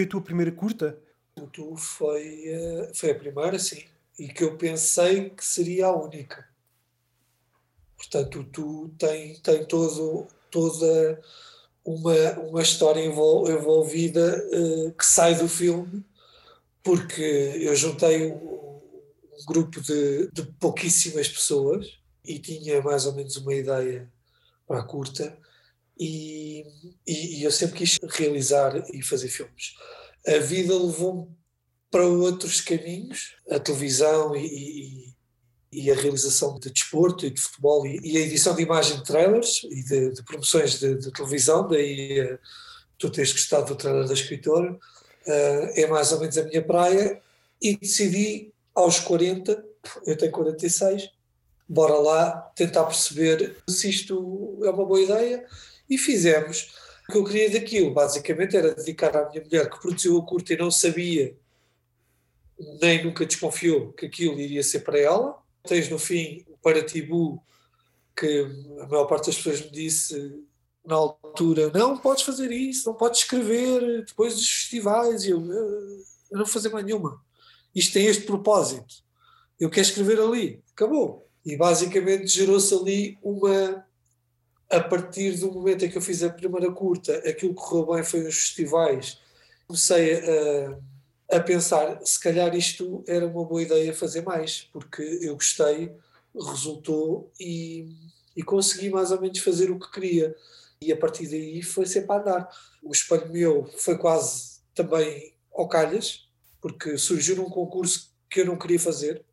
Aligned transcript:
Foi 0.00 0.06
a 0.06 0.08
tua 0.08 0.22
primeira 0.22 0.50
curta? 0.50 0.98
O 1.38 1.46
Tu 1.46 1.76
foi, 1.76 2.44
eh, 2.46 2.90
foi 2.94 3.10
a 3.10 3.14
primeira, 3.14 3.58
sim. 3.58 3.84
E 4.18 4.28
que 4.28 4.42
eu 4.42 4.56
pensei 4.56 5.28
que 5.28 5.44
seria 5.44 5.88
a 5.88 5.94
única. 5.94 6.48
Portanto, 7.98 8.40
o 8.40 8.44
Tu 8.44 8.90
tem, 8.98 9.34
tem 9.40 9.62
todo, 9.66 10.26
toda 10.50 11.20
uma, 11.84 12.14
uma 12.48 12.62
história 12.62 13.04
envolvida 13.04 14.42
uh, 14.54 14.92
que 14.92 15.04
sai 15.04 15.34
do 15.34 15.46
filme, 15.46 16.02
porque 16.82 17.20
eu 17.60 17.76
juntei 17.76 18.32
um, 18.32 18.36
um 18.36 19.44
grupo 19.46 19.82
de, 19.82 20.30
de 20.32 20.44
pouquíssimas 20.58 21.28
pessoas 21.28 21.98
e 22.24 22.38
tinha 22.38 22.80
mais 22.80 23.04
ou 23.04 23.14
menos 23.14 23.36
uma 23.36 23.52
ideia 23.52 24.10
para 24.66 24.78
a 24.78 24.82
curta 24.82 25.36
e, 26.00 26.64
e, 27.06 27.40
e, 27.40 27.44
eu 27.44 27.50
sempre 27.50 27.76
quis 27.76 27.98
realizar 28.08 28.82
e 28.90 29.02
fazer 29.02 29.28
filmes. 29.28 29.74
A 30.26 30.38
vida 30.38 30.72
levou-me 30.72 31.28
para 31.90 32.06
outros 32.06 32.62
caminhos, 32.62 33.34
a 33.50 33.58
televisão 33.58 34.34
e, 34.34 35.12
e, 35.70 35.90
a 35.90 35.94
realização 35.94 36.58
de 36.58 36.70
desporto 36.70 37.26
e 37.26 37.30
de 37.30 37.38
futebol 37.38 37.86
e, 37.86 38.16
a 38.16 38.20
edição 38.20 38.56
de 38.56 38.62
imagem 38.62 38.96
de 38.96 39.04
trailers 39.04 39.62
e 39.64 39.84
de, 39.84 40.14
de 40.14 40.22
promoções 40.22 40.78
de, 40.78 40.94
de, 40.94 41.12
televisão, 41.12 41.68
daí 41.68 42.22
uh, 42.22 42.38
tu 42.96 43.10
tens 43.10 43.30
gostado 43.32 43.66
do 43.66 43.76
trailer 43.76 44.06
da 44.06 44.14
escritora, 44.14 44.72
uh, 44.72 44.78
é 45.74 45.86
mais 45.86 46.12
ou 46.12 46.20
menos 46.20 46.38
a 46.38 46.44
minha 46.44 46.62
praia 46.62 47.20
e 47.60 47.76
decidi 47.76 48.54
aos 48.74 49.00
40, 49.00 49.62
eu 50.06 50.16
tenho 50.16 50.32
46, 50.32 51.10
bora 51.68 51.94
lá 51.94 52.30
tentar 52.56 52.84
perceber 52.84 53.58
se 53.68 53.90
isto 53.90 54.58
é 54.62 54.70
uma 54.70 54.86
boa 54.86 55.00
ideia 55.02 55.44
e 55.90 55.98
fizemos. 55.98 56.72
O 57.08 57.12
que 57.12 57.18
eu 57.18 57.24
queria 57.24 57.50
daquilo, 57.50 57.92
basicamente, 57.92 58.56
era 58.56 58.72
dedicar 58.72 59.16
à 59.16 59.28
minha 59.28 59.42
mulher 59.42 59.68
que 59.68 59.80
produziu 59.80 60.16
o 60.16 60.24
curto 60.24 60.52
e 60.52 60.56
não 60.56 60.70
sabia, 60.70 61.36
nem 62.80 63.04
nunca 63.04 63.26
desconfiou 63.26 63.92
que 63.92 64.06
aquilo 64.06 64.38
iria 64.38 64.62
ser 64.62 64.80
para 64.80 64.98
ela. 64.98 65.36
Tens 65.64 65.88
no 65.88 65.98
fim 65.98 66.44
o 66.48 66.56
Paratibu, 66.58 67.42
que 68.16 68.46
a 68.80 68.86
maior 68.86 69.06
parte 69.06 69.26
das 69.26 69.36
pessoas 69.36 69.60
me 69.62 69.70
disse 69.70 70.40
na 70.84 70.94
altura: 70.94 71.70
não 71.74 71.98
podes 71.98 72.22
fazer 72.22 72.52
isso, 72.52 72.88
não 72.88 72.94
podes 72.94 73.20
escrever 73.20 74.04
depois 74.04 74.34
dos 74.34 74.48
festivais. 74.48 75.24
E 75.24 75.30
eu, 75.30 75.40
eu 75.40 76.04
não 76.30 76.44
vou 76.44 76.46
fazer 76.46 76.68
mais 76.68 76.84
nenhuma. 76.84 77.20
Isto 77.74 77.94
tem 77.94 78.06
este 78.06 78.24
propósito. 78.24 79.02
Eu 79.58 79.68
quero 79.68 79.86
escrever 79.86 80.20
ali. 80.20 80.62
Acabou. 80.72 81.28
E 81.44 81.56
basicamente 81.56 82.28
gerou-se 82.28 82.74
ali 82.74 83.18
uma. 83.22 83.84
A 84.70 84.80
partir 84.80 85.32
do 85.32 85.52
momento 85.52 85.84
em 85.84 85.90
que 85.90 85.98
eu 85.98 86.02
fiz 86.02 86.22
a 86.22 86.30
primeira 86.30 86.70
curta, 86.70 87.16
aquilo 87.28 87.54
que 87.54 87.60
correu 87.60 87.94
bem 87.94 88.04
foi 88.04 88.20
os 88.20 88.38
festivais. 88.38 89.18
Comecei 89.66 90.14
a, 90.14 91.36
a 91.36 91.40
pensar, 91.40 92.00
se 92.04 92.20
calhar 92.20 92.54
isto 92.54 93.02
era 93.06 93.26
uma 93.26 93.44
boa 93.44 93.62
ideia 93.62 93.92
fazer 93.92 94.22
mais, 94.22 94.68
porque 94.72 95.02
eu 95.22 95.34
gostei, 95.34 95.92
resultou 96.34 97.32
e, 97.38 97.88
e 98.36 98.42
consegui 98.42 98.90
mais 98.90 99.10
ou 99.10 99.20
menos 99.20 99.40
fazer 99.40 99.70
o 99.70 99.78
que 99.78 99.90
queria. 99.90 100.34
E 100.80 100.92
a 100.92 100.96
partir 100.96 101.28
daí 101.28 101.62
foi 101.62 101.84
sempre 101.84 102.12
a 102.12 102.20
andar. 102.20 102.48
O 102.82 102.92
espelho 102.92 103.30
meu 103.30 103.68
foi 103.76 103.98
quase 103.98 104.60
também 104.74 105.34
ao 105.52 105.68
calhas, 105.68 106.28
porque 106.60 106.96
surgiu 106.96 107.42
um 107.44 107.50
concurso 107.50 108.14
que 108.30 108.40
eu 108.40 108.46
não 108.46 108.56
queria 108.56 108.78
fazer, 108.78 109.24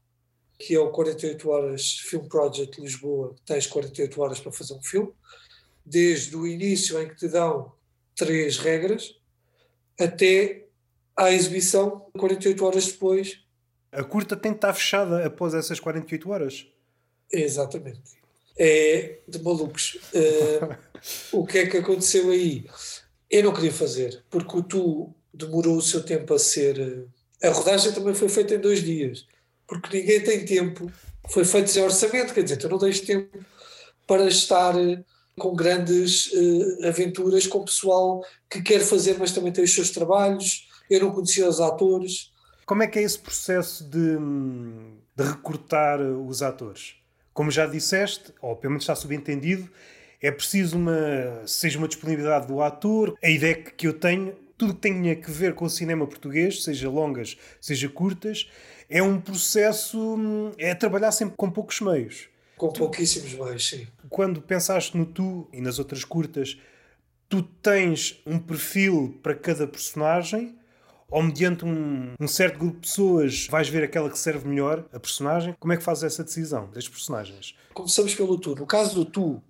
que 0.57 0.73
é 0.73 0.79
o 0.79 0.90
48 0.90 1.50
Horas 1.50 2.00
Film 2.00 2.28
Project 2.28 2.81
Lisboa, 2.81 3.35
tens 3.45 3.68
48 3.68 4.22
horas 4.22 4.40
para 4.40 4.51
fazer 4.51 4.73
um 4.73 4.81
filme, 4.81 5.12
desde 5.85 6.35
o 6.35 6.47
início 6.47 7.00
em 7.01 7.07
que 7.07 7.16
te 7.16 7.28
dão 7.28 7.72
três 8.16 8.57
regras 8.57 9.16
até 10.00 10.66
à 11.16 11.31
exibição 11.31 12.07
48 12.17 12.66
horas 12.66 12.88
depois. 12.88 13.40
A 13.91 14.03
curta 14.03 14.35
tem 14.35 14.51
que 14.51 14.57
estar 14.57 14.73
fechada 14.73 15.25
após 15.25 15.53
essas 15.53 15.79
48 15.79 16.29
horas. 16.29 16.67
Exatamente. 17.31 18.17
É 18.57 19.19
de 19.28 19.41
malucos. 19.41 19.97
Uh, 21.31 21.38
o 21.41 21.46
que 21.46 21.59
é 21.59 21.67
que 21.67 21.78
aconteceu 21.78 22.31
aí? 22.31 22.66
Eu 23.29 23.44
não 23.44 23.53
queria 23.53 23.72
fazer, 23.72 24.23
porque 24.31 24.57
o 24.57 24.63
Tu 24.63 25.13
demorou 25.31 25.78
o 25.78 25.81
seu 25.81 26.03
tempo 26.03 26.34
a 26.34 26.40
ser. 26.40 27.07
A 27.44 27.50
rodagem 27.50 27.94
também 27.94 28.16
foi 28.16 28.28
feita 28.28 28.56
em 28.56 28.59
dois 28.59 28.81
dias 28.81 29.28
porque 29.67 29.97
ninguém 29.97 30.22
tem 30.23 30.45
tempo. 30.45 30.91
Foi 31.29 31.44
feito 31.44 31.69
sem 31.69 31.83
orçamento, 31.83 32.33
quer 32.33 32.44
dizer, 32.44 32.57
tu 32.57 32.69
não 32.69 32.79
tens 32.79 33.01
tempo 33.01 33.38
para 34.07 34.25
estar 34.28 34.75
eh, 34.79 35.03
com 35.38 35.53
grandes 35.53 36.31
uh, 36.31 36.88
aventuras 36.88 37.45
com 37.45 37.66
pessoal 37.66 38.23
que 38.50 38.61
quer 38.61 38.79
fazer, 38.79 39.17
mas 39.19 39.31
também 39.33 39.51
tem 39.51 39.63
os 39.63 39.73
seus 39.73 39.91
trabalhos. 39.91 40.67
Eu 40.89 41.01
não 41.01 41.11
conhecia 41.11 41.47
os 41.47 41.59
atores. 41.59 42.31
Como 42.66 42.81
é 42.81 42.88
que 42.88 42.97
é 42.97 43.01
esse 43.03 43.19
processo 43.19 43.83
de, 43.83 44.17
de 45.16 45.23
recrutar 45.23 46.01
os 46.01 46.41
atores? 46.41 46.95
Como 47.34 47.51
já 47.51 47.66
disseste, 47.67 48.34
ou 48.41 48.55
pelo 48.55 48.72
menos 48.72 48.84
está 48.84 48.95
subentendido, 48.95 49.69
é 50.22 50.31
preciso 50.31 50.78
uma, 50.78 51.44
seja 51.45 51.78
uma 51.78 51.88
disponibilidade 51.88 52.47
do 52.47 52.61
ator, 52.61 53.16
a 53.23 53.29
ideia 53.29 53.55
que 53.55 53.85
eu 53.85 53.94
tenho, 53.94 54.34
tudo 54.57 54.73
que 54.73 54.81
tenha 54.81 55.16
que 55.16 55.29
ver 55.29 55.53
com 55.53 55.66
o 55.66 55.69
cinema 55.69 56.07
português, 56.07 56.63
seja 56.63 56.89
longas, 56.89 57.38
seja 57.61 57.88
curtas, 57.88 58.49
é 58.90 59.02
um 59.02 59.20
processo, 59.20 59.98
hum, 60.16 60.52
é 60.58 60.74
trabalhar 60.74 61.12
sempre 61.12 61.36
com 61.36 61.50
poucos 61.50 61.81
meios. 61.81 62.30
Com 62.56 62.72
pouquíssimos 62.72 63.34
meios, 63.34 63.68
sim. 63.68 63.88
Quando 64.09 64.42
pensaste 64.42 64.98
no 64.98 65.06
tu 65.06 65.48
e 65.53 65.62
nas 65.62 65.78
outras 65.78 66.03
curtas, 66.03 66.58
tu 67.30 67.44
tens 67.44 68.22
um 68.26 68.40
perfil 68.40 69.20
para 69.22 69.36
cada 69.36 69.68
personagem 69.68 70.58
ou 71.09 71.24
mediante 71.24 71.64
um, 71.64 72.14
um, 72.20 72.28
certo 72.28 72.59
grupo 72.59 72.76
de 72.76 72.88
pessoas 72.88 73.47
vais 73.47 73.70
ver 73.70 73.84
aquela 73.84 74.09
que 74.09 74.18
serve 74.18 74.47
melhor 74.47 74.86
a 74.92 75.00
personagem? 75.00 75.56
Como 75.59 75.72
é 75.72 75.78
que 75.78 75.84
fazes 75.84 76.03
essa 76.03 76.24
decisão 76.24 76.70
das 76.72 76.88
personagens? 76.88 77.56
Começamos 77.74 78.14
pelo 78.16 78.38
tu. 78.38 78.56
No 78.56 78.66
caso 78.66 78.96
do 78.96 79.06
tu, 79.06 79.42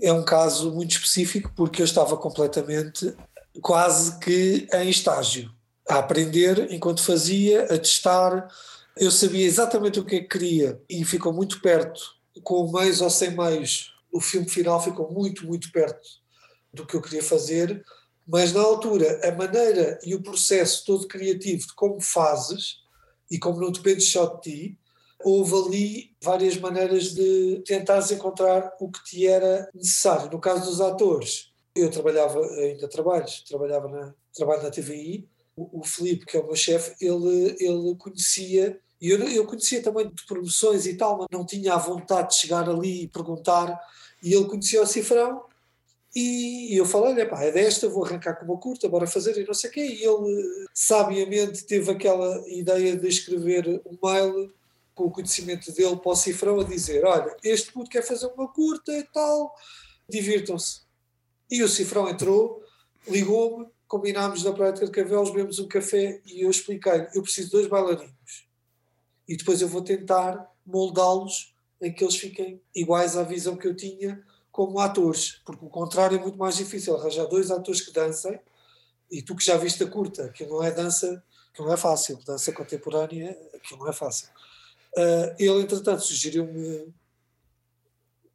é 0.00 0.12
um 0.12 0.24
caso 0.24 0.72
muito 0.72 0.92
específico 0.92 1.52
porque 1.54 1.82
eu 1.82 1.84
estava 1.84 2.16
completamente 2.16 3.14
quase 3.60 4.18
que 4.18 4.66
em 4.72 4.88
estágio 4.88 5.50
a 5.90 5.98
aprender 5.98 6.72
enquanto 6.72 7.02
fazia, 7.02 7.64
a 7.64 7.78
testar. 7.78 8.48
Eu 8.96 9.10
sabia 9.10 9.44
exatamente 9.44 9.98
o 9.98 10.04
que 10.04 10.16
é 10.16 10.20
que 10.20 10.28
queria 10.28 10.80
e 10.88 11.04
ficou 11.04 11.32
muito 11.32 11.60
perto, 11.60 12.00
com 12.44 12.70
meios 12.70 13.00
ou 13.00 13.10
sem 13.10 13.36
meios. 13.36 13.92
O 14.12 14.20
filme 14.20 14.48
final 14.48 14.80
ficou 14.82 15.10
muito, 15.10 15.44
muito 15.46 15.70
perto 15.72 16.08
do 16.72 16.86
que 16.86 16.94
eu 16.94 17.02
queria 17.02 17.22
fazer, 17.22 17.84
mas 18.26 18.52
na 18.52 18.60
altura, 18.60 19.20
a 19.28 19.32
maneira 19.32 19.98
e 20.04 20.14
o 20.14 20.22
processo 20.22 20.84
todo 20.84 21.08
criativo 21.08 21.66
de 21.66 21.74
como 21.74 22.00
fazes 22.00 22.76
e 23.28 23.38
como 23.38 23.60
não 23.60 23.72
depende 23.72 24.02
só 24.02 24.26
de 24.26 24.40
ti, 24.40 24.78
houve 25.24 25.54
ali 25.54 26.16
várias 26.22 26.56
maneiras 26.56 27.14
de 27.14 27.62
tentares 27.66 28.12
encontrar 28.12 28.76
o 28.80 28.88
que 28.88 29.02
te 29.04 29.26
era 29.26 29.68
necessário. 29.74 30.30
No 30.30 30.40
caso 30.40 30.64
dos 30.70 30.80
atores, 30.80 31.50
eu 31.74 31.90
trabalhava, 31.90 32.40
ainda 32.40 32.88
trabalho, 32.88 33.26
trabalhava 33.48 33.88
na, 33.88 34.14
trabalho 34.32 34.62
na 34.62 34.70
TVI, 34.70 35.28
o, 35.56 35.82
Felipe 35.84 35.88
Filipe, 35.88 36.26
que 36.26 36.36
é 36.36 36.40
o 36.40 36.46
meu 36.46 36.56
chefe, 36.56 36.94
ele, 37.04 37.56
ele 37.58 37.94
conhecia, 37.96 38.78
e 39.00 39.10
eu, 39.10 39.18
eu 39.28 39.46
conhecia 39.46 39.82
também 39.82 40.08
de 40.08 40.24
promoções 40.26 40.86
e 40.86 40.94
tal, 40.94 41.18
mas 41.18 41.26
não 41.30 41.44
tinha 41.44 41.74
a 41.74 41.78
vontade 41.78 42.30
de 42.30 42.36
chegar 42.36 42.68
ali 42.68 43.02
e 43.02 43.08
perguntar, 43.08 43.78
e 44.22 44.32
ele 44.32 44.46
conhecia 44.46 44.82
o 44.82 44.86
cifrão, 44.86 45.42
e 46.14 46.76
eu 46.76 46.84
falei, 46.84 47.24
pá, 47.26 47.44
é 47.44 47.52
desta, 47.52 47.88
vou 47.88 48.04
arrancar 48.04 48.34
com 48.34 48.44
uma 48.44 48.58
curta, 48.58 48.88
bora 48.88 49.06
fazer 49.06 49.36
e 49.38 49.46
não 49.46 49.54
sei 49.54 49.70
o 49.70 49.72
quê. 49.72 49.80
E 49.80 50.04
ele 50.04 50.68
sabiamente 50.74 51.64
teve 51.64 51.90
aquela 51.90 52.42
ideia 52.48 52.96
de 52.96 53.06
escrever 53.06 53.80
um 53.86 53.96
mail 54.02 54.52
com 54.92 55.04
o 55.04 55.10
conhecimento 55.10 55.70
dele 55.72 55.96
para 55.96 56.10
o 56.10 56.16
cifrão 56.16 56.58
a 56.58 56.64
dizer: 56.64 57.04
Olha, 57.04 57.34
este 57.44 57.72
puto 57.72 57.88
quer 57.88 58.02
fazer 58.02 58.26
uma 58.26 58.48
curta 58.48 58.92
e 58.92 59.04
tal, 59.04 59.54
divirtam-se. 60.08 60.80
E 61.48 61.62
o 61.62 61.68
cifrão 61.68 62.08
entrou, 62.08 62.60
ligou-me 63.06 63.66
combinámos 63.90 64.44
na 64.44 64.52
Praia 64.52 64.72
de 64.72 64.80
Carcavelos, 64.82 65.30
bebemos 65.30 65.58
um 65.58 65.66
café 65.66 66.22
e 66.24 66.42
eu 66.42 66.50
expliquei 66.50 67.08
eu 67.12 67.22
preciso 67.22 67.48
de 67.48 67.52
dois 67.54 67.66
bailarinos 67.66 68.48
e 69.26 69.36
depois 69.36 69.60
eu 69.60 69.66
vou 69.66 69.82
tentar 69.82 70.48
moldá-los 70.64 71.52
em 71.80 71.92
que 71.92 72.04
eles 72.04 72.14
fiquem 72.14 72.62
iguais 72.72 73.16
à 73.16 73.24
visão 73.24 73.56
que 73.56 73.66
eu 73.66 73.74
tinha 73.74 74.24
como 74.52 74.78
atores, 74.78 75.40
porque 75.44 75.64
o 75.64 75.68
contrário 75.68 76.16
é 76.16 76.20
muito 76.20 76.38
mais 76.38 76.56
difícil, 76.56 76.96
arranjar 76.96 77.24
dois 77.26 77.50
atores 77.50 77.80
que 77.80 77.92
dancem 77.92 78.38
e 79.10 79.22
tu 79.22 79.34
que 79.34 79.44
já 79.44 79.56
viste 79.56 79.82
a 79.82 79.88
curta, 79.88 80.28
que 80.28 80.46
não 80.46 80.62
é 80.62 80.70
dança, 80.70 81.20
que 81.52 81.60
não 81.60 81.72
é 81.72 81.76
fácil, 81.76 82.16
dança 82.24 82.52
contemporânea, 82.52 83.36
que 83.60 83.76
não 83.76 83.88
é 83.88 83.92
fácil. 83.92 84.28
Uh, 84.96 85.34
ele, 85.36 85.62
entretanto, 85.62 86.02
sugeriu-me 86.02 86.94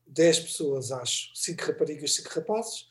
10 0.05 0.39
pessoas, 0.39 0.91
acho, 0.91 1.31
5 1.33 1.63
raparigas, 1.65 2.13
5 2.15 2.29
rapazes, 2.29 2.89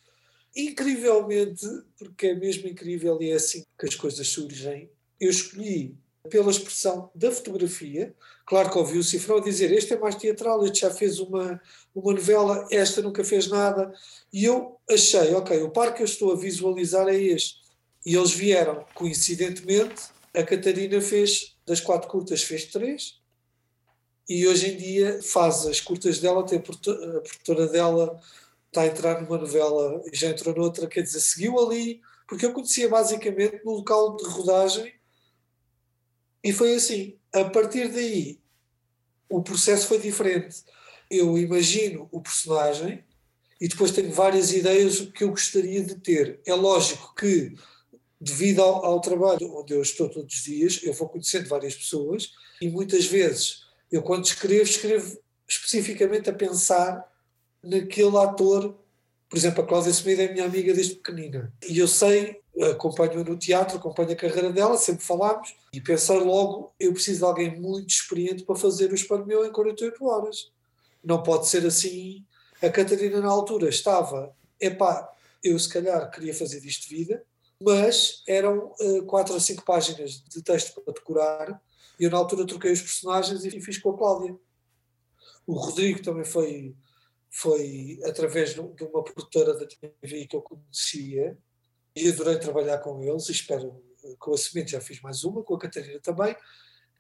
incrivelmente, 0.55 1.67
porque 1.99 2.29
é 2.29 2.35
mesmo 2.35 2.69
incrível 2.69 3.21
e 3.21 3.31
é 3.31 3.35
assim 3.35 3.65
que 3.79 3.87
as 3.87 3.95
coisas 3.95 4.27
surgem, 4.29 4.91
eu 5.21 5.31
escolhi 5.31 5.97
pela 6.31 6.51
expressão 6.51 7.11
da 7.15 7.31
fotografia. 7.31 8.15
Claro 8.47 8.71
que 8.71 8.79
ouvi 8.79 8.99
o 8.99 9.05
Cifrão 9.05 9.41
dizer: 9.41 9.73
Este 9.73 9.95
é 9.95 9.99
mais 9.99 10.15
teatral, 10.15 10.65
este 10.65 10.81
já 10.81 10.91
fez 10.91 11.19
uma, 11.19 11.61
uma 11.95 12.13
novela, 12.13 12.67
esta 12.71 13.03
nunca 13.03 13.25
fez 13.25 13.49
nada. 13.49 13.93
E 14.33 14.45
eu 14.45 14.79
achei: 14.89 15.35
Ok, 15.35 15.63
o 15.63 15.71
par 15.71 15.95
que 15.95 16.03
eu 16.03 16.07
estou 16.07 16.33
a 16.33 16.37
visualizar 16.37 17.09
é 17.09 17.17
este. 17.17 17.63
E 18.05 18.15
eles 18.15 18.33
vieram, 18.33 18.85
coincidentemente, 18.95 20.03
a 20.35 20.43
Catarina 20.43 21.01
fez, 21.01 21.57
das 21.67 21.81
quatro 21.81 22.09
curtas, 22.09 22.43
fez 22.43 22.67
três, 22.67 23.19
e 24.29 24.47
hoje 24.47 24.73
em 24.73 24.77
dia 24.77 25.21
faz 25.23 25.67
as 25.67 25.81
curtas 25.81 26.19
dela, 26.19 26.45
tem 26.45 26.59
a 26.59 26.63
produtora 26.63 27.67
dela, 27.69 28.21
está 28.75 28.83
a 28.83 28.87
entrar 28.87 29.23
numa 29.23 29.39
novela 29.39 30.03
e 30.13 30.17
já 30.17 30.29
entrou 30.29 30.55
noutra, 30.55 30.89
quer 30.89 31.03
dizer, 31.03 31.21
seguiu 31.21 31.59
ali, 31.61 32.01
porque 32.29 32.45
eu 32.45 32.53
conhecia 32.53 32.89
basicamente 32.89 33.65
no 33.65 33.73
local 33.73 34.17
de 34.17 34.25
rodagem 34.25 34.93
e 36.43 36.53
foi 36.53 36.75
assim. 36.75 37.17
A 37.33 37.45
partir 37.45 37.89
daí, 37.89 38.41
o 39.29 39.43
processo 39.43 39.87
foi 39.87 39.99
diferente. 39.99 40.65
Eu 41.09 41.39
imagino 41.39 42.09
o 42.11 42.21
personagem 42.21 43.05
e 43.61 43.69
depois 43.69 43.93
tenho 43.93 44.13
várias 44.13 44.53
ideias 44.53 45.01
que 45.01 45.23
eu 45.23 45.31
gostaria 45.31 45.83
de 45.83 45.95
ter. 45.95 46.41
É 46.45 46.55
lógico 46.55 47.15
que, 47.15 47.55
devido 48.21 48.61
ao, 48.61 48.85
ao 48.85 49.01
trabalho 49.01 49.57
onde 49.57 49.73
eu 49.73 49.81
estou 49.81 50.09
todos 50.09 50.35
os 50.35 50.43
dias, 50.43 50.81
eu 50.83 50.93
vou 50.93 51.09
conhecendo 51.09 51.49
várias 51.49 51.77
pessoas 51.77 52.33
e 52.61 52.69
muitas 52.69 53.07
vezes 53.07 53.61
eu, 53.91 54.03
quando 54.03 54.25
escrevo, 54.25 54.65
escrevo 54.65 55.19
especificamente 55.49 56.29
a 56.29 56.33
pensar 56.33 57.14
naquele 57.65 58.17
ator. 58.17 58.75
Por 59.29 59.37
exemplo, 59.37 59.65
a 59.65 59.67
Cláudia 59.67 59.93
Semedo 59.93 60.23
é 60.23 60.33
minha 60.33 60.45
amiga 60.45 60.73
desde 60.73 60.97
pequenina. 60.97 61.53
E 61.69 61.79
eu 61.79 61.89
sei, 61.89 62.41
acompanho-a 62.71 63.25
no 63.25 63.37
teatro, 63.37 63.79
acompanho 63.79 64.13
a 64.13 64.17
carreira 64.17 64.53
dela, 64.53 64.77
sempre 64.77 65.05
falámos, 65.05 65.57
e 65.73 65.81
pensei 65.81 66.19
logo, 66.21 66.73
eu 66.79 66.93
preciso 66.93 67.19
de 67.19 67.25
alguém 67.25 67.61
muito 67.61 67.91
experiente 67.91 68.45
para 68.45 68.55
fazer 68.55 68.93
o 68.93 68.95
espelho 68.95 69.27
meu 69.27 69.45
em 69.45 69.53
48 69.53 70.05
horas. 70.05 70.51
Não 71.03 71.23
pode 71.23 71.49
ser 71.49 71.67
assim. 71.67 72.25
A 72.63 72.71
Catarina, 72.71 73.21
na 73.21 73.29
altura, 73.29 73.69
estava, 73.69 74.35
epá, 74.61 75.11
eu 75.43 75.59
se 75.59 75.69
calhar 75.69 76.11
queria 76.11 76.33
fazer 76.33 76.61
disto 76.61 76.89
vida, 76.89 77.23
mas 77.61 78.23
eram 78.27 78.73
uh, 78.81 79.03
quatro 79.05 79.35
ou 79.35 79.41
cinco 79.41 79.65
páginas 79.65 80.23
de 80.29 80.43
texto 80.43 80.81
para 80.81 80.95
decorar 80.95 81.61
e 81.99 82.05
eu, 82.05 82.11
na 82.11 82.17
altura, 82.17 82.47
troquei 82.47 82.73
os 82.73 82.83
personagens 82.83 83.45
e 83.45 83.61
fiz 83.61 83.79
com 83.79 83.91
a 83.91 83.97
Cláudia. 83.97 84.37
O 85.47 85.55
Rodrigo 85.55 86.03
também 86.03 86.25
foi, 86.25 86.75
foi 87.37 87.99
através 88.05 88.55
de 88.55 88.61
uma 88.61 89.03
produtora 89.03 89.55
da 89.55 89.67
TV 89.67 90.25
que 90.25 90.37
eu 90.37 90.41
conhecia 90.41 91.37
e 91.95 92.09
adorei 92.09 92.39
trabalhar 92.39 92.79
com 92.79 93.03
eles. 93.03 93.29
Espero 93.29 93.83
com 94.21 94.35
a 94.35 94.39
Semente 94.39 94.71
já 94.71 94.81
fiz 94.81 95.01
mais 95.01 95.25
uma, 95.25 95.43
com 95.43 95.57
a 95.57 95.59
Catarina 95.59 95.99
também. 95.99 96.37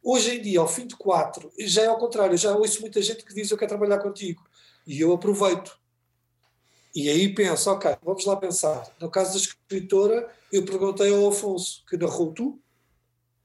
Hoje 0.02 0.36
em 0.36 0.42
dia, 0.42 0.58
ao 0.58 0.66
fim 0.66 0.88
de 0.88 0.96
quatro, 0.96 1.52
já 1.60 1.82
é 1.82 1.86
ao 1.86 1.98
contrário, 1.98 2.36
já 2.36 2.52
ouço 2.56 2.80
muita 2.80 3.00
gente 3.00 3.24
que 3.24 3.32
diz 3.32 3.48
eu 3.48 3.56
quero 3.56 3.68
trabalhar 3.68 4.00
contigo 4.00 4.42
e 4.84 5.00
eu 5.00 5.12
aproveito. 5.12 5.78
E 6.92 7.08
aí 7.08 7.32
penso, 7.32 7.70
ok, 7.70 7.96
vamos 8.02 8.26
lá 8.26 8.36
pensar. 8.36 8.92
No 9.00 9.08
caso 9.08 9.34
da 9.34 9.38
escritora, 9.38 10.28
eu 10.52 10.64
perguntei 10.64 11.14
ao 11.14 11.28
Afonso, 11.28 11.84
que 11.88 11.96
narrou 11.96 12.32
tu, 12.32 12.60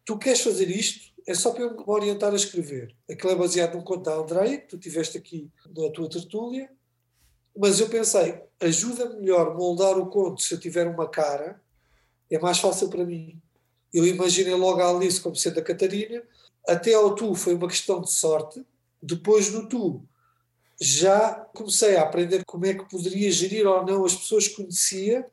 tu 0.03 0.17
queres 0.17 0.41
fazer 0.41 0.67
isto? 0.71 1.09
é 1.29 1.35
só 1.35 1.51
para 1.51 1.61
eu 1.61 1.77
me 1.77 1.83
orientar 1.85 2.33
a 2.33 2.35
escrever. 2.35 2.95
Aquilo 3.07 3.31
é 3.31 3.35
baseado 3.35 3.75
num 3.75 3.83
conto 3.83 4.01
da 4.01 4.15
Andréia, 4.15 4.57
que 4.57 4.67
tu 4.67 4.79
tiveste 4.79 5.15
aqui 5.15 5.47
na 5.77 5.91
tua 5.91 6.09
tertúlia, 6.09 6.67
mas 7.57 7.79
eu 7.79 7.89
pensei, 7.89 8.41
ajuda-me 8.59 9.19
melhor 9.19 9.55
moldar 9.55 9.97
o 9.97 10.07
conto 10.07 10.41
se 10.41 10.53
eu 10.53 10.59
tiver 10.59 10.87
uma 10.87 11.07
cara, 11.07 11.61
é 12.29 12.39
mais 12.39 12.59
fácil 12.59 12.89
para 12.89 13.05
mim. 13.05 13.41
Eu 13.93 14.05
imaginei 14.05 14.53
logo 14.53 14.81
a 14.81 14.89
Alice 14.89 15.19
como 15.19 15.35
sendo 15.35 15.59
a 15.59 15.63
Catarina, 15.63 16.21
até 16.67 16.93
ao 16.93 17.15
tu 17.15 17.33
foi 17.33 17.55
uma 17.55 17.67
questão 17.67 18.01
de 18.01 18.11
sorte, 18.11 18.65
depois 19.01 19.51
no 19.51 19.67
tu 19.67 20.03
já 20.79 21.31
comecei 21.53 21.97
a 21.97 22.03
aprender 22.03 22.43
como 22.45 22.65
é 22.65 22.73
que 22.73 22.87
poderia 22.89 23.31
gerir 23.31 23.67
ou 23.67 23.85
não 23.85 24.05
as 24.05 24.15
pessoas 24.15 24.47
que 24.47 24.55
conhecia, 24.55 25.25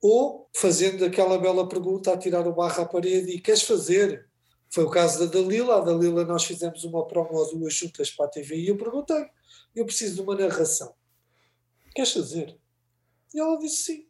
ou 0.00 0.48
fazendo 0.54 1.04
aquela 1.04 1.38
bela 1.38 1.68
pergunta 1.68 2.12
a 2.12 2.16
tirar 2.16 2.46
o 2.46 2.54
barro 2.54 2.82
à 2.82 2.86
parede 2.86 3.32
e 3.32 3.40
queres 3.40 3.62
fazer? 3.62 4.26
Foi 4.70 4.84
o 4.84 4.90
caso 4.90 5.18
da 5.18 5.26
Dalila. 5.26 5.78
A 5.78 5.80
Dalila, 5.80 6.24
nós 6.24 6.44
fizemos 6.44 6.84
uma 6.84 7.06
promo 7.06 7.30
ou 7.32 7.58
duas 7.58 7.74
juntas 7.74 8.10
para 8.10 8.26
a 8.26 8.28
TV 8.28 8.56
e 8.56 8.68
eu 8.68 8.76
perguntei: 8.76 9.26
eu 9.74 9.84
preciso 9.84 10.16
de 10.16 10.20
uma 10.20 10.34
narração. 10.34 10.94
Queres 11.96 12.12
fazer? 12.12 12.56
E 13.34 13.40
ela 13.40 13.58
disse 13.58 13.82
sim. 13.82 14.06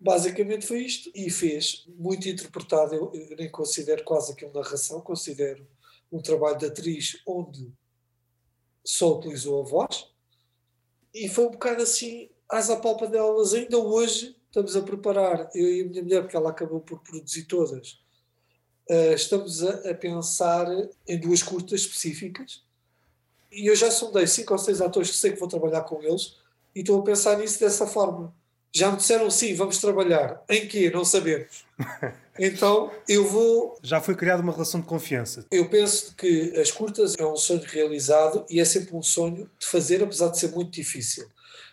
Basicamente 0.00 0.66
foi 0.66 0.80
isto. 0.80 1.10
E 1.14 1.30
fez, 1.30 1.86
muito 1.96 2.26
interpretado. 2.26 2.94
Eu, 2.94 3.36
nem 3.36 3.50
considero 3.50 4.02
quase 4.02 4.32
aquilo 4.32 4.52
narração, 4.52 5.00
considero 5.00 5.66
um 6.10 6.20
trabalho 6.20 6.58
de 6.58 6.66
atriz 6.66 7.20
onde 7.26 7.70
só 8.82 9.18
utilizou 9.18 9.60
a 9.60 9.64
voz. 9.64 10.08
E 11.14 11.28
foi 11.28 11.46
um 11.46 11.50
bocado 11.50 11.82
assim, 11.82 12.30
às 12.48 12.70
apalpa 12.70 13.06
delas. 13.06 13.52
Ainda 13.52 13.78
hoje 13.78 14.34
estamos 14.46 14.74
a 14.74 14.82
preparar, 14.82 15.50
eu 15.54 15.72
e 15.72 15.82
a 15.82 15.84
minha 15.84 16.02
mulher, 16.02 16.22
porque 16.22 16.36
ela 16.36 16.50
acabou 16.50 16.80
por 16.80 17.00
produzir 17.00 17.44
todas 17.44 18.00
uh, 18.90 19.14
estamos 19.14 19.62
a, 19.62 19.90
a, 19.90 19.94
pensar 19.94 20.66
em 21.06 21.18
duas 21.18 21.42
curtas 21.42 21.82
específicas 21.82 22.62
e 23.50 23.66
eu 23.66 23.76
já 23.76 23.90
sondei 23.90 24.26
cinco 24.26 24.52
ou 24.52 24.58
seis 24.58 24.80
atores 24.80 25.10
que 25.10 25.16
sei 25.16 25.32
que 25.32 25.38
vou 25.38 25.48
trabalhar 25.48 25.82
com 25.82 26.02
eles 26.02 26.36
e 26.74 26.80
estou 26.80 27.00
a 27.00 27.04
pensar 27.04 27.38
nisso 27.38 27.60
dessa 27.60 27.86
forma. 27.86 28.34
Já 28.72 28.90
me 28.90 28.98
disseram 28.98 29.28
sim, 29.30 29.54
vamos 29.54 29.78
trabalhar. 29.78 30.42
Em 30.48 30.66
quê? 30.66 30.90
Não 30.90 31.04
sabemos. 31.04 31.64
Então 32.42 32.90
eu 33.06 33.28
vou. 33.28 33.78
Já 33.82 34.00
foi 34.00 34.14
criada 34.14 34.42
uma 34.42 34.52
relação 34.52 34.80
de 34.80 34.86
confiança. 34.86 35.44
Eu 35.50 35.68
penso 35.68 36.14
que 36.16 36.58
as 36.58 36.70
curtas 36.70 37.14
é 37.18 37.26
um 37.26 37.36
sonho 37.36 37.60
realizado 37.66 38.46
e 38.48 38.58
é 38.58 38.64
sempre 38.64 38.96
um 38.96 39.02
sonho 39.02 39.50
de 39.58 39.66
fazer, 39.66 40.02
apesar 40.02 40.28
de 40.28 40.38
ser 40.38 40.50
muito 40.50 40.70
difícil. 40.70 41.28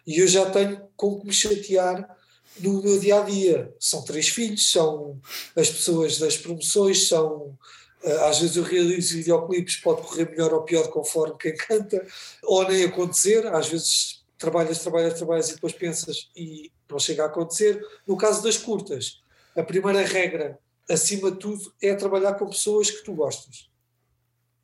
E 0.05 0.19
eu 0.19 0.27
já 0.27 0.49
tenho 0.49 0.81
com 0.97 1.21
que 1.21 1.27
me 1.27 1.31
chatear 1.31 2.17
no 2.59 2.81
meu 2.83 2.99
dia 2.99 3.21
a 3.21 3.23
dia. 3.23 3.73
São 3.79 4.03
três 4.03 4.27
filhos, 4.27 4.69
são 4.69 5.21
as 5.55 5.69
pessoas 5.69 6.17
das 6.17 6.35
promoções, 6.35 7.07
são. 7.07 7.57
Eh, 8.03 8.27
às 8.27 8.39
vezes 8.39 8.57
eu 8.57 8.63
realizo 8.63 9.15
videoclipes, 9.15 9.77
pode 9.77 10.01
correr 10.01 10.29
melhor 10.29 10.53
ou 10.53 10.63
pior 10.63 10.89
conforme 10.89 11.37
quem 11.39 11.55
canta, 11.55 12.05
ou 12.43 12.67
nem 12.67 12.83
acontecer. 12.83 13.47
Às 13.47 13.69
vezes 13.69 14.16
trabalhas, 14.37 14.79
trabalhas, 14.79 15.13
trabalhas 15.13 15.49
e 15.49 15.55
depois 15.55 15.73
pensas 15.73 16.29
e 16.35 16.71
não 16.89 16.99
chega 16.99 17.23
a 17.23 17.27
acontecer. 17.27 17.81
No 18.07 18.17
caso 18.17 18.43
das 18.43 18.57
curtas, 18.57 19.23
a 19.55 19.63
primeira 19.63 20.01
regra, 20.01 20.59
acima 20.89 21.31
de 21.31 21.39
tudo, 21.39 21.73
é 21.81 21.93
trabalhar 21.95 22.33
com 22.35 22.47
pessoas 22.47 22.91
que 22.91 23.03
tu 23.03 23.13
gostas. 23.13 23.69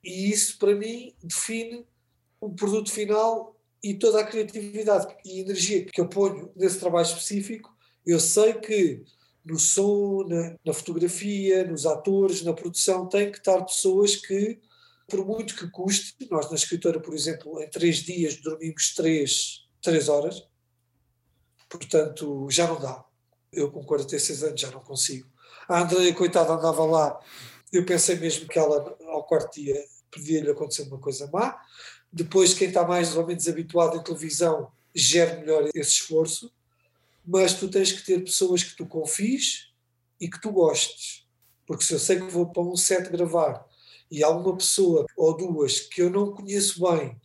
E 0.03 0.31
isso, 0.31 0.57
para 0.57 0.75
mim, 0.75 1.13
define 1.23 1.85
o 2.39 2.49
produto 2.49 2.91
final 2.91 3.55
e 3.81 3.93
toda 3.93 4.21
a 4.21 4.25
criatividade 4.25 5.15
e 5.25 5.39
energia 5.39 5.85
que 5.85 5.99
eu 5.99 6.07
ponho 6.07 6.51
nesse 6.55 6.79
trabalho 6.79 7.05
específico 7.05 7.73
eu 8.05 8.19
sei 8.19 8.53
que 8.53 9.03
no 9.45 9.57
som, 9.57 10.23
na, 10.27 10.55
na, 10.65 10.73
fotografia, 10.73 11.65
nos 11.65 11.85
atores, 11.85 12.43
na 12.43 12.53
produção, 12.53 13.07
tem 13.07 13.31
que 13.31 13.37
estar 13.37 13.61
pessoas 13.63 14.15
que, 14.15 14.59
por 15.07 15.25
muito 15.25 15.55
que 15.55 15.69
custe, 15.69 16.15
nós 16.29 16.49
na 16.49 16.55
escritora, 16.55 16.99
por 16.99 17.13
exemplo, 17.13 17.61
em 17.61 17.69
três 17.69 17.97
dias 17.97 18.37
dormimos 18.37 18.93
três, 18.93 19.62
três 19.83 20.09
horas, 20.09 20.47
portanto 21.69 22.47
já 22.49 22.67
não 22.67 22.79
dá. 22.79 23.05
Eu 23.51 23.71
com 23.71 23.83
46 23.83 24.43
anos 24.43 24.61
já 24.61 24.71
não 24.71 24.79
consigo. 24.79 25.29
A 25.69 25.81
Andréia, 25.81 26.13
coitada, 26.15 26.53
andava 26.53 26.83
lá, 26.85 27.19
eu 27.71 27.85
pensei 27.85 28.15
mesmo 28.15 28.47
que 28.47 28.57
ela, 28.57 28.97
ao 29.07 29.23
quarto 29.23 29.61
dia, 29.61 29.75
podia-lhe 30.11 30.49
acontecer 30.49 30.83
uma 30.83 30.97
coisa 30.97 31.29
má. 31.31 31.61
Depois, 32.11 32.53
quem 32.55 32.69
está 32.69 32.83
mais 32.87 33.15
ou 33.15 33.25
menos 33.27 33.47
habituado 33.47 33.97
em 33.97 34.03
televisão, 34.03 34.71
gera 34.95 35.39
melhor 35.39 35.69
esse 35.75 35.91
esforço 35.91 36.51
mas 37.25 37.53
tu 37.53 37.69
tens 37.69 37.91
que 37.91 38.05
ter 38.05 38.23
pessoas 38.23 38.63
que 38.63 38.75
tu 38.75 38.85
confies 38.85 39.71
e 40.19 40.29
que 40.29 40.39
tu 40.41 40.51
gostes. 40.51 41.25
Porque 41.65 41.83
se 41.83 41.93
eu 41.93 41.99
sei 41.99 42.17
que 42.17 42.25
vou 42.25 42.47
para 42.47 42.61
um 42.61 42.75
set 42.75 43.09
gravar 43.09 43.65
e 44.11 44.23
há 44.23 44.29
uma 44.29 44.55
pessoa 44.57 45.05
ou 45.15 45.35
duas 45.35 45.79
que 45.79 46.01
eu 46.01 46.09
não 46.09 46.33
conheço 46.33 46.81
bem, 46.81 47.19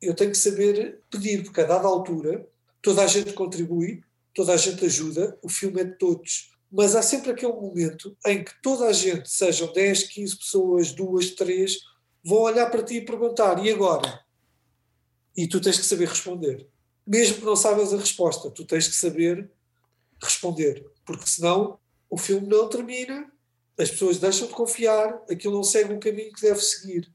eu 0.00 0.14
tenho 0.14 0.30
que 0.30 0.38
saber 0.38 1.00
pedir, 1.10 1.42
porque 1.44 1.60
a 1.60 1.66
dada 1.66 1.86
altura 1.86 2.46
toda 2.82 3.02
a 3.02 3.06
gente 3.06 3.32
contribui, 3.32 4.02
toda 4.34 4.54
a 4.54 4.56
gente 4.56 4.84
ajuda, 4.84 5.38
o 5.42 5.48
filme 5.48 5.80
é 5.80 5.84
de 5.84 5.98
todos. 5.98 6.50
Mas 6.72 6.94
há 6.94 7.02
sempre 7.02 7.32
aquele 7.32 7.52
momento 7.52 8.16
em 8.26 8.44
que 8.44 8.52
toda 8.62 8.86
a 8.86 8.92
gente, 8.92 9.28
sejam 9.28 9.72
10, 9.72 10.04
15 10.04 10.38
pessoas, 10.38 10.92
duas, 10.92 11.30
três, 11.30 11.78
vão 12.24 12.42
olhar 12.42 12.70
para 12.70 12.82
ti 12.82 12.96
e 12.96 13.04
perguntar: 13.04 13.64
e 13.64 13.70
agora? 13.70 14.24
E 15.36 15.46
tu 15.48 15.60
tens 15.60 15.78
que 15.78 15.84
saber 15.84 16.08
responder 16.08 16.66
mesmo 17.10 17.38
que 17.38 17.44
não 17.44 17.56
saibas 17.56 17.92
a 17.92 17.96
resposta, 17.96 18.52
tu 18.52 18.64
tens 18.64 18.86
que 18.86 18.94
saber 18.94 19.50
responder, 20.22 20.86
porque 21.04 21.26
senão 21.26 21.76
o 22.08 22.16
filme 22.16 22.46
não 22.46 22.68
termina, 22.68 23.28
as 23.76 23.90
pessoas 23.90 24.18
deixam 24.18 24.46
de 24.46 24.54
confiar, 24.54 25.20
aquilo 25.28 25.56
não 25.56 25.64
segue 25.64 25.92
o 25.92 25.98
caminho 25.98 26.32
que 26.32 26.42
deve 26.42 26.60
seguir. 26.60 27.12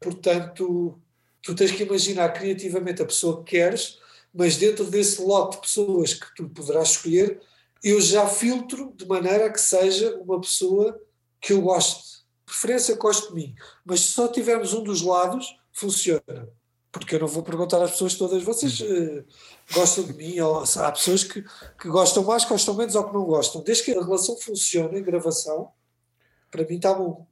Portanto, 0.00 0.98
tu 1.46 1.54
tens 1.54 1.70
que 1.70 1.84
imaginar 1.84 2.30
criativamente 2.30 3.00
a 3.00 3.06
pessoa 3.06 3.44
que 3.44 3.52
queres, 3.52 4.00
mas 4.34 4.56
dentro 4.56 4.84
desse 4.84 5.22
lote 5.22 5.56
de 5.56 5.62
pessoas 5.62 6.12
que 6.12 6.34
tu 6.34 6.48
poderás 6.48 6.90
escolher, 6.90 7.40
eu 7.84 8.00
já 8.00 8.26
filtro 8.26 8.92
de 8.96 9.06
maneira 9.06 9.46
a 9.46 9.52
que 9.52 9.60
seja 9.60 10.16
uma 10.16 10.40
pessoa 10.40 11.00
que 11.40 11.52
eu 11.52 11.60
goste. 11.60 12.24
Preferência 12.44 12.96
gosto 12.96 13.28
de 13.28 13.34
mim. 13.34 13.54
Mas 13.84 14.00
se 14.00 14.08
só 14.08 14.26
tivermos 14.26 14.74
um 14.74 14.82
dos 14.82 15.02
lados, 15.02 15.56
funciona. 15.72 16.48
porque 16.90 17.14
eu 17.14 17.20
não 17.20 17.28
vou 17.28 17.44
perguntar 17.44 17.80
às 17.80 17.92
pessoas 17.92 18.14
todas, 18.14 18.42
vocês 18.42 18.80
uh, 18.80 19.24
gostam 19.72 20.04
de 20.04 20.14
mim? 20.14 20.40
Ou, 20.40 20.64
há 20.64 20.92
pessoas 20.92 21.22
que, 21.22 21.44
que 21.80 21.88
gostam 21.88 22.24
mais, 22.24 22.44
gostam 22.44 22.74
menos 22.74 22.96
ou 22.96 23.04
que 23.04 23.14
não 23.14 23.24
gostam. 23.24 23.62
Desde 23.62 23.84
que 23.84 23.92
a 23.92 24.02
relação 24.02 24.36
funcione 24.36 24.98
em 24.98 25.02
gravação, 25.02 25.70
para 26.50 26.64
mim 26.64 26.76
está 26.76 26.92
bom. 26.92 27.24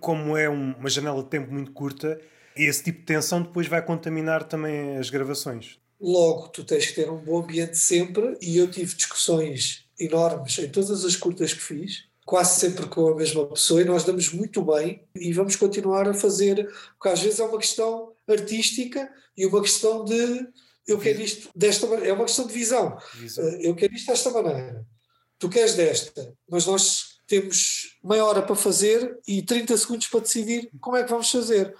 Como 0.00 0.36
é 0.36 0.48
uma 0.48 0.90
janela 0.90 1.22
de 1.22 1.28
tempo 1.28 1.52
muito 1.52 1.70
curta, 1.72 2.20
esse 2.56 2.82
tipo 2.82 3.00
de 3.00 3.06
tensão 3.06 3.42
depois 3.42 3.66
vai 3.66 3.84
contaminar 3.84 4.44
também 4.44 4.96
as 4.96 5.10
gravações. 5.10 5.78
Logo, 6.00 6.48
tu 6.48 6.64
tens 6.64 6.86
que 6.86 6.94
ter 6.94 7.10
um 7.10 7.18
bom 7.18 7.42
ambiente 7.42 7.76
sempre, 7.76 8.36
e 8.40 8.56
eu 8.56 8.70
tive 8.70 8.94
discussões 8.94 9.86
enormes 9.98 10.58
em 10.58 10.68
todas 10.68 11.04
as 11.04 11.14
curtas 11.14 11.52
que 11.52 11.60
fiz, 11.60 12.04
quase 12.24 12.58
sempre 12.58 12.86
com 12.86 13.08
a 13.08 13.14
mesma 13.14 13.46
pessoa, 13.46 13.82
e 13.82 13.84
nós 13.84 14.04
damos 14.04 14.32
muito 14.32 14.62
bem 14.62 15.04
e 15.14 15.32
vamos 15.32 15.56
continuar 15.56 16.08
a 16.08 16.14
fazer, 16.14 16.70
porque 16.98 17.08
às 17.08 17.20
vezes 17.20 17.40
é 17.40 17.44
uma 17.44 17.58
questão 17.58 18.12
artística 18.26 19.12
e 19.36 19.44
uma 19.44 19.60
questão 19.60 20.04
de 20.04 20.48
eu 20.86 20.98
quero 20.98 21.20
isto 21.20 21.50
desta 21.54 21.86
maneira, 21.86 22.08
é 22.08 22.12
uma 22.12 22.24
questão 22.24 22.46
de 22.46 22.52
visão. 22.52 22.98
visão. 23.14 23.44
Eh, 23.46 23.68
eu 23.68 23.74
quero 23.74 23.94
isto 23.94 24.06
desta 24.06 24.30
maneira. 24.30 24.84
Tu 25.38 25.48
queres 25.48 25.74
desta, 25.74 26.34
mas 26.48 26.66
nós 26.66 27.20
temos 27.26 27.96
meia 28.02 28.24
hora 28.24 28.42
para 28.42 28.56
fazer 28.56 29.18
e 29.26 29.42
30 29.42 29.76
segundos 29.76 30.08
para 30.08 30.20
decidir 30.20 30.70
como 30.80 30.96
é 30.96 31.04
que 31.04 31.10
vamos 31.10 31.30
fazer. 31.30 31.74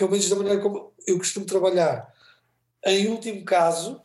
Pelo 0.00 0.12
menos 0.12 0.30
da 0.30 0.36
maneira 0.36 0.62
como 0.62 0.94
eu 1.06 1.18
costumo 1.18 1.44
trabalhar. 1.44 2.10
Em 2.82 3.08
último 3.08 3.44
caso, 3.44 4.00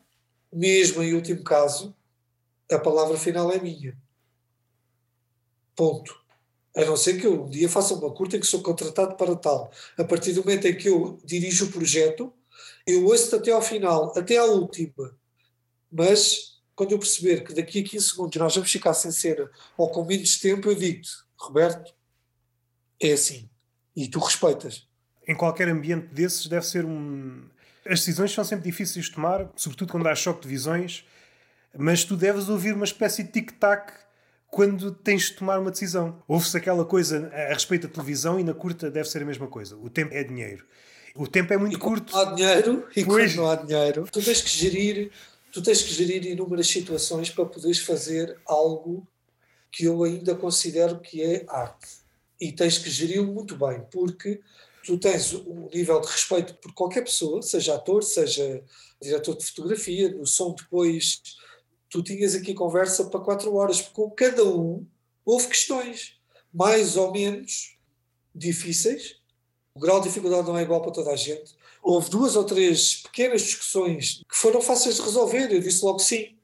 mesmo 0.51 1.01
em 1.01 1.13
último 1.13 1.41
caso, 1.41 1.95
a 2.69 2.77
palavra 2.77 3.17
final 3.17 3.49
é 3.49 3.61
minha. 3.61 3.97
Ponto. 5.73 6.13
A 6.75 6.83
não 6.83 6.97
ser 6.97 7.17
que 7.17 7.25
eu 7.25 7.45
um 7.45 7.49
dia 7.49 7.69
faça 7.69 7.93
uma 7.93 8.13
curta 8.13 8.35
em 8.35 8.41
que 8.41 8.45
sou 8.45 8.61
contratado 8.61 9.15
para 9.15 9.37
tal. 9.37 9.71
A 9.97 10.03
partir 10.03 10.33
do 10.33 10.43
momento 10.43 10.67
em 10.67 10.75
que 10.75 10.89
eu 10.89 11.17
dirijo 11.23 11.67
o 11.67 11.71
projeto, 11.71 12.33
eu 12.85 13.05
ouço 13.05 13.33
até 13.33 13.51
ao 13.51 13.61
final, 13.61 14.11
até 14.17 14.35
à 14.35 14.43
última. 14.43 15.17
Mas 15.89 16.61
quando 16.75 16.91
eu 16.91 16.99
perceber 16.99 17.45
que 17.45 17.53
daqui 17.53 17.79
a 17.79 17.83
15 17.85 18.09
segundos 18.09 18.35
nós 18.35 18.53
vamos 18.53 18.69
ficar 18.69 18.93
sem 18.93 19.11
cena 19.11 19.49
ou 19.77 19.89
com 19.89 20.03
menos 20.03 20.39
tempo, 20.39 20.69
eu 20.69 20.75
digo-te, 20.75 21.11
Roberto, 21.37 21.95
é 23.01 23.13
assim. 23.13 23.49
E 23.95 24.09
tu 24.09 24.19
respeitas. 24.19 24.85
Em 25.27 25.35
qualquer 25.35 25.67
ambiente 25.67 26.07
desses 26.07 26.47
deve 26.47 26.65
ser 26.65 26.85
um. 26.85 27.43
As 27.85 27.99
decisões 27.99 28.31
são 28.31 28.43
sempre 28.43 28.65
difíceis 28.65 29.05
de 29.05 29.11
tomar, 29.11 29.49
sobretudo 29.55 29.91
quando 29.91 30.07
há 30.07 30.15
choque 30.15 30.41
de 30.41 30.47
visões, 30.47 31.05
mas 31.77 32.03
tu 32.03 32.15
deves 32.15 32.49
ouvir 32.49 32.73
uma 32.73 32.85
espécie 32.85 33.23
de 33.23 33.31
tic-tac 33.31 33.93
quando 34.49 34.91
tens 34.91 35.23
de 35.23 35.33
tomar 35.33 35.59
uma 35.59 35.69
decisão. 35.69 36.21
Ouve-se 36.27 36.55
aquela 36.57 36.85
coisa 36.85 37.29
a 37.33 37.53
respeito 37.53 37.87
da 37.87 37.93
televisão 37.93 38.39
e 38.39 38.43
na 38.43 38.53
curta 38.53 38.89
deve 38.89 39.09
ser 39.09 39.21
a 39.21 39.25
mesma 39.25 39.47
coisa. 39.47 39.75
O 39.75 39.89
tempo 39.89 40.13
é 40.13 40.23
dinheiro. 40.23 40.65
O 41.15 41.27
tempo 41.27 41.53
é 41.53 41.57
muito 41.57 41.75
e 41.75 41.79
curto. 41.79 42.13
Não 42.13 42.21
há 42.21 42.33
dinheiro 42.33 42.87
e 42.95 43.05
pois. 43.05 43.33
quando 43.33 43.43
não 43.43 43.51
há 43.51 43.55
dinheiro, 43.55 44.07
tu 44.11 44.21
tens 44.21 44.41
que 44.41 44.49
gerir, 44.49 45.11
tu 45.51 45.61
tens 45.61 45.81
que 45.81 45.93
gerir 45.93 46.25
inúmeras 46.25 46.67
situações 46.67 47.29
para 47.29 47.45
poderes 47.45 47.79
fazer 47.79 48.37
algo 48.45 49.07
que 49.71 49.85
eu 49.85 50.03
ainda 50.03 50.35
considero 50.35 50.99
que 50.99 51.21
é 51.21 51.45
arte. 51.49 51.87
E 52.39 52.51
tens 52.51 52.77
que 52.77 52.89
geri-lo 52.89 53.33
muito 53.33 53.55
bem, 53.55 53.81
porque 53.91 54.41
tu 54.85 54.97
tens 54.99 55.33
um 55.33 55.67
nível 55.73 55.99
de 55.99 56.07
respeito 56.07 56.53
por 56.55 56.71
qualquer 56.73 57.03
pessoa, 57.03 57.41
seja 57.41 57.75
ator, 57.75 58.03
seja 58.03 58.63
diretor 59.01 59.35
de 59.35 59.45
fotografia, 59.45 60.13
no 60.13 60.27
som 60.27 60.53
depois 60.53 61.21
tu 61.89 62.03
tinhas 62.03 62.35
aqui 62.35 62.53
conversa 62.53 63.05
para 63.05 63.19
quatro 63.19 63.53
horas, 63.55 63.81
porque 63.81 63.95
com 63.95 64.11
cada 64.11 64.43
um 64.43 64.85
houve 65.25 65.47
questões 65.47 66.19
mais 66.53 66.95
ou 66.95 67.11
menos 67.11 67.77
difíceis. 68.33 69.19
O 69.73 69.79
grau 69.79 69.99
de 69.99 70.07
dificuldade 70.07 70.47
não 70.47 70.57
é 70.57 70.61
igual 70.61 70.81
para 70.81 70.91
toda 70.91 71.11
a 71.11 71.15
gente. 71.15 71.55
Houve 71.81 72.09
duas 72.09 72.35
ou 72.35 72.43
três 72.43 73.01
pequenas 73.01 73.41
discussões 73.41 74.21
que 74.29 74.37
foram 74.37 74.61
fáceis 74.61 74.95
de 74.95 75.01
resolver. 75.01 75.51
Eu 75.51 75.59
disse 75.59 75.83
logo 75.83 75.99
sim. 75.99 76.37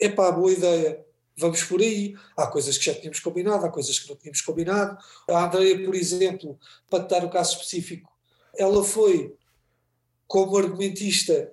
É 0.00 0.08
pá, 0.08 0.30
boa 0.32 0.52
ideia. 0.52 1.04
Vamos 1.36 1.62
por 1.64 1.80
aí. 1.80 2.14
Há 2.36 2.46
coisas 2.46 2.76
que 2.76 2.84
já 2.84 2.94
tínhamos 2.94 3.20
combinado, 3.20 3.64
há 3.64 3.70
coisas 3.70 3.98
que 3.98 4.08
não 4.08 4.16
tínhamos 4.16 4.40
combinado. 4.40 4.96
A 5.28 5.44
Andrea, 5.44 5.84
por 5.84 5.94
exemplo, 5.94 6.58
para 6.90 7.04
dar 7.04 7.24
o 7.24 7.30
caso 7.30 7.52
específico, 7.52 8.12
ela 8.56 8.84
foi 8.84 9.34
como 10.26 10.56
argumentista 10.56 11.50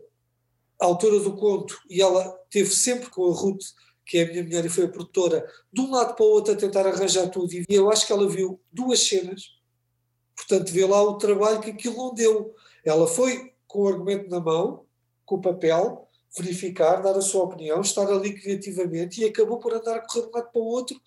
autora 0.80 1.20
do 1.20 1.36
conto, 1.36 1.78
e 1.90 2.02
ela 2.02 2.24
teve 2.50 2.74
sempre 2.74 3.10
com 3.10 3.30
a 3.30 3.36
Ruth, 3.36 3.66
que 4.06 4.18
é 4.18 4.24
a 4.24 4.28
minha 4.28 4.44
mulher 4.44 4.66
e 4.66 4.70
foi 4.70 4.86
a 4.86 4.90
produtora, 4.90 5.46
de 5.72 5.82
um 5.82 5.92
lado 5.92 6.16
para 6.16 6.26
o 6.26 6.30
outro 6.30 6.54
a 6.54 6.58
tentar 6.58 6.88
arranjar 6.88 7.30
tudo. 7.30 7.54
E 7.54 7.66
eu 7.70 7.92
acho 7.92 8.08
que 8.08 8.14
ela 8.14 8.28
viu 8.28 8.60
duas 8.72 9.02
cenas, 9.02 9.60
portanto, 10.36 10.72
vê 10.72 10.86
lá 10.86 11.02
o 11.04 11.18
trabalho 11.18 11.60
que 11.60 11.72
aquilo 11.72 11.98
não 11.98 12.14
deu. 12.14 12.56
Ela 12.84 13.06
foi 13.06 13.54
com 13.68 13.84
o 13.84 13.88
argumento 13.88 14.30
na 14.30 14.40
mão, 14.40 14.86
com 15.26 15.36
o 15.36 15.42
papel, 15.42 16.09
verificar, 16.38 17.02
dar 17.02 17.18
a 17.18 17.22
sua 17.22 17.44
opinião, 17.44 17.82
estar 17.82 18.08
ali 18.08 18.34
criativamente 18.34 19.22
e 19.22 19.26
acabou 19.26 19.58
por 19.60 19.74
andar 19.74 19.98
a 19.98 20.02
correr 20.02 20.22
de 20.22 20.28
um 20.28 20.32
lado 20.32 20.52
para 20.52 20.62
o 20.62 20.66
outro, 20.66 21.02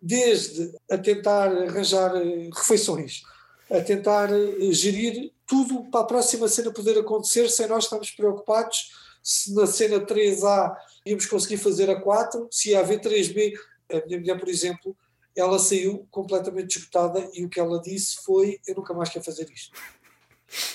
desde 0.00 0.72
a 0.90 0.98
tentar 0.98 1.50
arranjar 1.50 2.14
eh, 2.16 2.50
refeições, 2.54 3.22
a 3.70 3.80
tentar 3.80 4.30
eh, 4.30 4.72
gerir 4.72 5.32
tudo 5.46 5.84
para 5.90 6.00
a 6.00 6.04
próxima 6.04 6.46
cena 6.48 6.70
poder 6.70 6.98
acontecer 6.98 7.48
sem 7.48 7.66
nós 7.66 7.84
estarmos 7.84 8.10
preocupados 8.10 8.92
se 9.22 9.52
na 9.54 9.66
cena 9.66 10.00
3A 10.00 10.76
íamos 11.04 11.26
conseguir 11.26 11.58
fazer 11.58 11.90
a 11.90 12.00
4, 12.00 12.48
se 12.50 12.70
ia 12.70 12.80
haver 12.80 13.00
3B. 13.00 13.52
A 13.90 14.06
minha 14.06 14.18
mulher, 14.20 14.38
por 14.38 14.48
exemplo, 14.48 14.96
ela 15.36 15.58
saiu 15.58 16.06
completamente 16.10 16.78
esgotada 16.78 17.28
e 17.34 17.44
o 17.44 17.48
que 17.48 17.60
ela 17.60 17.80
disse 17.80 18.16
foi: 18.24 18.58
Eu 18.66 18.76
nunca 18.76 18.94
mais 18.94 19.08
quero 19.08 19.24
fazer 19.24 19.48
isto. 19.50 19.72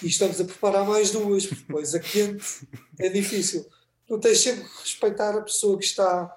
E 0.04 0.08
estamos 0.08 0.40
a 0.40 0.46
preparar 0.46 0.86
mais 0.86 1.10
duas, 1.12 1.46
depois 1.46 1.96
a 1.96 2.00
quente 2.00 2.68
é 3.00 3.10
difícil. 3.10 3.66
Tu 4.08 4.20
tens 4.20 4.40
sempre 4.40 4.64
que 4.64 4.82
respeitar 4.82 5.36
a 5.36 5.42
pessoa 5.42 5.78
que 5.78 5.86
está 5.86 6.36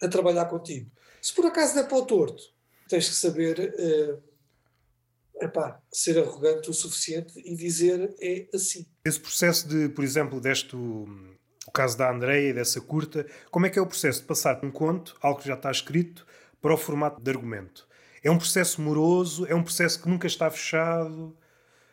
a 0.00 0.08
trabalhar 0.08 0.46
contigo. 0.46 0.90
Se 1.20 1.34
por 1.34 1.46
acaso 1.46 1.74
der 1.74 1.88
para 1.88 1.98
o 1.98 2.06
torto, 2.06 2.42
tens 2.88 3.08
que 3.08 3.14
saber 3.14 3.58
uh, 3.58 5.44
epá, 5.44 5.80
ser 5.90 6.18
arrogante 6.18 6.70
o 6.70 6.74
suficiente 6.74 7.32
e 7.44 7.54
dizer 7.54 8.14
é 8.20 8.48
assim. 8.54 8.86
Esse 9.04 9.20
processo 9.20 9.68
de, 9.68 9.88
por 9.88 10.04
exemplo, 10.04 10.40
deste 10.40 10.76
o, 10.76 11.06
o 11.66 11.70
caso 11.72 11.98
da 11.98 12.10
Andreia, 12.10 12.54
dessa 12.54 12.80
curta, 12.80 13.26
como 13.50 13.66
é 13.66 13.70
que 13.70 13.78
é 13.78 13.82
o 13.82 13.86
processo 13.86 14.20
de 14.20 14.26
passar 14.26 14.60
de 14.60 14.66
um 14.66 14.70
conto, 14.70 15.16
algo 15.20 15.40
que 15.40 15.48
já 15.48 15.54
está 15.54 15.70
escrito, 15.70 16.26
para 16.60 16.74
o 16.74 16.76
formato 16.76 17.20
de 17.20 17.30
argumento? 17.30 17.86
É 18.22 18.30
um 18.30 18.38
processo 18.38 18.80
moroso? 18.80 19.46
É 19.46 19.54
um 19.54 19.62
processo 19.62 20.02
que 20.02 20.08
nunca 20.08 20.26
está 20.26 20.50
fechado? 20.50 21.36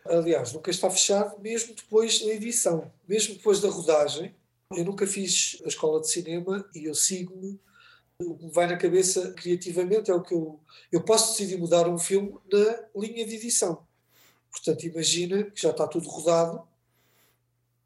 Aliás, 0.06 0.52
nunca 0.52 0.72
está 0.72 0.90
fechado, 0.90 1.40
mesmo 1.40 1.76
depois 1.76 2.20
da 2.20 2.32
edição, 2.34 2.92
mesmo 3.08 3.36
depois 3.36 3.60
da 3.62 3.70
rodagem. 3.70 4.36
Eu 4.75 4.86
nunca 4.86 5.08
fiz 5.08 5.62
a 5.63 5.68
escola 5.68 6.01
de 6.01 6.10
cinema 6.10 6.68
e 6.74 6.86
eu 6.86 6.96
sigo-me 6.96 7.60
o 8.20 8.36
que 8.36 8.46
me 8.46 8.51
vai 8.51 8.68
na 8.68 8.77
cabeça 8.77 9.34
criativamente 9.34 10.12
é 10.12 10.13
o 10.13 10.22
que 10.22 10.34
eu. 10.34 10.60
Eu 10.92 11.03
posso 11.03 11.32
decidir 11.32 11.58
mudar 11.58 11.88
um 11.88 11.98
filme 11.98 12.36
na 12.51 12.80
linha 12.96 13.25
de 13.25 13.36
edição. 13.36 13.86
Portanto, 14.51 14.86
imagina 14.86 15.44
que 15.44 15.62
já 15.62 15.72
está 15.72 15.88
tudo 15.88 16.08
rodado 16.08 16.65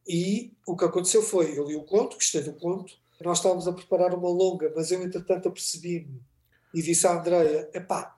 e 0.08 0.54
o 0.66 0.76
que 0.76 0.86
aconteceu 0.86 1.22
foi: 1.22 1.58
eu 1.58 1.68
li 1.68 1.76
o 1.76 1.84
conto, 1.84 2.16
gostei 2.16 2.42
do 2.42 2.54
conto, 2.54 2.94
nós 3.22 3.38
estávamos 3.38 3.68
a 3.68 3.74
preparar 3.74 4.14
uma 4.14 4.30
longa, 4.30 4.72
mas 4.76 4.92
eu, 4.92 5.02
entretanto, 5.02 5.48
apercebi-me 5.48 6.22
e 6.74 6.82
disse 6.82 7.08
à 7.08 7.18
Andreia: 7.18 7.70
epá, 7.74 8.18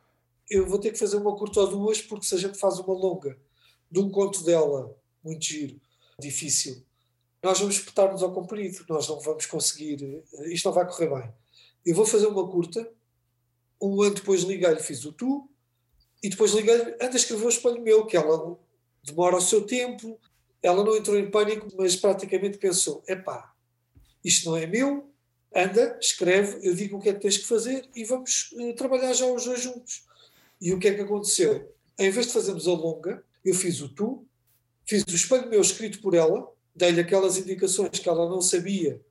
eu 0.50 0.68
vou 0.68 0.80
ter 0.80 0.92
que 0.92 1.00
fazer 1.00 1.18
uma 1.18 1.36
curta 1.36 1.62
ou 1.62 1.68
duas, 1.68 2.02
porque 2.02 2.26
se 2.26 2.36
a 2.36 2.38
gente 2.40 2.58
faz 2.58 2.80
uma 2.80 2.94
longa 2.94 3.38
de 3.90 4.00
um 4.00 4.10
conto 4.10 4.44
dela, 4.44 4.96
muito 5.24 5.46
giro, 5.46 5.80
difícil, 6.20 6.84
nós 7.42 7.60
vamos 7.60 7.76
espetar-nos 7.76 8.22
ao 8.22 8.34
comprido, 8.34 8.86
nós 8.90 9.08
não 9.08 9.20
vamos 9.20 9.46
conseguir, 9.46 10.24
isto 10.48 10.66
não 10.66 10.74
vai 10.74 10.86
correr 10.86 11.08
bem 11.08 11.34
eu 11.86 11.96
vou 11.96 12.06
fazer 12.06 12.28
uma 12.28 12.48
curta, 12.48 12.90
um 13.82 14.02
ano 14.02 14.16
depois 14.16 14.44
liguei-lhe, 14.44 14.80
fiz 14.80 15.06
o 15.06 15.12
tu, 15.12 15.50
e 16.22 16.30
depois 16.30 16.52
liguei-lhe, 16.52 16.94
anda 17.02 17.14
a 17.14 17.16
escrever 17.16 17.46
o 17.46 17.50
espelho 17.50 17.82
meu, 17.82 18.06
que 18.06 18.18
ela 18.18 18.58
demora 19.04 19.38
o 19.38 19.42
seu 19.42 19.66
tempo, 19.66 20.20
ela 20.62 20.84
não 20.84 20.96
entrou 20.96 21.18
em 21.18 21.32
pânico, 21.32 21.68
mas 21.78 21.96
praticamente 21.96 22.58
pensou, 22.58 23.04
epá, 23.08 23.54
isto 24.24 24.50
não 24.50 24.58
é 24.58 24.68
meu, 24.68 25.10
anda, 25.56 25.98
escreve, 26.02 26.68
eu 26.68 26.76
digo 26.76 26.98
o 26.98 27.02
que 27.02 27.10
é 27.10 27.14
que 27.14 27.22
tens 27.22 27.38
que 27.38 27.46
fazer 27.46 27.90
e 27.96 28.04
vamos 28.04 28.52
uh, 28.54 28.74
trabalhar 28.76 29.14
já 29.14 29.26
os 29.26 29.46
dois 29.46 29.62
juntos. 29.62 30.06
E 30.62 30.74
o 30.74 30.80
que 30.80 30.90
é 30.90 30.94
que 30.94 31.02
aconteceu? 31.02 31.74
Em 31.98 32.12
vez 32.12 32.28
de 32.28 32.34
fazermos 32.34 32.68
a 32.68 32.72
longa, 32.72 33.24
eu 33.44 33.56
fiz 33.56 33.80
o 33.82 33.88
tu, 33.88 34.28
fiz 34.86 35.04
o 35.04 35.16
espelho 35.16 35.50
meu 35.50 35.62
escrito 35.62 36.02
por 36.02 36.14
ela, 36.14 36.52
dei-lhe 36.80 37.02
aquelas 37.02 37.38
indicações 37.38 38.00
que 38.00 38.08
ela 38.08 38.30
não 38.30 38.42
sabia 38.42 39.02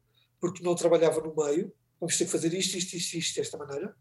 porque 0.40 0.64
não 0.64 0.74
trabalhava 0.74 1.20
no 1.20 1.34
meio, 1.34 1.72
vamos 2.00 2.16
ter 2.16 2.24
que 2.24 2.30
fazer 2.30 2.54
isto, 2.54 2.76
isto, 2.76 2.96
isto, 2.96 3.14
isto 3.18 3.36
desta 3.36 3.58
maneira, 3.58 3.94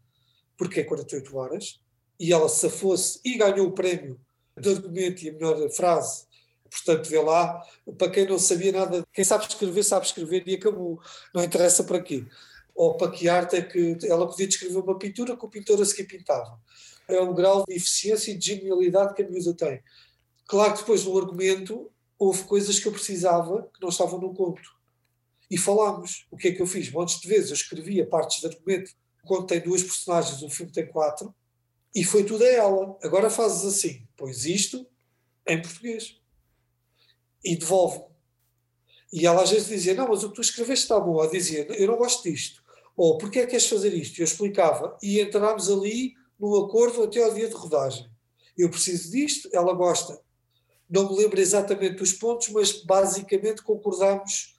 porque 0.56 0.80
é 0.80 0.84
48 0.84 1.36
horas, 1.36 1.80
e 2.18 2.32
ela 2.32 2.48
se 2.48 2.68
fosse 2.70 3.20
e 3.24 3.36
ganhou 3.36 3.68
o 3.68 3.72
prémio 3.72 4.18
de 4.58 4.70
argumento 4.70 5.22
e 5.22 5.28
a 5.28 5.32
melhor 5.32 5.70
frase, 5.70 6.26
portanto, 6.70 7.08
vê 7.08 7.20
lá, 7.20 7.62
para 7.98 8.10
quem 8.10 8.26
não 8.26 8.38
sabia 8.38 8.72
nada, 8.72 9.04
quem 9.12 9.24
sabe 9.24 9.46
escrever, 9.46 9.82
sabe 9.82 10.06
escrever 10.06 10.42
e 10.46 10.54
acabou, 10.54 11.00
não 11.34 11.44
interessa 11.44 11.84
para 11.84 12.00
quê. 12.00 12.24
Ou 12.74 12.96
para 12.96 13.10
que 13.10 13.28
arte 13.28 13.56
é 13.56 13.62
que 13.62 13.98
ela 14.04 14.26
podia 14.26 14.46
descrever 14.46 14.78
uma 14.78 14.98
pintura 14.98 15.36
que 15.36 15.44
o 15.44 15.48
pintor 15.48 15.82
a 15.82 15.84
seguir 15.84 16.04
pintava. 16.04 16.60
É 17.08 17.20
um 17.20 17.34
grau 17.34 17.64
de 17.66 17.74
eficiência 17.74 18.30
e 18.30 18.36
de 18.36 18.46
genialidade 18.46 19.14
que 19.14 19.22
a 19.22 19.28
miúda 19.28 19.52
tem. 19.54 19.82
Claro 20.46 20.74
que 20.74 20.80
depois 20.80 21.04
no 21.04 21.18
argumento 21.18 21.90
houve 22.18 22.44
coisas 22.44 22.78
que 22.78 22.88
eu 22.88 22.92
precisava 22.92 23.70
que 23.72 23.80
não 23.80 23.88
estavam 23.88 24.20
no 24.20 24.34
conto. 24.34 24.76
E 25.50 25.56
falámos. 25.56 26.26
O 26.30 26.36
que 26.36 26.48
é 26.48 26.52
que 26.52 26.60
eu 26.60 26.66
fiz? 26.66 26.90
Montes 26.90 27.20
de 27.20 27.28
vezes 27.28 27.50
eu 27.50 27.54
escrevia 27.54 28.06
partes 28.06 28.40
de 28.40 28.46
argumento. 28.46 28.90
O 29.22 29.26
conto 29.26 29.46
tem 29.46 29.60
duas 29.60 29.82
personagens, 29.82 30.42
o 30.42 30.50
filme 30.50 30.72
tem 30.72 30.86
quatro, 30.86 31.34
e 31.94 32.04
foi 32.04 32.24
tudo 32.24 32.44
a 32.44 32.48
ela. 32.48 32.98
Agora 33.02 33.30
fazes 33.30 33.64
assim, 33.64 34.06
pois 34.16 34.44
isto 34.44 34.86
em 35.46 35.60
português. 35.60 36.18
E 37.44 37.56
devolve-me. 37.56 38.08
E 39.12 39.26
ela 39.26 39.42
às 39.42 39.50
vezes 39.50 39.68
dizia: 39.68 39.94
Não, 39.94 40.08
mas 40.08 40.22
o 40.22 40.28
que 40.28 40.34
tu 40.34 40.40
escreveste 40.40 40.84
está 40.84 41.00
bom. 41.00 41.20
Ela 41.20 41.30
dizia: 41.30 41.66
Eu 41.72 41.86
não 41.86 41.96
gosto 41.96 42.22
disto. 42.22 42.62
Ou 42.96 43.16
porquê 43.16 43.40
é 43.40 43.42
que 43.44 43.52
queres 43.52 43.66
fazer 43.66 43.94
isto? 43.94 44.20
Eu 44.20 44.24
explicava. 44.24 44.98
E 45.02 45.20
entrámos 45.20 45.70
ali 45.70 46.14
num 46.38 46.54
acordo 46.64 47.04
até 47.04 47.22
ao 47.22 47.32
dia 47.32 47.48
de 47.48 47.54
rodagem. 47.54 48.10
Eu 48.56 48.68
preciso 48.68 49.10
disto, 49.10 49.48
ela 49.52 49.72
gosta. 49.72 50.20
Não 50.88 51.10
me 51.10 51.18
lembro 51.18 51.38
exatamente 51.40 51.96
dos 51.96 52.12
pontos, 52.12 52.48
mas 52.48 52.82
basicamente 52.82 53.62
concordámos 53.62 54.56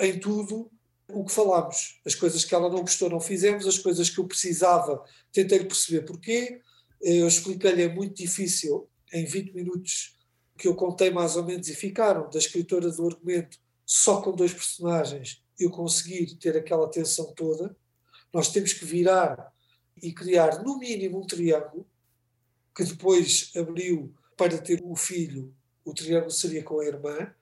em 0.00 0.18
tudo 0.18 0.70
o 1.08 1.24
que 1.24 1.32
falámos. 1.32 2.00
As 2.04 2.14
coisas 2.14 2.44
que 2.44 2.54
ela 2.54 2.68
não 2.68 2.80
gostou 2.80 3.08
não 3.08 3.20
fizemos, 3.20 3.66
as 3.66 3.78
coisas 3.78 4.10
que 4.10 4.18
eu 4.18 4.26
precisava 4.26 5.02
tentei 5.32 5.64
perceber 5.64 6.02
porquê. 6.02 6.60
Eu 7.00 7.26
expliquei-lhe, 7.28 7.82
é 7.82 7.88
muito 7.88 8.14
difícil, 8.16 8.88
em 9.12 9.24
20 9.24 9.52
minutos 9.52 10.16
que 10.56 10.68
eu 10.68 10.74
contei 10.74 11.10
mais 11.10 11.36
ou 11.36 11.44
menos 11.44 11.68
e 11.68 11.74
ficaram, 11.74 12.30
da 12.30 12.38
escritora 12.38 12.90
do 12.90 13.06
argumento, 13.06 13.58
só 13.84 14.20
com 14.20 14.32
dois 14.32 14.52
personagens, 14.52 15.42
eu 15.58 15.70
conseguir 15.70 16.34
ter 16.36 16.56
aquela 16.56 16.88
tensão 16.88 17.32
toda. 17.34 17.76
Nós 18.32 18.50
temos 18.50 18.72
que 18.72 18.84
virar 18.84 19.52
e 20.02 20.12
criar, 20.12 20.62
no 20.62 20.78
mínimo, 20.78 21.20
um 21.20 21.26
triângulo, 21.26 21.86
que 22.74 22.84
depois 22.84 23.52
abriu 23.56 24.14
para 24.36 24.58
ter 24.58 24.80
o 24.82 24.96
filho, 24.96 25.54
o 25.84 25.92
triângulo 25.92 26.30
seria 26.30 26.62
com 26.62 26.80
a 26.80 26.86
irmã, 26.86 27.32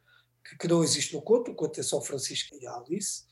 que, 0.45 0.57
que 0.57 0.69
não 0.69 0.83
existe 0.83 1.15
no 1.15 1.23
conto, 1.23 1.51
o 1.51 1.55
conto 1.55 1.79
é 1.79 1.83
só 1.83 2.01
Francisco 2.01 2.57
e 2.61 2.67
Alice. 2.67 3.25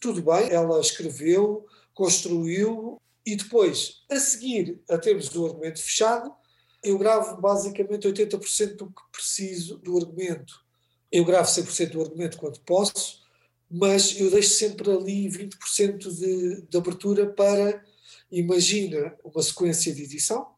Tudo 0.00 0.22
bem, 0.22 0.50
ela 0.50 0.80
escreveu, 0.80 1.66
construiu, 1.94 3.00
e 3.24 3.34
depois, 3.34 4.04
a 4.08 4.20
seguir, 4.20 4.80
a 4.88 4.96
termos 4.98 5.28
do 5.30 5.44
argumento 5.44 5.82
fechado, 5.82 6.32
eu 6.82 6.96
gravo 6.96 7.40
basicamente 7.40 8.06
80% 8.06 8.76
do 8.76 8.86
que 8.86 9.02
preciso 9.10 9.78
do 9.78 9.96
argumento. 9.96 10.64
Eu 11.10 11.24
gravo 11.24 11.48
100% 11.48 11.90
do 11.90 12.02
argumento 12.02 12.38
quando 12.38 12.60
posso, 12.60 13.24
mas 13.68 14.18
eu 14.20 14.30
deixo 14.30 14.50
sempre 14.50 14.90
ali 14.90 15.28
20% 15.28 16.14
de, 16.14 16.62
de 16.62 16.76
abertura 16.76 17.26
para, 17.26 17.84
imagina, 18.30 19.16
uma 19.24 19.42
sequência 19.42 19.92
de 19.92 20.04
edição. 20.04 20.54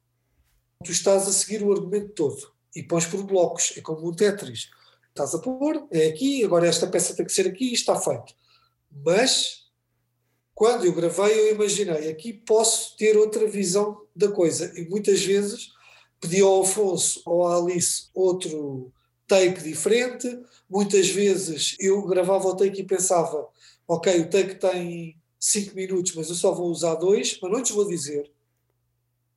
Tu 0.85 0.92
estás 0.92 1.26
a 1.26 1.32
seguir 1.32 1.62
o 1.64 1.73
argumento 1.73 2.12
todo 2.12 2.52
e 2.75 2.85
pões 2.85 3.04
por 3.04 3.25
blocos, 3.25 3.73
é 3.76 3.80
como 3.80 4.08
um 4.08 4.14
Tetris. 4.14 4.70
Estás 5.08 5.35
a 5.35 5.40
pôr, 5.40 5.88
é 5.90 6.06
aqui, 6.06 6.44
agora 6.44 6.68
esta 6.68 6.87
peça 6.87 7.16
tem 7.16 7.26
que 7.26 7.32
ser 7.32 7.49
aqui 7.49 7.70
e 7.70 7.75
está 7.75 8.00
feito. 8.00 8.32
Mas, 9.04 9.64
quando 10.54 10.85
eu 10.85 10.92
gravei, 10.92 11.50
eu 11.50 11.54
imaginei, 11.56 12.08
aqui 12.08 12.32
posso 12.32 12.97
ter 12.97 13.16
outra 13.16 13.44
visão 13.49 14.06
da 14.14 14.30
coisa. 14.30 14.73
E 14.78 14.88
muitas 14.88 15.20
vezes 15.20 15.73
pedi 16.20 16.40
ao 16.40 16.62
Afonso 16.62 17.23
ou 17.26 17.44
à 17.44 17.56
Alice 17.56 18.08
outro 18.14 18.92
take 19.26 19.61
diferente. 19.61 20.28
Muitas 20.70 21.08
vezes 21.08 21.75
eu 21.80 22.06
gravava 22.06 22.47
o 22.47 22.56
take 22.56 22.82
e 22.82 22.87
pensava, 22.87 23.49
ok, 23.88 24.20
o 24.20 24.30
take 24.30 24.54
tem 24.54 25.20
5 25.40 25.75
minutos, 25.75 26.14
mas 26.14 26.28
eu 26.28 26.37
só 26.37 26.54
vou 26.54 26.70
usar 26.70 26.94
dois, 26.94 27.37
mas 27.42 27.50
não 27.50 27.62
te 27.64 27.73
vou 27.73 27.88
dizer, 27.88 28.30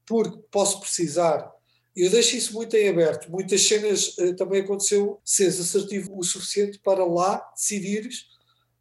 porque 0.06 0.38
posso 0.52 0.80
precisar. 0.80 1.52
Eu 1.96 2.10
deixo 2.10 2.38
isso 2.38 2.54
muito 2.54 2.76
em 2.76 2.88
aberto. 2.88 3.30
Muitas 3.30 3.62
cenas 3.68 4.16
eh, 4.18 4.34
também 4.34 4.62
aconteceu 4.62 5.20
seres 5.26 5.60
assertivo 5.60 6.18
o 6.18 6.24
suficiente 6.24 6.80
para 6.80 7.06
lá 7.06 7.38
decidires. 7.56 8.28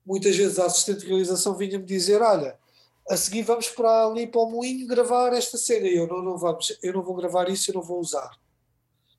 Muitas 0.06 0.36
vezes 0.36 0.58
a 0.58 0.66
assistente 0.66 1.00
de 1.00 1.06
realização 1.06 1.56
vinha-me 1.56 1.84
dizer: 1.84 2.22
Olha, 2.22 2.58
a 3.08 3.16
seguir 3.16 3.42
vamos 3.42 3.68
para 3.68 4.06
ali 4.06 4.26
para 4.26 4.40
o 4.40 4.50
moinho 4.50 4.86
gravar 4.86 5.32
esta 5.32 5.58
cena. 5.58 5.88
E 5.88 5.96
eu 5.96 6.06
não, 6.06 6.22
não 6.22 6.38
vamos, 6.38 6.78
eu 6.82 6.92
não 6.92 7.02
vou 7.02 7.16
gravar 7.16 7.48
isso, 7.48 7.70
eu 7.70 7.74
não 7.74 7.82
vou 7.82 7.98
usar. 8.00 8.30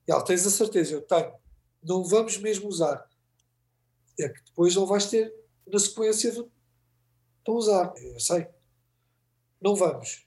E 0.08 0.10
ela, 0.10 0.24
tens 0.24 0.46
a 0.46 0.50
certeza? 0.50 0.94
Eu 0.94 1.02
tenho. 1.02 1.32
Não 1.82 2.02
vamos 2.02 2.38
mesmo 2.38 2.68
usar. 2.68 3.06
É 4.18 4.28
que 4.28 4.42
depois 4.44 4.74
não 4.74 4.86
vais 4.86 5.06
ter 5.06 5.34
na 5.66 5.78
sequência 5.78 6.32
de 6.32 6.44
usar. 7.48 7.92
Eu 7.98 8.18
sei. 8.18 8.46
Não 9.60 9.76
vamos. 9.76 10.26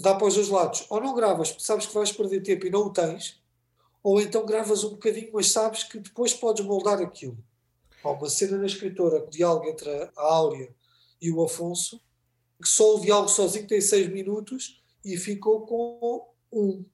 Dá 0.00 0.14
para 0.14 0.26
os 0.26 0.34
dois 0.34 0.48
lados. 0.48 0.86
Ou 0.88 1.00
não 1.00 1.14
gravas, 1.14 1.50
porque 1.50 1.64
sabes 1.64 1.86
que 1.86 1.94
vais 1.94 2.10
perder 2.10 2.42
tempo 2.42 2.66
e 2.66 2.70
não 2.70 2.86
o 2.86 2.92
tens, 2.92 3.40
ou 4.02 4.20
então 4.20 4.46
gravas 4.46 4.82
um 4.82 4.90
bocadinho, 4.90 5.30
mas 5.32 5.52
sabes 5.52 5.84
que 5.84 5.98
depois 5.98 6.32
podes 6.32 6.64
moldar 6.64 7.00
aquilo. 7.00 7.36
Há 8.02 8.10
uma 8.10 8.30
cena 8.30 8.56
na 8.56 8.66
escritora, 8.66 9.22
o 9.22 9.28
diálogo 9.28 9.68
entre 9.68 9.90
a 9.90 10.10
Áurea 10.16 10.74
e 11.20 11.30
o 11.30 11.42
Afonso, 11.42 12.00
que 12.60 12.68
só 12.68 12.96
o 12.96 13.00
diálogo 13.00 13.28
sozinho 13.28 13.66
tem 13.66 13.80
seis 13.80 14.10
minutos 14.10 14.82
e 15.04 15.16
ficou 15.16 15.66
com 15.66 16.28
um. 16.50 16.84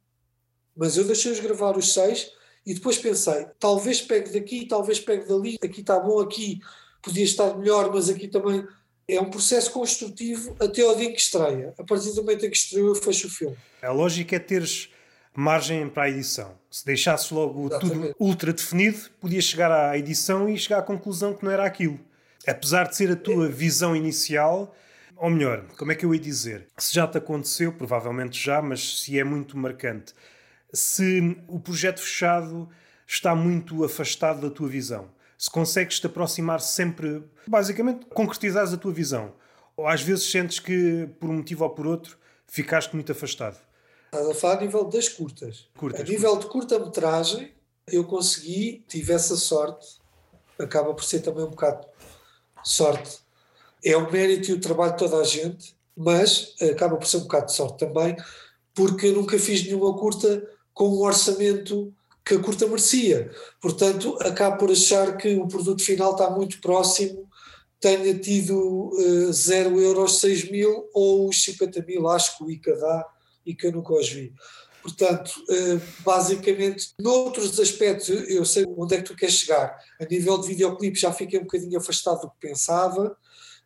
Mas 0.77 0.97
eu 0.97 1.05
deixei-os 1.05 1.40
gravar 1.40 1.77
os 1.77 1.92
seis 1.92 2.33
e 2.64 2.75
depois 2.75 2.99
pensei, 2.99 3.47
talvez 3.61 4.03
pegue 4.03 4.33
daqui, 4.33 4.66
talvez 4.66 4.99
pegue 4.99 5.27
dali, 5.27 5.57
aqui 5.62 5.81
está 5.81 6.01
bom, 6.01 6.21
aqui 6.21 6.61
podia 7.01 7.25
estar 7.25 7.57
melhor, 7.57 7.92
mas 7.92 8.09
aqui 8.09 8.27
também 8.27 8.66
é 9.09 9.21
um 9.21 9.31
processo 9.31 9.71
construtivo 9.71 10.57
até 10.61 10.83
ao 10.83 10.97
dia 10.97 11.09
em 11.09 11.12
que 11.12 11.21
estreia. 11.21 11.75
A 11.79 11.85
partir 11.85 12.11
do 12.11 12.23
momento 12.23 12.45
em 12.45 12.51
que 12.51 12.57
estreou, 12.57 12.88
eu 12.88 12.95
fecho 12.95 13.29
o 13.29 13.31
filme. 13.31 13.57
A 13.81 13.90
lógica 13.90 14.37
é 14.37 14.38
teres 14.38 14.90
margem 15.35 15.88
para 15.88 16.05
a 16.05 16.11
edição. 16.11 16.59
Se 16.71 16.85
deixasses 16.85 17.31
logo 17.31 17.66
Exatamente. 17.66 18.12
tudo 18.12 18.16
ultra 18.19 18.53
definido, 18.53 18.99
podias 19.21 19.45
chegar 19.45 19.71
à 19.71 19.97
edição 19.97 20.49
e 20.49 20.59
chegar 20.59 20.79
à 20.79 20.83
conclusão 20.83 21.35
que 21.35 21.45
não 21.45 21.53
era 21.53 21.64
aquilo. 21.64 22.01
Apesar 22.47 22.88
de 22.88 22.97
ser 22.97 23.11
a 23.11 23.16
tua 23.16 23.47
é. 23.47 23.49
visão 23.49 23.95
inicial, 23.95 24.75
ou 25.16 25.31
melhor, 25.31 25.66
como 25.77 25.92
é 25.92 25.95
que 25.95 26.05
eu 26.05 26.14
ia 26.14 26.21
dizer? 26.21 26.66
Se 26.79 26.95
já 26.95 27.07
te 27.07 27.19
aconteceu, 27.19 27.73
provavelmente 27.73 28.42
já, 28.42 28.61
mas 28.61 29.01
se 29.01 29.19
é 29.19 29.25
muito 29.25 29.57
marcante, 29.57 30.14
se 30.73 31.37
o 31.49 31.61
projeto 31.61 32.01
fechado 32.01 32.69
está 33.07 33.35
muito 33.35 33.85
afastado 33.85 34.40
da 34.40 34.51
tua 34.51 34.69
visão, 34.69 35.11
se 35.38 35.51
consegues 35.51 36.01
te 36.01 36.07
aproximar 36.07 36.61
sempre, 36.61 37.22
basicamente, 37.46 38.07
concretizares 38.07 38.72
a 38.72 38.77
tua 38.77 38.92
visão, 38.92 39.33
ou 39.77 39.87
às 39.87 40.03
vezes 40.03 40.31
sentes 40.31 40.59
que, 40.59 41.09
por 41.20 41.31
um 41.31 41.37
motivo 41.37 41.64
ou 41.64 41.70
por 41.70 41.87
outro, 41.87 42.18
ficaste 42.46 42.94
muito 42.94 43.12
afastado. 43.12 43.59
Estás 44.07 44.29
a 44.29 44.35
falar 44.35 44.59
a 44.59 44.61
nível 44.61 44.85
das 44.85 45.09
curtas. 45.09 45.68
curtas 45.77 46.01
a 46.01 46.05
nível 46.05 46.31
curtas. 46.31 46.44
de 46.44 46.53
curta-metragem, 46.53 47.53
eu 47.88 48.05
consegui, 48.05 48.85
tive 48.88 49.12
essa 49.12 49.37
sorte, 49.37 49.99
acaba 50.59 50.94
por 50.94 51.05
ser 51.05 51.20
também 51.20 51.44
um 51.44 51.51
bocado 51.51 51.87
sorte 52.62 53.27
é 53.85 53.96
o 53.96 54.11
mérito 54.11 54.51
e 54.51 54.55
o 54.55 54.61
trabalho 54.61 54.92
de 54.92 54.99
toda 54.99 55.18
a 55.18 55.25
gente, 55.25 55.77
mas 55.96 56.55
acaba 56.61 56.96
por 56.96 57.07
ser 57.07 57.18
um 57.18 57.22
bocado 57.22 57.46
de 57.46 57.55
sorte 57.55 57.87
também, 57.87 58.16
porque 58.75 59.07
eu 59.07 59.14
nunca 59.14 59.38
fiz 59.38 59.64
nenhuma 59.64 59.96
curta 59.96 60.44
com 60.75 60.88
um 60.88 61.01
orçamento 61.03 61.94
que 62.27 62.35
a 62.35 62.41
curta 62.41 62.67
merecia. 62.67 63.31
Portanto, 63.61 64.19
acabo 64.21 64.59
por 64.59 64.73
achar 64.73 65.17
que 65.17 65.37
o 65.37 65.47
produto 65.47 65.81
final 65.81 66.11
está 66.11 66.29
muito 66.29 66.61
próximo, 66.61 67.31
tenha 67.79 68.19
tido 68.19 68.91
uh, 68.93 69.33
0 69.33 69.81
euros, 69.81 70.19
6 70.19 70.51
mil 70.51 70.91
ou 70.93 71.29
os 71.29 71.45
50 71.45 71.83
mil, 71.83 72.09
acho 72.09 72.37
que 72.37 72.43
o 72.45 72.51
ICA 72.51 72.75
dá 72.77 73.07
e 73.47 73.55
que 73.55 73.69
eu 73.69 73.73
nunca 73.73 73.95
os 73.95 74.09
vi. 74.09 74.35
Portanto, 74.83 75.31
uh, 75.49 75.81
basicamente, 76.05 76.91
noutros 76.99 77.61
aspectos 77.61 78.09
eu 78.09 78.45
sei 78.45 78.65
onde 78.77 78.97
é 78.97 78.99
que 78.99 79.05
tu 79.05 79.15
queres 79.15 79.37
chegar. 79.37 79.79
A 80.01 80.05
nível 80.05 80.37
de 80.41 80.49
videoclipe 80.49 80.99
já 80.99 81.12
fiquei 81.12 81.39
um 81.39 81.45
bocadinho 81.45 81.79
afastado 81.79 82.23
do 82.23 82.31
que 82.31 82.49
pensava, 82.49 83.17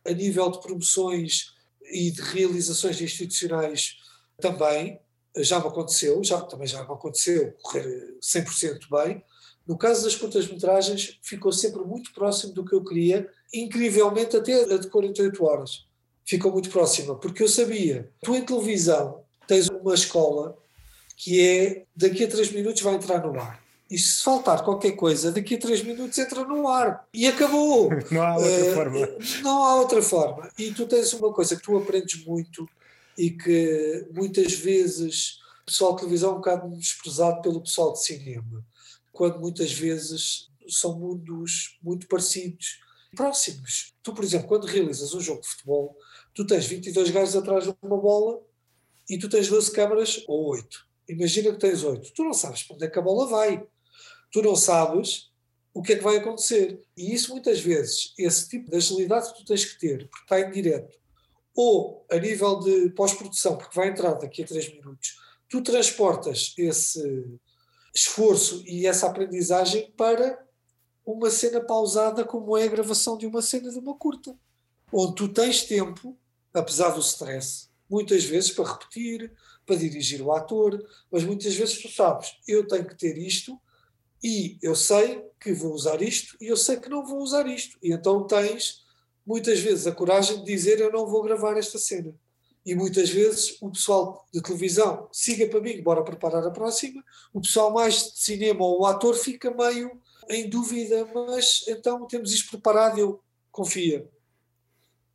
a 0.05 0.11
nível 0.11 0.51
de 0.51 0.61
promoções 0.61 1.53
e 1.91 2.11
de 2.11 2.21
realizações 2.21 3.01
institucionais 3.01 3.95
também, 4.39 4.99
já 5.37 5.59
me 5.59 5.67
aconteceu, 5.67 6.23
já, 6.23 6.41
também 6.41 6.67
já 6.67 6.83
me 6.83 6.91
aconteceu 6.91 7.53
correr 7.61 8.17
100% 8.21 8.79
bem. 8.89 9.23
No 9.67 9.77
caso 9.77 10.03
das 10.03 10.15
curtas-metragens, 10.15 11.19
ficou 11.21 11.51
sempre 11.51 11.81
muito 11.83 12.13
próximo 12.13 12.53
do 12.53 12.65
que 12.65 12.73
eu 12.73 12.83
queria, 12.83 13.29
incrivelmente 13.53 14.35
até 14.35 14.63
a 14.63 14.77
de 14.77 14.87
48 14.87 15.45
horas. 15.45 15.85
Ficou 16.25 16.51
muito 16.51 16.69
próxima, 16.69 17.15
porque 17.15 17.43
eu 17.43 17.47
sabia, 17.47 18.09
tu 18.23 18.35
em 18.35 18.43
televisão 18.43 19.23
tens 19.47 19.67
uma 19.69 19.93
escola 19.93 20.57
que 21.15 21.41
é 21.41 21.85
daqui 21.95 22.23
a 22.23 22.27
3 22.27 22.51
minutos 22.51 22.81
vai 22.81 22.95
entrar 22.95 23.25
no 23.25 23.39
ar. 23.39 23.61
E 23.91 23.97
se 23.97 24.23
faltar 24.23 24.63
qualquer 24.63 24.93
coisa, 24.93 25.33
daqui 25.33 25.55
a 25.55 25.59
três 25.59 25.83
minutos 25.83 26.17
entra 26.17 26.45
no 26.45 26.65
ar. 26.65 27.05
E 27.13 27.27
acabou. 27.27 27.89
não 28.09 28.21
há 28.21 28.37
outra 28.37 28.71
uh, 28.71 28.73
forma. 28.73 29.09
Não 29.43 29.63
há 29.65 29.75
outra 29.75 30.01
forma. 30.01 30.49
E 30.57 30.71
tu 30.71 30.87
tens 30.87 31.11
uma 31.11 31.33
coisa 31.33 31.57
que 31.57 31.61
tu 31.61 31.77
aprendes 31.77 32.25
muito 32.25 32.65
e 33.21 33.29
que 33.29 34.07
muitas 34.13 34.53
vezes 34.53 35.37
o 35.61 35.65
pessoal 35.65 35.93
de 35.93 35.99
televisão 35.99 36.29
é 36.29 36.33
um 36.33 36.37
bocado 36.37 36.75
desprezado 36.75 37.41
pelo 37.41 37.61
pessoal 37.61 37.93
de 37.93 38.03
cinema. 38.03 38.65
Quando 39.11 39.39
muitas 39.39 39.71
vezes 39.71 40.49
são 40.67 40.97
mundos 40.97 41.77
muito 41.83 42.07
parecidos, 42.07 42.79
próximos. 43.15 43.93
Tu, 44.01 44.13
por 44.13 44.23
exemplo, 44.23 44.47
quando 44.47 44.65
realizas 44.65 45.13
um 45.13 45.19
jogo 45.19 45.41
de 45.41 45.47
futebol, 45.49 45.95
tu 46.33 46.47
tens 46.47 46.65
22 46.65 47.11
gajos 47.11 47.35
atrás 47.35 47.65
de 47.65 47.75
uma 47.81 47.97
bola 47.97 48.41
e 49.07 49.19
tu 49.19 49.29
tens 49.29 49.47
12 49.47 49.71
câmaras 49.71 50.23
ou 50.27 50.47
8. 50.47 50.87
Imagina 51.09 51.51
que 51.51 51.59
tens 51.59 51.83
8. 51.83 52.13
Tu 52.13 52.23
não 52.23 52.33
sabes 52.33 52.63
para 52.63 52.75
onde 52.75 52.85
é 52.85 52.89
que 52.89 52.97
a 52.97 53.01
bola 53.01 53.27
vai 53.27 53.63
tu 54.31 54.41
não 54.41 54.55
sabes 54.55 55.29
o 55.73 55.81
que 55.81 55.93
é 55.93 55.95
que 55.97 56.03
vai 56.03 56.17
acontecer. 56.17 56.81
E 56.97 57.13
isso 57.13 57.31
muitas 57.31 57.59
vezes, 57.59 58.13
esse 58.17 58.49
tipo 58.49 58.71
de 58.71 58.77
agilidade 58.77 59.31
que 59.31 59.39
tu 59.39 59.45
tens 59.45 59.65
que 59.65 59.79
ter, 59.79 60.09
porque 60.09 60.23
está 60.23 60.39
em 60.39 60.51
direto, 60.51 60.97
ou 61.55 62.05
a 62.09 62.17
nível 62.17 62.59
de 62.59 62.89
pós-produção, 62.91 63.57
porque 63.57 63.75
vai 63.75 63.89
entrar 63.89 64.13
daqui 64.13 64.43
a 64.43 64.47
três 64.47 64.71
minutos, 64.73 65.15
tu 65.49 65.61
transportas 65.61 66.53
esse 66.57 67.25
esforço 67.93 68.63
e 68.65 68.87
essa 68.87 69.07
aprendizagem 69.07 69.91
para 69.97 70.39
uma 71.05 71.29
cena 71.29 71.59
pausada 71.59 72.23
como 72.23 72.57
é 72.57 72.63
a 72.63 72.69
gravação 72.69 73.17
de 73.17 73.25
uma 73.25 73.41
cena 73.41 73.69
de 73.69 73.79
uma 73.79 73.95
curta, 73.95 74.35
onde 74.93 75.15
tu 75.15 75.27
tens 75.27 75.63
tempo, 75.63 76.17
apesar 76.53 76.91
do 76.91 77.01
stress, 77.01 77.69
muitas 77.89 78.23
vezes 78.23 78.51
para 78.51 78.71
repetir, 78.71 79.33
para 79.65 79.75
dirigir 79.75 80.21
o 80.21 80.31
ator, 80.31 80.81
mas 81.11 81.23
muitas 81.23 81.53
vezes 81.55 81.81
tu 81.81 81.89
sabes, 81.89 82.33
eu 82.47 82.65
tenho 82.67 82.87
que 82.87 82.95
ter 82.95 83.17
isto 83.17 83.59
e 84.23 84.57
eu 84.61 84.75
sei 84.75 85.25
que 85.39 85.51
vou 85.51 85.73
usar 85.73 86.01
isto 86.01 86.37
e 86.39 86.47
eu 86.47 86.55
sei 86.55 86.77
que 86.77 86.89
não 86.89 87.05
vou 87.05 87.19
usar 87.19 87.47
isto. 87.47 87.77
E 87.81 87.91
então 87.91 88.25
tens 88.25 88.83
muitas 89.25 89.59
vezes 89.59 89.87
a 89.87 89.91
coragem 89.91 90.39
de 90.39 90.45
dizer 90.45 90.79
eu 90.79 90.91
não 90.91 91.07
vou 91.07 91.23
gravar 91.23 91.57
esta 91.57 91.77
cena. 91.77 92.13
E 92.65 92.75
muitas 92.75 93.09
vezes 93.09 93.57
o 93.59 93.71
pessoal 93.71 94.27
de 94.31 94.41
televisão 94.41 95.09
siga 95.11 95.47
para 95.47 95.61
mim, 95.61 95.81
bora 95.81 96.03
preparar 96.03 96.45
a 96.45 96.51
próxima. 96.51 97.03
O 97.33 97.41
pessoal 97.41 97.71
mais 97.71 98.13
de 98.13 98.19
cinema 98.19 98.63
ou 98.63 98.81
o 98.81 98.85
ator 98.85 99.15
fica 99.15 99.49
meio 99.51 99.99
em 100.29 100.47
dúvida, 100.47 101.07
mas 101.13 101.65
então 101.67 102.05
temos 102.07 102.31
isto 102.31 102.51
preparado 102.51 102.99
eu 102.99 103.19
confia. 103.51 104.07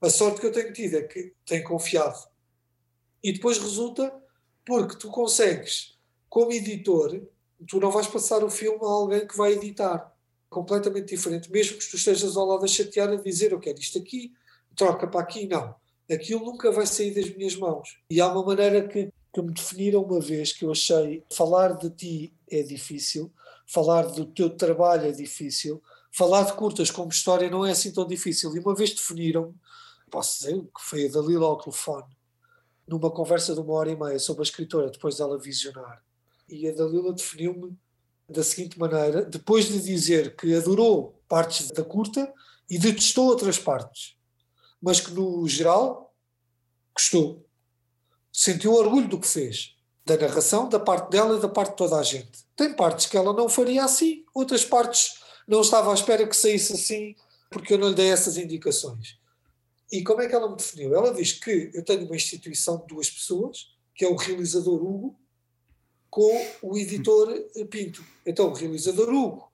A 0.01 0.11
sorte 0.11 0.41
que 0.41 0.47
eu 0.47 0.53
tenho 0.53 0.73
tido 0.73 0.97
é 0.97 1.03
que 1.03 1.33
tenho 1.45 1.65
confiado. 1.65 2.29
E 3.23 3.33
depois 3.33 3.59
resulta 3.59 4.13
porque 4.65 4.97
tu 4.97 5.09
consegues, 5.09 5.97
como 6.29 6.53
editor, 6.53 7.23
tu 7.69 7.81
não 7.81 7.91
vais 7.91 8.07
passar 8.09 8.45
o 8.45 8.51
filme 8.51 8.85
a 8.85 8.89
alguém 8.89 9.27
que 9.27 9.37
vai 9.37 9.53
editar. 9.53 10.13
Completamente 10.49 11.15
diferente. 11.15 11.51
Mesmo 11.51 11.79
que 11.79 11.89
tu 11.89 11.97
estejas 11.97 12.37
ao 12.37 12.47
lado 12.47 12.65
a 12.65 12.69
chatear 12.69 13.09
a 13.09 13.17
dizer 13.17 13.53
eu 13.53 13.61
quero 13.61 13.79
isto 13.79 13.99
aqui, 13.99 14.33
troca 14.75 15.07
para 15.07 15.21
aqui, 15.21 15.47
não. 15.47 15.75
Aquilo 16.11 16.45
nunca 16.45 16.71
vai 16.71 16.87
sair 16.87 17.13
das 17.13 17.29
minhas 17.35 17.57
mãos. 17.57 17.99
E 18.11 18.21
há 18.21 18.29
uma 18.29 18.45
maneira 18.45 18.87
que, 18.87 19.11
que 19.33 19.43
me 19.43 19.53
definiram 19.53 20.03
uma 20.03 20.21
vez 20.21 20.53
que 20.53 20.65
eu 20.65 20.71
achei 20.71 21.25
falar 21.33 21.77
de 21.77 21.91
ti 21.91 22.33
é 22.49 22.63
difícil, 22.63 23.33
falar 23.67 24.03
do 24.03 24.25
teu 24.25 24.51
trabalho 24.51 25.07
é 25.07 25.13
difícil, 25.13 25.83
falar 26.13 26.45
de 26.45 26.53
curtas 26.53 26.91
como 26.91 27.11
história 27.11 27.51
não 27.51 27.67
é 27.67 27.73
assim 27.73 27.93
tão 27.93 28.07
difícil. 28.07 28.55
E 28.55 28.61
uma 28.61 28.75
vez 28.75 28.95
definiram, 28.95 29.55
posso 30.11 30.39
dizer 30.39 30.61
que 30.63 30.81
foi 30.81 31.07
a 31.07 31.11
Dalila 31.11 31.47
ao 31.47 31.59
telefone, 31.59 32.17
numa 32.87 33.11
conversa 33.11 33.53
de 33.53 33.61
uma 33.61 33.75
hora 33.75 33.91
e 33.91 33.97
meia 33.97 34.19
sobre 34.19 34.43
a 34.43 34.45
escritora, 34.45 34.91
depois 34.91 35.17
dela 35.17 35.39
visionar. 35.39 36.03
E 36.49 36.69
a 36.69 36.73
Dalila 36.73 37.13
definiu-me 37.13 37.77
da 38.29 38.43
seguinte 38.43 38.79
maneira: 38.79 39.23
depois 39.25 39.67
de 39.67 39.81
dizer 39.81 40.35
que 40.37 40.55
adorou 40.55 41.21
partes 41.29 41.71
da 41.71 41.85
curta 41.85 42.33
e 42.69 42.79
detestou 42.79 43.27
outras 43.27 43.59
partes, 43.59 44.17
mas 44.81 45.01
que 45.01 45.13
no 45.13 45.47
geral 45.49 46.15
gostou. 46.95 47.47
Sentiu 48.33 48.75
orgulho 48.75 49.09
do 49.09 49.21
que 49.21 49.27
fez, 49.27 49.77
da 50.05 50.17
narração, 50.17 50.69
da 50.69 50.79
parte 50.79 51.11
dela 51.11 51.39
e 51.39 51.41
da 51.41 51.49
parte 51.49 51.71
de 51.71 51.77
toda 51.77 51.97
a 51.99 52.03
gente. 52.03 52.45
Tem 52.55 52.73
partes 52.75 53.07
que 53.07 53.17
ela 53.17 53.33
não 53.33 53.49
faria 53.49 53.85
assim, 53.85 54.25
outras 54.35 54.65
partes 54.65 55.21
não 55.47 55.61
estava 55.61 55.91
à 55.91 55.95
espera 55.95 56.27
que 56.27 56.37
saísse 56.37 56.73
assim, 56.73 57.15
porque 57.51 57.75
eu 57.75 57.79
não 57.79 57.89
lhe 57.89 57.95
dei 57.95 58.11
essas 58.11 58.37
indicações. 58.37 59.19
E 59.91 60.03
como 60.03 60.21
é 60.21 60.29
que 60.29 60.35
ela 60.35 60.51
me 60.51 60.57
definiu? 60.57 60.95
Ela 60.95 61.15
diz 61.15 61.33
que 61.33 61.71
eu 61.73 61.85
tenho 61.85 62.07
uma 62.07 62.17
instituição 62.17 62.79
de 62.79 62.87
duas 62.87 63.09
pessoas, 63.09 63.69
que 63.95 64.05
é 64.05 64.09
o 64.09 64.17
realizador 64.17 64.83
Hugo, 64.83 65.19
com 66.17 66.47
o 66.63 66.79
editor 66.79 67.29
Pinto. 67.69 68.03
Então, 68.25 68.49
o 68.49 68.55
realizador 68.55 69.11
Hugo 69.11 69.53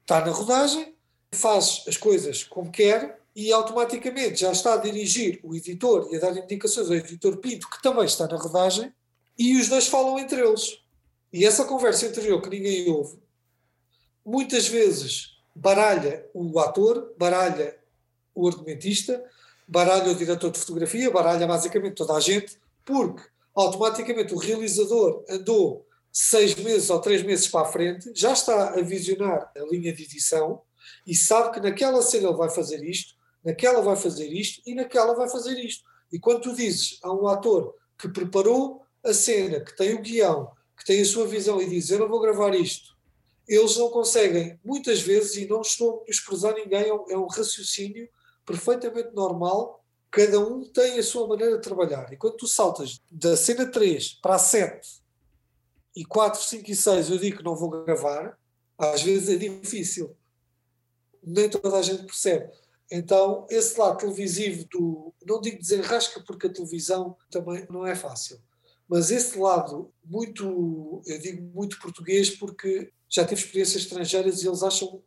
está 0.00 0.24
na 0.24 0.30
rodagem, 0.30 0.94
faz 1.32 1.82
as 1.88 1.96
coisas 1.96 2.44
como 2.44 2.70
quer 2.70 3.18
e 3.34 3.52
automaticamente 3.52 4.42
já 4.42 4.52
está 4.52 4.74
a 4.74 4.76
dirigir 4.76 5.40
o 5.42 5.56
editor 5.56 6.08
e 6.12 6.16
a 6.16 6.20
dar 6.20 6.36
indicações 6.36 6.88
ao 6.88 6.94
editor 6.94 7.38
Pinto, 7.38 7.68
que 7.68 7.82
também 7.82 8.04
está 8.04 8.28
na 8.28 8.36
rodagem, 8.36 8.94
e 9.36 9.56
os 9.56 9.68
dois 9.68 9.88
falam 9.88 10.16
entre 10.16 10.40
eles. 10.40 10.78
E 11.32 11.44
essa 11.44 11.64
conversa 11.64 12.06
anterior 12.06 12.40
que 12.40 12.48
ninguém 12.48 12.88
ouve, 12.88 13.18
muitas 14.24 14.68
vezes 14.68 15.36
baralha 15.52 16.24
o 16.32 16.60
ator, 16.60 17.12
baralha 17.18 17.76
o 18.32 18.46
argumentista, 18.46 19.20
baralha 19.66 20.12
o 20.12 20.14
diretor 20.14 20.52
de 20.52 20.60
fotografia, 20.60 21.10
baralha 21.10 21.44
basicamente 21.44 21.96
toda 21.96 22.14
a 22.14 22.20
gente, 22.20 22.56
porque 22.84 23.20
automaticamente 23.52 24.32
o 24.32 24.38
realizador 24.38 25.24
andou 25.28 25.83
seis 26.16 26.54
meses 26.54 26.88
ou 26.90 27.00
três 27.00 27.24
meses 27.24 27.48
para 27.48 27.62
a 27.62 27.72
frente, 27.72 28.08
já 28.14 28.32
está 28.32 28.68
a 28.68 28.80
visionar 28.80 29.50
a 29.56 29.60
linha 29.68 29.92
de 29.92 30.04
edição 30.04 30.62
e 31.04 31.12
sabe 31.12 31.54
que 31.54 31.60
naquela 31.60 32.00
cena 32.02 32.28
ele 32.28 32.36
vai 32.36 32.48
fazer 32.48 32.84
isto, 32.84 33.14
naquela 33.44 33.82
vai 33.82 33.96
fazer 33.96 34.28
isto 34.28 34.62
e 34.64 34.76
naquela 34.76 35.12
vai 35.14 35.28
fazer 35.28 35.58
isto. 35.58 35.82
E 36.12 36.20
quando 36.20 36.42
tu 36.42 36.54
dizes 36.54 37.00
a 37.02 37.12
um 37.12 37.26
ator 37.26 37.74
que 37.98 38.08
preparou 38.08 38.86
a 39.02 39.12
cena, 39.12 39.58
que 39.58 39.76
tem 39.76 39.94
o 39.94 40.02
guião, 40.02 40.52
que 40.78 40.84
tem 40.84 41.02
a 41.02 41.04
sua 41.04 41.26
visão 41.26 41.60
e 41.60 41.68
diz 41.68 41.90
eu 41.90 41.98
não 41.98 42.08
vou 42.08 42.20
gravar 42.20 42.54
isto, 42.54 42.94
eles 43.48 43.76
não 43.76 43.90
conseguem, 43.90 44.58
muitas 44.64 45.02
vezes, 45.02 45.36
e 45.36 45.46
não 45.48 45.62
estou 45.62 46.02
a 46.02 46.04
desprezar 46.04 46.54
ninguém, 46.54 46.88
é 46.88 46.94
um, 46.94 47.10
é 47.10 47.36
raciocínio 47.36 48.08
perfeitamente 48.46 49.12
normal, 49.12 49.84
cada 50.12 50.38
um 50.38 50.62
tem 50.62 50.96
a 50.96 51.02
sua 51.02 51.26
maneira 51.26 51.56
de 51.56 51.62
trabalhar. 51.62 52.12
E 52.12 52.16
quando 52.16 52.36
tu 52.36 52.46
saltas 52.46 53.00
da 53.10 53.36
cena 53.36 53.66
3 53.66 54.20
para 54.22 54.36
a 54.36 54.38
7 54.38 55.03
e 55.94 56.04
4, 56.04 56.40
5 56.40 56.70
e 56.70 56.76
6 56.76 57.10
eu 57.10 57.18
digo 57.18 57.38
que 57.38 57.44
não 57.44 57.56
vou 57.56 57.70
gravar, 57.84 58.38
às 58.78 59.02
vezes 59.02 59.28
é 59.28 59.36
difícil. 59.36 60.16
Nem 61.22 61.48
toda 61.48 61.76
a 61.76 61.82
gente 61.82 62.04
percebe. 62.04 62.50
Então, 62.90 63.46
esse 63.48 63.78
lado 63.78 63.98
televisivo 63.98 64.66
do. 64.70 65.14
Não 65.26 65.40
digo 65.40 65.58
desenrasca, 65.58 66.20
porque 66.20 66.46
a 66.46 66.52
televisão 66.52 67.16
também 67.30 67.66
não 67.70 67.86
é 67.86 67.94
fácil 67.94 68.38
mas 68.88 69.10
esse 69.10 69.38
lado 69.38 69.92
muito, 70.04 71.02
eu 71.06 71.18
digo 71.18 71.42
muito 71.54 71.78
português 71.80 72.30
porque 72.30 72.92
já 73.08 73.24
tive 73.24 73.40
experiências 73.40 73.82
estrangeiras 73.82 74.42
e 74.42 74.48
eles 74.48 74.62
acham 74.62 75.02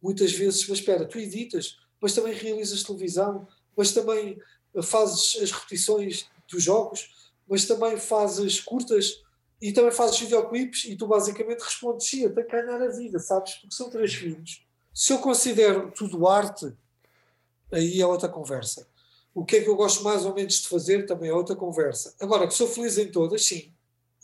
muitas 0.00 0.32
vezes, 0.32 0.66
mas 0.66 0.78
espera, 0.78 1.06
tu 1.06 1.18
editas, 1.18 1.76
mas 2.00 2.14
também 2.14 2.32
realizas 2.32 2.82
televisão, 2.82 3.46
mas 3.76 3.92
também 3.92 4.38
fazes 4.82 5.40
as 5.42 5.50
repetições 5.50 6.26
dos 6.50 6.62
jogos, 6.62 7.10
mas 7.46 7.66
também 7.66 7.96
fazes 7.98 8.60
curtas 8.60 9.22
e 9.60 9.72
também 9.72 9.92
fazes 9.92 10.18
videoclipes 10.18 10.84
e 10.84 10.96
tu 10.96 11.06
basicamente 11.06 11.60
respondes 11.60 12.08
sim, 12.08 12.22
eu 12.22 12.34
tenho 12.34 12.46
que 12.46 12.52
ganhar 12.52 12.80
a 12.80 12.88
vida, 12.88 13.18
sabes? 13.18 13.54
Porque 13.54 13.74
são 13.74 13.90
três 13.90 14.14
filhos. 14.14 14.64
Se 14.94 15.12
eu 15.12 15.18
considero 15.18 15.90
tudo 15.92 16.26
arte, 16.26 16.72
aí 17.70 18.00
é 18.00 18.06
outra 18.06 18.28
conversa. 18.28 18.86
O 19.34 19.44
que 19.44 19.56
é 19.56 19.62
que 19.62 19.68
eu 19.68 19.76
gosto 19.76 20.02
mais 20.02 20.24
ou 20.24 20.34
menos 20.34 20.54
de 20.54 20.68
fazer 20.68 21.06
também 21.06 21.30
é 21.30 21.34
outra 21.34 21.54
conversa. 21.54 22.14
Agora, 22.20 22.48
que 22.48 22.54
sou 22.54 22.66
feliz 22.66 22.98
em 22.98 23.10
todas, 23.10 23.44
sim. 23.44 23.72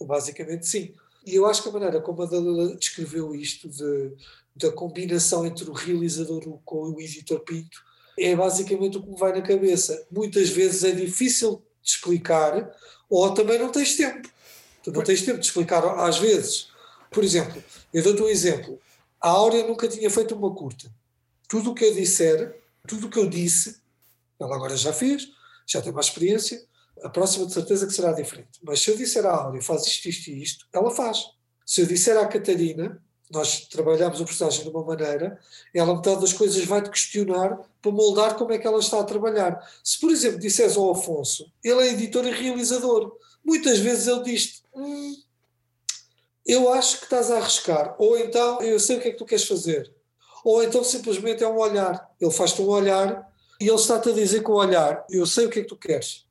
Basicamente, 0.01 0.66
sim. 0.66 0.94
E 1.25 1.35
eu 1.35 1.46
acho 1.46 1.62
que 1.62 1.68
a 1.68 1.72
maneira 1.72 2.01
como 2.01 2.22
a 2.22 2.27
Dalila 2.27 2.75
descreveu 2.77 3.35
isto, 3.35 3.68
de, 3.68 4.12
da 4.55 4.72
combinação 4.72 5.46
entre 5.46 5.68
o 5.68 5.72
realizador 5.72 6.42
com 6.64 6.90
o 6.90 7.01
editor 7.01 7.40
Pinto, 7.40 7.85
é 8.18 8.35
basicamente 8.35 8.96
o 8.99 9.03
que 9.03 9.11
me 9.11 9.18
vai 9.18 9.33
na 9.33 9.42
cabeça. 9.42 10.07
Muitas 10.11 10.49
vezes 10.49 10.83
é 10.85 10.92
difícil 10.92 11.62
de 11.83 11.90
explicar, 11.90 12.75
ou 13.09 13.33
também 13.33 13.59
não 13.59 13.70
tens 13.70 13.96
tempo. 13.96 14.29
Tu 14.87 14.92
não 14.92 15.03
tens 15.03 15.20
tempo 15.22 15.40
de 15.40 15.46
explicar, 15.46 15.85
às 15.99 16.18
vezes. 16.18 16.68
Por 17.11 17.25
exemplo, 17.25 17.61
eu 17.92 18.05
dou-te 18.05 18.22
um 18.22 18.29
exemplo. 18.29 18.79
A 19.20 19.31
Áurea 19.31 19.66
nunca 19.66 19.88
tinha 19.88 20.09
feito 20.09 20.33
uma 20.37 20.55
curta. 20.55 20.88
Tudo 21.49 21.72
o 21.72 21.75
que 21.75 21.85
eu 21.85 21.92
disser, 21.92 22.57
tudo 22.87 23.09
o 23.09 23.11
que 23.11 23.18
eu 23.18 23.29
disse, 23.29 23.81
ela 24.38 24.55
agora 24.55 24.77
já 24.77 24.92
fez, 24.92 25.29
já 25.66 25.83
tem 25.83 25.90
mais 25.90 26.07
experiência, 26.07 26.64
a 27.03 27.09
próxima 27.09 27.46
de 27.46 27.53
certeza 27.53 27.85
que 27.85 27.92
será 27.92 28.12
diferente. 28.12 28.61
Mas 28.62 28.81
se 28.81 28.88
eu 28.88 28.96
disser 28.96 29.27
à 29.27 29.33
Áurea, 29.33 29.61
faz 29.61 29.85
isto, 29.88 30.09
isto 30.09 30.31
e 30.31 30.40
isto, 30.40 30.66
ela 30.72 30.92
faz. 30.92 31.31
Se 31.66 31.81
eu 31.81 31.87
disser 31.87 32.16
à 32.16 32.25
Catarina, 32.25 33.03
nós 33.29 33.66
trabalhamos 33.66 34.20
o 34.20 34.25
personagem 34.25 34.62
de 34.62 34.68
uma 34.68 34.85
maneira, 34.85 35.37
ela 35.75 35.96
metade 35.96 36.20
das 36.20 36.33
coisas 36.33 36.64
vai-te 36.64 36.90
questionar 36.90 37.59
para 37.83 37.90
moldar 37.90 38.37
como 38.37 38.53
é 38.53 38.59
que 38.59 38.68
ela 38.68 38.79
está 38.79 39.01
a 39.01 39.05
trabalhar. 39.05 39.68
Se, 39.83 39.99
por 39.99 40.12
exemplo, 40.12 40.38
disseres 40.38 40.77
ao 40.77 40.92
Afonso, 40.92 41.53
ele 41.64 41.81
é 41.81 41.92
editor 41.92 42.25
e 42.25 42.31
realizador, 42.31 43.16
muitas 43.44 43.81
vezes 43.81 44.07
ele 44.07 44.22
diz 44.22 44.62
hum, 44.76 45.16
eu 46.46 46.72
acho 46.72 46.98
que 46.98 47.04
estás 47.04 47.30
a 47.30 47.38
arriscar, 47.38 47.96
ou 47.98 48.16
então 48.18 48.62
eu 48.62 48.78
sei 48.78 48.96
o 48.98 49.00
que 49.00 49.08
é 49.08 49.10
que 49.10 49.18
tu 49.18 49.26
queres 49.26 49.46
fazer, 49.46 49.92
ou 50.44 50.62
então 50.62 50.84
simplesmente 50.84 51.42
é 51.42 51.48
um 51.48 51.58
olhar. 51.58 52.08
Ele 52.20 52.30
faz-te 52.30 52.62
um 52.62 52.68
olhar 52.68 53.28
e 53.60 53.66
ele 53.66 53.74
está-te 53.74 54.10
a 54.10 54.12
dizer 54.12 54.42
com 54.42 54.52
o 54.52 54.56
olhar: 54.56 55.04
Eu 55.10 55.26
sei 55.26 55.46
o 55.46 55.50
que 55.50 55.58
é 55.58 55.62
que 55.62 55.68
tu 55.68 55.76
queres. 55.76 56.24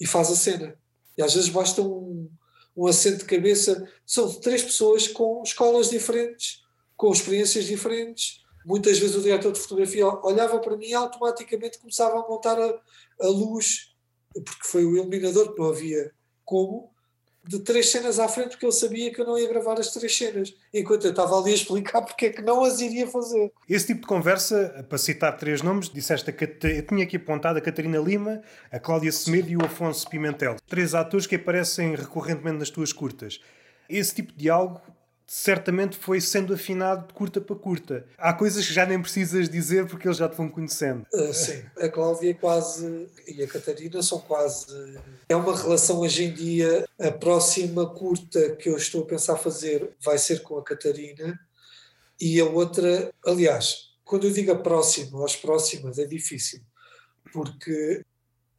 E 0.00 0.06
faz 0.06 0.30
a 0.30 0.34
cena. 0.34 0.78
E 1.16 1.22
às 1.22 1.34
vezes 1.34 1.50
basta 1.50 1.82
um, 1.82 2.30
um 2.74 2.86
acento 2.86 3.18
de 3.18 3.24
cabeça. 3.26 3.86
São 4.06 4.32
três 4.40 4.62
pessoas 4.62 5.06
com 5.08 5.42
escolas 5.42 5.90
diferentes, 5.90 6.62
com 6.96 7.12
experiências 7.12 7.66
diferentes. 7.66 8.42
Muitas 8.64 8.98
vezes 8.98 9.16
o 9.16 9.20
diretor 9.20 9.52
de 9.52 9.60
fotografia 9.60 10.06
olhava 10.06 10.58
para 10.58 10.76
mim 10.76 10.86
e 10.86 10.94
automaticamente 10.94 11.78
começava 11.78 12.18
a 12.18 12.26
montar 12.26 12.58
a, 12.58 12.80
a 13.20 13.26
luz, 13.26 13.94
porque 14.32 14.64
foi 14.64 14.86
o 14.86 14.96
iluminador 14.96 15.52
que 15.52 15.60
não 15.60 15.68
havia 15.68 16.12
como. 16.46 16.90
De 17.46 17.58
três 17.60 17.90
cenas 17.90 18.18
à 18.18 18.28
frente 18.28 18.50
porque 18.50 18.66
eu 18.66 18.72
sabia 18.72 19.12
que 19.12 19.20
eu 19.20 19.26
não 19.26 19.38
ia 19.38 19.48
gravar 19.48 19.78
as 19.78 19.92
três 19.92 20.16
cenas, 20.16 20.54
enquanto 20.72 21.04
eu 21.04 21.10
estava 21.10 21.38
ali 21.38 21.52
a 21.52 21.54
explicar 21.54 22.02
porque 22.02 22.26
é 22.26 22.30
que 22.30 22.42
não 22.42 22.62
as 22.62 22.80
iria 22.80 23.06
fazer. 23.06 23.50
Esse 23.68 23.88
tipo 23.88 24.02
de 24.02 24.06
conversa, 24.06 24.84
para 24.88 24.98
citar 24.98 25.36
três 25.36 25.62
nomes, 25.62 25.88
disseste 25.88 26.30
que 26.32 26.44
eu 26.44 26.86
tinha 26.86 27.04
aqui 27.04 27.16
apontado 27.16 27.58
a 27.58 27.62
Catarina 27.62 27.98
Lima, 27.98 28.42
a 28.70 28.78
Cláudia 28.78 29.10
Semedo 29.10 29.48
e 29.48 29.56
o 29.56 29.64
Afonso 29.64 30.08
Pimentel. 30.08 30.56
Três 30.68 30.94
atores 30.94 31.26
que 31.26 31.36
aparecem 31.36 31.94
recorrentemente 31.94 32.58
nas 32.58 32.70
tuas 32.70 32.92
curtas. 32.92 33.40
Esse 33.88 34.14
tipo 34.14 34.32
de 34.32 34.38
diálogo 34.38 34.80
certamente 35.32 35.96
foi 35.96 36.20
sendo 36.20 36.52
afinado 36.52 37.06
de 37.06 37.14
curta 37.14 37.40
para 37.40 37.54
curta. 37.54 38.04
Há 38.18 38.32
coisas 38.32 38.66
que 38.66 38.72
já 38.72 38.84
nem 38.84 39.00
precisas 39.00 39.48
dizer 39.48 39.86
porque 39.86 40.08
eles 40.08 40.16
já 40.16 40.28
te 40.28 40.36
vão 40.36 40.48
conhecendo. 40.48 41.06
Uh, 41.14 41.32
sim, 41.32 41.62
a 41.78 41.88
Cláudia 41.88 42.32
é 42.32 42.34
quase 42.34 43.08
e 43.28 43.40
a 43.40 43.46
Catarina 43.46 44.02
são 44.02 44.18
quase. 44.18 44.66
É 45.28 45.36
uma 45.36 45.56
relação 45.56 46.00
hoje 46.00 46.24
em 46.24 46.34
dia. 46.34 46.84
A 46.98 47.12
próxima 47.12 47.86
curta 47.94 48.56
que 48.56 48.68
eu 48.68 48.76
estou 48.76 49.04
a 49.04 49.06
pensar 49.06 49.36
fazer 49.36 49.94
vai 50.04 50.18
ser 50.18 50.42
com 50.42 50.58
a 50.58 50.64
Catarina 50.64 51.38
e 52.20 52.40
a 52.40 52.46
outra, 52.46 53.14
aliás, 53.24 53.90
quando 54.04 54.26
eu 54.26 54.32
digo 54.32 54.50
a 54.50 54.58
próxima 54.58 55.16
ou 55.16 55.24
as 55.24 55.36
próximas, 55.36 56.00
é 56.00 56.06
difícil 56.06 56.60
porque 57.32 58.04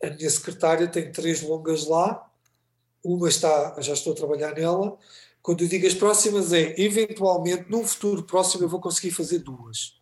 a 0.02 0.10
minha 0.10 0.30
secretária 0.30 0.88
tem 0.88 1.12
três 1.12 1.42
longas 1.42 1.86
lá, 1.86 2.32
uma 3.04 3.28
está, 3.28 3.76
já 3.82 3.92
estou 3.92 4.14
a 4.14 4.16
trabalhar 4.16 4.54
nela 4.54 4.98
quando 5.42 5.64
eu 5.64 5.68
digo 5.68 5.88
as 5.88 5.94
próximas, 5.94 6.54
é 6.54 6.76
eventualmente, 6.80 7.66
num 7.70 7.86
futuro 7.86 8.24
próximo, 8.24 8.64
eu 8.64 8.70
vou 8.70 8.80
conseguir 8.80 9.12
fazer 9.12 9.40
duas. 9.40 10.00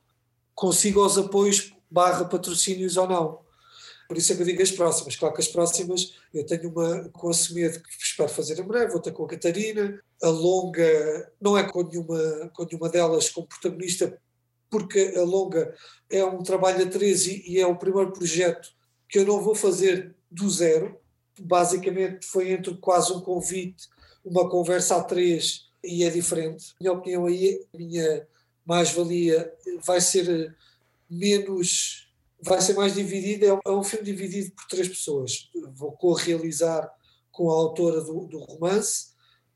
Consigo 0.54 1.06
os 1.06 1.17
apoios 1.17 1.73
barra 1.89 2.25
patrocínios 2.25 2.97
ou 2.97 3.08
não. 3.08 3.39
Por 4.08 4.17
isso 4.17 4.34
é 4.34 4.36
que 4.36 4.41
eu 4.41 4.45
digo 4.45 4.62
as 4.62 4.71
próximas. 4.71 5.15
Claro 5.15 5.34
que 5.34 5.41
as 5.41 5.47
próximas, 5.47 6.13
eu 6.34 6.45
tenho 6.45 6.69
uma 6.69 7.08
com 7.10 7.30
a 7.30 7.34
Semedo 7.34 7.80
que 7.82 7.89
espero 8.04 8.28
fazer 8.28 8.60
em 8.60 8.63
breve, 8.63 8.93
outra 8.93 9.12
com 9.12 9.23
a 9.23 9.28
Catarina. 9.28 10.02
A 10.21 10.28
longa 10.28 11.32
não 11.39 11.58
é 11.58 11.63
com 11.63 11.84
nenhuma, 11.84 12.52
com 12.54 12.65
nenhuma 12.65 12.89
delas 12.89 13.30
como 13.30 13.47
protagonista, 13.47 14.19
porque 14.69 15.13
a 15.15 15.21
longa 15.21 15.73
é 16.10 16.25
um 16.25 16.43
trabalho 16.43 16.86
a 16.86 16.89
três 16.89 17.28
e, 17.28 17.43
e 17.47 17.62
é 17.62 17.67
o 17.67 17.78
primeiro 17.78 18.12
projeto 18.12 18.69
que 19.08 19.19
eu 19.19 19.25
não 19.25 19.41
vou 19.41 19.56
fazer 19.56 20.15
do 20.30 20.49
zero. 20.49 20.99
Basicamente 21.39 22.25
foi 22.25 22.52
entre 22.52 22.75
quase 22.78 23.13
um 23.13 23.21
convite 23.21 23.88
uma 24.23 24.49
conversa 24.49 24.97
a 24.97 25.03
três 25.03 25.69
e 25.84 26.03
é 26.03 26.10
diferente. 26.10 26.73
Minha 26.79 26.93
opinião 26.93 27.25
aí, 27.25 27.65
minha 27.73 28.27
mais-valia 28.65 29.51
vai 29.86 30.01
ser 30.01 30.55
menos, 31.10 32.12
vai 32.41 32.62
ser 32.62 32.73
mais 32.73 32.93
dividida. 32.93 33.60
É 33.65 33.71
um 33.71 33.84
filme 33.84 34.05
dividido 34.05 34.51
por 34.51 34.65
três 34.67 34.88
pessoas. 34.88 35.49
Vou 35.73 35.91
co-realizar 35.93 36.91
com 37.32 37.49
a 37.49 37.53
autora 37.53 38.01
do, 38.01 38.25
do 38.25 38.39
romance, 38.39 39.10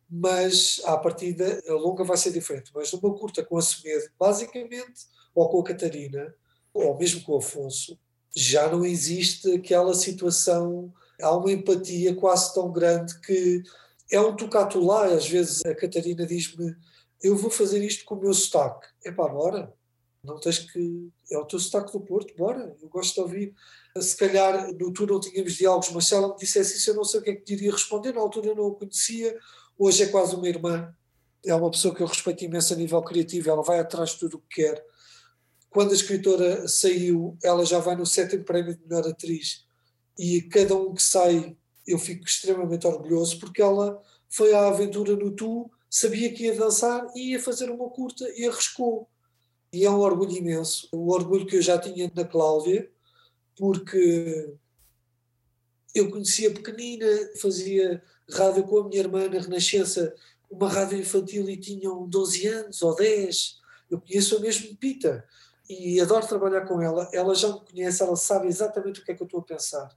mas 0.10 0.82
à 0.86 0.97
partida 0.97 1.62
a 1.67 1.73
longa 1.73 2.04
vai 2.04 2.17
ser 2.17 2.32
diferente. 2.32 2.71
Mas 2.73 2.91
numa 2.91 3.13
curta 3.13 3.43
com 3.43 3.58
a 3.58 3.62
Semedo, 3.62 4.06
basicamente, 4.17 5.06
ou 5.36 5.49
com 5.49 5.60
a 5.60 5.63
Catarina, 5.63 6.34
ou 6.73 6.97
mesmo 6.97 7.21
com 7.23 7.34
o 7.34 7.38
Afonso, 7.38 7.99
já 8.36 8.69
não 8.69 8.86
existe 8.86 9.54
aquela 9.54 9.93
situação, 9.93 10.91
há 11.21 11.36
uma 11.36 11.52
empatia 11.52 12.15
quase 12.15 12.54
tão 12.54 12.71
grande 12.71 13.19
que 13.21 13.63
é 14.12 14.20
um 14.20 14.36
tocato 14.36 14.80
lá, 14.80 15.06
às 15.06 15.28
vezes 15.28 15.66
a 15.66 15.74
Catarina 15.74 16.26
diz-me 16.26 16.76
eu 17.24 17.38
vou 17.38 17.50
fazer 17.50 17.84
isto 17.84 18.04
com 18.04 18.16
o 18.16 18.20
meu 18.20 18.34
sotaque. 18.34 18.86
É 19.06 19.12
pá, 19.12 19.28
bora. 19.30 19.74
Não 20.22 20.39
tens 20.39 20.60
que. 20.60 21.10
É 21.32 21.38
o 21.38 21.46
teu 21.46 21.58
sotaque 21.58 21.94
do 21.94 22.02
Porto, 22.02 22.36
bora. 22.36 22.76
Eu 22.82 22.89
gosto 22.89 23.16
de 23.16 23.22
ouvir. 23.22 23.56
Se 23.98 24.18
calhar 24.18 24.68
no 24.74 24.92
não 25.08 25.20
tínhamos 25.20 25.54
diálogos, 25.54 25.89
mas 25.92 26.08
se 26.08 26.13
ela 26.13 26.28
me 26.28 26.38
dissesse 26.38 26.78
isso, 26.78 26.89
eu 26.89 26.96
não 26.96 27.06
sei 27.06 27.22
o 27.22 27.24
que 27.24 27.30
é 27.30 27.36
que 27.36 27.54
iria 27.54 27.72
responder. 27.72 28.13
Na 28.13 28.20
altura 28.20 28.48
eu 28.48 28.56
não 28.56 28.68
a 28.68 28.76
conhecia. 28.76 29.38
Hoje 29.80 30.04
é 30.04 30.08
quase 30.08 30.36
uma 30.36 30.48
irmã. 30.48 30.94
É 31.46 31.56
uma 31.56 31.72
pessoa 31.72 31.96
que 31.96 32.04
eu 32.04 32.08
respeito 32.08 32.44
imenso 32.44 32.74
a 32.74 32.76
nível 32.76 33.02
criativo. 33.02 33.50
Ela 33.50 33.63
vai 33.63 33.80
atrás 33.80 34.12
de 34.12 34.20
tudo 34.20 34.38
o 34.38 34.42
que 34.42 34.62
quer. 34.62 34.86
Quando 35.70 35.92
a 35.92 35.96
escritora 35.96 36.68
saiu, 36.68 37.38
ela 37.42 37.66
já 37.66 37.80
vai 37.80 37.96
no 37.96 38.06
sétimo 38.06 38.44
prémio 38.44 38.76
de 38.76 38.86
melhor 38.86 39.08
atriz. 39.08 39.66
E 40.20 40.42
cada 40.42 40.76
um 40.76 40.94
que 40.94 41.02
sai 41.02 41.56
eu 41.86 42.00
fico 42.00 42.26
extremamente 42.26 42.88
orgulhoso 42.88 43.39
porque 43.39 43.62
ela 43.62 44.02
foi 44.30 44.54
à 44.54 44.67
aventura 44.67 45.15
no 45.15 45.32
Tu, 45.32 45.69
sabia 45.89 46.34
que 46.34 46.46
ia 46.46 46.56
dançar 46.56 47.06
e 47.15 47.32
ia 47.32 47.39
fazer 47.39 47.69
uma 47.69 47.89
curta 47.89 48.28
e 48.36 48.48
arriscou. 48.48 49.08
E 49.72 49.86
é 49.86 49.89
um 49.89 50.00
orgulho 50.00 50.32
imenso. 50.32 50.88
O 50.91 51.12
orgulho 51.12 51.46
que 51.46 51.56
eu 51.58 51.62
já 51.62 51.78
tinha 51.78 52.12
na 52.15 52.24
Cláudia, 52.24 52.89
porque 53.56 54.56
eu 55.93 56.10
conhecia 56.10 56.54
pequenina, 56.54 57.06
fazia 57.39 58.02
rádio 58.32 58.63
com 58.63 58.80
a 58.80 58.88
minha 58.88 59.02
irmã 59.02 59.28
na 59.28 59.39
Renascença, 59.39 60.15
uma 60.50 60.69
rádio 60.69 61.00
infantil 61.00 61.50
e 61.50 61.58
tinham 61.58 62.08
12 62.08 62.48
anos 62.48 62.82
ou 62.82 62.96
10. 62.96 63.58
Eu 63.89 64.00
conheço 64.00 64.38
a 64.38 64.39
mesmo 64.39 64.76
Pita 64.78 65.24
e 65.69 66.00
adoro 66.00 66.28
trabalhar 66.28 66.62
com 66.62 66.82
ela. 66.82 67.10
Ela 67.13 67.36
já 67.36 67.50
me 67.50 67.62
conhece, 67.62 68.02
ela 68.02 68.15
sabe 68.15 68.48
exatamente 68.48 69.02
o 69.02 69.04
que 69.04 69.12
é 69.12 69.15
que 69.15 69.22
eu 69.22 69.26
estou 69.26 69.41
a 69.41 69.43
pensar. 69.43 69.89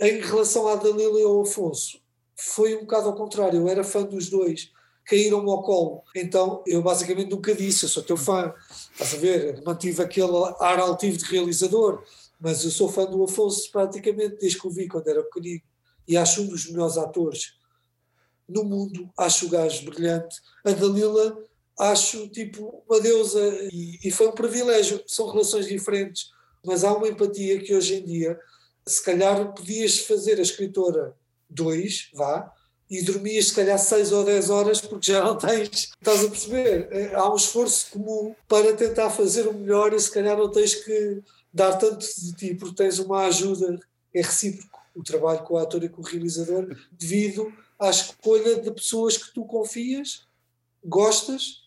Em 0.00 0.20
relação 0.20 0.66
à 0.66 0.76
Dalila 0.76 1.20
e 1.20 1.24
ao 1.24 1.42
Afonso, 1.42 2.00
foi 2.34 2.74
um 2.74 2.80
bocado 2.80 3.08
ao 3.08 3.14
contrário, 3.14 3.60
eu 3.60 3.68
era 3.68 3.84
fã 3.84 4.02
dos 4.02 4.30
dois, 4.30 4.72
caíram-me 5.04 5.50
ao 5.50 5.62
colo. 5.62 6.02
Então 6.16 6.62
eu 6.66 6.82
basicamente 6.82 7.30
nunca 7.30 7.54
disse, 7.54 7.84
eu 7.84 7.88
sou 7.88 8.02
teu 8.02 8.16
fã, 8.16 8.54
estás 8.92 9.14
a 9.14 9.18
ver? 9.18 9.62
Mantive 9.62 10.02
aquele 10.02 10.32
ar 10.58 10.78
altivo 10.78 11.18
de 11.18 11.24
realizador, 11.24 12.02
mas 12.40 12.64
eu 12.64 12.70
sou 12.70 12.88
fã 12.88 13.04
do 13.04 13.22
Afonso 13.22 13.70
praticamente 13.70 14.36
desde 14.36 14.58
que 14.58 14.66
o 14.66 14.70
vi 14.70 14.88
quando 14.88 15.08
era 15.08 15.22
pequenino. 15.22 15.60
E 16.08 16.16
acho 16.16 16.42
um 16.42 16.46
dos 16.46 16.70
melhores 16.70 16.96
atores 16.96 17.54
no 18.48 18.64
mundo, 18.64 19.08
acho 19.18 19.46
o 19.46 19.48
gajo 19.50 19.84
brilhante. 19.84 20.40
A 20.64 20.70
Dalila 20.70 21.36
acho 21.78 22.28
tipo 22.28 22.82
uma 22.88 23.00
deusa. 23.00 23.40
E, 23.72 23.98
e 24.02 24.10
foi 24.10 24.28
um 24.28 24.32
privilégio, 24.32 25.02
são 25.06 25.30
relações 25.30 25.66
diferentes, 25.66 26.30
mas 26.64 26.84
há 26.84 26.92
uma 26.92 27.08
empatia 27.08 27.60
que 27.60 27.74
hoje 27.74 27.96
em 27.96 28.04
dia 28.04 28.38
se 28.86 29.02
calhar 29.04 29.52
podias 29.52 29.98
fazer 30.00 30.38
a 30.38 30.42
escritora 30.42 31.16
dois, 31.48 32.10
vá, 32.14 32.52
e 32.88 33.02
dormias 33.02 33.48
se 33.48 33.54
calhar 33.54 33.78
seis 33.78 34.10
ou 34.10 34.24
dez 34.24 34.50
horas 34.50 34.80
porque 34.80 35.12
já 35.12 35.22
não 35.22 35.38
tens, 35.38 35.92
estás 36.00 36.24
a 36.24 36.28
perceber? 36.28 36.88
É, 36.90 37.14
há 37.14 37.30
um 37.32 37.36
esforço 37.36 37.90
comum 37.92 38.34
para 38.48 38.74
tentar 38.74 39.10
fazer 39.10 39.46
o 39.46 39.54
melhor 39.54 39.92
e 39.92 40.00
se 40.00 40.10
calhar 40.10 40.36
não 40.36 40.50
tens 40.50 40.74
que 40.74 41.22
dar 41.52 41.76
tanto 41.76 42.04
de 42.04 42.32
ti 42.34 42.54
porque 42.54 42.74
tens 42.74 42.98
uma 42.98 43.26
ajuda, 43.26 43.78
é 44.12 44.22
recíproco 44.22 44.80
o 44.94 45.04
trabalho 45.04 45.44
com 45.44 45.54
o 45.54 45.58
ator 45.58 45.84
e 45.84 45.88
com 45.88 46.02
o 46.02 46.04
realizador 46.04 46.76
devido 46.90 47.52
à 47.78 47.90
escolha 47.90 48.60
de 48.60 48.70
pessoas 48.72 49.16
que 49.16 49.32
tu 49.32 49.44
confias, 49.44 50.26
gostas 50.84 51.62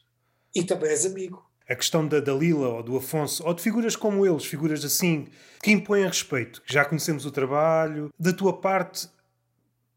e 0.54 0.63
também 0.63 0.89
és 0.89 1.06
amigo 1.06 1.43
a 1.67 1.76
questão 1.76 2.08
da 2.08 2.19
Dalila 2.19 2.69
ou 2.69 2.84
do 2.84 2.97
Afonso, 2.97 3.45
ou 3.45 3.54
de 3.54 3.62
figuras 3.62 3.95
como 3.95 4.26
eles, 4.26 4.45
figuras 4.45 4.84
assim, 4.84 5.28
que 5.62 5.71
impõem 5.71 6.06
respeito, 6.06 6.62
que 6.62 6.73
já 6.73 6.84
conhecemos 6.84 7.26
o 7.26 7.32
trabalho, 7.32 8.10
da 8.19 8.34
tua 8.34 8.60
parte 8.60 9.08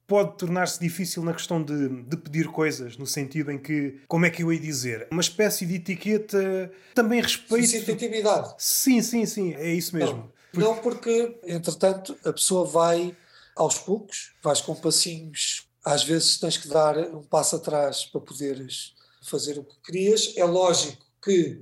pode 0.06 0.38
tornar-se 0.38 0.78
difícil 0.78 1.22
na 1.24 1.34
questão 1.34 1.62
de, 1.62 1.88
de, 2.04 2.16
pedir 2.16 2.46
coisas, 2.46 2.96
no 2.96 3.06
sentido 3.06 3.50
em 3.50 3.58
que, 3.58 4.00
como 4.06 4.24
é 4.24 4.30
que 4.30 4.42
eu 4.42 4.52
ia 4.52 4.60
dizer? 4.60 5.08
Uma 5.10 5.20
espécie 5.20 5.66
de 5.66 5.74
etiqueta, 5.74 6.70
também 6.94 7.20
respeito. 7.20 7.66
Sim, 7.66 7.92
intimidade. 7.92 8.54
Sim, 8.56 9.02
sim, 9.02 9.26
sim, 9.26 9.54
é 9.54 9.72
isso 9.72 9.96
mesmo. 9.96 10.32
Não, 10.54 10.62
não, 10.62 10.76
porque, 10.76 11.40
entretanto, 11.44 12.16
a 12.24 12.32
pessoa 12.32 12.64
vai 12.64 13.16
aos 13.56 13.78
poucos, 13.78 14.32
vais 14.42 14.60
com 14.60 14.76
passinhos, 14.76 15.66
às 15.84 16.04
vezes 16.04 16.38
tens 16.38 16.56
que 16.56 16.68
dar 16.68 16.96
um 16.96 17.22
passo 17.22 17.56
atrás 17.56 18.04
para 18.04 18.20
poderes 18.20 18.94
fazer 19.22 19.58
o 19.58 19.64
que 19.64 19.74
querias. 19.84 20.34
É 20.36 20.44
lógico 20.44 21.05
que 21.26 21.60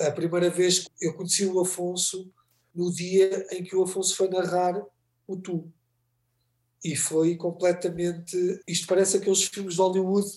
a 0.00 0.10
primeira 0.10 0.50
vez 0.50 0.84
eu 1.00 1.14
conheci 1.14 1.46
o 1.46 1.60
Afonso 1.60 2.28
no 2.74 2.92
dia 2.92 3.46
em 3.52 3.62
que 3.62 3.76
o 3.76 3.84
Afonso 3.84 4.16
foi 4.16 4.28
narrar 4.28 4.84
o 5.26 5.36
Tu. 5.36 5.72
E 6.84 6.94
foi 6.94 7.36
completamente. 7.36 8.36
Isto 8.66 8.86
parece 8.86 9.16
aqueles 9.16 9.44
filmes 9.44 9.74
de 9.74 9.80
Hollywood 9.80 10.28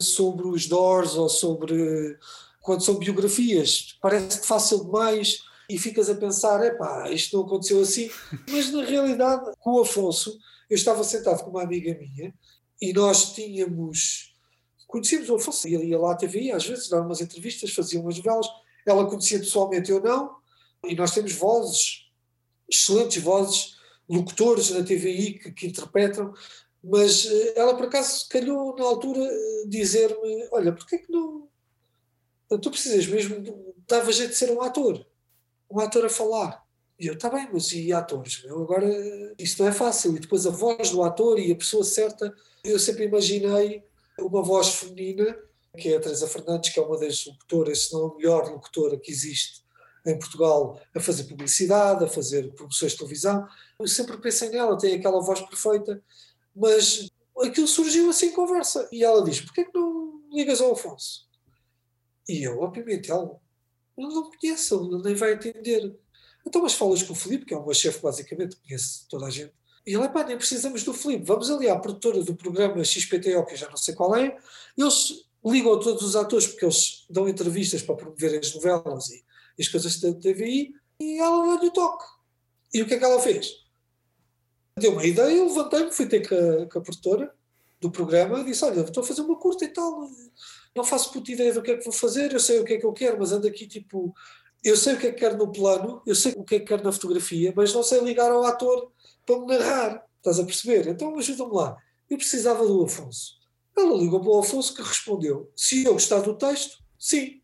sobre 0.00 0.46
os 0.46 0.66
Doors 0.66 1.14
ou 1.16 1.28
sobre. 1.28 2.16
quando 2.60 2.84
são 2.84 2.98
biografias. 2.98 3.98
Parece 4.00 4.46
fácil 4.46 4.84
demais 4.84 5.42
e 5.68 5.78
ficas 5.78 6.08
a 6.08 6.14
pensar: 6.14 6.64
epá, 6.64 7.10
isto 7.10 7.36
não 7.36 7.44
aconteceu 7.44 7.80
assim. 7.80 8.10
Mas 8.50 8.72
na 8.72 8.84
realidade, 8.84 9.52
com 9.58 9.72
o 9.72 9.82
Afonso, 9.82 10.38
eu 10.70 10.76
estava 10.76 11.04
sentado 11.04 11.44
com 11.44 11.50
uma 11.50 11.62
amiga 11.62 11.94
minha 11.98 12.34
e 12.80 12.92
nós 12.92 13.34
tínhamos 13.34 14.31
conhecíamos 14.92 15.30
o 15.30 15.36
Afonso, 15.36 15.66
ele 15.66 15.86
ia 15.86 15.98
lá 15.98 16.12
à 16.12 16.14
TV, 16.14 16.52
às 16.52 16.66
vezes 16.66 16.88
dava 16.88 17.06
umas 17.06 17.22
entrevistas, 17.22 17.72
fazia 17.72 17.98
umas 17.98 18.18
novelas, 18.18 18.46
ela 18.86 19.08
conhecia 19.08 19.38
pessoalmente, 19.38 19.90
eu 19.90 20.00
não, 20.00 20.36
e 20.86 20.94
nós 20.94 21.14
temos 21.14 21.32
vozes, 21.32 22.10
excelentes 22.70 23.22
vozes, 23.22 23.76
locutores 24.06 24.70
na 24.70 24.84
TVI 24.84 25.38
que, 25.38 25.52
que 25.52 25.66
interpretam, 25.68 26.34
mas 26.84 27.24
eh, 27.24 27.54
ela 27.56 27.74
por 27.74 27.86
acaso 27.86 28.28
calhou 28.28 28.76
na 28.76 28.84
altura 28.84 29.20
eh, 29.22 29.64
dizer-me, 29.66 30.48
olha, 30.52 30.72
porquê 30.72 30.98
que 30.98 31.10
não, 31.10 31.48
tu 32.60 32.70
precisas 32.70 33.06
mesmo, 33.06 33.74
dava 33.88 34.12
jeito 34.12 34.30
de 34.30 34.36
ser 34.36 34.50
um 34.50 34.60
ator, 34.60 35.06
um 35.70 35.80
ator 35.80 36.04
a 36.04 36.10
falar, 36.10 36.62
E 37.00 37.06
eu, 37.06 37.14
está 37.14 37.30
bem, 37.30 37.48
mas 37.50 37.72
e 37.72 37.92
atores? 37.92 38.44
Meu, 38.44 38.62
agora 38.62 38.86
isto 39.38 39.62
não 39.62 39.68
é 39.68 39.72
fácil. 39.72 40.14
E 40.14 40.20
depois 40.20 40.46
a 40.46 40.50
voz 40.50 40.90
do 40.90 41.02
ator 41.02 41.38
e 41.38 41.50
a 41.50 41.56
pessoa 41.56 41.82
certa. 41.82 42.32
Eu 42.62 42.78
sempre 42.78 43.04
imaginei 43.04 43.82
uma 44.18 44.42
voz 44.42 44.68
feminina, 44.74 45.36
que 45.76 45.92
é 45.92 45.96
a 45.96 46.00
Teresa 46.00 46.26
Fernandes, 46.26 46.72
que 46.72 46.78
é 46.78 46.82
uma 46.82 46.98
das 46.98 47.24
locutoras, 47.24 47.86
se 47.86 47.92
não 47.92 48.06
a 48.06 48.16
melhor 48.16 48.50
locutora 48.50 48.98
que 48.98 49.10
existe 49.10 49.62
em 50.04 50.18
Portugal, 50.18 50.80
a 50.94 51.00
fazer 51.00 51.24
publicidade, 51.24 52.04
a 52.04 52.08
fazer 52.08 52.52
promoções 52.54 52.92
de 52.92 52.98
televisão. 52.98 53.46
Eu 53.78 53.86
sempre 53.86 54.18
pensei 54.18 54.50
nela, 54.50 54.76
tem 54.76 54.94
aquela 54.94 55.20
voz 55.20 55.40
perfeita, 55.40 56.02
mas 56.54 57.08
aquilo 57.40 57.68
surgiu 57.68 58.10
assim 58.10 58.26
em 58.26 58.32
conversa. 58.32 58.88
E 58.92 59.04
ela 59.04 59.24
diz: 59.24 59.40
porquê 59.40 59.64
que 59.64 59.74
não 59.74 60.22
ligas 60.32 60.60
ao 60.60 60.72
Afonso? 60.72 61.26
E 62.28 62.42
eu, 62.42 62.60
obviamente, 62.60 63.10
ela 63.10 63.40
não 63.96 64.30
conhece, 64.30 64.74
ele 64.74 65.02
nem 65.02 65.14
vai 65.14 65.34
entender. 65.34 65.96
Então, 66.46 66.62
mas 66.62 66.74
falas 66.74 67.02
com 67.02 67.12
o 67.12 67.16
Filipe, 67.16 67.44
que 67.44 67.54
é 67.54 67.56
o 67.56 67.64
meu 67.64 67.74
chefe, 67.74 68.00
basicamente, 68.00 68.56
conhece 68.56 69.06
toda 69.08 69.26
a 69.26 69.30
gente. 69.30 69.54
E 69.86 69.94
ele, 69.94 70.08
pá, 70.08 70.24
nem 70.24 70.36
precisamos 70.36 70.84
do 70.84 70.94
Filipe, 70.94 71.24
vamos 71.24 71.50
ali 71.50 71.68
à 71.68 71.76
produtora 71.76 72.22
do 72.22 72.36
programa 72.36 72.84
XPTO, 72.84 73.44
que 73.44 73.54
eu 73.54 73.56
já 73.56 73.68
não 73.68 73.76
sei 73.76 73.94
qual 73.94 74.14
é, 74.14 74.36
eles 74.78 75.24
ligam 75.44 75.74
a 75.74 75.80
todos 75.80 76.02
os 76.02 76.14
atores, 76.14 76.46
porque 76.46 76.64
eles 76.64 77.04
dão 77.10 77.28
entrevistas 77.28 77.82
para 77.82 77.96
promover 77.96 78.38
as 78.38 78.54
novelas 78.54 79.10
e, 79.10 79.24
as 79.58 79.68
coisas 79.68 80.00
da 80.00 80.12
TVI, 80.14 80.72
e 81.00 81.18
ela 81.18 81.56
dá-lhe 81.56 81.68
o 81.68 81.72
toque. 81.72 82.04
E 82.72 82.80
o 82.80 82.86
que 82.86 82.94
é 82.94 82.98
que 82.98 83.04
ela 83.04 83.20
fez? 83.20 83.60
Deu 84.78 84.92
uma 84.92 85.04
ideia, 85.04 85.36
eu 85.36 85.46
levantei-me, 85.46 85.92
fui 85.92 86.06
ter 86.06 86.26
com 86.26 86.34
a, 86.34 86.66
com 86.66 86.78
a 86.78 86.82
produtora 86.82 87.34
do 87.80 87.90
programa 87.90 88.40
e 88.40 88.44
disse: 88.44 88.64
Olha, 88.64 88.80
estou 88.80 89.02
a 89.02 89.06
fazer 89.06 89.20
uma 89.20 89.36
curta 89.36 89.64
e 89.64 89.68
tal, 89.68 90.08
não 90.74 90.84
faço 90.84 91.12
puta 91.12 91.32
ideia 91.32 91.52
do 91.52 91.60
que 91.60 91.72
é 91.72 91.76
que 91.76 91.84
vou 91.84 91.92
fazer, 91.92 92.32
eu 92.32 92.40
sei 92.40 92.60
o 92.60 92.64
que 92.64 92.74
é 92.74 92.78
que 92.78 92.86
eu 92.86 92.92
quero, 92.92 93.18
mas 93.18 93.32
ando 93.32 93.46
aqui 93.46 93.66
tipo 93.66 94.14
eu 94.64 94.76
sei 94.76 94.94
o 94.94 94.98
que 94.98 95.08
é 95.08 95.12
que 95.12 95.18
quero 95.18 95.36
no 95.36 95.50
plano, 95.50 96.02
eu 96.06 96.14
sei 96.14 96.32
o 96.36 96.44
que 96.44 96.56
é 96.56 96.60
que 96.60 96.66
quero 96.66 96.84
na 96.84 96.92
fotografia, 96.92 97.52
mas 97.56 97.74
não 97.74 97.82
sei 97.82 98.00
ligar 98.00 98.30
ao 98.30 98.44
ator 98.44 98.92
para 99.26 99.38
me 99.40 99.46
narrar. 99.46 100.06
Estás 100.18 100.38
a 100.38 100.44
perceber? 100.44 100.86
Então 100.88 101.18
ajuda-me 101.18 101.52
lá. 101.52 101.76
Eu 102.08 102.16
precisava 102.16 102.64
do 102.64 102.84
Afonso. 102.84 103.40
Ela 103.76 103.96
ligou 103.96 104.20
para 104.20 104.30
o 104.30 104.38
Afonso 104.38 104.74
que 104.74 104.82
respondeu: 104.82 105.50
se 105.56 105.84
eu 105.84 105.94
gostar 105.94 106.20
do 106.20 106.36
texto, 106.36 106.78
sim. 106.98 107.42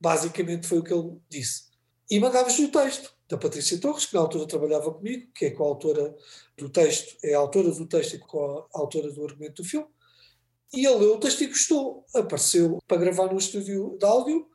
Basicamente 0.00 0.66
foi 0.66 0.78
o 0.78 0.82
que 0.82 0.92
ele 0.92 1.16
disse. 1.28 1.66
E 2.10 2.18
mandava-lhe 2.18 2.64
o 2.64 2.70
texto 2.70 3.14
da 3.28 3.36
Patrícia 3.36 3.80
Torres, 3.80 4.06
que 4.06 4.14
na 4.14 4.20
altura 4.20 4.46
trabalhava 4.46 4.92
comigo, 4.92 5.30
que 5.34 5.46
é 5.46 5.50
coautora 5.50 6.14
do 6.56 6.68
texto, 6.68 7.16
é 7.24 7.34
a 7.34 7.38
autora 7.38 7.70
do 7.70 7.86
texto 7.86 8.14
e 8.14 8.18
coautora 8.18 9.10
do 9.10 9.24
argumento 9.24 9.62
do 9.62 9.68
filme. 9.68 9.88
E 10.72 10.84
ele 10.86 10.96
leu 10.96 11.14
o 11.14 11.20
texto 11.20 11.42
e 11.42 11.46
gostou. 11.46 12.04
Apareceu 12.14 12.78
para 12.86 12.98
gravar 12.98 13.32
no 13.32 13.38
estúdio 13.38 13.96
de 13.98 14.04
áudio. 14.04 14.48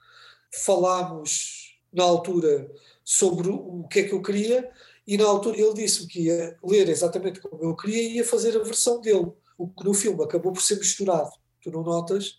Falámos 0.53 1.60
na 1.91 2.03
altura 2.03 2.69
sobre 3.03 3.49
o 3.49 3.85
que 3.89 3.99
é 3.99 4.03
que 4.03 4.13
eu 4.13 4.21
queria 4.21 4.71
e 5.05 5.17
na 5.17 5.25
altura 5.25 5.59
ele 5.59 5.73
disse-me 5.73 6.07
que 6.07 6.21
ia 6.21 6.57
ler 6.63 6.87
exatamente 6.89 7.41
como 7.41 7.61
eu 7.63 7.75
queria 7.75 8.01
e 8.01 8.15
ia 8.17 8.25
fazer 8.25 8.55
a 8.55 8.63
versão 8.63 9.01
dele. 9.01 9.31
O 9.57 9.67
que 9.67 9.83
no 9.83 9.93
filme 9.93 10.23
acabou 10.23 10.53
por 10.53 10.61
ser 10.61 10.77
misturado. 10.77 11.31
Tu 11.61 11.71
não 11.71 11.83
notas? 11.83 12.37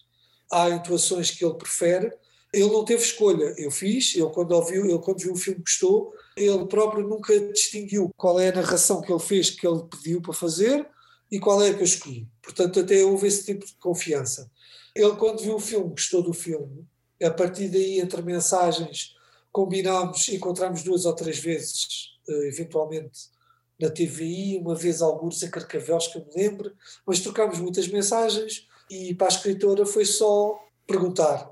Há 0.50 0.70
intuações 0.70 1.30
que 1.30 1.44
ele 1.44 1.54
prefere. 1.54 2.12
Ele 2.52 2.70
não 2.70 2.84
teve 2.84 3.02
escolha. 3.02 3.54
Eu 3.56 3.70
fiz, 3.70 4.14
ele 4.14 4.28
quando 4.30 4.52
ouviu, 4.52 4.84
ele 4.84 4.98
quando 4.98 5.20
viu 5.20 5.32
o 5.32 5.36
filme 5.36 5.60
gostou, 5.60 6.12
ele 6.36 6.66
próprio 6.66 7.06
nunca 7.06 7.38
distinguiu 7.52 8.10
qual 8.16 8.38
é 8.38 8.48
a 8.48 8.54
narração 8.54 9.00
que 9.00 9.12
ele 9.12 9.20
fez, 9.20 9.50
que 9.50 9.66
ele 9.66 9.82
pediu 9.90 10.20
para 10.20 10.32
fazer 10.32 10.86
e 11.30 11.38
qual 11.38 11.62
é 11.62 11.70
a 11.70 11.74
que 11.74 11.80
eu 11.80 11.84
escolhi. 11.84 12.28
Portanto, 12.42 12.80
até 12.80 13.02
houve 13.04 13.26
esse 13.26 13.46
tipo 13.46 13.64
de 13.64 13.74
confiança. 13.76 14.50
Ele, 14.94 15.16
quando 15.16 15.42
viu 15.42 15.56
o 15.56 15.60
filme, 15.60 15.90
gostou 15.90 16.22
do 16.22 16.32
filme. 16.32 16.86
A 17.22 17.30
partir 17.30 17.68
daí, 17.68 18.00
entre 18.00 18.20
mensagens, 18.20 19.14
combinámos, 19.52 20.28
encontramos 20.28 20.82
duas 20.82 21.04
ou 21.04 21.14
três 21.14 21.38
vezes, 21.38 22.08
uh, 22.28 22.42
eventualmente 22.44 23.30
na 23.78 23.90
TVI, 23.90 24.58
uma 24.58 24.74
vez 24.74 25.02
alguns 25.02 25.42
em 25.42 25.50
Carcavelos, 25.50 26.08
que 26.08 26.18
eu 26.18 26.24
me 26.24 26.32
lembro, 26.34 26.72
mas 27.06 27.20
trocámos 27.20 27.58
muitas 27.58 27.88
mensagens 27.88 28.66
e 28.90 29.14
para 29.14 29.26
a 29.26 29.30
escritora 29.30 29.84
foi 29.84 30.04
só 30.04 30.58
perguntar. 30.86 31.50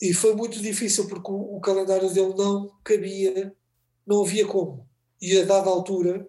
E 0.00 0.12
foi 0.12 0.34
muito 0.34 0.60
difícil 0.60 1.06
porque 1.06 1.30
o, 1.30 1.56
o 1.56 1.60
calendário 1.60 2.10
dele 2.12 2.34
não 2.36 2.70
cabia, 2.82 3.54
não 4.06 4.22
havia 4.22 4.46
como. 4.46 4.88
E 5.20 5.38
a 5.38 5.44
dada 5.44 5.68
altura, 5.68 6.28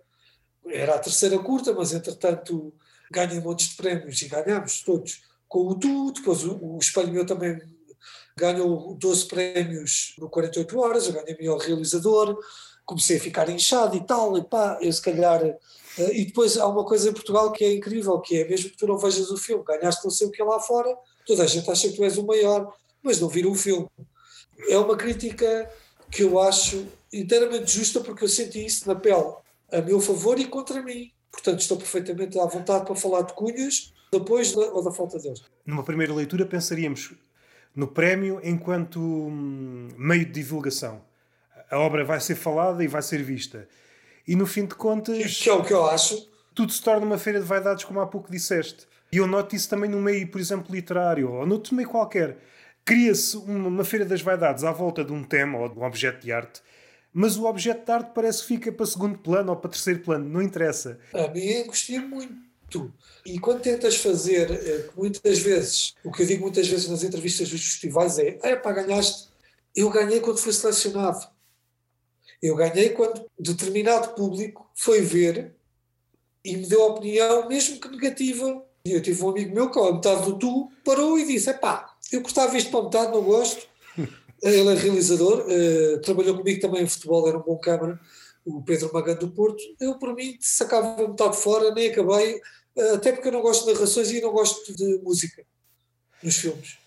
era 0.66 0.96
a 0.96 1.00
terceira 1.00 1.40
curta, 1.40 1.74
mas 1.74 1.94
entretanto 1.94 2.74
ganhei 3.12 3.40
montes 3.40 3.70
de 3.70 3.76
prémios 3.76 4.22
e 4.22 4.28
ganhámos 4.28 4.84
todos 4.84 5.24
com 5.48 5.68
o 5.68 5.76
Tu, 5.76 6.12
depois 6.14 6.46
o, 6.46 6.58
o 6.62 6.78
Espelho 6.78 7.12
Meu 7.12 7.26
também 7.26 7.60
ganhou 8.42 8.96
12 8.96 9.28
prémios 9.28 10.16
no 10.18 10.28
48 10.28 10.80
Horas, 10.80 11.06
eu 11.06 11.14
ganhei 11.14 11.38
melhor 11.38 11.60
realizador, 11.60 12.36
comecei 12.84 13.18
a 13.18 13.20
ficar 13.20 13.48
inchado 13.50 13.96
e 13.96 14.02
tal, 14.02 14.36
e 14.38 14.44
pá, 14.44 14.80
eu 14.82 14.92
se 14.92 15.02
calhar. 15.02 15.44
Uh, 15.44 16.12
e 16.14 16.26
depois 16.26 16.58
há 16.58 16.68
uma 16.68 16.84
coisa 16.84 17.10
em 17.10 17.14
Portugal 17.14 17.52
que 17.52 17.64
é 17.64 17.74
incrível, 17.74 18.20
que 18.20 18.38
é 18.38 18.48
mesmo 18.48 18.72
que 18.72 18.78
tu 18.78 18.88
não 18.88 18.98
vejas 18.98 19.30
o 19.30 19.38
filme, 19.38 19.64
ganhaste 19.64 20.04
não 20.04 20.12
sei 20.12 20.28
o 20.28 20.32
que 20.32 20.42
lá 20.42 20.60
fora, 20.60 20.98
toda 21.26 21.44
a 21.44 21.48
gente 21.48 21.70
acha 21.70 21.88
que 21.88 21.96
tu 21.96 22.04
és 22.04 22.18
o 22.18 22.26
maior, 22.26 22.74
mas 23.04 23.20
não 23.20 23.30
viram 23.30 23.52
o 23.52 23.56
filme. 23.56 23.88
É 24.68 24.78
uma 24.78 24.98
crítica 24.98 25.70
que 26.10 26.24
eu 26.24 26.40
acho 26.40 26.86
inteiramente 27.14 27.72
justa 27.72 28.02
porque 28.02 28.24
eu 28.24 28.30
senti 28.30 28.66
isso 28.66 28.88
na 28.88 28.96
pele, 28.96 29.34
a 29.72 29.82
meu 29.82 30.00
favor 30.00 30.40
e 30.40 30.46
contra 30.46 30.82
mim. 30.82 31.12
Portanto, 31.32 31.60
estou 31.60 31.78
perfeitamente 31.78 32.40
à 32.40 32.46
vontade 32.46 32.86
para 32.86 32.96
falar 32.96 33.22
de 33.22 33.34
cunhas, 33.34 33.94
depois 34.12 34.56
ou 34.56 34.84
da 34.84 34.92
falta 34.92 35.20
deles. 35.20 35.42
Numa 35.66 35.84
primeira 35.84 36.14
leitura 36.14 36.46
pensaríamos 36.46 37.14
no 37.76 37.88
prémio 37.88 38.40
enquanto 38.44 39.00
hum, 39.00 39.90
meio 39.98 40.26
de 40.26 40.32
divulgação. 40.32 41.02
A 41.70 41.78
obra 41.80 42.04
vai 42.04 42.20
ser 42.20 42.36
falada 42.36 42.84
e 42.84 42.88
vai 42.88 43.02
ser 43.02 43.24
vista. 43.24 43.68
E 44.28 44.36
no 44.36 44.46
fim 44.46 44.66
de 44.66 44.76
contas. 44.76 45.38
Que 45.38 45.50
é 45.50 45.54
o 45.54 45.64
que 45.64 45.74
eu 45.74 45.86
acho. 45.86 46.30
Tudo 46.54 46.72
se 46.72 46.82
torna 46.82 47.06
uma 47.06 47.18
feira 47.18 47.40
de 47.40 47.46
vaidades, 47.46 47.86
como 47.86 48.02
há 48.02 48.08
pouco 48.08 48.30
disseste. 48.30 48.86
E 49.12 49.18
eu 49.18 49.28
noto 49.28 49.56
isso 49.56 49.70
também 49.70 49.90
no 49.90 50.02
meio, 50.02 50.28
por 50.28 50.40
exemplo, 50.40 50.74
literário, 50.74 51.32
ou 51.32 51.46
noutro 51.46 51.76
meio 51.76 51.88
qualquer. 51.88 52.38
Cria-se 52.84 53.38
uma, 53.38 53.68
uma 53.68 53.84
feira 53.84 54.06
das 54.06 54.22
vaidades 54.22 54.64
à 54.64 54.72
volta 54.72 55.04
de 55.04 55.12
um 55.12 55.24
tema 55.24 55.60
ou 55.60 55.70
de 55.70 55.78
um 55.78 55.84
objeto 55.84 56.22
de 56.22 56.32
arte, 56.32 56.62
mas 57.14 57.38
o 57.38 57.46
objeto 57.46 57.86
de 57.86 57.92
arte 57.92 58.12
parece 58.14 58.42
que 58.42 58.48
fica 58.48 58.72
para 58.72 58.86
segundo 58.86 59.20
plano 59.20 59.52
ou 59.52 59.58
para 59.58 59.70
terceiro 59.70 60.00
plano, 60.00 60.28
não 60.28 60.42
interessa. 60.42 61.00
A 61.14 61.28
mim 61.28 61.66
gostei 61.66 62.00
muito 62.00 62.34
tu. 62.72 62.92
E 63.26 63.38
quando 63.38 63.62
tentas 63.62 63.98
fazer, 63.98 64.50
eh, 64.50 64.90
muitas 64.96 65.40
vezes, 65.40 65.94
o 66.04 66.12
que 66.12 66.24
eu 66.24 66.26
digo 66.26 66.42
muitas 66.42 66.68
vezes 66.68 66.90
nas 66.90 67.04
entrevistas 67.04 67.50
dos 67.50 67.64
festivais 67.64 68.18
é: 68.18 68.40
é 68.42 68.56
pá, 68.56 68.72
ganhaste. 68.72 69.30
Eu 69.76 69.90
ganhei 69.90 70.20
quando 70.20 70.40
fui 70.40 70.54
selecionado. 70.54 71.28
Eu 72.42 72.56
ganhei 72.56 72.90
quando 72.90 73.24
determinado 73.38 74.16
público 74.16 74.70
foi 74.76 75.02
ver 75.02 75.54
e 76.44 76.58
me 76.58 76.66
deu 76.66 76.82
a 76.84 76.88
opinião, 76.88 77.48
mesmo 77.48 77.80
que 77.80 77.88
negativa. 77.88 78.66
E 78.84 78.94
eu 78.94 79.02
tive 79.02 79.24
um 79.24 79.30
amigo 79.30 79.54
meu 79.54 79.70
que, 79.70 79.80
a 79.80 79.92
metade 79.92 80.26
do 80.26 80.40
tu, 80.40 80.72
parou 80.84 81.20
e 81.20 81.28
disse: 81.28 81.50
é 81.50 81.54
pá, 81.54 81.96
eu 82.12 82.22
gostava 82.22 82.58
isto 82.58 82.72
para 82.72 82.84
metade, 82.84 83.12
não 83.12 83.22
gosto. 83.22 83.68
Ele 84.42 84.72
é 84.72 84.74
realizador, 84.74 85.46
uh, 85.46 86.02
trabalhou 86.02 86.36
comigo 86.36 86.60
também 86.60 86.82
em 86.82 86.88
futebol, 86.88 87.28
era 87.28 87.38
um 87.38 87.44
bom 87.44 87.60
câmara, 87.60 88.00
o 88.44 88.64
Pedro 88.64 88.92
Magano 88.92 89.20
do 89.20 89.30
Porto. 89.30 89.62
Eu, 89.80 90.00
por 90.00 90.16
mim, 90.16 90.36
sacava 90.42 91.08
metade 91.08 91.38
fora, 91.38 91.72
nem 91.76 91.90
acabei 91.90 92.42
até 92.94 93.12
porque 93.12 93.28
eu 93.28 93.34
não 93.34 93.42
gosto 93.42 93.66
de 93.66 93.74
narrações 93.74 94.12
e 94.12 94.22
não 94.22 94.32
gosto 94.32 94.74
de 94.74 95.00
música 95.00 95.46
nos 96.24 96.38
filmes. 96.38 96.78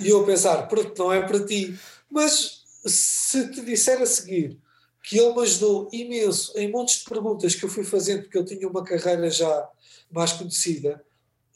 E 0.00 0.08
eu 0.08 0.24
pensar, 0.24 0.68
pronto, 0.68 0.96
não 1.02 1.12
é 1.12 1.26
para 1.26 1.44
ti. 1.44 1.78
Mas 2.10 2.62
se 2.86 3.50
te 3.50 3.60
disser 3.62 4.00
a 4.00 4.06
seguir 4.06 4.58
que 5.02 5.18
ele 5.18 5.32
me 5.32 5.42
ajudou 5.42 5.88
imenso 5.92 6.52
em 6.56 6.70
montes 6.70 6.98
de 6.98 7.04
perguntas 7.04 7.54
que 7.54 7.64
eu 7.64 7.68
fui 7.68 7.84
fazendo, 7.84 8.22
porque 8.22 8.38
eu 8.38 8.44
tinha 8.44 8.68
uma 8.68 8.84
carreira 8.84 9.30
já 9.30 9.68
mais 10.10 10.32
conhecida, 10.32 11.02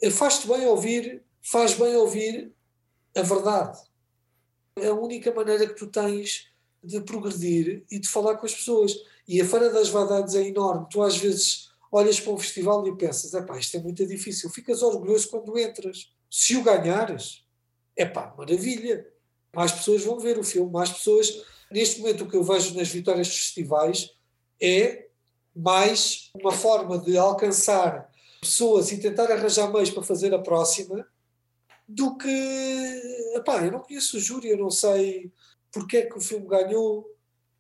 eh, 0.01 0.11
faz-te 0.11 0.49
bem 0.49 0.67
ouvir, 0.67 1.23
faz 1.43 1.75
bem 1.75 1.95
ouvir 1.97 2.53
a 3.15 3.23
verdade. 3.23 3.79
É 4.77 4.89
a 4.89 4.95
única 4.95 5.33
maneira 5.35 5.67
que 5.67 5.75
tu 5.75 5.87
tens 5.87 6.49
de 6.83 7.01
progredir 7.03 7.85
e 7.91 7.99
de 7.99 8.09
falar 8.09 8.37
com 8.37 8.47
as 8.47 8.55
pessoas. 8.55 8.95
E 9.29 9.41
a 9.41 9.45
Feira 9.45 9.71
das 9.71 9.89
Vaidades 9.89 10.35
é 10.35 10.49
enorme. 10.49 10.87
Tu 10.91 11.03
às 11.03 11.17
vezes 11.17 11.72
olhas 11.93 12.19
para 12.19 12.33
um 12.33 12.39
festival 12.39 12.89
e 12.89 12.97
pensas, 12.97 13.35
epá, 13.35 13.59
isto 13.59 13.77
é 13.77 13.81
muito 13.81 14.07
difícil. 14.07 14.49
Ficas 14.49 14.83
orgulhoso 14.83 15.29
quando 15.29 15.59
entras. 15.59 16.11
Se 16.31 16.57
o 16.57 16.63
ganhares, 16.63 17.45
epá, 17.95 18.35
maravilha. 18.37 19.07
Mais 19.55 19.71
pessoas 19.71 20.03
vão 20.03 20.19
ver 20.19 20.39
o 20.39 20.43
filme, 20.43 20.73
mais 20.73 20.91
pessoas. 20.91 21.45
Neste 21.71 22.01
momento, 22.01 22.25
o 22.25 22.29
que 22.29 22.37
eu 22.37 22.43
vejo 22.43 22.75
nas 22.75 22.89
vitórias 22.89 23.29
dos 23.29 23.37
festivais 23.37 24.11
é 24.61 25.09
mais 25.55 26.31
uma 26.35 26.51
forma 26.51 26.99
de 26.99 27.19
alcançar 27.19 28.11
pessoas 28.41 28.91
e 28.91 28.99
tentar 28.99 29.31
arranjar 29.31 29.71
meios 29.71 29.91
para 29.91 30.03
fazer 30.03 30.33
a 30.33 30.39
próxima 30.39 31.07
do 31.87 32.17
que. 32.17 33.33
Epá, 33.35 33.63
eu 33.63 33.73
não 33.73 33.81
conheço 33.81 34.17
o 34.17 34.21
júri, 34.21 34.49
eu 34.49 34.57
não 34.57 34.71
sei 34.71 35.31
porque 35.71 35.99
é 35.99 36.07
que 36.07 36.17
o 36.17 36.21
filme 36.21 36.47
ganhou. 36.47 37.07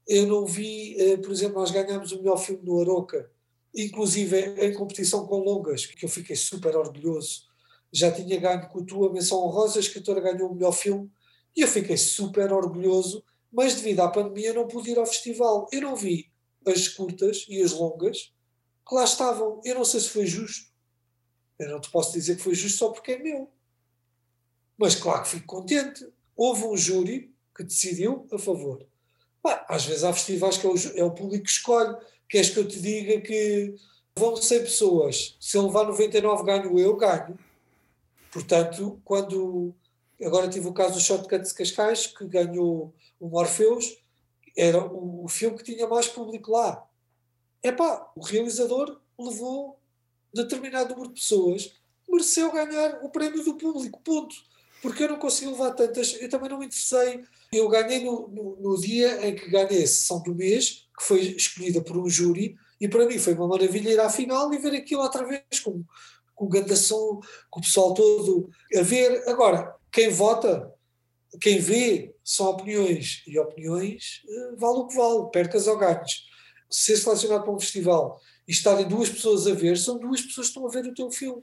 Eu 0.09 0.27
não 0.27 0.47
vi, 0.47 0.97
eh, 0.99 1.17
por 1.19 1.31
exemplo, 1.31 1.61
nós 1.61 1.71
ganhamos 1.71 2.11
o 2.13 2.19
melhor 2.19 2.37
filme 2.37 2.65
no 2.65 2.81
Aroca 2.81 3.31
inclusive 3.75 4.39
em 4.59 4.75
competição 4.75 5.27
com 5.27 5.39
longas, 5.39 5.87
que 5.87 6.05
eu 6.05 6.09
fiquei 6.09 6.37
super 6.37 6.77
orgulhoso. 6.77 7.47
Já 7.93 8.11
tinha 8.11 8.39
ganho 8.39 8.69
com 8.69 8.81
a 8.81 8.85
tua 8.85 9.13
menção 9.13 9.39
honrosa, 9.39 9.79
a 9.79 9.81
escritora 9.81 10.21
ganhou 10.21 10.51
o 10.51 10.55
melhor 10.55 10.73
filme 10.73 11.11
e 11.55 11.61
eu 11.61 11.69
fiquei 11.69 11.97
super 11.97 12.53
orgulhoso, 12.53 13.23
mas 13.53 13.75
devido 13.75 14.01
à 14.01 14.09
pandemia 14.09 14.55
não 14.55 14.67
pude 14.67 14.91
ir 14.91 14.99
ao 14.99 15.07
festival. 15.07 15.69
Eu 15.71 15.83
não 15.83 15.97
vi 15.97 16.31
as 16.67 16.89
curtas 16.89 17.45
e 17.49 17.61
as 17.63 17.73
longas 17.73 18.33
que 18.87 18.95
lá 18.95 19.05
estavam. 19.05 19.61
Eu 19.65 19.75
não 19.75 19.85
sei 19.85 20.01
se 20.01 20.09
foi 20.09 20.27
justo. 20.27 20.73
Eu 21.59 21.71
não 21.71 21.81
te 21.81 21.91
posso 21.91 22.13
dizer 22.13 22.37
que 22.37 22.43
foi 22.43 22.55
justo 22.55 22.79
só 22.79 22.91
porque 22.91 23.13
é 23.13 23.19
meu. 23.19 23.51
Mas 24.77 24.95
claro 24.95 25.23
que 25.23 25.29
fico 25.29 25.47
contente. 25.47 26.07
Houve 26.35 26.65
um 26.65 26.77
júri 26.77 27.33
que 27.55 27.63
decidiu 27.63 28.27
a 28.33 28.39
favor. 28.39 28.87
Bah, 29.43 29.67
às 29.69 29.85
vezes 29.85 30.05
há 30.05 30.13
festivais 30.13 30.57
que 30.57 30.67
é 30.67 30.71
o, 30.71 30.75
é 30.97 31.05
o 31.05 31.11
público 31.11 31.45
que 31.45 31.51
escolhe. 31.51 31.95
Queres 32.33 32.49
que 32.49 32.61
eu 32.61 32.67
te 32.67 32.81
diga 32.81 33.21
que 33.21 33.75
vão 34.19 34.35
100 34.35 34.61
pessoas, 34.61 35.37
se 35.39 35.55
eu 35.55 35.67
levar 35.67 35.85
99 35.85 36.45
ganho 36.45 36.79
eu, 36.79 36.97
ganho. 36.97 37.39
Portanto, 38.33 38.99
quando. 39.05 39.75
Agora 40.25 40.49
tive 40.49 40.67
o 40.67 40.73
caso 40.73 40.95
do 40.95 41.01
Shotcut 41.01 41.47
de 41.47 41.53
Cascais, 41.53 42.07
que 42.07 42.25
ganhou 42.25 42.95
o 43.21 43.29
Morpheus, 43.29 43.99
era 44.57 44.83
o, 44.83 45.29
filme 45.29 45.59
que 45.59 45.75
tinha 45.75 45.87
mais 45.87 46.09
público 46.09 46.53
lá. 46.53 46.83
É 47.63 47.71
pá, 47.71 48.11
o 48.17 48.25
realizador 48.25 48.99
levou 49.19 49.79
determinado 50.33 50.95
número 50.95 51.13
de 51.13 51.21
pessoas, 51.21 51.75
mereceu 52.09 52.51
ganhar 52.51 53.05
o 53.05 53.11
prémio 53.11 53.45
do 53.45 53.59
público, 53.59 54.01
ponto. 54.01 54.35
Porque 54.81 55.05
eu 55.05 55.11
não 55.11 55.19
consegui 55.19 55.51
levar 55.51 55.73
tantas, 55.73 56.17
eu 56.19 56.31
também 56.31 56.49
não 56.49 56.59
me 56.59 56.65
interessei. 56.65 57.25
Eu 57.53 57.69
ganhei 57.69 58.03
no, 58.03 58.27
no, 58.29 58.57
no 58.57 58.81
dia 58.81 59.29
em 59.29 59.35
que 59.35 59.51
ganhei 59.51 59.83
a 59.83 59.87
sessão 59.87 60.23
do 60.23 60.35
mês, 60.35 60.82
que 61.03 61.09
foi 61.09 61.21
escolhida 61.21 61.83
por 61.83 61.97
um 61.97 62.09
júri, 62.09 62.55
e 62.81 62.89
para 62.89 63.07
mim 63.07 63.19
foi 63.19 63.35
uma 63.35 63.49
maravilha 63.49 63.91
ir 63.91 64.01
à 64.01 64.09
final 64.09 64.53
e 64.55 64.59
ver 64.59 64.75
aquilo 64.75 65.03
outra 65.03 65.27
vez 65.27 65.61
com, 65.63 65.85
com 66.35 66.49
gandação, 66.49 67.21
com 67.51 67.59
o 67.59 67.63
pessoal 67.63 67.93
todo 67.93 68.49
a 68.77 68.83
ver. 68.83 69.29
Agora, 69.29 69.75
quem 69.91 70.11
vota, 70.11 70.73
quem 71.41 71.59
vê, 71.59 72.15
são 72.25 72.47
opiniões. 72.47 73.23
E 73.27 73.39
opiniões 73.39 74.23
eh, 74.29 74.57
vale 74.57 74.79
o 74.79 74.87
que 74.87 74.97
vale, 74.97 75.31
percas 75.33 75.67
ou 75.67 75.77
ganhos. 75.77 76.25
Ser 76.71 76.97
selecionado 76.97 77.45
para 77.45 77.53
um 77.53 77.61
festival 77.61 78.21
e 78.47 78.53
estarem 78.53 78.87
duas 78.87 79.11
pessoas 79.11 79.47
a 79.47 79.55
ver, 79.55 79.77
são 79.77 79.99
duas 79.99 80.21
pessoas 80.21 80.49
que 80.49 80.53
estão 80.53 80.67
a 80.67 80.71
ver 80.71 80.87
o 80.87 80.95
teu 80.95 81.11
filme. 81.11 81.43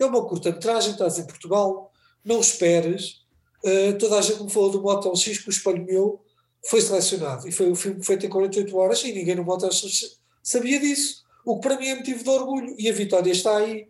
É 0.00 0.04
uma 0.04 0.26
curta-metragem, 0.26 0.92
estás 0.92 1.18
em 1.18 1.26
Portugal, 1.26 1.92
não 2.24 2.40
esperes. 2.40 3.24
Uh, 3.64 3.96
toda 3.98 4.18
a 4.18 4.22
gente 4.22 4.42
me 4.42 4.50
falou 4.50 4.70
do 4.70 4.82
Motel 4.82 5.16
X, 5.16 5.38
que 5.38 5.48
o 5.48 5.50
espelho 5.50 5.84
meu 5.84 6.25
foi 6.68 6.80
selecionado. 6.80 7.48
E 7.48 7.52
foi 7.52 7.70
um 7.70 7.74
filme 7.74 8.02
feito 8.04 8.26
em 8.26 8.28
48 8.28 8.76
horas 8.76 9.02
e 9.04 9.12
ninguém 9.12 9.34
no 9.34 9.44
Motel 9.44 9.72
X 9.72 10.18
sabia 10.42 10.78
disso. 10.78 11.24
O 11.44 11.56
que 11.56 11.68
para 11.68 11.78
mim 11.78 11.88
é 11.88 11.94
motivo 11.94 12.22
de 12.22 12.30
orgulho. 12.30 12.74
E 12.78 12.88
a 12.88 12.92
vitória 12.92 13.30
está 13.30 13.56
aí. 13.56 13.88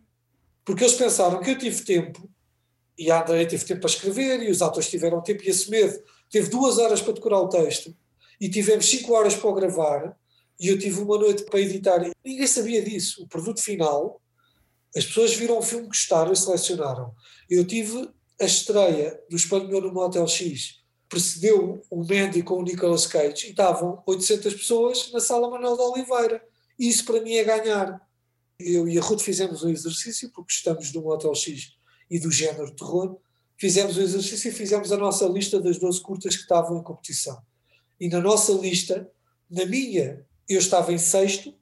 Porque 0.67 0.83
eles 0.83 0.97
pensaram 0.97 1.41
que 1.41 1.51
eu 1.51 1.57
tive 1.59 1.85
tempo, 1.85 2.29
e 2.99 3.09
a 3.09 3.23
Andréia 3.23 3.47
teve 3.47 3.65
tempo 3.65 3.83
para 3.83 3.91
escrever, 3.91 4.43
e 4.43 4.51
os 4.51 4.61
atores 4.61 4.91
tiveram 4.91 5.23
tempo, 5.23 5.45
e 5.45 5.49
esse 5.49 5.71
medo 5.71 5.97
teve 6.29 6.51
duas 6.51 6.77
horas 6.77 7.01
para 7.01 7.13
decorar 7.13 7.39
o 7.39 7.49
texto, 7.49 7.97
e 8.41 8.51
tivemos 8.51 8.87
cinco 8.87 9.13
horas 9.15 9.37
para 9.37 9.49
o 9.49 9.55
gravar, 9.55 10.19
e 10.59 10.67
eu 10.67 10.77
tive 10.77 11.01
uma 11.01 11.17
noite 11.17 11.45
para 11.45 11.61
editar. 11.61 12.01
Ninguém 12.25 12.47
sabia 12.49 12.83
disso. 12.83 13.23
O 13.23 13.29
produto 13.29 13.63
final, 13.63 14.21
as 14.95 15.07
pessoas 15.07 15.35
viram 15.35 15.59
o 15.59 15.63
filme, 15.63 15.87
gostaram 15.87 16.33
e 16.33 16.37
selecionaram. 16.37 17.15
Eu 17.49 17.65
tive 17.65 18.11
a 18.41 18.45
estreia 18.45 19.21
do 19.31 19.37
Espanhol 19.37 19.81
no 19.81 19.93
Motel 19.93 20.27
X, 20.27 20.81
precedeu 21.09 21.83
o 21.91 21.99
Mandy 21.99 22.43
com 22.43 22.59
o 22.59 22.63
Nicolas 22.63 23.07
Cage, 23.07 23.47
e 23.47 23.51
estavam 23.51 24.03
800 24.07 24.55
pessoas 24.55 25.13
na 25.13 25.21
sala 25.21 25.51
Manuel 25.51 25.77
de 25.77 25.83
Oliveira. 25.83 26.43
Isso 26.79 27.05
para 27.05 27.21
mim 27.21 27.35
é 27.35 27.45
ganhar. 27.45 28.01
Eu 28.59 28.89
e 28.89 28.99
a 28.99 29.03
Ruth 29.03 29.21
fizemos 29.21 29.63
um 29.63 29.69
exercício, 29.69 30.31
porque 30.31 30.53
estamos 30.53 30.93
no 30.93 31.03
Motel 31.03 31.35
X 31.35 31.75
e 32.11 32.19
do 32.19 32.31
género 32.31 32.71
terror. 32.71 33.19
Fizemos 33.57 33.97
o 33.97 34.01
exercício 34.01 34.49
e 34.49 34.53
fizemos 34.53 34.93
a 34.93 34.97
nossa 34.97 35.27
lista 35.27 35.61
das 35.61 35.79
12 35.79 36.01
curtas 36.01 36.35
que 36.35 36.43
estavam 36.43 36.79
em 36.79 36.83
competição. 36.83 37.41
E 37.99 38.09
na 38.09 38.21
nossa 38.21 38.53
lista, 38.53 39.11
na 39.51 39.65
minha 39.65 40.25
eu 40.49 40.59
estava 40.59 40.93
em 40.93 40.99
sexto 40.99 41.55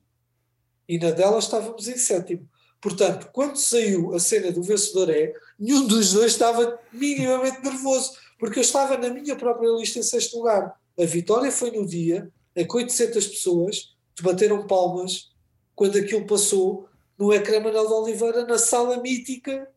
e 0.88 0.99
na 0.99 1.11
dela 1.11 1.38
estávamos 1.38 1.86
em 1.88 1.97
sétimo. 1.97 2.49
Portanto, 2.80 3.30
quando 3.32 3.57
saiu 3.57 4.14
a 4.14 4.20
cena 4.20 4.53
do 4.53 4.62
vencedor 4.62 5.09
é, 5.11 5.32
nenhum 5.59 5.86
dos 5.86 6.12
dois 6.12 6.32
estava 6.32 6.78
minimamente 6.92 7.62
nervoso, 7.62 8.12
porque 8.39 8.59
eu 8.59 8.62
estava 8.62 8.97
na 8.97 9.11
minha 9.11 9.37
própria 9.37 9.70
lista 9.70 9.99
em 9.99 10.03
sexto 10.03 10.39
lugar. 10.39 10.78
A 10.99 11.05
vitória 11.05 11.51
foi 11.51 11.70
no 11.70 11.87
dia 11.87 12.30
em 12.55 12.66
que 12.66 12.76
800 12.76 13.26
pessoas 13.26 13.95
te 14.14 14.22
bateram 14.22 14.66
palmas 14.66 15.30
quando 15.74 15.99
aquilo 15.99 16.26
passou 16.26 16.89
no 17.18 17.32
ecrã 17.32 17.61
Manuel 17.61 17.87
de 17.87 17.93
Oliveira, 17.93 18.45
na 18.45 18.59
sala 18.59 19.01
mítica. 19.01 19.68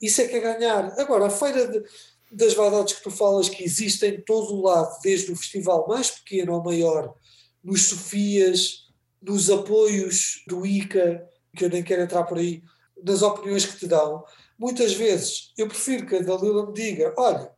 Isso 0.00 0.20
é 0.20 0.28
que 0.28 0.36
é 0.36 0.40
ganhar. 0.40 0.98
Agora, 0.98 1.26
a 1.26 1.30
feira 1.30 1.66
de, 1.68 1.82
das 2.30 2.54
vaidades 2.54 2.94
que 2.94 3.02
tu 3.02 3.10
falas, 3.10 3.48
que 3.48 3.62
existe 3.62 4.06
em 4.06 4.20
todo 4.20 4.54
o 4.54 4.62
lado, 4.62 4.98
desde 5.02 5.32
o 5.32 5.36
festival 5.36 5.86
mais 5.88 6.10
pequeno 6.10 6.54
ao 6.54 6.62
maior, 6.62 7.14
nos 7.62 7.86
Sofias, 7.86 8.88
nos 9.20 9.50
apoios 9.50 10.42
do 10.48 10.66
ICA, 10.66 11.28
que 11.56 11.64
eu 11.64 11.70
nem 11.70 11.82
quero 11.82 12.02
entrar 12.02 12.24
por 12.24 12.38
aí, 12.38 12.62
nas 13.02 13.22
opiniões 13.22 13.64
que 13.64 13.78
te 13.78 13.86
dão, 13.86 14.24
muitas 14.58 14.92
vezes 14.94 15.52
eu 15.56 15.68
prefiro 15.68 16.06
que 16.06 16.16
a 16.16 16.22
Dalila 16.22 16.66
me 16.66 16.72
diga: 16.72 17.14
olha, 17.16 17.51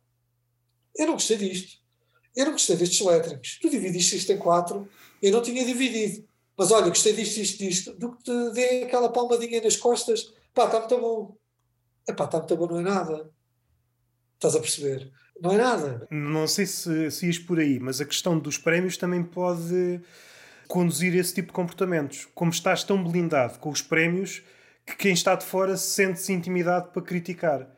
eu 0.95 1.07
não 1.07 1.13
gostei 1.13 1.37
disto, 1.37 1.79
eu 2.35 2.45
não 2.45 2.51
gostei 2.53 2.75
destes 2.75 3.05
elétricos, 3.05 3.59
tu 3.61 3.69
dividiste 3.69 4.17
isto 4.17 4.31
em 4.31 4.37
quatro, 4.37 4.87
eu 5.21 5.31
não 5.31 5.41
tinha 5.41 5.65
dividido, 5.65 6.27
mas 6.57 6.71
olha, 6.71 6.89
gostei 6.89 7.13
disto, 7.13 7.37
isto, 7.37 7.57
disto, 7.59 7.93
do 7.93 8.15
que 8.15 8.23
te 8.23 8.51
dê 8.53 8.83
aquela 8.83 9.11
palmadinha 9.11 9.61
nas 9.61 9.75
costas, 9.75 10.33
pá, 10.53 10.65
está 10.65 10.79
muito 10.79 10.97
bom. 10.99 11.37
Epá, 12.07 12.25
está 12.25 12.37
muito 12.37 12.55
bom, 12.55 12.67
não 12.67 12.79
é 12.79 12.83
nada. 12.83 13.29
Estás 14.35 14.55
a 14.55 14.59
perceber? 14.59 15.11
Não 15.41 15.51
é 15.51 15.57
nada. 15.57 16.07
Não 16.09 16.47
sei 16.47 16.65
se, 16.65 17.11
se 17.11 17.25
ias 17.25 17.37
por 17.37 17.59
aí, 17.59 17.79
mas 17.79 17.99
a 17.99 18.05
questão 18.05 18.39
dos 18.39 18.57
prémios 18.57 18.95
também 18.95 19.23
pode 19.23 19.99
conduzir 20.67 21.15
esse 21.15 21.33
tipo 21.33 21.47
de 21.47 21.53
comportamentos. 21.53 22.27
Como 22.33 22.51
estás 22.51 22.83
tão 22.83 23.03
blindado 23.03 23.59
com 23.59 23.69
os 23.69 23.81
prémios 23.81 24.41
que 24.85 24.95
quem 24.95 25.13
está 25.13 25.35
de 25.35 25.45
fora 25.45 25.75
sente-se 25.75 26.31
intimidado 26.31 26.91
para 26.91 27.01
criticar. 27.01 27.74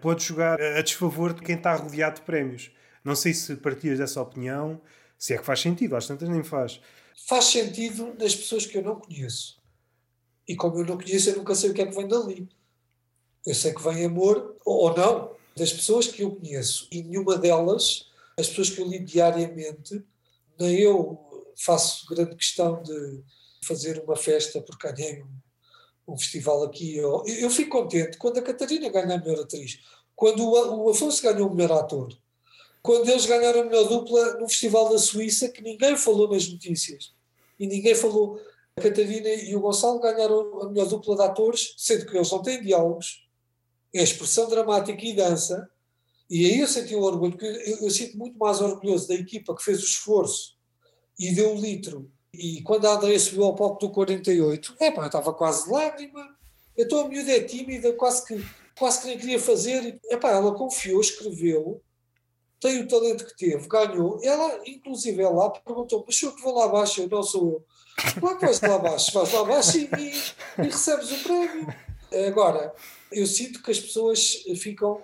Pode 0.00 0.24
jogar 0.24 0.60
a 0.60 0.82
desfavor 0.82 1.32
de 1.32 1.42
quem 1.42 1.56
está 1.56 1.74
rodeado 1.74 2.16
de 2.16 2.22
prémios. 2.22 2.70
Não 3.04 3.14
sei 3.14 3.32
se 3.32 3.56
partilhas 3.56 3.98
dessa 3.98 4.20
opinião, 4.20 4.80
se 5.16 5.34
é 5.34 5.38
que 5.38 5.44
faz 5.44 5.60
sentido, 5.60 5.96
às 5.96 6.06
tantas 6.06 6.28
nem 6.28 6.42
faz. 6.42 6.80
Faz 7.26 7.46
sentido 7.46 8.14
nas 8.18 8.34
pessoas 8.34 8.66
que 8.66 8.78
eu 8.78 8.82
não 8.82 8.96
conheço. 8.96 9.58
E 10.46 10.56
como 10.56 10.78
eu 10.78 10.84
não 10.84 10.96
conheço, 10.96 11.30
eu 11.30 11.36
nunca 11.36 11.54
sei 11.54 11.70
o 11.70 11.74
que 11.74 11.82
é 11.82 11.86
que 11.86 11.94
vem 11.94 12.08
dali. 12.08 12.48
Eu 13.46 13.54
sei 13.54 13.72
que 13.72 13.82
vem 13.82 14.04
amor 14.04 14.56
ou 14.64 14.96
não 14.96 15.36
das 15.56 15.72
pessoas 15.72 16.06
que 16.06 16.22
eu 16.22 16.36
conheço 16.36 16.86
e 16.90 17.02
nenhuma 17.02 17.36
delas, 17.36 18.08
as 18.38 18.48
pessoas 18.48 18.70
que 18.70 18.80
eu 18.80 18.88
lido 18.88 19.04
diariamente, 19.04 20.02
nem 20.58 20.80
eu 20.80 21.18
faço 21.56 22.06
grande 22.06 22.36
questão 22.36 22.82
de 22.82 23.22
fazer 23.64 24.00
uma 24.00 24.16
festa 24.16 24.60
porque 24.60 24.90
ganhei 24.92 25.22
um, 25.22 25.28
um 26.08 26.16
festival 26.16 26.64
aqui. 26.64 26.96
Eu, 26.96 27.22
eu, 27.26 27.50
fico 27.50 27.78
contente 27.78 28.16
quando 28.16 28.38
a 28.38 28.42
Catarina 28.42 28.88
ganha 28.88 29.14
a 29.14 29.18
melhor 29.18 29.40
atriz, 29.40 29.78
quando 30.16 30.42
o, 30.42 30.86
o 30.86 30.90
Afonso 30.90 31.22
ganhou 31.22 31.50
o 31.50 31.54
melhor 31.54 31.78
ator, 31.78 32.08
quando 32.82 33.08
eles 33.08 33.26
ganharam 33.26 33.60
a 33.60 33.64
melhor 33.64 33.86
dupla 33.86 34.34
no 34.38 34.48
Festival 34.48 34.88
da 34.88 34.98
Suíça, 34.98 35.48
que 35.48 35.62
ninguém 35.62 35.96
falou 35.96 36.28
nas 36.28 36.48
notícias 36.48 37.12
e 37.58 37.66
ninguém 37.66 37.94
falou. 37.94 38.40
A 38.76 38.80
Catarina 38.80 39.28
e 39.28 39.56
o 39.56 39.60
Gonçalo 39.60 39.98
ganharam 39.98 40.62
a 40.62 40.68
melhor 40.70 40.86
dupla 40.86 41.16
de 41.16 41.22
atores, 41.22 41.74
sendo 41.76 42.06
que 42.06 42.16
eles 42.16 42.30
não 42.30 42.40
têm 42.40 42.62
diálogos, 42.62 43.26
é 43.92 44.02
expressão 44.02 44.48
dramática 44.48 45.04
e 45.04 45.14
dança. 45.14 45.68
E 46.30 46.46
aí 46.46 46.60
eu 46.60 46.66
senti 46.68 46.94
um 46.94 47.02
orgulho, 47.02 47.32
porque 47.32 47.46
eu, 47.46 47.78
eu 47.78 47.90
sinto 47.90 48.16
muito 48.16 48.38
mais 48.38 48.60
orgulhoso 48.60 49.08
da 49.08 49.14
equipa 49.14 49.56
que 49.56 49.64
fez 49.64 49.80
o 49.80 49.84
esforço 49.84 50.56
e 51.18 51.34
deu 51.34 51.52
um 51.52 51.60
litro. 51.60 52.08
E 52.38 52.62
quando 52.62 52.86
a 52.86 52.94
Andrea 52.94 53.18
subiu 53.18 53.44
ao 53.44 53.56
palco 53.56 53.80
do 53.84 53.92
48, 53.92 54.76
é 54.78 54.92
pá, 54.92 55.02
eu 55.02 55.06
estava 55.06 55.34
quase 55.34 55.68
lágrima. 55.68 56.24
Eu 56.76 56.84
estou 56.84 57.04
a 57.04 57.08
miúda 57.08 57.32
é 57.32 57.40
tímida, 57.40 57.92
quase 57.94 58.24
que, 58.24 58.46
quase 58.78 59.00
que 59.00 59.06
nem 59.08 59.18
queria 59.18 59.40
fazer. 59.40 60.00
É 60.08 60.16
pá, 60.16 60.30
ela 60.30 60.54
confiou, 60.54 61.00
escreveu, 61.00 61.82
tem 62.60 62.80
o 62.80 62.86
talento 62.86 63.26
que 63.26 63.36
teve, 63.36 63.66
ganhou. 63.66 64.20
Ela, 64.22 64.60
inclusive, 64.64 65.20
ela 65.20 65.50
perguntou: 65.50 66.04
Mas 66.06 66.22
eu 66.22 66.32
que 66.32 66.40
vou 66.40 66.54
lá 66.54 66.66
abaixo? 66.66 67.00
Eu 67.00 67.08
não 67.08 67.24
sou 67.24 67.52
eu. 67.52 67.64
Claro 68.20 68.38
que 68.38 68.44
vais 68.44 68.60
lá 68.60 68.74
abaixo, 68.76 69.12
vais 69.12 69.32
lá 69.32 69.40
abaixo 69.40 69.76
e, 69.76 69.90
e, 69.98 70.62
e 70.62 70.62
recebes 70.62 71.10
o 71.10 71.22
prémio. 71.24 71.74
Agora, 72.28 72.72
eu 73.10 73.26
sinto 73.26 73.60
que 73.60 73.72
as 73.72 73.80
pessoas 73.80 74.44
ficam. 74.56 75.02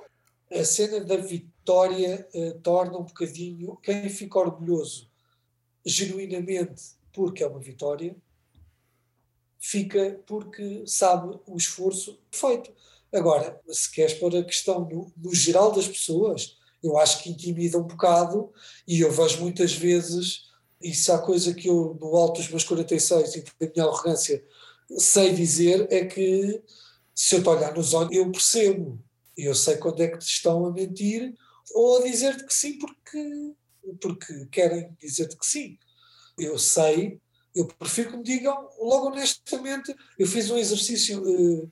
A 0.52 0.62
cena 0.62 1.00
da 1.00 1.16
vitória 1.16 2.28
uh, 2.32 2.60
torna 2.60 2.96
um 2.96 3.02
bocadinho. 3.02 3.76
Quem 3.82 4.08
fica 4.08 4.38
orgulhoso 4.38 5.10
genuinamente 5.84 6.93
porque 7.14 7.42
é 7.42 7.46
uma 7.46 7.60
vitória, 7.60 8.14
fica 9.58 10.20
porque 10.26 10.82
sabe 10.86 11.38
o 11.46 11.56
esforço 11.56 12.20
feito. 12.30 12.70
Agora, 13.12 13.58
se 13.68 13.90
queres 13.90 14.14
pôr 14.14 14.36
a 14.36 14.44
questão 14.44 14.86
no, 14.86 15.12
no, 15.16 15.34
geral 15.34 15.72
das 15.72 15.88
pessoas, 15.88 16.58
eu 16.82 16.98
acho 16.98 17.22
que 17.22 17.30
intimida 17.30 17.78
um 17.78 17.84
bocado 17.84 18.52
e 18.86 19.00
eu 19.00 19.10
vejo 19.10 19.40
muitas 19.40 19.72
vezes, 19.72 20.50
isso 20.82 21.12
há 21.12 21.18
coisa 21.18 21.54
que 21.54 21.68
eu, 21.68 21.96
no 21.98 22.14
alto 22.16 22.40
dos 22.40 22.50
meus 22.50 22.64
46 22.64 23.36
e 23.36 23.44
da 23.60 23.72
minha 23.72 23.86
arrogância, 23.86 24.44
sei 24.98 25.32
dizer, 25.32 25.86
é 25.90 26.04
que 26.04 26.62
se 27.14 27.36
eu 27.36 27.42
te 27.42 27.48
olhar 27.48 27.72
nos 27.74 27.94
olhos, 27.94 28.12
eu 28.12 28.30
percebo. 28.30 29.00
Eu 29.36 29.54
sei 29.54 29.76
quando 29.76 30.02
é 30.02 30.08
que 30.08 30.18
te 30.18 30.28
estão 30.28 30.66
a 30.66 30.72
mentir 30.72 31.34
ou 31.72 31.98
a 31.98 32.02
dizer-te 32.02 32.44
que 32.44 32.54
sim 32.54 32.78
porque 32.78 33.54
porque 34.00 34.46
querem 34.46 34.96
dizer-te 35.00 35.36
que 35.36 35.46
sim. 35.46 35.78
Eu 36.38 36.58
sei 36.58 37.20
Eu 37.54 37.66
prefiro 37.66 38.10
que 38.10 38.16
me 38.16 38.24
digam 38.24 38.68
logo 38.80 39.08
honestamente. 39.08 39.94
Eu 40.18 40.26
fiz 40.26 40.50
um 40.50 40.58
exercício 40.58 41.22
uh, 41.22 41.70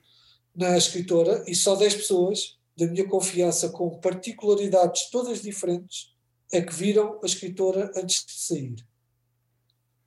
na 0.55 0.77
escritora 0.77 1.43
e 1.47 1.55
só 1.55 1.75
10 1.75 1.95
pessoas 1.95 2.57
da 2.77 2.87
minha 2.87 3.07
confiança, 3.07 3.69
com 3.69 3.99
particularidades 3.99 5.09
todas 5.09 5.41
diferentes, 5.41 6.13
é 6.51 6.61
que 6.61 6.73
viram 6.73 7.19
a 7.21 7.25
escritora 7.25 7.91
antes 7.95 8.25
de 8.25 8.33
sair. 8.33 8.75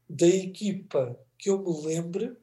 Da 0.08 0.26
equipa 0.26 1.18
que 1.38 1.50
eu 1.50 1.62
me 1.62 1.86
lembre, 1.86 2.36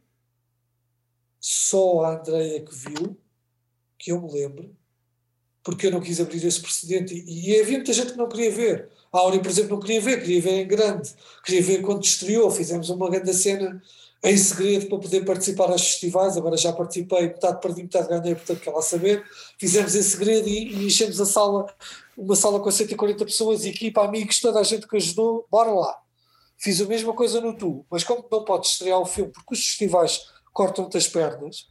só 1.39 2.01
a 2.01 2.17
Andreia 2.17 2.63
que 2.63 2.73
viu, 2.73 3.17
que 3.97 4.11
eu 4.11 4.21
me 4.21 4.31
lembre, 4.31 4.73
porque 5.63 5.87
eu 5.87 5.91
não 5.91 6.01
quis 6.01 6.19
abrir 6.19 6.45
esse 6.45 6.61
precedente. 6.61 7.13
E, 7.13 7.51
e 7.51 7.61
havia 7.61 7.77
muita 7.77 7.93
gente 7.93 8.11
que 8.11 8.17
não 8.17 8.27
queria 8.27 8.51
ver. 8.51 8.89
A 9.11 9.19
Áurea, 9.19 9.39
por 9.39 9.49
exemplo, 9.49 9.75
não 9.75 9.79
queria 9.79 10.01
ver, 10.01 10.21
queria 10.21 10.41
ver 10.41 10.61
em 10.61 10.67
grande, 10.67 11.11
queria 11.43 11.61
ver 11.61 11.81
quando 11.81 12.03
estreou. 12.03 12.49
Fizemos 12.51 12.89
uma 12.89 13.09
grande 13.09 13.33
cena 13.33 13.81
em 14.23 14.37
segredo 14.37 14.87
para 14.87 14.99
poder 14.99 15.25
participar 15.25 15.69
aos 15.69 15.81
festivais. 15.81 16.35
Agora 16.35 16.57
já 16.57 16.73
participei, 16.73 17.27
metade 17.27 17.61
perdi, 17.61 17.83
metade 17.83 18.07
ganhei, 18.07 18.35
portanto, 18.35 18.59
quer 18.59 18.71
lá 18.71 18.81
saber. 18.81 19.23
Fizemos 19.59 19.95
em 19.95 20.01
segredo 20.01 20.47
e, 20.47 20.73
e 20.73 20.85
enchemos 20.85 21.21
a 21.21 21.25
sala, 21.25 21.65
uma 22.17 22.35
sala 22.35 22.59
com 22.59 22.71
140 22.71 23.25
pessoas, 23.25 23.65
equipa, 23.65 24.03
amigos, 24.03 24.39
toda 24.39 24.59
a 24.59 24.63
gente 24.63 24.87
que 24.87 24.97
ajudou, 24.97 25.45
bora 25.49 25.71
lá. 25.71 25.97
Fiz 26.57 26.79
a 26.79 26.85
mesma 26.85 27.13
coisa 27.13 27.41
no 27.41 27.53
Tu, 27.53 27.85
mas 27.89 28.03
como 28.03 28.25
não 28.31 28.45
podes 28.45 28.71
estrear 28.71 28.99
o 28.99 29.05
filme 29.05 29.31
porque 29.31 29.53
os 29.53 29.65
festivais 29.65 30.21
cortam-te 30.53 30.95
as 30.95 31.07
pernas, 31.07 31.67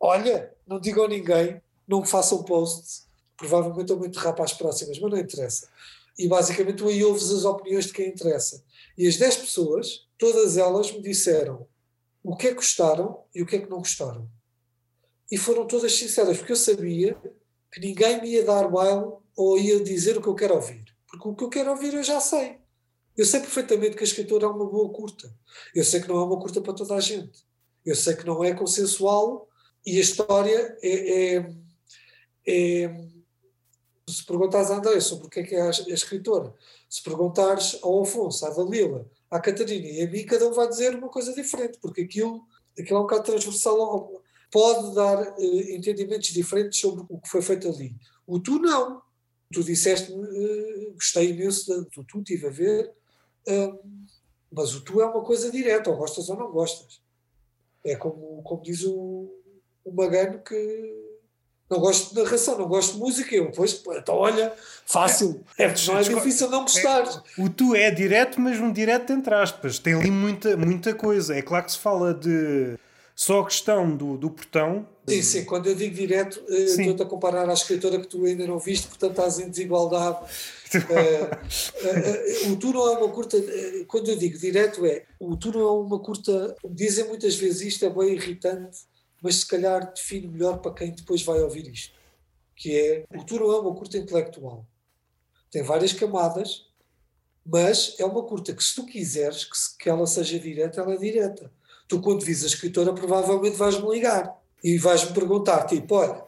olha, 0.00 0.52
não 0.66 0.80
digam 0.80 1.04
a 1.04 1.08
ninguém, 1.08 1.60
não 1.86 2.04
façam 2.04 2.42
posts, 2.42 3.05
provavelmente 3.36 3.92
vou 3.92 4.06
enterrar 4.06 4.34
para 4.34 4.44
as 4.44 4.52
próximas, 4.52 4.98
mas 4.98 5.12
não 5.12 5.18
interessa. 5.18 5.68
E 6.18 6.26
basicamente 6.26 6.78
tu 6.78 6.88
aí 6.88 7.04
ouves 7.04 7.30
as 7.30 7.44
opiniões 7.44 7.86
de 7.86 7.92
quem 7.92 8.08
interessa. 8.08 8.64
E 8.96 9.06
as 9.06 9.16
10 9.16 9.36
pessoas, 9.36 10.06
todas 10.18 10.56
elas 10.56 10.90
me 10.92 11.02
disseram 11.02 11.66
o 12.22 12.36
que 12.36 12.48
é 12.48 12.50
que 12.50 12.56
gostaram 12.56 13.22
e 13.34 13.42
o 13.42 13.46
que 13.46 13.56
é 13.56 13.58
que 13.58 13.70
não 13.70 13.78
gostaram. 13.78 14.28
E 15.30 15.36
foram 15.36 15.66
todas 15.66 15.92
sinceras, 15.92 16.38
porque 16.38 16.52
eu 16.52 16.56
sabia 16.56 17.16
que 17.70 17.80
ninguém 17.80 18.20
me 18.20 18.30
ia 18.30 18.44
dar 18.44 18.68
baile 18.68 19.12
ou 19.36 19.58
ia 19.58 19.82
dizer 19.82 20.16
o 20.16 20.22
que 20.22 20.28
eu 20.28 20.34
quero 20.34 20.54
ouvir. 20.54 20.84
Porque 21.06 21.28
o 21.28 21.34
que 21.34 21.44
eu 21.44 21.48
quero 21.50 21.70
ouvir 21.70 21.94
eu 21.94 22.02
já 22.02 22.20
sei. 22.20 22.58
Eu 23.16 23.24
sei 23.24 23.40
perfeitamente 23.40 23.96
que 23.96 24.02
a 24.02 24.06
escritora 24.06 24.46
é 24.46 24.48
uma 24.48 24.66
boa 24.66 24.92
curta. 24.92 25.32
Eu 25.74 25.84
sei 25.84 26.00
que 26.00 26.08
não 26.08 26.18
é 26.18 26.24
uma 26.24 26.38
curta 26.38 26.60
para 26.60 26.74
toda 26.74 26.94
a 26.94 27.00
gente. 27.00 27.44
Eu 27.84 27.94
sei 27.94 28.14
que 28.14 28.26
não 28.26 28.42
é 28.42 28.54
consensual 28.54 29.48
e 29.84 29.98
a 29.98 30.00
história 30.00 30.76
é, 30.82 31.36
é, 31.36 31.50
é 32.46 33.06
se 34.08 34.24
perguntares 34.24 34.70
a 34.70 34.76
André 34.76 35.00
sobre 35.00 35.26
o 35.26 35.30
que 35.30 35.40
é 35.40 35.42
que 35.42 35.54
é 35.54 35.62
a, 35.62 35.70
escritora, 35.70 36.54
se 36.88 37.02
perguntares 37.02 37.78
ao 37.82 38.02
Afonso, 38.02 38.46
à 38.46 38.50
Dalila, 38.50 39.04
à 39.28 39.40
Catarina 39.40 39.86
e 39.86 40.02
a 40.02 40.10
mim, 40.10 40.24
cada 40.24 40.46
um 40.48 40.52
vai 40.52 40.68
dizer 40.68 40.94
uma 40.94 41.08
coisa 41.08 41.34
diferente, 41.34 41.78
porque 41.80 42.02
aquilo, 42.02 42.46
aquilo 42.78 42.98
é 42.98 43.00
um 43.00 43.02
bocado 43.02 43.24
transversal, 43.24 44.22
pode 44.50 44.94
dar 44.94 45.36
uh, 45.36 45.70
entendimentos 45.70 46.28
diferentes 46.28 46.78
sobre 46.78 47.04
o 47.08 47.20
que 47.20 47.28
foi 47.28 47.42
feito 47.42 47.68
ali. 47.68 47.96
O 48.26 48.38
tu 48.38 48.60
não. 48.60 49.02
Tu 49.52 49.62
disseste-me, 49.64 50.22
uh, 50.22 50.92
gostei 50.94 51.30
imenso 51.30 51.66
do 51.66 52.04
tu, 52.04 52.18
estive 52.18 52.46
a 52.46 52.50
ver, 52.50 52.92
uh, 53.48 53.78
mas 54.52 54.72
o 54.74 54.82
tu 54.82 55.00
é 55.00 55.06
uma 55.06 55.22
coisa 55.24 55.50
direta, 55.50 55.90
ou 55.90 55.96
gostas 55.96 56.28
ou 56.28 56.36
não 56.36 56.52
gostas. 56.52 57.00
É 57.84 57.96
como, 57.96 58.40
como 58.44 58.62
diz 58.62 58.84
o, 58.84 59.32
o 59.84 59.92
Magano 59.92 60.40
que 60.42 61.15
não 61.68 61.80
gosto 61.80 62.14
de 62.14 62.22
narração, 62.22 62.58
não 62.58 62.68
gosto 62.68 62.94
de 62.94 62.98
música. 62.98 63.34
Eu, 63.34 63.50
pois, 63.50 63.82
então 63.96 64.14
olha, 64.14 64.52
fácil. 64.84 65.40
É, 65.58 65.64
é, 65.64 65.74
não 65.86 65.98
é 65.98 66.02
difícil 66.02 66.48
não 66.48 66.62
gostar. 66.62 67.02
É, 67.02 67.42
o 67.42 67.48
tu 67.48 67.74
é 67.74 67.90
direto, 67.90 68.40
mas 68.40 68.58
um 68.60 68.72
direto 68.72 69.12
entre 69.12 69.34
aspas. 69.34 69.78
Tem 69.78 69.94
ali 69.94 70.10
muita, 70.10 70.56
muita 70.56 70.94
coisa. 70.94 71.34
É 71.34 71.42
claro 71.42 71.64
que 71.64 71.72
se 71.72 71.78
fala 71.78 72.14
de 72.14 72.78
só 73.16 73.40
a 73.40 73.44
questão 73.44 73.96
do, 73.96 74.16
do 74.16 74.30
portão. 74.30 74.86
Sim, 75.08 75.22
sim. 75.22 75.44
Quando 75.44 75.66
eu 75.66 75.74
digo 75.74 75.94
direto, 75.94 76.42
eh, 76.48 76.64
estou-te 76.64 77.02
a 77.02 77.06
comparar 77.06 77.48
à 77.48 77.52
escritora 77.52 77.98
que 77.98 78.06
tu 78.06 78.24
ainda 78.24 78.46
não 78.46 78.58
viste, 78.58 78.88
portanto 78.88 79.12
estás 79.12 79.38
em 79.38 79.48
desigualdade. 79.48 80.18
uh, 80.74 80.78
uh, 80.78 82.48
uh, 82.48 82.52
o 82.52 82.56
tu 82.56 82.72
não 82.72 82.92
é 82.92 82.98
uma 82.98 83.08
curta. 83.08 83.38
quando 83.88 84.08
eu 84.08 84.16
digo 84.16 84.38
direto, 84.38 84.84
é. 84.84 85.04
O 85.18 85.36
tu 85.36 85.50
não 85.50 85.60
é 85.60 85.70
uma 85.70 85.98
curta. 85.98 86.54
Dizem 86.68 87.08
muitas 87.08 87.34
vezes 87.36 87.62
isto, 87.62 87.86
é 87.86 87.90
bem 87.90 88.14
irritante 88.14 88.78
mas 89.26 89.40
se 89.40 89.46
calhar 89.46 89.92
define 89.92 90.28
melhor 90.28 90.58
para 90.58 90.72
quem 90.72 90.92
depois 90.92 91.20
vai 91.24 91.40
ouvir 91.40 91.66
isto, 91.66 91.92
que 92.54 92.78
é 92.78 93.04
o 93.12 93.26
curta 93.26 93.34
é 93.34 93.58
uma 93.58 93.74
curta 93.74 93.98
intelectual. 93.98 94.64
Tem 95.50 95.64
várias 95.64 95.92
camadas, 95.92 96.64
mas 97.44 97.96
é 97.98 98.04
uma 98.04 98.22
curta 98.22 98.54
que 98.54 98.62
se 98.62 98.76
tu 98.76 98.86
quiseres 98.86 99.44
que, 99.44 99.58
se, 99.58 99.76
que 99.76 99.90
ela 99.90 100.06
seja 100.06 100.38
direta, 100.38 100.80
ela 100.80 100.94
é 100.94 100.96
direta. 100.96 101.50
Tu 101.88 102.00
quando 102.00 102.24
vis 102.24 102.44
a 102.44 102.46
escritora 102.46 102.92
provavelmente 102.92 103.56
vais-me 103.56 103.90
ligar 103.90 104.40
e 104.62 104.78
vais-me 104.78 105.12
perguntar, 105.12 105.64
tipo, 105.64 105.96
olha, 105.96 106.22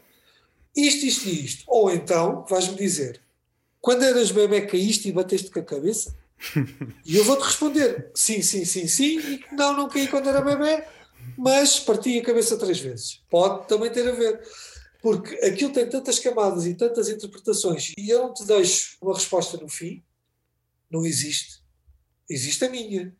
isto, 0.74 1.06
isto 1.06 1.28
e 1.28 1.44
isto. 1.44 1.64
Ou 1.68 1.92
então 1.92 2.44
vais-me 2.50 2.76
dizer, 2.76 3.22
quando 3.80 4.02
eras 4.02 4.32
bebê 4.32 4.62
caíste 4.62 5.08
e 5.08 5.12
bateste 5.12 5.52
com 5.52 5.60
a 5.60 5.64
cabeça? 5.64 6.16
E 7.06 7.16
eu 7.16 7.24
vou-te 7.24 7.44
responder, 7.44 8.10
sim, 8.12 8.42
sim, 8.42 8.64
sim, 8.64 8.86
sim, 8.86 9.18
e 9.18 9.44
não, 9.54 9.74
não 9.74 9.88
caí 9.88 10.08
quando 10.08 10.28
era 10.28 10.40
bebê, 10.40 10.84
mas 11.36 11.78
parti 11.78 12.18
a 12.18 12.24
cabeça 12.24 12.58
três 12.58 12.80
vezes. 12.80 13.22
Pode 13.30 13.68
também 13.68 13.90
ter 13.90 14.08
a 14.08 14.12
ver. 14.12 14.40
Porque 15.00 15.34
aquilo 15.36 15.72
tem 15.72 15.88
tantas 15.88 16.18
camadas 16.18 16.66
e 16.66 16.74
tantas 16.74 17.08
interpretações 17.08 17.92
e 17.96 18.10
eu 18.10 18.24
não 18.24 18.34
te 18.34 18.44
deixo 18.44 18.96
uma 19.00 19.14
resposta 19.14 19.56
no 19.56 19.68
fim, 19.68 20.02
não 20.90 21.06
existe. 21.06 21.62
Existe 22.28 22.64
a 22.64 22.68
minha. 22.68 23.14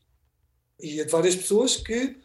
E 0.80 1.00
a 1.00 1.04
de 1.04 1.10
várias 1.10 1.36
pessoas 1.36 1.76
que, 1.76 2.16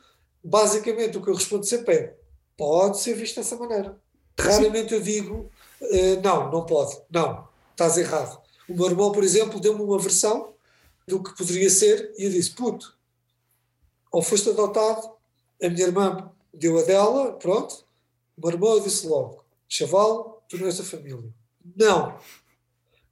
basicamente, 0.44 1.18
o 1.18 1.22
que 1.22 1.30
eu 1.30 1.36
respondo 1.36 1.66
sempre 1.66 1.96
é: 1.96 2.18
pode 2.58 3.00
ser 3.00 3.14
visto 3.16 3.36
dessa 3.36 3.56
maneira. 3.56 4.00
Raramente 4.40 4.94
eu 4.94 5.02
digo: 5.02 5.52
uh, 5.82 6.22
não, 6.24 6.52
não 6.52 6.66
pode, 6.66 7.00
não, 7.10 7.48
estás 7.72 7.98
errado. 7.98 8.42
O 8.68 8.74
meu 8.74 8.88
irmão, 8.88 9.12
por 9.12 9.24
exemplo, 9.24 9.60
deu-me 9.60 9.82
uma 9.82 10.00
versão 10.00 10.54
do 11.08 11.22
que 11.22 11.36
poderia 11.36 11.70
ser 11.70 12.14
e 12.18 12.26
eu 12.26 12.32
disse: 12.32 12.52
puto, 12.52 12.98
ou 14.12 14.22
foste 14.22 14.50
adotado 14.50 15.13
a 15.66 15.70
minha 15.70 15.86
irmã 15.86 16.32
deu 16.54 16.78
a 16.78 16.84
dela, 16.84 17.34
pronto. 17.34 17.86
Meu 18.38 18.52
irmão 18.52 18.82
disse 18.82 19.08
logo: 19.08 19.44
Chaval, 19.68 20.44
tu 20.50 20.58
não 20.58 20.68
és 20.68 20.78
da 20.78 20.84
família. 20.84 21.34
Não. 21.76 22.18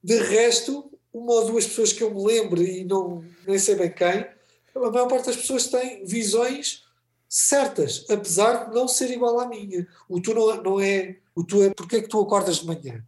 De 0.03 0.17
resto, 0.17 0.91
uma 1.13 1.33
ou 1.33 1.45
duas 1.47 1.65
pessoas 1.65 1.93
que 1.93 2.03
eu 2.03 2.13
me 2.13 2.23
lembro 2.23 2.61
e 2.61 2.83
não, 2.83 3.23
nem 3.47 3.57
sei 3.57 3.75
bem 3.75 3.91
quem, 3.91 4.27
a 4.75 4.91
maior 4.91 5.07
parte 5.07 5.27
das 5.27 5.35
pessoas 5.35 5.67
tem 5.67 6.05
visões 6.05 6.83
certas, 7.27 8.05
apesar 8.09 8.69
de 8.69 8.75
não 8.75 8.87
ser 8.87 9.09
igual 9.11 9.39
à 9.39 9.47
minha. 9.47 9.87
O 10.09 10.19
tu 10.19 10.33
não, 10.33 10.61
não 10.61 10.79
é. 10.79 11.17
O 11.35 11.43
tu 11.43 11.61
é. 11.61 11.69
Porquê 11.69 11.97
é 11.97 12.01
que 12.01 12.09
tu 12.09 12.19
acordas 12.19 12.57
de 12.57 12.65
manhã? 12.65 13.05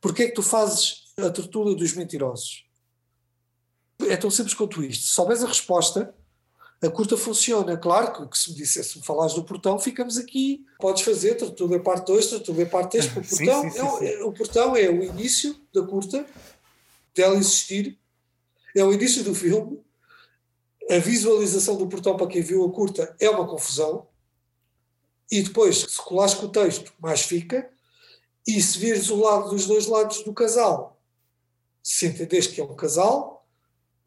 Porquê 0.00 0.24
é 0.24 0.26
que 0.28 0.34
tu 0.34 0.42
fazes 0.42 1.12
a 1.16 1.30
tortura 1.30 1.74
dos 1.74 1.92
mentirosos? 1.94 2.64
É 4.08 4.16
tão 4.16 4.30
simples 4.30 4.54
quanto 4.54 4.82
isto. 4.84 5.04
Se 5.04 5.12
souberes 5.12 5.42
a 5.42 5.48
resposta, 5.48 6.14
a 6.80 6.88
curta 6.88 7.16
funciona. 7.16 7.76
Claro 7.76 8.12
que, 8.12 8.28
que 8.28 8.38
se 8.38 8.50
me 8.50 8.56
dissesse, 8.56 8.90
se 8.90 8.98
me 8.98 9.04
falares 9.04 9.34
do 9.34 9.44
portão, 9.44 9.78
ficamos 9.78 10.16
aqui. 10.16 10.64
Podes 10.78 11.02
fazer, 11.02 11.34
tudo 11.34 11.74
é 11.74 11.78
parte 11.78 12.06
2, 12.06 12.26
tudo 12.42 12.62
é 12.62 12.64
parte 12.64 12.92
3. 12.92 13.06
O 13.16 13.22
portão, 13.22 13.62
sim, 13.62 13.70
sim, 13.70 13.98
sim, 13.98 14.06
é, 14.06 14.24
o 14.24 14.32
portão 14.32 14.76
é 14.76 14.88
o 14.88 15.02
início 15.02 15.56
da 15.74 15.82
curta, 15.82 16.24
dela 17.14 17.36
existir, 17.36 17.98
é 18.76 18.84
o 18.84 18.92
início 18.92 19.24
do 19.24 19.34
filme. 19.34 19.82
A 20.90 20.98
visualização 20.98 21.76
do 21.76 21.86
portão 21.86 22.16
para 22.16 22.28
quem 22.28 22.40
viu 22.40 22.64
a 22.64 22.72
curta 22.72 23.14
é 23.20 23.28
uma 23.28 23.46
confusão. 23.46 24.06
E 25.30 25.42
depois, 25.42 25.78
se 25.78 25.98
colares 25.98 26.34
com 26.34 26.46
o 26.46 26.48
texto, 26.48 26.92
mais 26.98 27.22
fica. 27.22 27.68
E 28.46 28.62
se 28.62 28.78
vires 28.78 29.10
o 29.10 29.16
lado 29.16 29.50
dos 29.50 29.66
dois 29.66 29.86
lados 29.86 30.22
do 30.22 30.32
casal, 30.32 30.98
se 31.82 32.06
entendes 32.06 32.46
que 32.46 32.60
é 32.60 32.64
um 32.64 32.74
casal, 32.74 33.37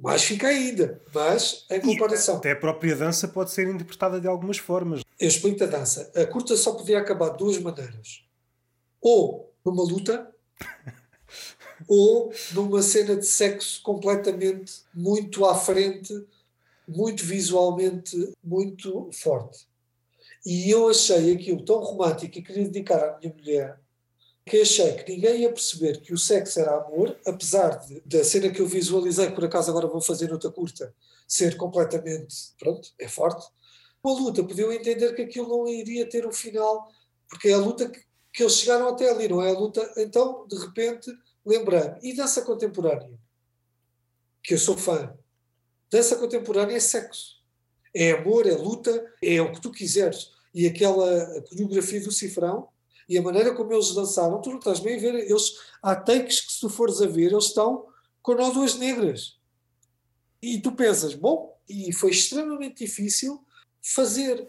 mais 0.02 0.24
fica 0.24 0.48
ainda, 0.48 1.00
mas 1.14 1.64
em 1.70 1.80
comparação. 1.80 2.36
E 2.36 2.38
até 2.40 2.52
a 2.52 2.56
própria 2.56 2.96
dança 2.96 3.28
pode 3.28 3.52
ser 3.52 3.68
interpretada 3.68 4.20
de 4.20 4.28
algumas 4.28 4.58
formas. 4.58 5.04
Eu 5.20 5.28
explico 5.28 5.64
a 5.64 5.68
dança. 5.68 6.12
A 6.16 6.26
curta 6.26 6.58
só 6.58 6.74
podia 6.74 6.98
acabar 6.98 7.30
de 7.30 7.38
duas 7.38 7.60
maneiras. 7.60 8.24
Ou 9.00 9.54
numa 9.64 9.84
luta, 9.84 10.34
ou 11.88 12.34
numa 12.54 12.82
cena 12.82 13.16
de 13.16 13.28
sexo 13.28 13.80
completamente 13.84 14.82
muito 14.92 15.46
à 15.46 15.54
frente, 15.54 16.26
muito 16.88 17.24
visualmente, 17.24 18.34
muito 18.44 19.08
forte. 19.14 19.68
E 20.44 20.72
eu 20.72 20.90
achei 20.90 21.36
aquilo 21.36 21.64
tão 21.64 21.80
romântico 21.80 22.40
e 22.40 22.42
queria 22.42 22.64
dedicar 22.64 23.04
à 23.04 23.20
minha 23.20 23.32
mulher 23.32 23.80
que 24.46 24.62
achei 24.62 24.96
que 24.96 25.14
ninguém 25.14 25.42
ia 25.42 25.52
perceber 25.52 26.02
que 26.02 26.14
o 26.14 26.18
sexo 26.18 26.60
era 26.60 26.76
amor, 26.76 27.18
apesar 27.26 27.78
de, 27.86 28.02
da 28.02 28.24
cena 28.24 28.50
que 28.50 28.60
eu 28.60 28.68
visualizei, 28.68 29.32
por 29.32 29.46
acaso 29.46 29.70
agora 29.70 29.88
vou 29.88 30.02
fazer 30.02 30.32
outra 30.32 30.50
curta, 30.50 30.94
ser 31.28 31.56
completamente, 31.58 32.36
pronto, 32.60 32.90
é 33.00 33.08
forte. 33.08 33.46
Uma 34.04 34.20
luta, 34.20 34.44
podiam 34.44 34.72
entender 34.72 35.14
que 35.14 35.22
aquilo 35.22 35.48
não 35.48 35.68
iria 35.68 36.10
ter 36.10 36.26
um 36.26 36.32
final, 36.32 36.92
porque 37.30 37.50
é 37.50 37.54
a 37.54 37.58
luta 37.58 37.88
que, 37.88 38.02
que 38.34 38.44
eles 38.44 38.56
chegaram 38.56 38.90
até 38.90 39.10
ali, 39.10 39.28
não 39.28 39.42
é 39.42 39.50
a 39.52 39.58
luta. 39.58 39.94
Então, 39.98 40.48
de 40.48 40.58
repente, 40.58 41.12
lembrando, 41.46 41.98
e 42.02 42.16
dança 42.16 42.42
contemporânea, 42.42 43.12
que 44.44 44.56
eu 44.56 44.58
sou 44.58 44.76
fã, 44.76 45.16
dança 45.92 46.16
contemporânea 46.16 46.76
é 46.76 46.80
sexo. 46.80 47.40
É 47.94 48.12
amor, 48.12 48.48
é 48.48 48.54
luta, 48.54 49.06
é 49.22 49.42
o 49.42 49.52
que 49.52 49.62
tu 49.62 49.70
quiseres. 49.72 50.32
E 50.54 50.66
aquela 50.66 51.42
coreografia 51.44 52.02
do 52.02 52.12
cifrão 52.12 52.70
e 53.08 53.18
a 53.18 53.22
maneira 53.22 53.54
como 53.54 53.74
eles 53.74 53.94
dançaram, 53.94 54.42
tu 54.42 54.50
não 54.50 54.60
estás 54.60 54.80
bem 54.80 54.98
a 54.98 55.00
ver, 55.00 55.16
eles, 55.16 55.54
há 55.82 55.96
takes 55.96 56.42
que 56.42 56.54
se 56.54 56.60
tu 56.60 56.70
fores 56.70 57.02
a 57.02 57.08
ver, 57.08 57.32
eles 57.32 57.46
estão 57.46 57.88
com 58.22 58.36
nódoas 58.36 58.76
negras. 58.76 59.40
E 60.42 60.60
tu 60.60 60.72
pensas, 60.72 61.14
bom, 61.14 61.58
e 61.68 61.94
foi 61.94 62.12
extremamente 62.12 62.86
difícil 62.86 63.44
fazer. 63.82 64.48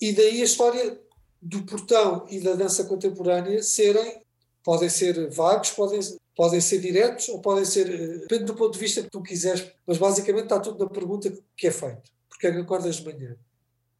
E 0.00 0.12
daí 0.12 0.40
a 0.40 0.44
história 0.44 1.00
do 1.40 1.62
portão 1.64 2.26
e 2.28 2.40
da 2.40 2.54
dança 2.54 2.84
contemporânea 2.84 3.62
serem, 3.62 4.22
podem 4.62 4.88
ser 4.88 5.30
vagos, 5.30 5.70
podem, 5.70 6.00
podem 6.36 6.60
ser 6.60 6.80
diretos 6.80 7.28
ou 7.28 7.40
podem 7.40 7.64
ser, 7.64 7.88
eh, 7.88 8.18
depende 8.18 8.44
do 8.44 8.54
ponto 8.54 8.72
de 8.72 8.78
vista 8.78 9.02
que 9.02 9.10
tu 9.10 9.22
quiseres, 9.22 9.70
mas 9.86 9.98
basicamente 9.98 10.44
está 10.44 10.60
tudo 10.60 10.84
na 10.84 10.90
pergunta 10.90 11.32
que 11.56 11.66
é 11.66 11.70
feita. 11.70 12.02
Porque 12.28 12.46
é 12.46 12.52
que 12.52 12.58
acordas 12.58 12.96
de 12.96 13.04
manhã? 13.04 13.36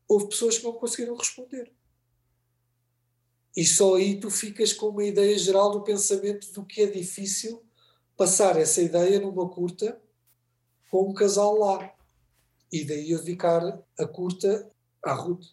Houve 0.07 0.29
pessoas 0.29 0.59
que 0.59 0.65
não 0.65 0.73
conseguiram 0.73 1.17
responder. 1.17 1.73
E 3.59 3.67
só 3.67 3.97
aí 3.97 4.21
tu 4.21 4.31
ficas 4.31 4.73
com 4.73 4.87
uma 4.91 5.03
ideia 5.03 5.37
geral 5.37 5.73
do 5.73 5.83
pensamento 5.83 6.53
do 6.53 6.65
que 6.65 6.81
é 6.81 6.87
difícil 6.87 7.61
passar 8.17 8.57
essa 8.57 8.81
ideia 8.81 9.19
numa 9.19 9.49
curta 9.49 10.01
com 10.89 11.11
um 11.11 11.13
casal 11.13 11.59
lá. 11.59 11.93
E 12.71 12.85
daí 12.85 13.11
eu 13.11 13.19
dedicar 13.19 13.83
a 13.99 14.07
curta 14.07 14.71
à 15.03 15.13
Ruth. 15.13 15.45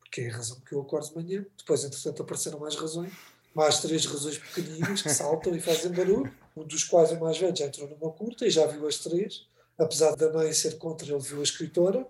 Porque 0.00 0.22
é 0.22 0.30
a 0.30 0.36
razão 0.36 0.58
que 0.66 0.74
eu 0.74 0.80
acordo 0.80 1.10
de 1.10 1.14
manhã. 1.14 1.46
Depois, 1.56 1.84
entretanto, 1.84 2.22
apareceram 2.24 2.58
mais 2.58 2.74
razões. 2.74 3.12
Mais 3.54 3.78
três 3.78 4.04
razões 4.04 4.38
pequeninas 4.38 5.02
que 5.02 5.08
saltam 5.08 5.54
e 5.54 5.60
fazem 5.60 5.92
barulho. 5.92 6.34
Um 6.56 6.64
dos 6.64 6.82
quais, 6.82 7.12
o 7.12 7.20
mais 7.20 7.38
velho, 7.38 7.54
já 7.54 7.66
entrou 7.66 7.88
numa 7.88 8.10
curta 8.10 8.48
e 8.48 8.50
já 8.50 8.66
viu 8.66 8.84
as 8.84 8.98
três. 8.98 9.46
Apesar 9.78 10.16
da 10.16 10.32
mãe 10.32 10.52
ser 10.52 10.76
contra, 10.76 11.08
ele 11.08 11.22
viu 11.22 11.38
a 11.38 11.44
escritora 11.44 12.04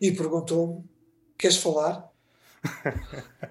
e 0.00 0.12
perguntou-me: 0.12 0.88
Queres 1.36 1.56
falar? 1.56 2.08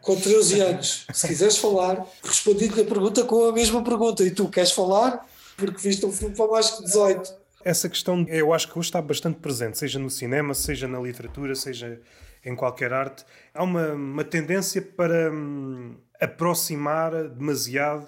Com 0.01 0.15
13 0.15 0.59
anos, 0.61 1.07
se 1.11 1.27
quiseres 1.27 1.57
falar, 1.57 2.05
respondi-te 2.23 2.81
a 2.81 2.85
pergunta 2.85 3.23
com 3.23 3.45
a 3.45 3.51
mesma 3.51 3.83
pergunta. 3.83 4.23
E 4.23 4.31
tu 4.31 4.49
queres 4.49 4.71
falar? 4.71 5.25
Porque 5.57 5.81
viste 5.81 6.05
um 6.05 6.11
filme 6.11 6.35
para 6.35 6.47
mais 6.47 6.71
que 6.71 6.83
18. 6.83 7.33
Essa 7.63 7.89
questão, 7.89 8.25
eu 8.29 8.53
acho 8.53 8.71
que 8.71 8.79
hoje 8.79 8.87
está 8.87 9.01
bastante 9.01 9.39
presente, 9.39 9.77
seja 9.77 9.99
no 9.99 10.09
cinema, 10.09 10.53
seja 10.53 10.87
na 10.87 10.99
literatura, 10.99 11.55
seja 11.55 11.99
em 12.45 12.55
qualquer 12.55 12.93
arte. 12.93 13.25
Há 13.53 13.63
uma, 13.63 13.93
uma 13.93 14.23
tendência 14.23 14.81
para 14.81 15.31
hum, 15.31 15.97
aproximar 16.19 17.27
demasiado 17.29 18.07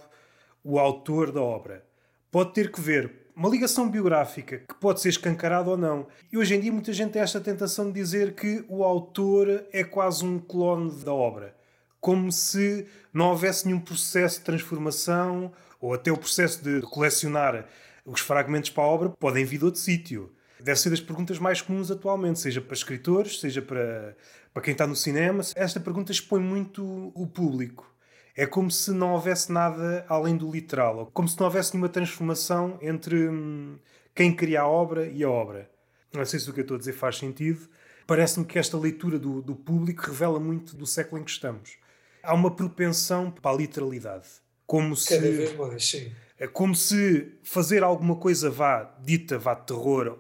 o 0.64 0.80
autor 0.80 1.32
da 1.32 1.42
obra. 1.42 1.84
Pode 2.32 2.54
ter 2.54 2.72
que 2.72 2.80
ver 2.80 3.21
uma 3.36 3.50
ligação 3.50 3.90
biográfica 3.90 4.60
que 4.60 4.76
pode 4.76 5.02
ser 5.02 5.10
escancarada 5.10 5.70
ou 5.70 5.78
não. 5.78 6.08
E 6.32 6.38
hoje 6.38 6.56
em 6.56 6.60
dia 6.60 6.72
muita 6.72 6.94
gente 6.94 7.12
tem 7.12 7.22
esta 7.22 7.40
tentação 7.40 7.88
de 7.88 7.94
dizer 7.94 8.36
que 8.36 8.64
o 8.68 8.84
autor 8.84 9.66
é 9.72 9.84
quase 9.84 10.26
um 10.26 10.40
clone 10.40 10.92
da 11.04 11.14
obra. 11.14 11.56
Como 12.00 12.32
se 12.32 12.88
não 13.14 13.30
houvesse 13.30 13.66
nenhum 13.66 13.80
processo 13.80 14.40
de 14.40 14.46
transformação 14.46 15.52
ou 15.80 15.94
até 15.94 16.12
o 16.12 16.18
processo 16.18 16.64
de 16.64 16.82
colecionar 16.82 17.68
os 18.06 18.22
fragmentos 18.22 18.70
para 18.70 18.84
a 18.84 18.88
obra 18.88 19.10
podem 19.10 19.46
vir 19.46 19.60
de 19.60 19.66
outro 19.66 19.80
sítio. 19.80 20.32
Deve 20.60 20.80
ser 20.80 20.92
das 20.92 21.02
perguntas 21.02 21.40
mais 21.40 21.62
comuns 21.62 21.90
atualmente, 21.90 22.40
seja 22.40 22.62
para 22.62 22.76
escritores, 22.76 23.40
seja 23.40 23.62
para, 23.62 24.16
para 24.54 24.62
quem 24.62 24.74
está 24.74 24.86
no 24.86 24.96
cinema. 24.96 25.44
Esta 25.56 25.80
pergunta 25.80 26.12
expõe 26.12 26.42
muito 26.42 27.12
o 27.16 27.26
público. 27.26 27.91
É 28.36 28.46
como 28.46 28.72
se 28.72 28.92
não 28.92 29.14
houvesse 29.14 29.52
nada 29.52 30.06
além 30.08 30.38
do 30.38 30.50
literal, 30.50 31.10
como 31.14 31.28
se 31.28 31.38
não 31.38 31.46
houvesse 31.46 31.74
nenhuma 31.74 31.90
transformação 31.90 32.78
entre 32.82 33.28
hum, 33.28 33.78
quem 34.16 34.34
cria 34.34 34.62
a 34.62 34.68
obra 34.68 35.08
e 35.08 35.24
a 35.24 35.30
obra. 35.30 35.70
Não 36.14 36.26
sei 36.26 36.40
se 36.40 36.50
o 36.50 36.54
que 36.54 36.60
eu 36.60 36.64
estou 36.64 36.76
a 36.76 36.80
dizer 36.80 36.94
faz 36.94 37.18
sentido. 37.18 37.68
Parece-me 38.06 38.46
que 38.46 38.60
esta 38.60 38.78
leitura 38.78 39.18
do, 39.18 39.42
do 39.42 39.56
público 39.56 40.04
revela 40.08 40.40
muito 40.40 40.76
do 40.76 40.86
século 40.86 41.22
em 41.22 41.24
que 41.24 41.32
estamos. 41.32 41.78
Há 42.24 42.34
uma 42.34 42.52
propensão 42.52 43.32
para 43.32 43.52
a 43.52 43.58
literalidade. 43.58 44.28
Como 44.66 44.96
se, 44.96 45.10
Cada 45.10 45.32
vez 45.32 45.56
mais, 45.56 45.90
sim. 45.90 46.12
É 46.38 46.48
como 46.48 46.74
se 46.74 47.38
fazer 47.44 47.84
alguma 47.84 48.16
coisa 48.16 48.50
vá 48.50 48.84
dita, 49.04 49.38
vá 49.38 49.54
de 49.54 49.66
terror, 49.66 50.18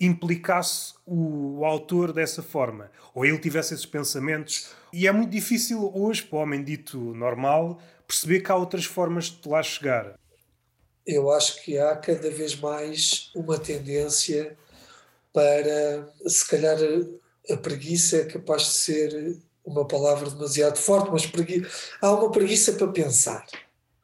implicasse 0.00 0.94
o, 1.06 1.64
autor 1.64 2.12
dessa 2.12 2.42
forma. 2.42 2.90
Ou 3.14 3.24
ele 3.24 3.38
tivesse 3.38 3.74
esses 3.74 3.86
pensamentos. 3.86 4.70
E 4.92 5.06
é 5.06 5.12
muito 5.12 5.30
difícil 5.30 5.90
hoje, 5.94 6.22
para 6.22 6.38
o 6.38 6.42
homem 6.42 6.62
dito 6.62 6.98
normal, 6.98 7.80
perceber 8.06 8.40
que 8.40 8.50
há 8.50 8.56
outras 8.56 8.84
formas 8.84 9.26
de 9.26 9.48
lá 9.48 9.62
chegar. 9.62 10.18
Eu 11.06 11.30
acho 11.30 11.62
que 11.62 11.78
há 11.78 11.94
cada 11.96 12.30
vez 12.30 12.56
mais 12.56 13.30
uma 13.34 13.58
tendência 13.58 14.56
para, 15.32 16.08
se 16.26 16.46
calhar, 16.46 16.78
a 17.50 17.56
preguiça 17.56 18.18
é 18.18 18.24
capaz 18.24 18.62
de 18.62 18.70
ser 18.70 19.36
uma 19.64 19.86
palavra 19.86 20.30
demasiado 20.30 20.78
forte, 20.78 21.10
mas 21.10 21.26
pregui... 21.26 21.66
há 22.00 22.12
uma 22.12 22.30
preguiça 22.30 22.72
para 22.72 22.88
pensar. 22.88 23.44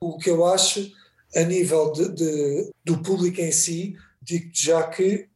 O 0.01 0.18
que 0.18 0.30
eu 0.30 0.45
acho, 0.45 0.91
a 1.34 1.43
nível 1.43 1.93
de, 1.93 2.09
de 2.11 2.70
do 2.84 3.03
público 3.03 3.41
em 3.41 3.53
si, 3.53 3.97
digo 4.20 4.51
já 4.53 4.82
que 4.88 5.30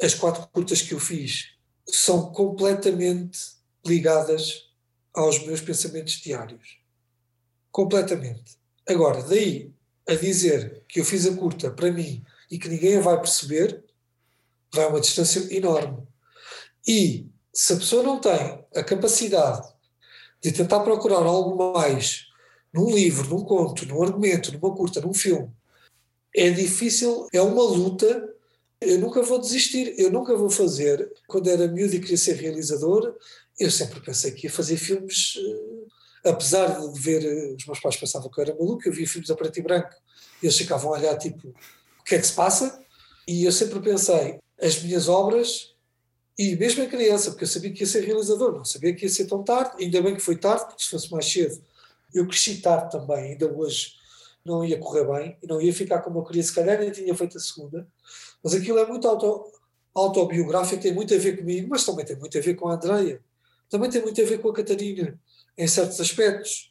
as 0.00 0.14
quatro 0.14 0.46
curtas 0.48 0.82
que 0.82 0.94
eu 0.94 1.00
fiz 1.00 1.54
são 1.86 2.32
completamente 2.32 3.38
ligadas 3.86 4.70
aos 5.12 5.44
meus 5.44 5.60
pensamentos 5.60 6.14
diários. 6.14 6.78
Completamente. 7.70 8.58
Agora, 8.88 9.22
daí 9.22 9.72
a 10.06 10.14
dizer 10.14 10.82
que 10.88 11.00
eu 11.00 11.04
fiz 11.04 11.26
a 11.26 11.34
curta 11.34 11.70
para 11.70 11.90
mim 11.90 12.24
e 12.50 12.58
que 12.58 12.68
ninguém 12.68 12.98
a 12.98 13.00
vai 13.00 13.18
perceber, 13.18 13.84
vai 14.72 14.86
uma 14.86 15.00
distância 15.00 15.40
enorme. 15.54 16.06
E 16.86 17.28
se 17.52 17.72
a 17.72 17.76
pessoa 17.76 18.02
não 18.02 18.20
tem 18.20 18.64
a 18.74 18.82
capacidade 18.82 19.66
de 20.42 20.52
tentar 20.52 20.80
procurar 20.80 21.24
algo 21.24 21.72
mais 21.72 22.26
num 22.72 22.90
livro, 22.90 23.28
num 23.30 23.44
conto, 23.44 23.86
num 23.86 24.02
argumento, 24.02 24.52
numa 24.52 24.74
curta, 24.74 25.00
num 25.00 25.14
filme, 25.14 25.50
é 26.34 26.50
difícil, 26.50 27.28
é 27.32 27.40
uma 27.40 27.62
luta 27.62 28.33
eu 28.88 28.98
nunca 28.98 29.22
vou 29.22 29.38
desistir, 29.38 29.94
eu 29.98 30.10
nunca 30.10 30.36
vou 30.36 30.50
fazer. 30.50 31.10
Quando 31.26 31.48
era 31.48 31.66
miúdo 31.68 31.94
e 31.94 32.00
queria 32.00 32.16
ser 32.16 32.34
realizador, 32.34 33.14
eu 33.58 33.70
sempre 33.70 34.00
pensei 34.00 34.32
que 34.32 34.46
ia 34.46 34.52
fazer 34.52 34.76
filmes, 34.76 35.36
uh, 35.36 35.86
apesar 36.24 36.80
de 36.80 37.00
ver, 37.00 37.24
uh, 37.24 37.54
os 37.54 37.66
meus 37.66 37.80
pais 37.80 37.96
pensavam 37.96 38.30
que 38.30 38.40
eu 38.40 38.44
era 38.44 38.54
maluco, 38.54 38.86
eu 38.86 38.92
via 38.92 39.06
filmes 39.06 39.30
a 39.30 39.34
preto 39.34 39.58
e 39.58 39.62
branco, 39.62 39.90
e 40.42 40.46
eles 40.46 40.56
ficavam 40.56 40.92
a 40.92 40.98
olhar 40.98 41.16
tipo, 41.16 41.48
o 41.48 42.04
que 42.04 42.14
é 42.14 42.18
que 42.18 42.26
se 42.26 42.32
passa? 42.32 42.82
E 43.26 43.44
eu 43.44 43.52
sempre 43.52 43.80
pensei, 43.80 44.38
as 44.60 44.82
minhas 44.82 45.08
obras, 45.08 45.74
e 46.38 46.56
mesmo 46.56 46.82
em 46.82 46.88
criança, 46.88 47.30
porque 47.30 47.44
eu 47.44 47.48
sabia 47.48 47.72
que 47.72 47.80
ia 47.80 47.86
ser 47.86 48.04
realizador, 48.04 48.52
não 48.52 48.64
sabia 48.64 48.94
que 48.94 49.04
ia 49.04 49.08
ser 49.08 49.26
tão 49.26 49.42
tarde, 49.42 49.82
ainda 49.82 50.02
bem 50.02 50.14
que 50.14 50.20
foi 50.20 50.36
tarde, 50.36 50.66
porque 50.66 50.82
se 50.82 50.90
fosse 50.90 51.10
mais 51.10 51.30
cedo, 51.30 51.62
eu 52.12 52.26
cresci 52.26 52.60
tarde 52.60 52.90
também, 52.90 53.32
ainda 53.32 53.50
hoje 53.52 53.92
não 54.44 54.64
ia 54.64 54.78
correr 54.78 55.04
bem, 55.04 55.38
não 55.42 55.60
ia 55.60 55.72
ficar 55.72 56.00
como 56.00 56.18
eu 56.18 56.24
queria, 56.24 56.42
se 56.42 56.54
calhar 56.54 56.78
nem 56.78 56.90
tinha 56.90 57.14
feito 57.14 57.38
a 57.38 57.40
segunda, 57.40 57.88
mas 58.44 58.52
aquilo 58.52 58.78
é 58.78 58.86
muito 58.86 59.08
auto, 59.08 59.50
autobiográfico, 59.94 60.82
tem 60.82 60.92
muito 60.92 61.14
a 61.14 61.18
ver 61.18 61.38
comigo, 61.38 61.68
mas 61.70 61.84
também 61.84 62.04
tem 62.04 62.16
muito 62.16 62.36
a 62.36 62.40
ver 62.42 62.54
com 62.54 62.68
a 62.68 62.74
Andreia. 62.74 63.20
Também 63.70 63.88
tem 63.88 64.02
muito 64.02 64.20
a 64.20 64.24
ver 64.24 64.38
com 64.38 64.50
a 64.50 64.54
Catarina, 64.54 65.18
em 65.56 65.66
certos 65.66 65.98
aspectos. 65.98 66.70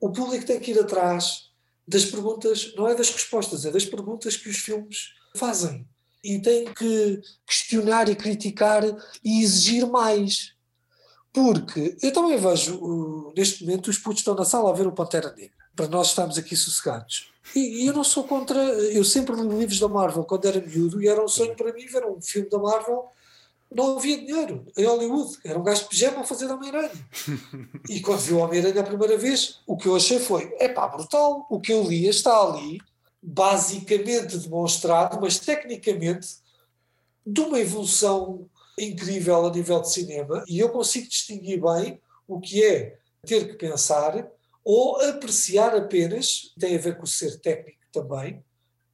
O 0.00 0.10
público 0.10 0.44
tem 0.44 0.58
que 0.58 0.72
ir 0.72 0.80
atrás 0.80 1.52
das 1.86 2.04
perguntas, 2.04 2.74
não 2.76 2.88
é 2.88 2.94
das 2.96 3.10
respostas, 3.10 3.64
é 3.64 3.70
das 3.70 3.84
perguntas 3.84 4.36
que 4.36 4.48
os 4.48 4.56
filmes 4.56 5.12
fazem. 5.36 5.86
E 6.24 6.40
tem 6.40 6.72
que 6.72 7.20
questionar 7.46 8.08
e 8.08 8.16
criticar 8.16 8.82
e 9.24 9.42
exigir 9.42 9.86
mais. 9.86 10.54
Porque 11.32 11.96
eu 12.02 12.12
também 12.12 12.36
vejo, 12.36 12.76
uh, 12.76 13.32
neste 13.36 13.64
momento, 13.64 13.88
os 13.88 13.98
putos 13.98 14.20
estão 14.20 14.34
na 14.34 14.44
sala 14.44 14.70
a 14.70 14.74
ver 14.74 14.86
o 14.86 14.92
Pantera 14.92 15.32
Negra 15.32 15.61
para 15.74 15.88
nós 15.88 16.08
estarmos 16.08 16.38
aqui 16.38 16.56
sossegados. 16.56 17.30
E, 17.54 17.82
e, 17.82 17.86
eu 17.86 17.92
não 17.92 18.04
sou 18.04 18.24
contra. 18.24 18.58
Eu 18.58 19.04
sempre 19.04 19.34
li 19.34 19.48
livros 19.48 19.80
da 19.80 19.88
Marvel 19.88 20.24
quando 20.24 20.46
era 20.46 20.60
miúdo 20.60 21.02
e 21.02 21.08
era 21.08 21.22
um 21.22 21.28
sonho 21.28 21.56
para 21.56 21.72
mim 21.72 21.86
ver 21.86 22.04
um 22.06 22.20
filme 22.20 22.48
da 22.48 22.58
Marvel. 22.58 23.08
Não 23.70 23.96
havia 23.96 24.18
dinheiro 24.18 24.66
em 24.76 24.84
Hollywood. 24.84 25.38
Era 25.44 25.58
um 25.58 25.62
gajo 25.62 25.82
de 25.82 25.88
pijama 25.88 26.20
a 26.20 26.24
fazer 26.24 26.50
Homem-Aranha. 26.50 26.90
E 27.88 28.00
quando 28.00 28.20
vi 28.20 28.34
o 28.34 28.38
Homem-Aranha 28.38 28.80
a 28.80 28.84
primeira 28.84 29.16
vez, 29.16 29.60
o 29.66 29.76
que 29.76 29.88
eu 29.88 29.96
achei 29.96 30.18
foi: 30.18 30.54
é 30.58 30.68
pá, 30.68 30.86
brutal. 30.86 31.46
O 31.50 31.60
que 31.60 31.72
eu 31.72 31.82
li 31.82 32.06
está 32.06 32.38
ali, 32.38 32.80
basicamente 33.22 34.36
demonstrado, 34.38 35.18
mas 35.20 35.38
tecnicamente, 35.38 36.36
de 37.26 37.40
uma 37.40 37.58
evolução 37.58 38.46
incrível 38.78 39.46
a 39.46 39.50
nível 39.50 39.80
de 39.80 39.92
cinema. 39.92 40.44
E 40.48 40.58
eu 40.58 40.68
consigo 40.68 41.08
distinguir 41.08 41.60
bem 41.60 42.00
o 42.26 42.40
que 42.40 42.64
é 42.64 42.98
ter 43.26 43.46
que 43.48 43.54
pensar 43.54 44.30
ou 44.64 45.00
apreciar 45.00 45.74
apenas, 45.74 46.52
tem 46.58 46.76
a 46.76 46.80
ver 46.80 46.96
com 46.96 47.04
o 47.04 47.06
ser 47.06 47.40
técnico 47.40 47.78
também, 47.92 48.44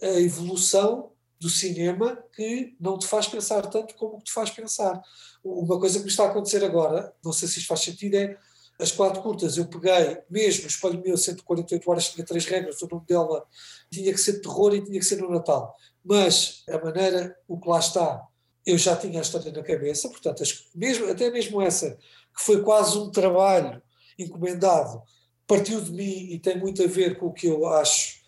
a 0.00 0.20
evolução 0.20 1.12
do 1.40 1.48
cinema 1.48 2.18
que 2.34 2.76
não 2.80 2.98
te 2.98 3.06
faz 3.06 3.28
pensar 3.28 3.62
tanto 3.66 3.94
como 3.94 4.20
te 4.20 4.32
faz 4.32 4.50
pensar. 4.50 5.00
Uma 5.44 5.78
coisa 5.78 5.98
que 5.98 6.04
me 6.04 6.10
está 6.10 6.24
a 6.24 6.30
acontecer 6.30 6.64
agora, 6.64 7.12
não 7.24 7.32
sei 7.32 7.46
se 7.46 7.58
isto 7.58 7.68
faz 7.68 7.80
sentido, 7.80 8.16
é 8.16 8.36
as 8.78 8.92
quatro 8.92 9.22
curtas. 9.22 9.56
Eu 9.56 9.66
peguei, 9.66 10.18
mesmo 10.30 10.64
o 10.64 10.68
Espelho 10.68 11.02
Meu 11.04 11.16
148 11.16 11.90
Horas, 11.90 12.08
tinha 12.08 12.24
três 12.24 12.44
regras, 12.46 12.80
o 12.82 12.88
nome 12.88 13.06
dela 13.06 13.44
tinha 13.90 14.12
que 14.12 14.18
ser 14.18 14.40
terror 14.40 14.74
e 14.74 14.84
tinha 14.84 14.98
que 14.98 15.06
ser 15.06 15.20
no 15.20 15.30
Natal. 15.30 15.76
Mas 16.04 16.64
a 16.68 16.78
maneira, 16.78 17.36
o 17.46 17.58
que 17.58 17.68
lá 17.68 17.78
está, 17.78 18.22
eu 18.64 18.78
já 18.78 18.96
tinha 18.96 19.18
a 19.18 19.22
história 19.22 19.50
na 19.52 19.62
cabeça, 19.62 20.08
portanto, 20.08 20.42
as, 20.42 20.68
mesmo, 20.74 21.08
até 21.08 21.30
mesmo 21.30 21.60
essa, 21.60 21.90
que 22.36 22.42
foi 22.42 22.62
quase 22.62 22.98
um 22.98 23.10
trabalho 23.10 23.82
encomendado, 24.18 25.02
partiu 25.48 25.80
de 25.80 25.90
mim 25.90 26.30
e 26.30 26.38
tem 26.38 26.58
muito 26.58 26.82
a 26.82 26.86
ver 26.86 27.18
com 27.18 27.26
o 27.26 27.32
que 27.32 27.46
eu 27.46 27.66
acho 27.66 28.20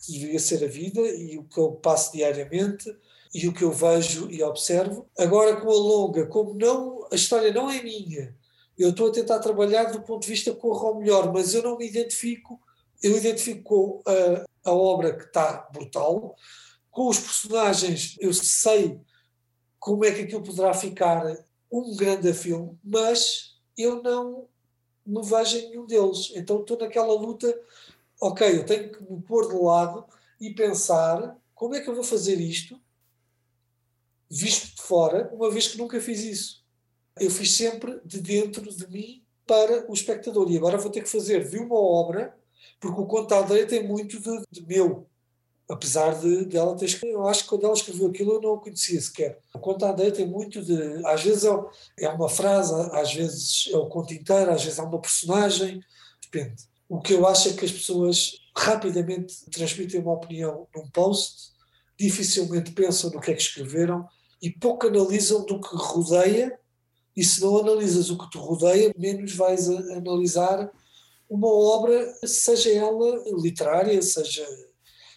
que 0.00 0.12
deveria 0.12 0.38
ser 0.38 0.62
a 0.62 0.68
vida 0.68 1.00
e 1.00 1.38
o 1.38 1.44
que 1.44 1.58
eu 1.58 1.72
passo 1.72 2.12
diariamente 2.12 2.94
e 3.34 3.48
o 3.48 3.54
que 3.54 3.64
eu 3.64 3.72
vejo 3.72 4.30
e 4.30 4.42
observo. 4.42 5.08
Agora 5.18 5.56
com 5.56 5.70
a 5.70 5.74
longa, 5.74 6.26
como 6.26 6.54
não 6.54 7.08
a 7.10 7.14
história 7.14 7.52
não 7.52 7.70
é 7.70 7.82
minha, 7.82 8.36
eu 8.78 8.90
estou 8.90 9.08
a 9.08 9.12
tentar 9.12 9.38
trabalhar 9.38 9.84
do 9.84 10.02
ponto 10.02 10.22
de 10.22 10.28
vista 10.28 10.54
corra 10.54 10.88
ao 10.88 10.98
melhor, 10.98 11.32
mas 11.32 11.54
eu 11.54 11.62
não 11.62 11.78
me 11.78 11.88
identifico, 11.88 12.60
eu 13.02 13.16
identifico 13.16 13.62
com 13.62 14.02
a, 14.06 14.70
a 14.70 14.74
obra 14.74 15.16
que 15.16 15.24
está 15.24 15.68
brutal, 15.72 16.36
com 16.90 17.08
os 17.08 17.18
personagens 17.18 18.16
eu 18.20 18.34
sei 18.34 19.00
como 19.78 20.04
é 20.04 20.12
que 20.12 20.22
aquilo 20.22 20.42
poderá 20.42 20.74
ficar 20.74 21.24
um 21.70 21.96
grande 21.96 22.34
filme, 22.34 22.78
mas 22.84 23.56
eu 23.76 24.02
não 24.02 24.46
me 25.04 25.22
vejo 25.22 25.56
nenhum 25.68 25.86
deles. 25.86 26.32
Então 26.34 26.60
estou 26.60 26.78
naquela 26.78 27.12
luta, 27.12 27.54
ok, 28.20 28.58
eu 28.58 28.66
tenho 28.66 28.92
que 28.92 29.02
me 29.02 29.20
pôr 29.22 29.48
de 29.48 29.56
lado 29.56 30.04
e 30.40 30.54
pensar 30.54 31.36
como 31.54 31.74
é 31.74 31.80
que 31.80 31.88
eu 31.88 31.94
vou 31.94 32.04
fazer 32.04 32.40
isto, 32.40 32.80
visto 34.28 34.76
de 34.76 34.82
fora, 34.82 35.30
uma 35.32 35.50
vez 35.50 35.68
que 35.68 35.78
nunca 35.78 36.00
fiz 36.00 36.24
isso. 36.24 36.64
Eu 37.20 37.30
fiz 37.30 37.54
sempre 37.54 38.00
de 38.04 38.20
dentro 38.20 38.62
de 38.62 38.88
mim 38.88 39.22
para 39.46 39.90
o 39.90 39.92
espectador. 39.92 40.50
E 40.50 40.56
agora 40.56 40.78
vou 40.78 40.90
ter 40.90 41.02
que 41.02 41.08
fazer 41.08 41.48
de 41.48 41.58
uma 41.58 41.78
obra, 41.78 42.36
porque 42.80 43.00
o 43.00 43.06
contador 43.06 43.66
tem 43.66 43.86
muito 43.86 44.18
de, 44.18 44.44
de 44.50 44.66
meu 44.66 45.06
apesar 45.68 46.18
de, 46.18 46.56
ela 46.56 46.76
ter 46.76 46.86
escrito, 46.86 47.12
eu 47.12 47.26
acho 47.26 47.44
que 47.44 47.48
quando 47.48 47.64
ela 47.64 47.74
escreveu 47.74 48.08
aquilo 48.08 48.34
eu 48.34 48.40
não 48.40 48.58
conhecia 48.58 49.00
sequer. 49.00 49.38
O 49.54 49.58
conto 49.58 49.84
à 49.84 49.92
tem 49.92 50.26
muito 50.26 50.62
de, 50.62 51.06
às 51.06 51.22
vezes 51.22 51.44
é, 51.44 51.50
é 52.00 52.08
uma 52.08 52.28
frase, 52.28 52.72
às 52.92 53.12
vezes 53.14 53.70
é 53.72 53.76
o 53.76 53.86
conto 53.86 54.12
inteiro, 54.12 54.50
às 54.50 54.62
vezes 54.62 54.78
é 54.78 54.82
uma 54.82 55.00
personagem, 55.00 55.80
depende. 56.22 56.62
O 56.88 57.00
que 57.00 57.14
eu 57.14 57.26
acho 57.26 57.48
é 57.48 57.52
que 57.52 57.64
as 57.64 57.72
pessoas 57.72 58.32
rapidamente 58.56 59.34
transmitem 59.50 60.00
uma 60.00 60.12
opinião 60.12 60.66
num 60.74 60.88
post, 60.90 61.52
dificilmente 61.98 62.72
pensam 62.72 63.10
no 63.10 63.20
que 63.20 63.30
é 63.30 63.34
que 63.34 63.42
escreveram 63.42 64.06
e 64.42 64.50
pouco 64.50 64.86
analisam 64.86 65.44
do 65.46 65.60
que 65.60 65.74
rodeia 65.74 66.58
e 67.16 67.24
se 67.24 67.40
não 67.40 67.58
analisas 67.58 68.10
o 68.10 68.18
que 68.18 68.28
te 68.30 68.38
rodeia, 68.38 68.92
menos 68.98 69.34
vais 69.34 69.68
analisar 69.68 70.70
uma 71.28 71.48
obra, 71.48 72.14
seja 72.26 72.70
ela 72.72 73.22
literária, 73.40 74.00
seja 74.02 74.46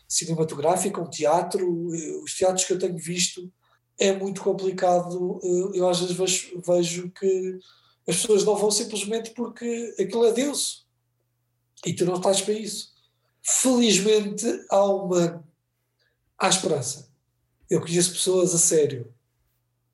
cinematográfica, 0.08 1.01
um 1.01 1.10
teatro, 1.10 1.93
eh, 1.93 2.18
os 2.24 2.34
teatros 2.34 2.66
que 2.66 2.74
eu 2.74 2.80
tenho 2.80 2.97
visto, 2.97 3.51
é 3.99 4.14
muito 4.14 4.41
complicado. 4.41 5.39
Eh, 5.43 5.80
eu 5.80 5.89
às 5.89 5.99
vezes 5.99 6.16
vejo, 6.16 6.62
vejo 6.66 7.12
que 7.12 7.60
as 8.08 8.18
pessoas 8.18 8.43
não 8.43 8.56
vão 8.56 8.72
simplesmente 8.72 9.32
porque 9.32 9.95
aquilo 9.99 10.26
é 10.26 10.32
Deus 10.32 10.86
e 11.86 11.93
tu 11.93 12.06
não 12.06 12.16
estás 12.16 12.41
para 12.41 12.53
isso. 12.53 12.93
Felizmente 13.41 14.45
há 14.70 14.84
uma 14.86 15.43
há 16.38 16.49
esperança. 16.49 17.10
Eu 17.70 17.82
conheço 17.82 18.12
pessoas 18.12 18.53
a 18.53 18.58
sério, 18.58 19.14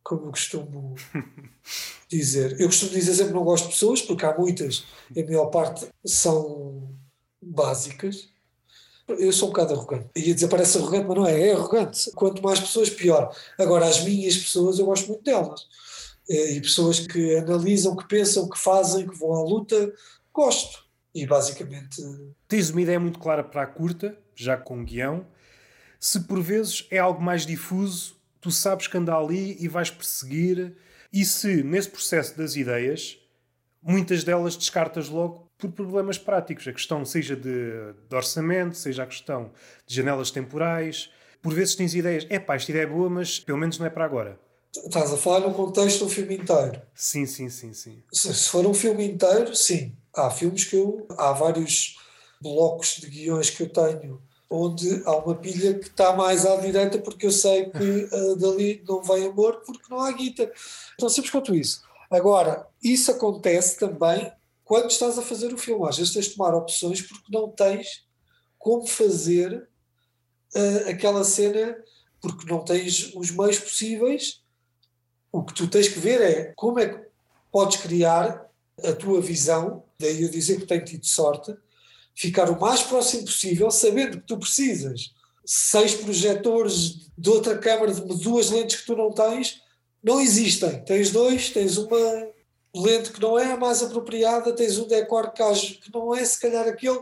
como 0.04 0.26
eu 0.28 0.32
costumo 0.32 0.96
dizer. 2.10 2.60
Eu 2.60 2.68
costumo 2.68 2.92
dizer 2.92 3.14
sempre 3.14 3.32
que 3.32 3.38
não 3.38 3.46
gosto 3.46 3.66
de 3.66 3.74
pessoas, 3.74 4.02
porque 4.02 4.26
há 4.26 4.38
muitas, 4.38 4.86
e 5.16 5.22
a 5.22 5.26
maior 5.26 5.48
parte 5.48 5.88
são 6.06 6.94
básicas, 7.42 8.31
eu 9.08 9.32
sou 9.32 9.50
um 9.50 9.52
bocado 9.52 9.74
arrogante. 9.74 10.10
Ia 10.16 10.34
dizer 10.34 10.48
parece 10.48 10.78
arrogante, 10.78 11.08
mas 11.08 11.18
não 11.18 11.28
é, 11.28 11.50
é 11.50 11.54
arrogante. 11.54 12.12
Quanto 12.12 12.42
mais 12.42 12.60
pessoas, 12.60 12.90
pior. 12.90 13.36
Agora, 13.58 13.86
as 13.86 14.04
minhas 14.04 14.38
pessoas, 14.38 14.80
eu 14.80 14.86
gosto 14.86 15.08
muito 15.08 15.24
delas. 15.24 15.68
Eh, 16.30 16.54
e 16.54 16.62
pessoas 16.62 17.00
que 17.00 17.36
analisam, 17.36 17.96
que 17.96 18.08
pensam, 18.08 18.50
que 18.50 18.58
fazem, 18.58 19.08
que 19.08 19.18
vão 19.18 19.34
à 19.34 19.44
luta, 19.44 19.94
gosto. 20.34 20.86
E 21.14 21.26
basicamente. 21.26 22.02
Tens 22.48 22.70
uma 22.70 22.82
ideia 22.82 23.00
muito 23.00 23.20
clara 23.20 23.44
para 23.44 23.64
a 23.64 23.68
curta, 23.68 24.18
já 24.36 24.56
com 24.56 24.84
guião. 24.84 25.26
Se 26.00 26.22
por 26.22 26.42
vezes 26.42 26.88
é 26.90 26.98
algo 26.98 27.22
mais 27.22 27.46
difuso, 27.46 28.16
tu 28.40 28.50
sabes 28.50 28.88
que 28.88 28.98
anda 28.98 29.16
ali 29.16 29.58
e 29.60 29.68
vais 29.68 29.90
perseguir. 29.90 30.76
E 31.12 31.26
se 31.26 31.64
nesse 31.64 31.90
processo 31.90 32.38
das 32.38 32.56
ideias, 32.56 33.18
muitas 33.82 34.24
delas 34.24 34.56
descartas 34.56 35.10
logo 35.10 35.51
por 35.70 35.86
problemas 35.86 36.18
práticos. 36.18 36.68
A 36.68 36.74
questão 36.74 37.04
seja 37.06 37.36
de, 37.36 37.94
de, 38.10 38.16
orçamento, 38.16 38.76
seja 38.76 39.04
a 39.04 39.06
questão 39.08 39.52
de 39.86 39.96
janelas 39.96 40.32
temporais. 40.32 41.10
Por 41.42 41.54
vezes 41.54 41.76
tens 41.76 41.96
ideias, 41.96 42.26
é 42.30 42.40
pá, 42.40 42.56
esta 42.56 42.72
ideia 42.72 42.84
é 42.84 42.88
boa, 42.88 43.10
mas 43.10 43.40
pelo 43.40 43.58
menos 43.58 43.78
não 43.78 43.86
é 43.86 43.90
para 43.90 44.06
agora. 44.06 44.40
Estás 44.74 45.12
a 45.12 45.18
falar 45.18 45.42
no 45.42 45.54
contexto 45.54 46.00
de 46.00 46.04
um 46.06 46.10
filme 46.10 46.38
inteiro. 46.38 46.82
Sim, 46.96 47.26
sim, 47.26 47.50
sim, 47.50 47.74
sim. 47.74 48.04
Se, 48.14 48.34
se 48.34 48.50
for 48.50 48.66
um 48.66 48.74
filme 48.74 49.06
inteiro, 49.06 49.56
sim. 49.56 49.96
Há 50.16 50.30
filmes 50.30 50.64
que 50.64 50.76
eu. 50.76 51.06
Há 51.18 51.34
vários 51.34 51.98
blocos 52.42 52.98
de 52.98 53.08
guiões 53.08 53.50
que 53.50 53.64
eu 53.64 53.70
tenho 53.70 54.22
onde 54.52 55.02
há 55.06 55.16
uma 55.16 55.34
pilha 55.34 55.76
que 55.76 55.88
está 55.88 56.14
mais 56.14 56.46
à 56.46 56.58
direita 56.58 56.98
porque 56.98 57.26
eu 57.26 57.32
sei 57.32 57.70
que 57.70 58.10
uh, 58.14 58.36
dali 58.38 58.84
não 58.86 59.02
vem 59.02 59.28
amor 59.28 59.62
porque 59.66 59.86
não 59.90 60.02
há 60.02 60.12
guita. 60.12 60.52
Então, 60.96 61.10
simples 61.10 61.32
quanto 61.32 61.56
isso. 61.56 61.82
Agora, 62.12 62.68
isso 62.84 63.10
acontece 63.10 63.80
também 63.80 64.30
quando 64.72 64.90
estás 64.90 65.20
a 65.20 65.22
fazer 65.22 65.54
o 65.54 65.58
filme. 65.58 65.86
Às 65.86 65.98
vezes 65.98 66.14
tens 66.14 66.28
de 66.28 66.36
tomar 66.38 66.56
opções 66.56 67.02
porque 67.02 67.26
não 67.30 67.50
tens 67.50 68.06
como 68.58 68.88
fazer 68.88 69.68
uh, 70.56 70.90
aquela 70.90 71.26
cena, 71.26 71.76
porque 72.22 72.50
não 72.50 72.64
tens 72.64 73.14
os 73.14 73.32
meios 73.32 73.60
possíveis. 73.60 74.42
O 75.30 75.44
que 75.44 75.54
tu 75.54 75.68
tens 75.68 75.90
que 75.90 76.00
ver 76.00 76.22
é 76.22 76.54
como 76.56 76.80
é 76.80 76.88
que 76.88 77.06
podes 77.52 77.82
criar 77.82 78.50
a 78.82 78.94
tua 78.94 79.20
visão, 79.20 79.84
daí 80.00 80.24
eu 80.24 80.30
dizer 80.30 80.62
que 80.62 80.66
tenho 80.66 80.86
tido 80.86 81.06
sorte, 81.06 81.54
ficar 82.16 82.50
o 82.50 82.58
mais 82.58 82.82
próximo 82.82 83.26
possível, 83.26 83.70
sabendo 83.72 84.22
que 84.22 84.28
tu 84.28 84.40
precisas 84.40 85.14
seis 85.46 85.96
projetores 85.96 87.12
de 87.18 87.30
outra 87.30 87.58
câmara, 87.58 87.94
de 87.94 88.24
duas 88.24 88.50
lentes 88.52 88.80
que 88.80 88.86
tu 88.86 88.96
não 88.96 89.12
tens, 89.12 89.62
não 90.02 90.22
existem. 90.22 90.82
Tens 90.86 91.12
dois, 91.12 91.50
tens 91.50 91.76
uma 91.76 92.32
lente 92.76 93.12
que 93.12 93.22
não 93.22 93.38
é 93.38 93.52
a 93.52 93.58
mais 93.58 93.84
apropriada, 93.84 94.56
tens 94.56 94.78
um 94.78 94.88
decor 94.88 95.32
que 95.32 95.42
não 95.94 96.16
é 96.16 96.24
se 96.24 96.40
calhar 96.40 96.68
aquele. 96.68 97.02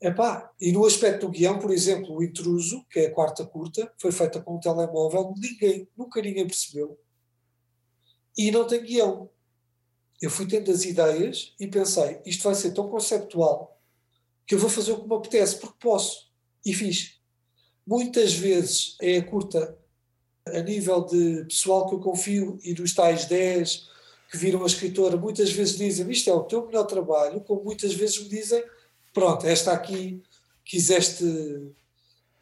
Epá, 0.00 0.52
e 0.60 0.72
no 0.72 0.84
aspecto 0.84 1.26
do 1.26 1.32
guião, 1.32 1.58
por 1.58 1.70
exemplo, 1.70 2.14
o 2.14 2.22
intruso, 2.22 2.84
que 2.90 3.00
é 3.00 3.06
a 3.06 3.14
quarta 3.14 3.46
curta, 3.46 3.90
foi 3.98 4.12
feita 4.12 4.40
com 4.40 4.56
um 4.56 4.60
telemóvel, 4.60 5.32
ninguém, 5.36 5.88
nunca 5.96 6.20
ninguém 6.20 6.46
percebeu. 6.46 6.98
E 8.36 8.50
não 8.50 8.66
tem 8.66 8.82
guião. 8.82 9.30
Eu 10.20 10.30
fui 10.30 10.46
tendo 10.46 10.70
as 10.70 10.84
ideias 10.84 11.54
e 11.58 11.66
pensei, 11.66 12.20
isto 12.26 12.44
vai 12.44 12.54
ser 12.54 12.72
tão 12.72 12.88
conceptual 12.88 13.80
que 14.46 14.54
eu 14.54 14.58
vou 14.58 14.68
fazer 14.68 14.92
o 14.92 15.00
que 15.00 15.08
me 15.08 15.14
apetece, 15.14 15.58
porque 15.58 15.76
posso. 15.80 16.30
E 16.64 16.74
fiz. 16.74 17.18
Muitas 17.86 18.34
vezes 18.34 18.96
é 19.00 19.18
a 19.18 19.24
curta 19.24 19.78
a 20.46 20.60
nível 20.60 21.04
de 21.04 21.44
pessoal 21.44 21.88
que 21.88 21.94
eu 21.94 22.00
confio 22.00 22.58
e 22.62 22.74
dos 22.74 22.94
tais 22.94 23.24
10 23.24 23.88
que 24.30 24.36
viram 24.36 24.62
a 24.62 24.66
escritora 24.66 25.16
muitas 25.16 25.50
vezes 25.50 25.76
dizem 25.76 26.10
isto 26.10 26.28
é 26.30 26.32
o 26.32 26.44
teu 26.44 26.66
melhor 26.66 26.84
trabalho, 26.84 27.40
como 27.40 27.64
muitas 27.64 27.94
vezes 27.94 28.20
me 28.20 28.28
dizem 28.28 28.62
pronto, 29.12 29.46
esta 29.46 29.72
aqui 29.72 30.22
quiseste 30.64 31.24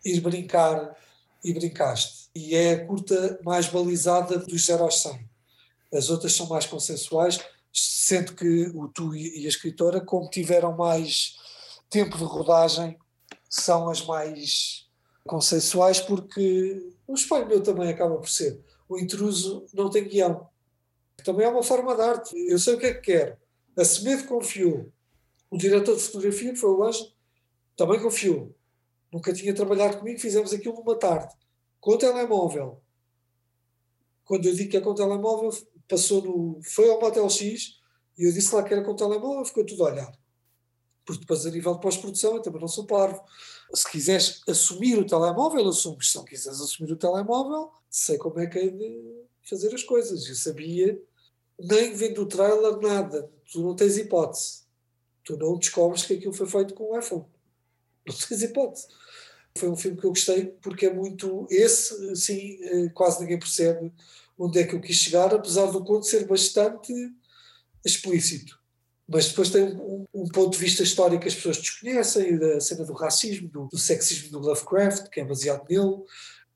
ir 0.05 0.21
brincar 0.21 0.97
e 1.45 1.53
brincaste. 1.53 2.29
E 2.35 2.55
é 2.55 2.73
a 2.73 2.87
curta 2.87 3.39
mais 3.45 3.69
balizada 3.69 4.39
dos 4.39 4.65
0 4.65 4.83
aos 4.83 5.03
100. 5.03 5.29
As 5.93 6.11
outras 6.11 6.33
são 6.33 6.49
mais 6.49 6.67
consensuais, 6.67 7.39
sendo 7.73 8.35
que 8.35 8.73
o 8.75 8.89
tu 8.89 9.15
e 9.15 9.45
a 9.45 9.49
escritora, 9.49 10.01
como 10.01 10.29
tiveram 10.29 10.77
mais 10.77 11.37
tempo 11.89 12.19
de 12.19 12.25
rodagem, 12.25 12.99
são 13.49 13.89
as 13.89 14.05
mais 14.05 14.89
consensuais, 15.27 16.01
porque 16.01 16.93
o 17.07 17.15
espelho 17.15 17.47
meu 17.47 17.63
também 17.63 17.89
acaba 17.89 18.17
por 18.17 18.29
ser. 18.29 18.61
O 18.89 18.99
intruso 18.99 19.65
não 19.73 19.89
tem 19.89 20.09
guião 20.09 20.49
também 21.23 21.47
é 21.47 21.49
uma 21.49 21.63
forma 21.63 21.95
de 21.95 22.03
arte. 22.03 22.37
Eu 22.49 22.59
sei 22.59 22.75
o 22.75 22.79
que 22.79 22.87
é 22.87 22.95
que 22.95 23.01
quero. 23.01 23.37
A 23.77 23.85
Semedo 23.85 24.27
confiou. 24.27 24.93
O 25.51 25.57
diretor 25.57 25.97
de 25.97 26.03
fotografia, 26.03 26.53
que 26.53 26.59
foi 26.59 26.71
o 26.71 26.83
Anjo, 26.83 27.13
também 27.77 28.01
confiou. 28.01 28.55
Nunca 29.13 29.33
tinha 29.33 29.55
trabalhado 29.55 29.99
comigo, 29.99 30.19
fizemos 30.19 30.53
aquilo 30.53 30.75
numa 30.75 30.99
tarde. 30.99 31.33
Com 31.81 31.93
o 31.93 31.99
telemóvel. 31.99 32.83
Quando 34.25 34.47
eu 34.47 34.55
digo 34.55 34.71
que 34.71 34.77
é 34.77 34.81
com 34.81 34.91
o 34.91 34.95
telemóvel, 34.95 35.51
passou 35.89 36.23
no. 36.23 36.61
Foi 36.63 36.91
ao 36.91 37.01
Motel 37.01 37.29
X 37.29 37.79
e 38.19 38.25
eu 38.25 38.33
disse 38.33 38.55
lá 38.55 38.63
que 38.63 38.73
era 38.73 38.83
com 38.83 38.93
o 38.93 38.97
telemóvel, 38.97 39.45
ficou 39.45 39.65
tudo 39.65 39.87
a 39.87 39.93
olhar. 39.93 40.13
Porque 41.05 41.21
depois, 41.21 41.45
a 41.45 41.51
nível 41.51 41.75
de 41.75 41.81
pós-produção, 41.81 42.35
eu 42.35 42.43
também 42.43 42.61
não 42.61 42.69
sou 42.69 42.87
parvo. 42.87 43.23
Se 43.75 43.91
quiseres 43.91 44.43
assumir 44.49 44.99
o 44.99 45.07
telemóvel, 45.07 45.69
assumes. 45.69 46.11
Se 46.11 46.17
não 46.17 46.25
quiseres 46.25 46.61
assumir 46.61 46.93
o 46.93 46.97
telemóvel, 46.97 47.71
sei 47.91 48.17
como 48.17 48.41
é 48.41 48.47
que 48.47 48.59
é 48.59 48.69
de 48.69 49.25
fazer 49.49 49.75
as 49.75 49.83
coisas. 49.83 50.29
Eu 50.29 50.35
sabia 50.35 51.01
nem 51.59 51.95
vendo 51.95 52.23
o 52.23 52.27
trailer, 52.27 52.79
nada. 52.79 53.31
Tu 53.51 53.61
não 53.61 53.77
tens 53.77 53.97
hipótese. 53.97 54.65
Tu 55.25 55.37
não 55.37 55.59
descobres 55.59 56.05
que 56.05 56.15
aquilo 56.15 56.33
foi 56.33 56.47
feito 56.47 56.75
com 56.75 56.93
o 56.93 56.99
iPhone. 56.99 57.25
Não 58.07 58.15
tens 58.29 58.43
hipótese. 58.43 58.87
Foi 59.57 59.69
um 59.69 59.77
filme 59.77 59.97
que 59.97 60.05
eu 60.05 60.11
gostei 60.11 60.47
porque 60.61 60.87
é 60.87 60.93
muito. 60.93 61.47
Esse, 61.49 62.17
sim, 62.17 62.59
eh, 62.63 62.89
quase 62.93 63.21
ninguém 63.21 63.39
percebe 63.39 63.93
onde 64.37 64.59
é 64.59 64.67
que 64.67 64.75
eu 64.75 64.81
quis 64.81 64.97
chegar, 64.97 65.33
apesar 65.33 65.67
do 65.67 65.85
conto 65.85 66.07
ser 66.07 66.27
bastante 66.27 66.93
explícito. 67.85 68.59
Mas 69.07 69.29
depois 69.29 69.51
tem 69.51 69.63
um, 69.63 70.07
um, 70.13 70.29
ponto 70.29 70.53
de 70.53 70.59
vista 70.59 70.83
histórico 70.83 71.23
que 71.23 71.29
as 71.29 71.35
pessoas 71.35 71.59
desconhecem, 71.59 72.39
da 72.39 72.59
cena 72.59 72.85
do 72.85 72.95
racismo, 72.95 73.49
do, 73.49 73.69
do 73.69 73.79
sexismo 73.79 74.31
do 74.31 74.39
Lovecraft, 74.39 75.09
que 75.09 75.21
é 75.21 75.25
baseado 75.25 75.65
nele. 75.69 76.03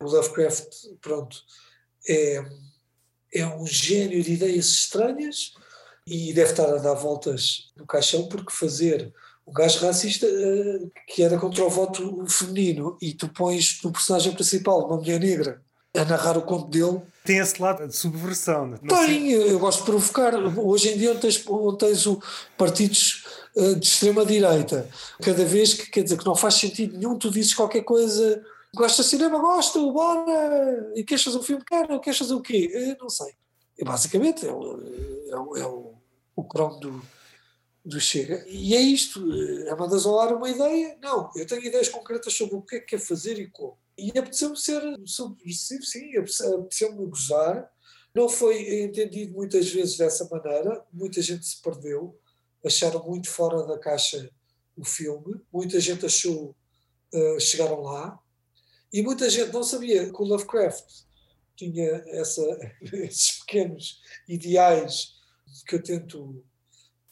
O 0.01 0.05
Lovecraft, 0.05 0.69
pronto, 1.01 1.37
é, 2.09 2.43
é 3.33 3.47
um 3.47 3.67
gênio 3.67 4.23
de 4.23 4.33
ideias 4.33 4.69
estranhas 4.69 5.55
e 6.07 6.33
deve 6.33 6.51
estar 6.51 6.69
a 6.69 6.79
dar 6.79 6.95
voltas 6.95 7.71
no 7.77 7.87
caixão, 7.87 8.27
porque 8.29 8.53
fazer 8.53 9.13
um 9.47 9.53
gajo 9.53 9.85
racista 9.85 10.27
uh, 10.27 10.91
que 11.07 11.23
era 11.23 11.39
contra 11.39 11.65
o 11.65 11.71
voto 11.71 12.25
feminino 12.27 12.97
e 13.01 13.15
tu 13.15 13.29
pões 13.29 13.81
no 13.83 13.91
personagem 13.91 14.33
principal 14.33 14.87
uma 14.87 14.97
mulher 14.97 15.19
negra 15.19 15.63
a 15.97 16.05
narrar 16.05 16.37
o 16.37 16.43
conto 16.43 16.69
dele. 16.69 17.01
Tem 17.25 17.39
esse 17.39 17.61
lado 17.61 17.87
de 17.87 17.97
subversão. 17.97 18.67
Não 18.67 18.79
Tem, 18.79 19.33
eu 19.33 19.59
gosto 19.59 19.81
de 19.81 19.87
provocar. 19.87 20.35
Hoje 20.59 20.91
em 20.91 20.99
dia, 20.99 21.11
onde 21.11 21.21
tens, 21.21 21.43
onde 21.47 21.79
tens 21.79 22.07
o 22.07 22.23
partidos 22.57 23.25
uh, 23.57 23.75
de 23.75 23.87
extrema-direita, 23.87 24.89
cada 25.23 25.45
vez 25.45 25.75
que 25.75 25.91
quer 25.91 26.03
dizer 26.03 26.19
que 26.19 26.27
não 26.27 26.37
faz 26.37 26.55
sentido 26.55 26.97
nenhum, 26.97 27.19
tu 27.19 27.31
dizes 27.31 27.55
qualquer 27.55 27.83
coisa. 27.83 28.43
Gosta 28.75 29.03
de 29.03 29.09
cinema? 29.09 29.39
Gosto, 29.39 29.93
bora! 29.93 30.93
E 30.95 31.05
fazer 31.19 31.39
um 31.39 31.43
filme? 31.43 31.65
Quero, 31.65 32.01
queres 32.01 32.31
o 32.31 32.41
quê? 32.41 32.71
Eu 32.73 32.97
não 32.99 33.09
sei. 33.09 33.33
E 33.79 33.85
basicamente 33.85 34.47
é 34.47 34.53
o, 34.53 34.81
é 35.31 35.37
o, 35.37 35.57
é 35.57 35.67
o, 35.67 35.95
o 36.37 36.45
cromo 36.45 36.79
do, 36.81 37.03
do 37.85 38.01
Chega. 38.01 38.45
E 38.47 38.75
é 38.75 38.81
isto. 38.81 39.21
É 39.67 39.75
mandas 39.75 40.05
ao 40.05 40.19
ar 40.21 40.35
uma 40.35 40.51
ideia? 40.51 40.99
Não, 41.03 41.31
eu 41.35 41.47
tenho 41.47 41.65
ideias 41.65 41.89
concretas 41.89 42.35
sobre 42.35 42.57
o 42.57 42.63
que 42.63 42.77
é 42.77 42.81
que 42.81 42.87
quer 42.87 43.01
fazer 43.01 43.39
e 43.39 43.49
como. 43.49 43.79
E 43.97 44.11
apeteceu-me 44.17 44.57
ser 44.57 44.83
subversivo, 45.05 45.83
sim, 45.83 46.17
apeteceu-me 46.17 47.07
gozar. 47.07 47.69
Não 48.15 48.29
foi 48.29 48.83
entendido 48.83 49.33
muitas 49.33 49.71
vezes 49.71 49.97
dessa 49.97 50.29
maneira, 50.31 50.85
muita 50.93 51.21
gente 51.21 51.45
se 51.45 51.61
perdeu, 51.61 52.19
acharam 52.65 53.05
muito 53.05 53.29
fora 53.29 53.67
da 53.67 53.79
caixa 53.79 54.31
o 54.77 54.85
filme, 54.85 55.41
muita 55.53 55.81
gente 55.81 56.07
achou, 56.07 56.55
uh, 57.13 57.41
chegaram 57.41 57.81
lá, 57.83 58.19
e 58.93 59.03
muita 59.03 59.29
gente 59.29 59.53
não 59.53 59.63
sabia 59.63 60.11
que 60.11 60.23
o 60.23 60.25
Lovecraft 60.25 61.03
tinha 61.57 62.05
essa, 62.09 62.43
esses 62.93 63.41
pequenos 63.41 64.01
ideais 64.29 65.15
que 65.67 65.75
eu 65.75 65.83
tento 65.83 66.43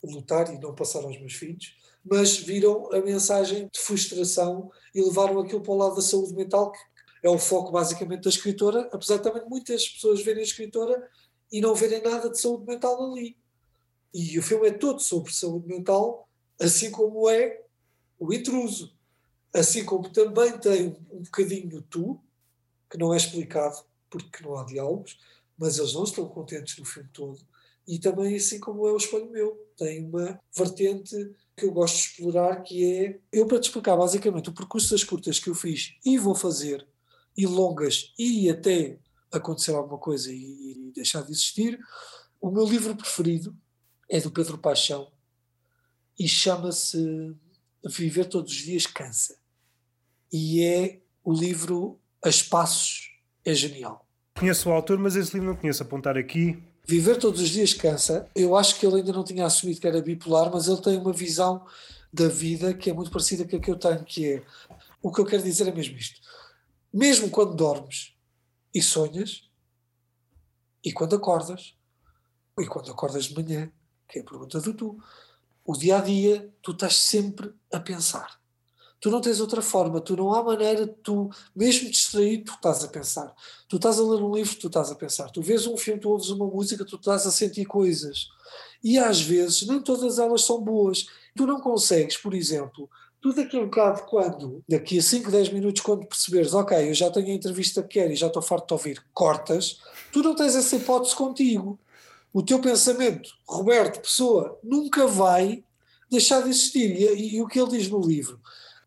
lutar 0.02 0.52
e 0.54 0.58
não 0.58 0.74
passar 0.74 1.02
aos 1.02 1.18
meus 1.18 1.34
filhos, 1.34 1.76
mas 2.04 2.36
viram 2.36 2.92
a 2.92 3.00
mensagem 3.00 3.68
de 3.72 3.80
frustração 3.80 4.70
e 4.94 5.02
levaram 5.02 5.40
aquilo 5.40 5.60
para 5.60 5.72
o 5.72 5.76
lado 5.76 5.96
da 5.96 6.02
saúde 6.02 6.34
mental, 6.34 6.70
que 6.70 6.78
é 7.24 7.28
o 7.28 7.38
foco 7.38 7.72
basicamente 7.72 8.22
da 8.22 8.30
escritora, 8.30 8.88
apesar 8.92 9.16
de 9.16 9.24
também 9.24 9.42
muitas 9.48 9.88
pessoas 9.88 10.22
verem 10.22 10.42
a 10.42 10.46
escritora 10.46 11.10
e 11.50 11.60
não 11.60 11.74
verem 11.74 12.02
nada 12.02 12.30
de 12.30 12.40
saúde 12.40 12.64
mental 12.64 13.12
ali. 13.12 13.36
E 14.14 14.38
o 14.38 14.42
filme 14.42 14.68
é 14.68 14.72
todo 14.72 15.00
sobre 15.00 15.32
saúde 15.32 15.66
mental, 15.66 16.28
assim 16.60 16.90
como 16.90 17.28
é 17.28 17.62
o 18.18 18.32
intruso. 18.32 18.95
Assim 19.57 19.86
como 19.86 20.11
também 20.11 20.59
tem 20.59 20.88
um 21.11 21.22
bocadinho 21.22 21.80
tu, 21.80 22.20
que 22.90 22.98
não 22.98 23.14
é 23.14 23.16
explicado 23.16 23.76
porque 24.11 24.44
não 24.44 24.54
há 24.57 24.64
diálogos, 24.64 25.18
mas 25.57 25.78
eles 25.78 25.94
não 25.94 26.04
estão 26.04 26.28
contentes 26.28 26.76
no 26.76 26.84
filme 26.84 27.09
todo. 27.11 27.40
E 27.88 27.98
também, 27.98 28.36
assim 28.36 28.61
como 28.61 28.86
é 28.86 28.92
o 28.92 28.96
espelho 28.96 29.30
meu, 29.30 29.57
tem 29.76 30.04
uma 30.04 30.38
vertente 30.54 31.16
que 31.57 31.64
eu 31.64 31.72
gosto 31.72 31.96
de 31.96 32.02
explorar, 32.02 32.62
que 32.62 32.84
é, 32.84 33.18
eu 33.32 33.46
para 33.46 33.59
te 33.59 33.68
explicar 33.68 33.96
basicamente 33.96 34.50
o 34.50 34.52
percurso 34.52 34.90
das 34.90 35.02
curtas 35.02 35.38
que 35.38 35.48
eu 35.48 35.54
fiz 35.54 35.94
e 36.04 36.18
vou 36.18 36.34
fazer, 36.34 36.86
e 37.34 37.46
longas, 37.46 38.12
e 38.18 38.50
até 38.50 38.98
acontecer 39.32 39.72
alguma 39.72 39.98
coisa 39.98 40.30
e, 40.30 40.88
e 40.88 40.92
deixar 40.94 41.22
de 41.22 41.32
existir, 41.32 41.78
o 42.40 42.50
meu 42.50 42.64
livro 42.64 42.94
preferido 42.94 43.57
é 44.11 44.20
do 44.20 44.30
Pedro 44.30 44.59
Paixão 44.59 45.11
e 46.18 46.28
chama-se 46.28 47.34
Viver 47.84 48.26
Todos 48.26 48.52
os 48.52 48.59
Dias 48.59 48.86
Cansa. 48.86 49.45
E 50.32 50.62
é 50.64 51.00
o 51.24 51.32
livro 51.32 51.98
A 52.22 52.28
Espaços, 52.28 53.10
é 53.44 53.54
genial. 53.54 54.06
Conheço 54.38 54.68
o 54.68 54.72
autor, 54.72 54.98
mas 54.98 55.16
esse 55.16 55.32
livro 55.34 55.48
não 55.48 55.56
conheço. 55.56 55.82
Apontar 55.82 56.16
aqui. 56.16 56.62
Viver 56.84 57.16
todos 57.18 57.40
os 57.40 57.48
dias 57.48 57.72
cansa. 57.72 58.28
Eu 58.34 58.54
acho 58.54 58.78
que 58.78 58.86
ele 58.86 58.96
ainda 58.96 59.12
não 59.12 59.24
tinha 59.24 59.46
assumido 59.46 59.80
que 59.80 59.86
era 59.86 60.02
bipolar, 60.02 60.50
mas 60.52 60.68
ele 60.68 60.80
tem 60.80 60.98
uma 60.98 61.12
visão 61.12 61.66
da 62.12 62.28
vida 62.28 62.72
que 62.72 62.90
é 62.90 62.92
muito 62.92 63.10
parecida 63.10 63.46
com 63.46 63.56
a 63.56 63.60
que 63.60 63.70
eu 63.70 63.76
tenho, 63.76 64.04
que 64.04 64.34
é 64.34 64.42
o 65.02 65.12
que 65.12 65.20
eu 65.20 65.26
quero 65.26 65.42
dizer 65.42 65.68
é 65.68 65.72
mesmo 65.72 65.96
isto. 65.96 66.20
Mesmo 66.92 67.30
quando 67.30 67.54
dormes 67.54 68.14
e 68.74 68.80
sonhas, 68.82 69.48
e 70.84 70.92
quando 70.92 71.16
acordas, 71.16 71.76
e 72.58 72.66
quando 72.66 72.90
acordas 72.90 73.26
de 73.26 73.34
manhã, 73.34 73.70
que 74.08 74.18
é 74.18 74.22
a 74.22 74.24
pergunta 74.24 74.60
do 74.60 74.74
tu, 74.74 74.98
o 75.64 75.76
dia 75.76 75.98
a 75.98 76.00
dia, 76.00 76.52
tu 76.62 76.72
estás 76.72 76.96
sempre 76.96 77.52
a 77.72 77.80
pensar 77.80 78.36
tu 79.07 79.11
não 79.11 79.20
tens 79.20 79.38
outra 79.38 79.62
forma, 79.62 80.00
tu 80.00 80.16
não 80.16 80.34
há 80.34 80.42
maneira, 80.42 80.84
tu, 80.84 81.30
mesmo 81.54 81.88
distraído, 81.88 82.46
tu 82.46 82.54
estás 82.54 82.82
a 82.82 82.88
pensar. 82.88 83.32
Tu 83.68 83.76
estás 83.76 84.00
a 84.00 84.02
ler 84.02 84.20
um 84.20 84.34
livro, 84.34 84.57
tu 84.57 84.66
estás 84.66 84.90
a 84.90 84.96
pensar. 84.96 85.30
Tu 85.30 85.40
vês 85.40 85.64
um 85.64 85.76
filme, 85.76 86.00
tu 86.00 86.11
ouves 86.11 86.28
uma 86.30 86.44
música, 86.44 86.84
tu 86.84 86.96
estás 86.96 87.24
a 87.24 87.30
sentir 87.30 87.66
coisas. 87.66 88.26
E 88.82 88.98
às 88.98 89.20
vezes, 89.20 89.64
nem 89.64 89.80
todas 89.80 90.18
elas 90.18 90.42
são 90.42 90.61
boas. 90.61 91.07
Tu 91.36 91.46
não 91.46 91.61
consegues, 91.61 92.16
por 92.16 92.34
exemplo, 92.34 92.90
tu 93.20 93.32
daqui 93.32 93.57
a 93.57 93.61
um 93.61 93.66
bocado, 93.66 94.02
quando, 94.07 94.64
daqui 94.68 94.98
a 94.98 95.02
5, 95.02 95.30
10 95.30 95.50
minutos, 95.50 95.82
quando 95.82 96.04
perceberes, 96.04 96.52
ok, 96.52 96.88
eu 96.88 96.94
já 96.94 97.09
tenho 97.09 97.28
a 97.28 97.30
entrevista 97.30 97.84
que 97.84 98.00
quero 98.00 98.12
e 98.12 98.16
já 98.16 98.26
estou 98.26 98.42
farto 98.42 98.66
de 98.66 98.72
ouvir, 98.72 99.04
cortas, 99.14 99.78
tu 100.12 100.20
não 100.20 100.34
tens 100.34 100.57
essa 100.57 100.74
hipótese 100.74 101.14
contigo. 101.14 101.78
O 102.32 102.42
teu 102.42 102.59
pensamento, 102.59 103.30
Roberto, 103.46 104.00
pessoa, 104.00 104.59
nunca 104.64 105.07
vai 105.07 105.62
deixar 106.11 106.42
de 106.42 106.48
existir. 106.48 106.90
E, 106.90 107.04
e, 107.04 107.36
e 107.36 107.40
o 107.42 107.46
que 107.46 107.61
ele 107.61 107.70
diz 107.70 107.88
no 107.88 108.00
livro, 108.00 108.40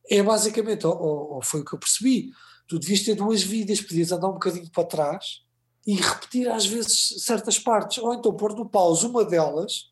é 0.10 0.24
basicamente, 0.24 0.88
ou, 0.88 1.36
ou, 1.36 1.41
foi 1.41 1.62
o 1.62 1.66
que 1.66 1.74
eu 1.74 1.80
percebi, 1.80 2.32
tu 2.68 2.80
devias 2.80 3.03
ter 3.03 3.16
duas 3.16 3.41
vidas, 3.41 3.82
podias 3.82 4.12
andar 4.12 4.30
um 4.30 4.34
bocadinho 4.34 4.70
para 4.72 4.84
trás 4.84 5.43
e 5.86 5.95
repetir 5.95 6.49
às 6.49 6.66
vezes 6.66 7.24
certas 7.24 7.60
partes, 7.60 7.99
ou 7.99 8.14
então 8.14 8.36
pôr 8.36 8.55
no 8.55 8.68
pause 8.68 9.05
uma 9.05 9.24
delas 9.24 9.91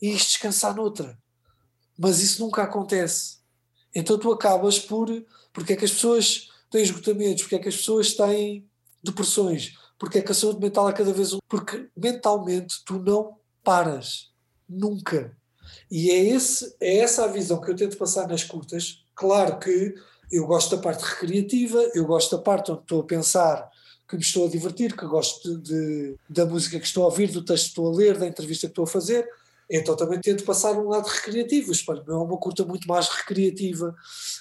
e 0.00 0.12
descansar 0.14 0.74
noutra. 0.74 1.18
Mas 1.98 2.20
isso 2.20 2.42
nunca 2.42 2.62
acontece. 2.62 3.38
Então 3.94 4.18
tu 4.18 4.32
acabas 4.32 4.78
por. 4.78 5.08
Porque 5.52 5.74
é 5.74 5.76
que 5.76 5.84
as 5.84 5.92
pessoas 5.92 6.48
têm 6.70 6.82
esgotamentos, 6.82 7.42
porque 7.42 7.54
é 7.54 7.58
que 7.60 7.68
as 7.68 7.76
pessoas 7.76 8.12
têm 8.12 8.68
depressões, 9.02 9.78
porque 9.98 10.18
é 10.18 10.22
que 10.22 10.32
a 10.32 10.34
saúde 10.34 10.60
mental 10.60 10.88
é 10.88 10.92
cada 10.92 11.12
vez. 11.12 11.36
Porque 11.48 11.88
mentalmente 11.96 12.82
tu 12.84 12.98
não 12.98 13.38
paras. 13.62 14.32
Nunca. 14.68 15.36
E 15.90 16.10
é, 16.10 16.24
esse, 16.24 16.74
é 16.80 16.98
essa 16.98 17.24
a 17.24 17.28
visão 17.28 17.60
que 17.60 17.70
eu 17.70 17.76
tento 17.76 17.96
passar 17.96 18.26
nas 18.26 18.42
curtas, 18.42 19.03
Claro 19.14 19.58
que 19.58 19.94
eu 20.30 20.46
gosto 20.46 20.76
da 20.76 20.82
parte 20.82 21.02
recreativa, 21.02 21.78
eu 21.94 22.04
gosto 22.04 22.36
da 22.36 22.42
parte 22.42 22.72
onde 22.72 22.82
estou 22.82 23.00
a 23.00 23.04
pensar 23.04 23.70
que 24.08 24.16
me 24.16 24.22
estou 24.22 24.46
a 24.46 24.50
divertir, 24.50 24.96
que 24.96 25.06
gosto 25.06 25.58
de, 25.58 26.16
da 26.28 26.44
música 26.44 26.78
que 26.78 26.86
estou 26.86 27.04
a 27.04 27.06
ouvir, 27.06 27.30
do 27.30 27.44
texto 27.44 27.64
que 27.64 27.68
estou 27.70 27.88
a 27.88 27.96
ler, 27.96 28.18
da 28.18 28.26
entrevista 28.26 28.66
que 28.66 28.72
estou 28.72 28.84
a 28.84 28.88
fazer. 28.88 29.28
Então 29.70 29.96
também 29.96 30.20
tento 30.20 30.44
passar 30.44 30.72
um 30.72 30.88
lado 30.88 31.06
recreativo. 31.06 31.72
Espelho 31.72 32.04
é 32.06 32.12
uma 32.12 32.36
curta 32.36 32.64
muito 32.64 32.86
mais 32.86 33.08
recreativa, 33.08 33.94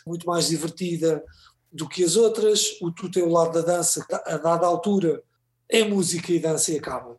muito 0.05 0.27
mais 0.27 0.47
divertida 0.47 1.23
do 1.71 1.87
que 1.87 2.03
as 2.03 2.15
outras. 2.15 2.77
O 2.81 2.91
tu 2.91 3.09
tem 3.09 3.23
o 3.23 3.29
lado 3.29 3.53
da 3.53 3.61
dança, 3.61 4.05
a 4.25 4.37
dada 4.37 4.65
altura 4.65 5.23
é 5.69 5.83
música 5.83 6.31
e 6.31 6.39
dança 6.39 6.71
e 6.71 6.77
acaba. 6.77 7.17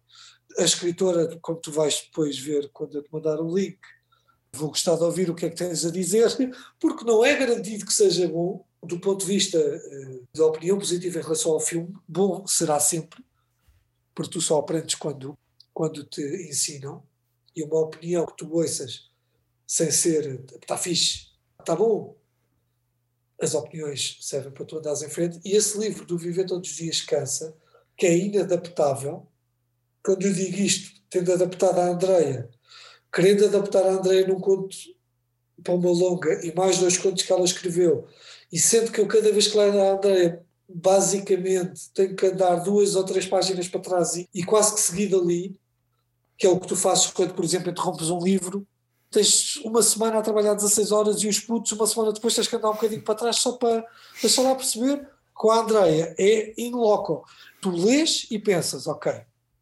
A 0.58 0.62
escritora, 0.62 1.36
como 1.40 1.58
tu 1.58 1.72
vais 1.72 2.02
depois 2.04 2.38
ver 2.38 2.70
quando 2.72 2.94
eu 2.96 3.02
te 3.02 3.12
mandar 3.12 3.40
o 3.40 3.54
link, 3.54 3.78
vou 4.54 4.68
gostar 4.68 4.96
de 4.96 5.02
ouvir 5.02 5.28
o 5.30 5.34
que 5.34 5.46
é 5.46 5.50
que 5.50 5.56
tens 5.56 5.84
a 5.84 5.90
dizer, 5.90 6.28
porque 6.80 7.04
não 7.04 7.24
é 7.24 7.36
garantido 7.36 7.84
que 7.84 7.92
seja 7.92 8.28
bom, 8.28 8.64
do 8.82 9.00
ponto 9.00 9.24
de 9.24 9.32
vista 9.32 9.58
uh, 9.58 10.28
da 10.34 10.46
opinião 10.46 10.78
positiva 10.78 11.18
em 11.18 11.22
relação 11.22 11.52
ao 11.52 11.60
filme, 11.60 11.94
bom 12.06 12.46
será 12.46 12.78
sempre, 12.78 13.24
porque 14.14 14.32
tu 14.32 14.40
só 14.40 14.58
aprendes 14.58 14.94
quando, 14.94 15.36
quando 15.72 16.04
te 16.04 16.22
ensinam, 16.48 17.02
e 17.56 17.62
uma 17.62 17.80
opinião 17.80 18.26
que 18.26 18.36
tu 18.36 18.52
ouças 18.52 19.10
sem 19.66 19.90
ser, 19.90 20.44
está 20.60 20.76
fixe, 20.76 21.28
está 21.58 21.74
bom, 21.74 22.16
as 23.40 23.54
opiniões 23.54 24.18
servem 24.20 24.52
para 24.52 24.64
tu 24.64 24.78
andares 24.78 25.02
em 25.02 25.08
frente, 25.08 25.40
e 25.44 25.52
esse 25.52 25.78
livro 25.78 26.04
do 26.04 26.18
Viver 26.18 26.46
Todos 26.46 26.70
os 26.70 26.76
Dias 26.76 27.00
Cansa, 27.00 27.56
que 27.96 28.06
é 28.06 28.16
inadaptável, 28.16 29.26
quando 30.02 30.22
eu 30.26 30.32
digo 30.32 30.56
isto, 30.58 31.00
tendo 31.08 31.32
adaptado 31.32 31.78
a 31.78 31.88
Andreia 31.88 32.50
querendo 33.14 33.44
adaptar 33.44 33.84
a 33.84 33.92
Andréia 33.92 34.26
num 34.26 34.40
conto 34.40 34.76
para 35.62 35.74
uma 35.74 35.90
longa 35.90 36.44
e 36.44 36.52
mais 36.52 36.78
dois 36.78 36.98
contos 36.98 37.22
que 37.22 37.32
ela 37.32 37.44
escreveu, 37.44 38.06
e 38.52 38.58
sendo 38.58 38.90
que 38.90 39.00
eu 39.00 39.06
cada 39.06 39.32
vez 39.32 39.46
que 39.46 39.56
leio 39.56 39.80
a 39.80 39.92
Andréia 39.92 40.42
basicamente 40.68 41.90
tenho 41.94 42.16
que 42.16 42.26
andar 42.26 42.56
duas 42.56 42.96
ou 42.96 43.04
três 43.04 43.26
páginas 43.26 43.68
para 43.68 43.80
trás 43.80 44.16
e, 44.16 44.28
e 44.34 44.42
quase 44.42 44.74
que 44.74 44.80
seguido 44.80 45.20
ali, 45.20 45.58
que 46.36 46.46
é 46.46 46.50
o 46.50 46.58
que 46.58 46.66
tu 46.66 46.74
fazes 46.74 47.06
quando, 47.06 47.34
por 47.34 47.44
exemplo, 47.44 47.70
interrompes 47.70 48.10
um 48.10 48.18
livro, 48.18 48.66
tens 49.10 49.56
uma 49.64 49.82
semana 49.82 50.18
a 50.18 50.22
trabalhar 50.22 50.54
16 50.54 50.90
horas 50.90 51.22
e 51.22 51.28
os 51.28 51.38
putos, 51.38 51.70
uma 51.72 51.86
semana 51.86 52.12
depois 52.12 52.34
tens 52.34 52.48
que 52.48 52.56
andar 52.56 52.70
um 52.70 52.74
bocadinho 52.74 53.02
para 53.02 53.14
trás 53.14 53.36
só 53.36 53.52
para 53.52 53.86
deixar 54.20 54.42
lá 54.42 54.54
perceber 54.56 55.08
Com 55.32 55.50
a 55.50 55.60
Andreia 55.60 56.14
é 56.18 56.54
in 56.58 56.72
loco. 56.72 57.24
Tu 57.60 57.70
lês 57.70 58.26
e 58.30 58.38
pensas, 58.38 58.86
ok, 58.86 59.12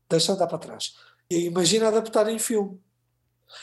deixa 0.09 0.33
andar 0.33 0.47
para 0.47 0.59
trás. 0.59 0.95
E 1.29 1.47
imagina 1.47 1.89
adaptar 1.89 2.29
em 2.29 2.39
filme. 2.39 2.81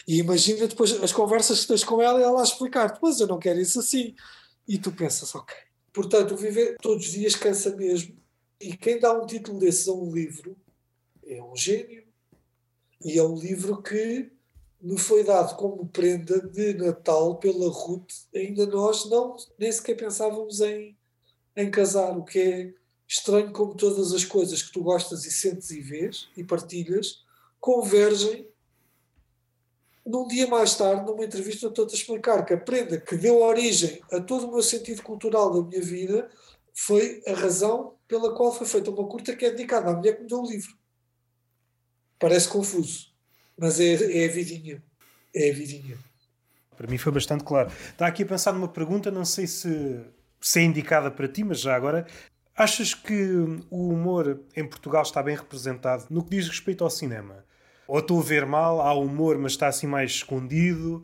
E 0.08 0.18
imagina 0.20 0.68
depois 0.68 0.92
as 1.04 1.12
conversas 1.12 1.62
que 1.62 1.68
tens 1.68 1.84
com 1.84 2.02
ela 2.02 2.20
e 2.20 2.24
ela 2.24 2.42
a 2.42 2.44
explicar-te, 2.44 3.00
mas 3.02 3.20
eu 3.20 3.28
não 3.28 3.40
quero 3.40 3.60
isso 3.60 3.80
assim. 3.80 4.16
E 4.68 4.78
tu 4.78 4.92
pensas, 4.92 5.34
ok. 5.34 5.56
Portanto, 5.92 6.36
viver 6.36 6.78
todos 6.82 7.06
os 7.06 7.12
dias 7.12 7.36
cansa 7.36 7.76
mesmo. 7.76 8.18
E 8.60 8.76
quem 8.76 9.00
dá 9.00 9.14
um 9.14 9.26
título 9.26 9.60
desses 9.60 9.88
a 9.88 9.94
um 9.94 10.12
livro 10.12 10.56
é 11.26 11.42
um 11.42 11.56
gênio. 11.56 12.04
E 13.04 13.18
é 13.18 13.24
um 13.24 13.36
livro 13.36 13.82
que 13.82 14.30
me 14.82 14.98
foi 14.98 15.24
dado 15.24 15.56
como 15.56 15.88
prenda 15.88 16.40
de 16.42 16.74
Natal 16.74 17.38
pela 17.38 17.70
Ruth. 17.70 18.12
Ainda 18.34 18.66
nós 18.66 19.10
não, 19.10 19.36
nem 19.58 19.72
sequer 19.72 19.96
pensávamos 19.96 20.62
em, 20.62 20.98
em 21.56 21.70
casar, 21.70 22.18
o 22.18 22.24
que 22.24 22.40
é 22.40 22.74
estranho 23.08 23.52
como 23.52 23.76
todas 23.76 24.14
as 24.14 24.24
coisas 24.24 24.62
que 24.62 24.72
tu 24.72 24.84
gostas 24.84 25.26
e 25.26 25.32
sentes 25.32 25.72
e 25.72 25.82
vês 25.82 26.30
e 26.38 26.44
partilhas 26.44 27.24
convergem 27.60 28.48
num 30.10 30.28
dia 30.28 30.48
mais 30.48 30.76
tarde, 30.76 31.06
numa 31.06 31.24
entrevista, 31.24 31.68
estou 31.68 31.86
a 31.86 31.94
explicar 31.94 32.44
que 32.44 32.54
a 32.54 32.58
prenda 32.58 33.00
que 33.00 33.16
deu 33.16 33.42
origem 33.42 34.02
a 34.12 34.20
todo 34.20 34.48
o 34.48 34.52
meu 34.52 34.64
sentido 34.64 35.04
cultural 35.04 35.54
da 35.54 35.70
minha 35.70 35.82
vida 35.82 36.28
foi 36.74 37.22
a 37.28 37.34
razão 37.34 37.94
pela 38.08 38.34
qual 38.36 38.52
foi 38.52 38.66
feita 38.66 38.90
uma 38.90 39.08
curta 39.08 39.36
que 39.36 39.46
é 39.46 39.52
dedicada 39.52 39.92
à 39.92 39.94
mulher 39.94 40.16
que 40.16 40.24
me 40.24 40.28
deu 40.28 40.40
o 40.40 40.50
livro. 40.50 40.76
Parece 42.18 42.50
confuso, 42.50 43.14
mas 43.56 43.80
é, 43.80 44.24
é 44.24 44.26
a 44.26 44.32
vidinha. 44.32 44.84
É 45.34 45.52
a 45.52 45.54
vidinha. 45.54 45.96
Para 46.76 46.88
mim 46.88 46.98
foi 46.98 47.12
bastante 47.12 47.44
claro. 47.44 47.72
Está 47.92 48.08
aqui 48.08 48.24
a 48.24 48.26
pensar 48.26 48.52
numa 48.52 48.68
pergunta, 48.68 49.12
não 49.12 49.26
sei 49.26 49.46
se, 49.46 50.00
se 50.42 50.60
é 50.60 50.64
indicada 50.64 51.12
para 51.12 51.28
ti, 51.28 51.44
mas 51.44 51.60
já 51.60 51.76
agora. 51.76 52.08
Achas 52.56 52.96
que 52.96 53.14
o 53.70 53.90
humor 53.90 54.42
em 54.56 54.68
Portugal 54.68 55.04
está 55.04 55.22
bem 55.22 55.36
representado 55.36 56.08
no 56.10 56.24
que 56.24 56.32
diz 56.32 56.48
respeito 56.48 56.84
ao 56.84 56.90
cinema? 56.90 57.46
Ou 57.90 57.98
estou 57.98 58.20
a 58.20 58.24
ver 58.24 58.46
mal, 58.46 58.82
há 58.82 58.94
humor, 58.94 59.36
mas 59.40 59.54
está 59.54 59.68
assim 59.68 59.88
mais 59.88 60.12
escondido. 60.12 61.04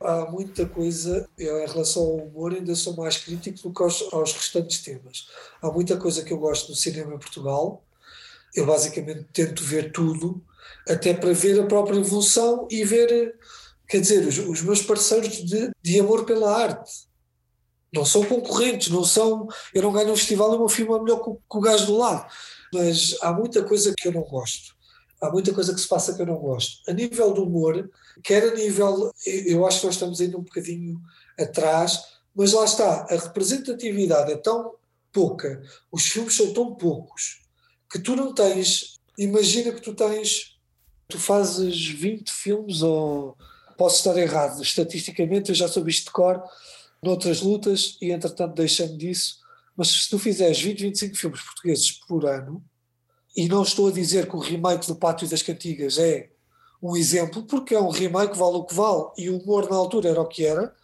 Há 0.00 0.30
muita 0.30 0.64
coisa, 0.64 1.28
eu 1.36 1.58
em 1.58 1.66
relação 1.66 2.02
ao 2.02 2.16
humor 2.18 2.54
ainda 2.54 2.72
sou 2.76 2.94
mais 2.94 3.16
crítico 3.16 3.60
do 3.64 3.74
que 3.74 3.82
aos, 3.82 4.00
aos 4.12 4.32
restantes 4.32 4.80
temas. 4.80 5.26
Há 5.60 5.72
muita 5.72 5.96
coisa 5.96 6.22
que 6.22 6.32
eu 6.32 6.38
gosto 6.38 6.68
no 6.68 6.76
cinema 6.76 7.14
em 7.14 7.18
Portugal, 7.18 7.82
eu 8.54 8.64
basicamente 8.64 9.26
tento 9.32 9.64
ver 9.64 9.90
tudo, 9.90 10.40
até 10.88 11.12
para 11.12 11.32
ver 11.32 11.60
a 11.60 11.66
própria 11.66 11.98
evolução 11.98 12.68
e 12.70 12.84
ver, 12.84 13.34
quer 13.88 14.00
dizer, 14.00 14.24
os, 14.24 14.38
os 14.38 14.62
meus 14.62 14.82
parceiros 14.82 15.44
de, 15.44 15.72
de 15.82 15.98
amor 15.98 16.24
pela 16.24 16.56
arte. 16.56 17.08
Não 17.92 18.04
são 18.04 18.24
concorrentes, 18.24 18.88
não 18.88 19.02
são. 19.02 19.48
Eu 19.74 19.82
não 19.82 19.92
ganho 19.92 20.12
um 20.12 20.16
festival 20.16 20.52
e 20.52 20.56
o 20.56 20.60
meu 20.60 20.68
filme 20.68 20.94
é 20.94 21.02
melhor 21.02 21.24
que, 21.24 21.30
que 21.32 21.58
o 21.58 21.60
gajo 21.60 21.86
do 21.86 21.96
lado. 21.96 22.30
Mas 22.72 23.16
há 23.20 23.32
muita 23.32 23.64
coisa 23.64 23.92
que 23.96 24.06
eu 24.06 24.12
não 24.12 24.22
gosto 24.22 24.74
há 25.26 25.30
muita 25.30 25.52
coisa 25.52 25.74
que 25.74 25.80
se 25.80 25.88
passa 25.88 26.14
que 26.14 26.22
eu 26.22 26.26
não 26.26 26.36
gosto. 26.36 26.88
A 26.88 26.92
nível 26.92 27.32
do 27.32 27.44
humor, 27.44 27.90
quer 28.22 28.44
a 28.44 28.54
nível. 28.54 29.12
Eu 29.26 29.66
acho 29.66 29.80
que 29.80 29.86
nós 29.86 29.94
estamos 29.94 30.20
ainda 30.20 30.38
um 30.38 30.42
bocadinho 30.42 31.00
atrás, 31.38 32.02
mas 32.34 32.52
lá 32.52 32.64
está, 32.64 33.06
a 33.08 33.16
representatividade 33.16 34.32
é 34.32 34.36
tão 34.36 34.74
pouca, 35.12 35.62
os 35.92 36.06
filmes 36.06 36.34
são 36.34 36.52
tão 36.52 36.74
poucos, 36.74 37.42
que 37.90 37.98
tu 37.98 38.16
não 38.16 38.34
tens. 38.34 38.98
Imagina 39.16 39.72
que 39.72 39.80
tu 39.80 39.94
tens. 39.94 40.58
Tu 41.06 41.18
fazes 41.18 41.86
20 41.86 42.32
filmes, 42.32 42.82
ou 42.82 43.36
posso 43.76 43.96
estar 43.98 44.16
errado, 44.16 44.62
estatisticamente 44.62 45.50
eu 45.50 45.54
já 45.54 45.68
soube 45.68 45.90
isto 45.90 46.06
de 46.06 46.12
cor 46.12 46.42
noutras 47.04 47.42
lutas 47.42 47.98
e 48.00 48.10
entretanto 48.10 48.54
deixando 48.54 48.96
disso, 48.96 49.38
mas 49.76 49.88
se 49.88 50.08
tu 50.08 50.18
fizeres 50.18 50.60
20, 50.60 50.80
25 50.80 51.16
filmes 51.16 51.42
portugueses 51.42 51.92
por 51.92 52.24
ano, 52.24 52.64
e 53.36 53.48
não 53.48 53.62
estou 53.62 53.88
a 53.88 53.92
dizer 53.92 54.28
que 54.28 54.36
o 54.36 54.40
remake 54.40 54.86
do 54.86 54.94
Pátio 54.94 55.28
das 55.28 55.42
Cantigas 55.42 55.98
é 55.98 56.30
um 56.82 56.96
exemplo, 56.96 57.42
porque 57.42 57.74
é 57.74 57.80
um 57.80 57.90
remake, 57.90 58.36
vale 58.36 58.56
o 58.56 58.64
que 58.64 58.74
vale, 58.74 59.06
e 59.16 59.30
o 59.30 59.38
humor 59.38 59.68
na 59.68 59.76
altura 59.76 60.10
era 60.10 60.20
o 60.20 60.26
que 60.26 60.44
era. 60.44 60.74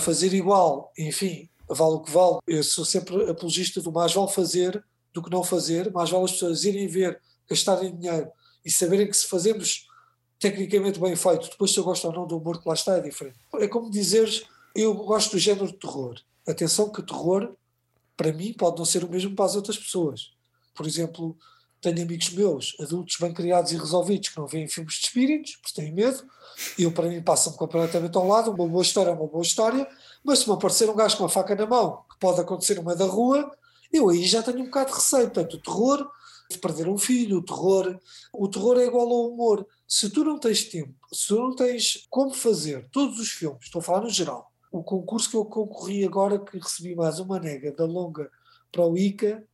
Fazer 0.00 0.34
igual, 0.34 0.92
enfim, 0.98 1.48
vale 1.68 1.94
o 1.94 2.00
que 2.00 2.10
vale. 2.10 2.38
Eu 2.46 2.62
sou 2.62 2.84
sempre 2.84 3.28
apologista 3.28 3.80
do 3.80 3.90
mais 3.90 4.12
vale 4.12 4.30
fazer 4.30 4.84
do 5.12 5.22
que 5.22 5.30
não 5.30 5.42
fazer, 5.42 5.90
mais 5.90 6.10
vale 6.10 6.24
as 6.24 6.32
pessoas 6.32 6.64
irem 6.64 6.86
ver, 6.86 7.20
gastarem 7.48 7.96
dinheiro 7.96 8.30
e 8.64 8.70
saberem 8.70 9.08
que 9.08 9.16
se 9.16 9.26
fazemos 9.26 9.86
tecnicamente 10.38 11.00
bem 11.00 11.16
feito, 11.16 11.48
depois 11.48 11.72
se 11.72 11.78
eu 11.78 11.84
gosto 11.84 12.06
ou 12.06 12.12
não 12.12 12.26
do 12.26 12.36
humor 12.36 12.60
que 12.60 12.68
lá 12.68 12.74
está 12.74 12.98
é 12.98 13.00
diferente. 13.00 13.38
É 13.54 13.66
como 13.66 13.90
dizeres, 13.90 14.44
eu 14.74 14.92
gosto 14.94 15.32
do 15.32 15.38
género 15.38 15.68
de 15.68 15.78
terror. 15.78 16.20
Atenção 16.46 16.90
que 16.90 17.02
terror, 17.02 17.54
para 18.16 18.32
mim, 18.32 18.52
pode 18.52 18.76
não 18.76 18.84
ser 18.84 19.02
o 19.02 19.08
mesmo 19.08 19.34
para 19.34 19.46
as 19.46 19.56
outras 19.56 19.78
pessoas. 19.78 20.32
Por 20.74 20.86
exemplo, 20.86 21.36
tenho 21.92 22.02
amigos 22.02 22.30
meus, 22.30 22.76
adultos 22.80 23.16
bem 23.20 23.32
criados 23.32 23.70
e 23.70 23.76
resolvidos, 23.76 24.28
que 24.28 24.38
não 24.38 24.46
veem 24.46 24.68
filmes 24.68 24.94
de 24.94 25.06
espíritos, 25.06 25.56
porque 25.56 25.80
têm 25.80 25.92
medo. 25.92 26.24
Eu, 26.78 26.90
para 26.90 27.08
mim, 27.08 27.22
passa-me 27.22 27.56
completamente 27.56 28.16
ao 28.16 28.26
lado. 28.26 28.50
Uma 28.50 28.66
boa 28.66 28.82
história 28.82 29.10
é 29.10 29.14
uma 29.14 29.26
boa 29.26 29.42
história, 29.42 29.86
mas 30.24 30.40
se 30.40 30.48
me 30.48 30.54
aparecer 30.54 30.90
um 30.90 30.96
gajo 30.96 31.16
com 31.16 31.22
uma 31.22 31.28
faca 31.28 31.54
na 31.54 31.66
mão, 31.66 32.02
que 32.10 32.18
pode 32.18 32.40
acontecer 32.40 32.82
meio 32.82 32.98
da 32.98 33.04
rua, 33.04 33.50
eu 33.92 34.08
aí 34.08 34.24
já 34.24 34.42
tenho 34.42 34.60
um 34.60 34.64
bocado 34.64 34.90
de 34.90 34.96
receio. 34.96 35.30
Portanto, 35.30 35.54
o 35.54 35.62
terror 35.62 36.10
de 36.50 36.58
perder 36.58 36.88
um 36.88 36.98
filho, 36.98 37.38
o 37.38 37.42
terror. 37.42 37.98
O 38.32 38.48
terror 38.48 38.78
é 38.78 38.86
igual 38.86 39.08
ao 39.08 39.30
humor. 39.30 39.66
Se 39.86 40.10
tu 40.10 40.24
não 40.24 40.38
tens 40.38 40.64
tempo, 40.64 40.94
se 41.12 41.28
tu 41.28 41.36
não 41.36 41.54
tens 41.54 42.06
como 42.10 42.32
fazer 42.32 42.88
todos 42.90 43.18
os 43.20 43.30
filmes, 43.30 43.64
estou 43.64 43.80
a 43.80 43.82
falar 43.82 44.00
no 44.00 44.10
geral, 44.10 44.50
o 44.72 44.82
concurso 44.82 45.30
que 45.30 45.36
eu 45.36 45.44
concorri 45.44 46.04
agora, 46.04 46.38
que 46.38 46.58
recebi 46.58 46.94
mais 46.94 47.20
uma 47.20 47.38
nega 47.38 47.72
da 47.72 47.84
longa 47.84 48.30
para 48.72 48.84
o 48.84 48.98
ICA, 48.98 49.44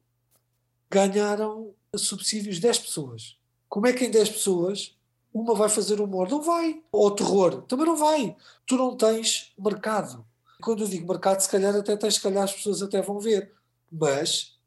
ganharam 0.90 1.74
subsídios 1.98 2.58
10 2.58 2.78
pessoas. 2.78 3.36
Como 3.68 3.86
é 3.86 3.92
que 3.92 4.04
em 4.04 4.10
10 4.10 4.30
pessoas 4.30 4.96
uma 5.32 5.54
vai 5.54 5.68
fazer 5.68 6.00
humor? 6.00 6.28
Não 6.28 6.40
vai. 6.40 6.82
Ou 6.90 7.10
terror? 7.10 7.62
Também 7.62 7.86
não 7.86 7.96
vai. 7.96 8.34
Tu 8.66 8.76
não 8.76 8.96
tens 8.96 9.52
mercado. 9.58 10.24
Quando 10.62 10.84
eu 10.84 10.88
digo 10.88 11.06
mercado, 11.06 11.40
se 11.40 11.48
calhar 11.48 11.74
até 11.74 11.96
tens, 11.96 12.14
se 12.14 12.20
calhar 12.20 12.44
as 12.44 12.52
pessoas 12.52 12.82
até 12.82 13.02
vão 13.02 13.18
ver. 13.18 13.52
Mas 13.90 14.58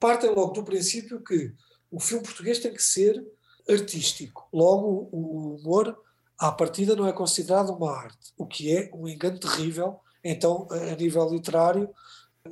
partem 0.00 0.30
logo 0.30 0.52
do 0.52 0.64
princípio 0.64 1.22
que 1.22 1.52
o 1.90 2.00
filme 2.00 2.24
português 2.24 2.58
tem 2.58 2.72
que 2.72 2.82
ser 2.82 3.24
artístico. 3.68 4.48
Logo, 4.52 5.08
o 5.12 5.54
humor, 5.54 5.96
à 6.36 6.50
partida, 6.50 6.96
não 6.96 7.06
é 7.06 7.12
considerado 7.12 7.70
uma 7.70 7.92
arte, 7.92 8.32
o 8.36 8.46
que 8.46 8.76
é 8.76 8.90
um 8.92 9.06
engano 9.08 9.38
terrível. 9.38 10.00
Então, 10.24 10.66
a 10.70 10.96
nível 10.96 11.28
literário, 11.30 11.88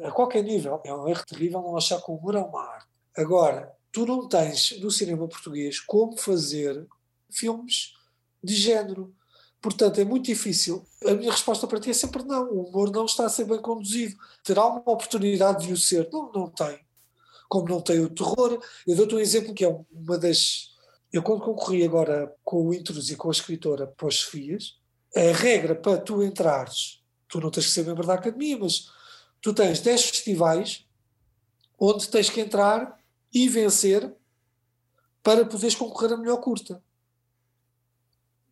a 0.04 0.12
qualquer 0.12 0.44
nível, 0.44 0.80
é 0.84 0.94
um 0.94 1.08
erro 1.08 1.24
terrível 1.26 1.60
não 1.60 1.76
achar 1.76 2.00
que 2.00 2.10
o 2.10 2.14
humor 2.14 2.36
é 2.36 2.40
uma 2.40 2.62
arte. 2.62 2.88
Agora, 3.16 3.74
tu 3.92 4.06
não 4.06 4.26
tens 4.26 4.80
no 4.80 4.90
cinema 4.90 5.28
português 5.28 5.78
como 5.78 6.16
fazer 6.16 6.86
filmes 7.30 7.94
de 8.42 8.54
género. 8.54 9.14
Portanto, 9.60 10.00
é 10.00 10.04
muito 10.04 10.24
difícil. 10.24 10.84
A 11.06 11.12
minha 11.12 11.30
resposta 11.30 11.66
para 11.68 11.78
ti 11.78 11.90
é 11.90 11.92
sempre 11.92 12.24
não. 12.24 12.50
O 12.50 12.64
humor 12.64 12.90
não 12.90 13.04
está 13.04 13.26
a 13.26 13.28
ser 13.28 13.44
bem 13.44 13.60
conduzido. 13.60 14.16
Terá 14.42 14.66
uma 14.66 14.80
oportunidade 14.80 15.66
de 15.66 15.72
o 15.72 15.76
ser? 15.76 16.08
Não, 16.10 16.32
não 16.32 16.48
tem. 16.48 16.80
Como 17.48 17.68
não 17.68 17.80
tem 17.80 18.00
o 18.00 18.08
terror. 18.08 18.60
Eu 18.86 18.96
dou-te 18.96 19.14
um 19.14 19.20
exemplo 19.20 19.54
que 19.54 19.64
é 19.64 19.68
uma 19.92 20.18
das. 20.18 20.72
Eu, 21.12 21.22
quando 21.22 21.42
concorri 21.42 21.84
agora 21.84 22.34
com 22.42 22.66
o 22.66 22.74
Intrus 22.74 23.10
e 23.10 23.16
com 23.16 23.28
a 23.28 23.32
escritora 23.32 23.86
para 23.86 24.08
as 24.08 24.16
Sofias, 24.16 24.78
a 25.14 25.36
regra 25.36 25.74
para 25.74 25.98
tu 25.98 26.22
entrares, 26.22 27.02
tu 27.28 27.38
não 27.38 27.50
tens 27.50 27.66
que 27.66 27.72
ser 27.72 27.86
membro 27.86 28.06
da 28.06 28.14
academia, 28.14 28.58
mas 28.58 28.90
tu 29.40 29.52
tens 29.52 29.80
10 29.80 30.04
festivais 30.06 30.86
onde 31.78 32.08
tens 32.08 32.30
que 32.30 32.40
entrar 32.40 32.98
e 33.32 33.48
vencer 33.48 34.14
para 35.22 35.46
poderes 35.46 35.74
concorrer 35.74 36.12
a 36.12 36.16
melhor 36.16 36.38
curta. 36.38 36.82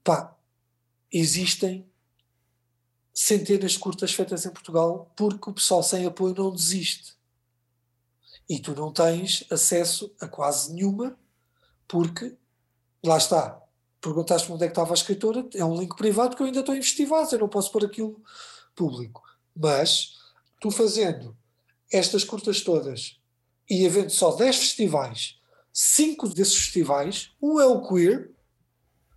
Pá, 0.03 0.37
existem 1.13 1.87
centenas 3.13 3.73
de 3.73 3.79
curtas 3.79 4.13
feitas 4.13 4.47
em 4.47 4.51
Portugal 4.51 5.13
porque 5.17 5.51
o 5.51 5.53
pessoal 5.53 5.83
sem 5.83 6.07
apoio 6.07 6.35
não 6.35 6.51
desiste. 6.51 7.15
E 8.49 8.59
tu 8.59 8.75
não 8.75 8.93
tens 8.93 9.45
acesso 9.51 10.15
a 10.21 10.27
quase 10.27 10.73
nenhuma 10.73 11.17
porque, 11.87 12.37
lá 13.05 13.17
está, 13.17 13.61
perguntaste-me 14.01 14.55
onde 14.55 14.65
é 14.65 14.67
que 14.69 14.73
estava 14.73 14.93
a 14.93 14.95
escritora, 14.95 15.49
é 15.55 15.65
um 15.65 15.79
link 15.79 15.95
privado 15.97 16.35
que 16.35 16.43
eu 16.43 16.47
ainda 16.47 16.61
estou 16.61 16.75
festivais, 16.77 17.33
eu 17.33 17.39
não 17.39 17.49
posso 17.49 17.71
pôr 17.71 17.85
aquilo 17.85 18.21
público. 18.75 19.23
Mas 19.55 20.19
tu 20.61 20.71
fazendo 20.71 21.37
estas 21.93 22.25
curtas 22.25 22.63
todas 22.63 23.20
e 23.71 23.87
havendo 23.87 24.11
só 24.11 24.35
10 24.35 24.57
festivais, 24.57 25.37
5 25.73 26.29
desses 26.31 26.57
festivais, 26.57 27.31
um 27.41 27.61
é 27.61 27.67
o 27.67 27.81
queer, 27.87 28.33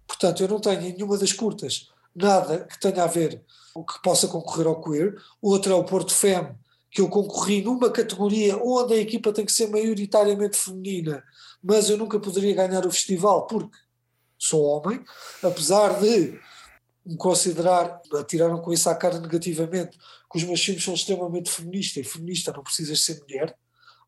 portanto 0.08 0.44
eu 0.44 0.48
não 0.48 0.60
tenho 0.60 0.82
em 0.82 0.94
nenhuma 0.94 1.18
das 1.18 1.34
curtas 1.34 1.90
nada 2.16 2.66
que 2.66 2.80
tenha 2.80 3.04
a 3.04 3.08
ver 3.08 3.44
o 3.74 3.84
que 3.84 4.00
possa 4.04 4.28
concorrer 4.28 4.68
ao 4.68 4.80
queer, 4.80 5.16
outro 5.42 5.72
é 5.72 5.76
o 5.76 5.84
Porto 5.84 6.14
Fem, 6.14 6.56
que 6.92 7.02
eu 7.02 7.10
concorri 7.10 7.64
numa 7.64 7.90
categoria 7.90 8.56
onde 8.58 8.94
a 8.94 8.98
equipa 8.98 9.34
tem 9.34 9.44
que 9.44 9.52
ser 9.52 9.68
maioritariamente 9.68 10.56
feminina, 10.56 11.24
mas 11.62 11.90
eu 11.90 11.98
nunca 11.98 12.20
poderia 12.20 12.54
ganhar 12.54 12.86
o 12.86 12.92
festival 12.92 13.48
porque 13.48 13.76
sou 14.38 14.62
homem, 14.64 15.04
apesar 15.42 16.00
de 16.00 16.40
me 17.04 17.18
considerar, 17.18 18.00
atiraram 18.14 18.62
com 18.62 18.72
isso 18.72 18.88
à 18.90 18.96
cara 18.96 19.20
negativamente, 19.20 19.98
que 20.32 20.38
os 20.38 20.44
meus 20.44 20.64
filmes 20.64 20.84
são 20.84 20.94
extremamente 20.94 21.50
feministas, 21.50 22.06
e 22.06 22.10
feminista 22.10 22.54
não 22.54 22.62
precisas 22.62 23.04
ser 23.04 23.20
mulher, 23.22 23.58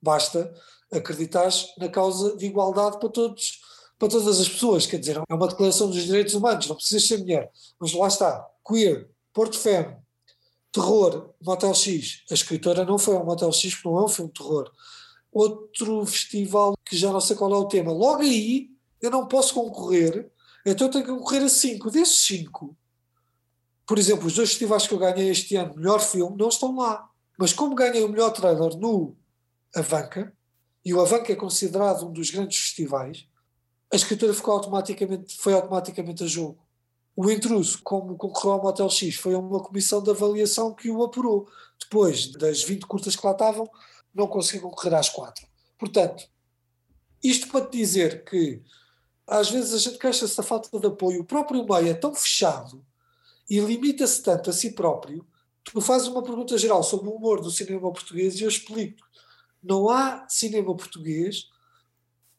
Basta 0.05 0.53
acreditar 0.91 1.49
na 1.79 1.89
causa 1.89 2.37
de 2.37 2.45
igualdade 2.45 2.99
para 2.99 3.09
todos, 3.09 3.59
para 3.97 4.07
todas 4.07 4.39
as 4.39 4.47
pessoas. 4.47 4.85
Quer 4.85 4.99
dizer, 4.99 5.17
é 5.27 5.33
uma 5.33 5.47
declaração 5.47 5.89
dos 5.89 6.03
direitos 6.03 6.35
humanos, 6.35 6.67
não 6.67 6.75
precisa 6.75 7.05
ser 7.05 7.17
mulher. 7.17 7.51
Mas 7.79 7.91
lá 7.93 8.07
está, 8.07 8.47
queer, 8.65 9.09
Porto 9.33 9.57
Femme, 9.57 9.97
terror, 10.71 11.33
Motel 11.41 11.73
X. 11.73 12.23
A 12.29 12.35
escritora 12.35 12.85
não 12.85 12.99
foi 12.99 13.15
ao 13.15 13.25
Motel 13.25 13.51
X 13.51 13.73
porque 13.73 13.89
não 13.89 13.97
é 13.97 14.03
um 14.03 14.07
filme 14.07 14.31
de 14.31 14.39
terror. 14.39 14.71
Outro 15.31 16.05
festival 16.05 16.77
que 16.85 16.95
já 16.95 17.11
não 17.11 17.19
sei 17.19 17.35
qual 17.35 17.51
é 17.51 17.57
o 17.57 17.65
tema. 17.67 17.91
Logo 17.91 18.21
aí, 18.21 18.69
eu 19.01 19.09
não 19.09 19.27
posso 19.27 19.55
concorrer, 19.55 20.31
então 20.63 20.85
eu 20.85 20.91
tenho 20.91 21.03
que 21.03 21.11
concorrer 21.11 21.41
a 21.41 21.49
cinco. 21.49 21.89
Desses 21.89 22.19
cinco, 22.19 22.77
por 23.87 23.97
exemplo, 23.97 24.27
os 24.27 24.35
dois 24.35 24.49
festivais 24.49 24.85
que 24.85 24.93
eu 24.93 24.99
ganhei 24.99 25.29
este 25.31 25.55
ano, 25.55 25.75
melhor 25.75 25.99
filme, 25.99 26.37
não 26.37 26.49
estão 26.49 26.75
lá. 26.75 27.09
Mas 27.39 27.51
como 27.51 27.73
ganhei 27.73 28.03
o 28.03 28.09
melhor 28.09 28.29
trailer 28.29 28.77
no 28.77 29.15
Avanca, 29.75 30.33
e 30.83 30.93
o 30.93 31.01
Avanca 31.01 31.33
é 31.33 31.35
considerado 31.35 32.07
um 32.07 32.11
dos 32.11 32.29
grandes 32.29 32.57
festivais, 32.59 33.27
a 33.91 33.95
escritura 33.95 34.33
ficou 34.33 34.53
automaticamente, 34.53 35.37
foi 35.37 35.53
automaticamente 35.53 36.23
a 36.23 36.27
jogo. 36.27 36.59
O 37.15 37.29
intruso, 37.31 37.79
como 37.83 38.17
concorreu 38.17 38.53
ao 38.53 38.61
Motel 38.61 38.89
X, 38.89 39.15
foi 39.15 39.35
uma 39.35 39.61
comissão 39.61 40.01
de 40.01 40.09
avaliação 40.09 40.73
que 40.73 40.89
o 40.89 41.03
apurou. 41.03 41.47
Depois 41.79 42.31
das 42.33 42.63
20 42.63 42.85
curtas 42.85 43.15
que 43.15 43.25
lá 43.25 43.31
estavam, 43.31 43.69
não 44.13 44.27
consegui 44.27 44.61
concorrer 44.61 44.93
às 44.95 45.09
quatro. 45.09 45.47
Portanto, 45.77 46.27
isto 47.23 47.47
para 47.47 47.65
te 47.65 47.77
dizer 47.77 48.23
que 48.25 48.61
às 49.27 49.49
vezes 49.49 49.73
a 49.73 49.77
gente 49.77 49.97
queixa-se 49.97 50.37
da 50.37 50.43
falta 50.43 50.79
de 50.79 50.87
apoio. 50.87 51.21
O 51.21 51.25
próprio 51.25 51.65
meio 51.65 51.89
é 51.89 51.93
tão 51.93 52.13
fechado 52.13 52.85
e 53.49 53.59
limita-se 53.59 54.21
tanto 54.21 54.49
a 54.49 54.53
si 54.53 54.71
próprio. 54.71 55.25
Tu 55.63 55.81
fazes 55.81 56.07
uma 56.07 56.21
pergunta 56.21 56.57
geral 56.57 56.83
sobre 56.83 57.09
o 57.09 57.13
humor 57.13 57.41
do 57.41 57.49
cinema 57.49 57.91
português 57.91 58.39
e 58.39 58.43
eu 58.43 58.49
explico. 58.49 59.04
Não 59.65 59.89
há 59.89 60.27
cinema 60.29 60.75
português 60.75 61.49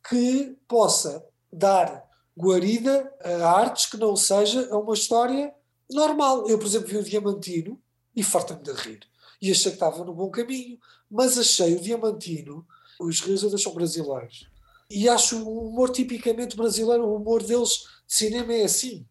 que 0.08 0.56
possa 0.68 1.26
dar 1.52 2.08
guarida 2.38 3.12
a 3.22 3.50
artes 3.50 3.86
que 3.86 3.96
não 3.96 4.14
seja 4.14 4.68
a 4.70 4.78
uma 4.78 4.94
história 4.94 5.52
normal. 5.90 6.48
Eu, 6.48 6.58
por 6.58 6.66
exemplo, 6.66 6.88
vi 6.88 6.98
o 6.98 7.02
Diamantino 7.02 7.80
e 8.14 8.22
farta-me 8.22 8.62
de 8.62 8.72
rir. 8.72 9.00
E 9.42 9.50
achei 9.50 9.72
que 9.72 9.76
estava 9.76 10.04
no 10.04 10.14
bom 10.14 10.30
caminho, 10.30 10.78
mas 11.10 11.36
achei 11.36 11.74
o 11.74 11.80
Diamantino, 11.80 12.66
os 13.00 13.20
realizadores 13.20 13.62
são 13.62 13.74
brasileiros, 13.74 14.48
e 14.88 15.08
acho 15.08 15.42
o 15.42 15.68
humor 15.68 15.90
tipicamente 15.90 16.56
brasileiro, 16.56 17.04
o 17.04 17.16
humor 17.16 17.42
deles 17.42 17.70
de 18.06 18.14
cinema 18.14 18.54
é 18.54 18.64
assim. 18.64 19.04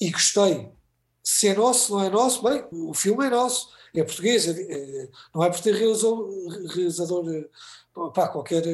E 0.00 0.10
gostei. 0.10 0.70
Se 1.22 1.48
é 1.48 1.54
nosso, 1.54 1.92
não 1.92 2.04
é 2.04 2.08
nosso, 2.08 2.42
bem, 2.42 2.64
o 2.70 2.94
filme 2.94 3.26
é 3.26 3.30
nosso, 3.30 3.68
é 3.94 4.04
português, 4.04 4.46
é, 4.46 4.50
é, 4.50 5.08
não 5.34 5.42
é 5.42 5.50
por 5.50 5.60
ter 5.60 5.74
realizador, 5.74 6.28
realizador 6.68 7.48
pá, 8.12 8.28
qualquer. 8.28 8.64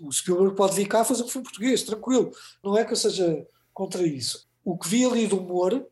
O 0.00 0.10
Spielberg 0.12 0.54
pode 0.54 0.74
vir 0.74 0.86
cá 0.86 1.04
fazer 1.04 1.22
um 1.22 1.28
filme 1.28 1.44
português, 1.44 1.82
tranquilo. 1.82 2.30
Não 2.62 2.76
é 2.76 2.84
que 2.84 2.92
eu 2.92 2.96
seja 2.96 3.46
contra 3.72 4.02
isso. 4.02 4.48
O 4.64 4.78
que 4.78 4.88
vi 4.88 5.04
ali 5.04 5.26
do 5.26 5.38
humor, 5.38 5.86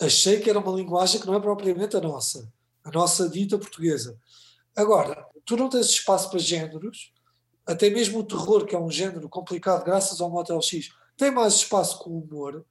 achei 0.00 0.40
que 0.40 0.48
era 0.48 0.58
uma 0.58 0.72
linguagem 0.72 1.20
que 1.20 1.26
não 1.26 1.34
é 1.34 1.40
propriamente 1.40 1.96
a 1.96 2.00
nossa, 2.00 2.50
a 2.84 2.90
nossa 2.90 3.28
dita 3.28 3.58
portuguesa. 3.58 4.18
Agora, 4.76 5.26
tu 5.44 5.56
não 5.56 5.68
tens 5.68 5.86
espaço 5.86 6.30
para 6.30 6.38
géneros, 6.38 7.12
até 7.66 7.90
mesmo 7.90 8.20
o 8.20 8.24
terror, 8.24 8.64
que 8.64 8.74
é 8.74 8.78
um 8.78 8.90
género 8.90 9.28
complicado, 9.28 9.84
graças 9.84 10.20
ao 10.20 10.30
Motel 10.30 10.62
X, 10.62 10.90
tem 11.16 11.30
mais 11.30 11.54
espaço 11.54 11.98
com 11.98 12.10
o 12.10 12.20
humor. 12.20 12.64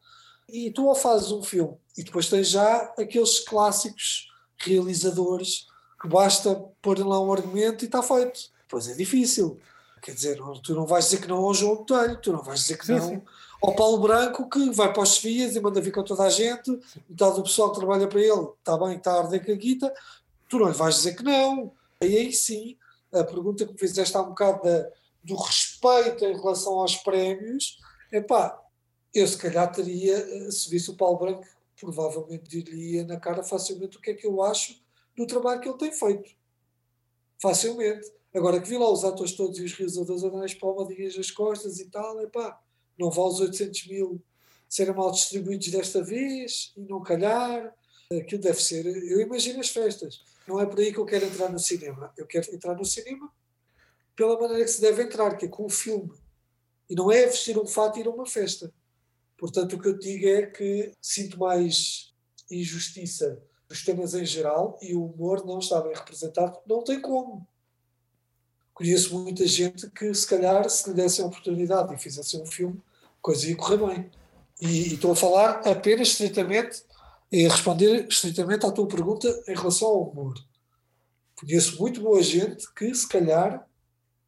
E 0.49 0.71
tu, 0.71 0.87
ao 0.87 0.95
fazes 0.95 1.31
um 1.31 1.43
filme, 1.43 1.75
e 1.97 2.03
depois 2.03 2.29
tens 2.29 2.49
já 2.49 2.93
aqueles 2.97 3.41
clássicos 3.41 4.27
realizadores 4.57 5.67
que 5.99 6.07
basta 6.07 6.55
pôr 6.81 6.99
lá 6.99 7.19
um 7.19 7.31
argumento 7.31 7.83
e 7.83 7.87
está 7.87 8.01
feito. 8.03 8.49
Pois 8.69 8.87
é 8.87 8.93
difícil. 8.93 9.59
Quer 10.01 10.13
dizer, 10.13 10.39
tu 10.63 10.75
não 10.75 10.85
vais 10.85 11.05
dizer 11.05 11.21
que 11.21 11.27
não 11.27 11.37
ao 11.37 11.53
João 11.53 11.77
Botelho, 11.77 12.21
tu 12.21 12.31
não 12.31 12.41
vais 12.41 12.59
dizer 12.61 12.77
que 12.77 12.85
sim, 12.85 12.93
não 12.93 13.09
sim. 13.09 13.21
ao 13.61 13.75
Paulo 13.75 13.99
Branco, 13.99 14.47
que 14.49 14.69
vai 14.71 14.93
para 14.93 15.01
os 15.01 15.15
Sevias 15.15 15.55
e 15.55 15.59
manda 15.59 15.81
vir 15.81 15.91
com 15.91 16.03
toda 16.03 16.23
a 16.23 16.29
gente, 16.29 16.69
metade 17.09 17.35
do 17.35 17.43
pessoal 17.43 17.71
que 17.71 17.79
trabalha 17.79 18.07
para 18.07 18.21
ele 18.21 18.47
está 18.59 18.77
bem, 18.77 18.97
está 18.97 19.13
a 19.13 19.19
arder 19.23 19.43
com 19.45 19.51
a 19.51 19.55
guita, 19.55 19.93
tu 20.47 20.59
não 20.59 20.67
lhe 20.67 20.73
vais 20.73 20.95
dizer 20.95 21.15
que 21.15 21.23
não. 21.23 21.71
E 22.01 22.05
aí 22.05 22.31
sim, 22.31 22.77
a 23.11 23.23
pergunta 23.23 23.65
que 23.65 23.73
me 23.73 23.79
fizeste 23.79 24.15
há 24.15 24.21
um 24.21 24.29
bocado 24.29 24.63
da, 24.63 24.87
do 25.23 25.35
respeito 25.35 26.23
em 26.25 26.37
relação 26.37 26.73
aos 26.79 26.95
prémios, 26.97 27.79
é 28.11 28.21
pá, 28.21 28.57
eu 29.13 29.27
se 29.27 29.37
calhar 29.37 29.71
teria, 29.71 30.51
se 30.51 30.69
visse 30.69 30.91
o 30.91 30.95
Paulo 30.95 31.17
Branco, 31.17 31.43
provavelmente 31.79 32.49
diria 32.49 33.05
na 33.05 33.19
cara 33.19 33.43
facilmente 33.43 33.97
o 33.97 34.01
que 34.01 34.11
é 34.11 34.13
que 34.13 34.25
eu 34.25 34.41
acho 34.41 34.81
do 35.15 35.25
trabalho 35.25 35.61
que 35.61 35.69
ele 35.69 35.77
tem 35.77 35.91
feito. 35.91 36.35
Facilmente. 37.41 38.11
Agora 38.33 38.59
que 38.59 38.67
vi 38.67 38.77
lá 38.77 38.91
os 38.91 39.03
atores 39.03 39.33
todos 39.33 39.57
e 39.57 39.63
os 39.63 39.73
realizadores 39.73 40.23
a 40.23 40.29
darem 40.29 40.59
palmadinhas 40.59 41.17
nas 41.17 41.31
costas 41.31 41.79
e 41.79 41.89
tal, 41.89 42.19
é 42.19 42.27
pá, 42.27 42.59
não 42.97 43.09
vale 43.09 43.29
os 43.29 43.39
800 43.39 43.87
mil 43.87 44.21
serem 44.67 44.93
mal 44.93 45.11
distribuídos 45.11 45.69
desta 45.69 46.03
vez 46.03 46.73
e 46.75 46.81
não 46.81 47.01
calhar. 47.01 47.73
Aquilo 48.11 48.41
deve 48.41 48.61
ser. 48.61 48.85
Eu 48.85 49.19
imagino 49.21 49.59
as 49.59 49.69
festas. 49.69 50.23
Não 50.47 50.59
é 50.59 50.65
por 50.65 50.79
aí 50.79 50.93
que 50.93 50.99
eu 50.99 51.05
quero 51.05 51.25
entrar 51.25 51.51
no 51.51 51.59
cinema. 51.59 52.13
Eu 52.17 52.25
quero 52.25 52.53
entrar 52.53 52.75
no 52.75 52.85
cinema 52.85 53.31
pela 54.15 54.39
maneira 54.39 54.63
que 54.63 54.71
se 54.71 54.81
deve 54.81 55.03
entrar, 55.03 55.35
que 55.37 55.45
é 55.45 55.49
com 55.49 55.65
o 55.65 55.69
filme. 55.69 56.11
E 56.89 56.95
não 56.95 57.11
é 57.11 57.25
vestir 57.25 57.57
um 57.57 57.67
fato 57.67 57.97
e 57.97 58.01
ir 58.01 58.07
a 58.07 58.11
uma 58.11 58.25
festa. 58.25 58.73
Portanto, 59.37 59.73
o 59.73 59.79
que 59.79 59.87
eu 59.87 59.97
digo 59.97 60.27
é 60.27 60.45
que 60.47 60.91
sinto 61.01 61.39
mais 61.39 62.13
injustiça 62.49 63.41
dos 63.67 63.83
temas 63.83 64.13
em 64.13 64.25
geral 64.25 64.79
e 64.81 64.95
o 64.95 65.05
humor 65.05 65.45
não 65.45 65.59
está 65.59 65.81
bem 65.81 65.93
representado. 65.93 66.57
Não 66.65 66.83
tem 66.83 66.99
como. 66.99 67.47
Conheço 68.73 69.17
muita 69.19 69.45
gente 69.45 69.89
que, 69.89 70.13
se 70.13 70.27
calhar, 70.27 70.69
se 70.69 70.89
lhe 70.89 70.95
desse 70.95 71.21
a 71.21 71.25
oportunidade 71.25 71.93
e 71.93 71.97
fizesse 71.97 72.37
um 72.37 72.45
filme, 72.45 72.81
coisa 73.21 73.47
ia 73.47 73.55
correr 73.55 73.77
bem. 73.77 74.11
E, 74.61 74.67
e 74.67 74.93
estou 74.93 75.11
a 75.11 75.15
falar 75.15 75.61
apenas 75.67 76.09
estritamente 76.09 76.83
é 77.31 77.47
responder 77.47 78.07
estritamente 78.07 78.65
à 78.65 78.71
tua 78.71 78.87
pergunta 78.87 79.27
em 79.47 79.53
relação 79.53 79.89
ao 79.89 80.09
humor. 80.09 80.33
Conheço 81.35 81.79
muito 81.79 82.01
boa 82.01 82.23
gente 82.23 82.71
que, 82.73 82.93
se 82.95 83.07
calhar, 83.07 83.67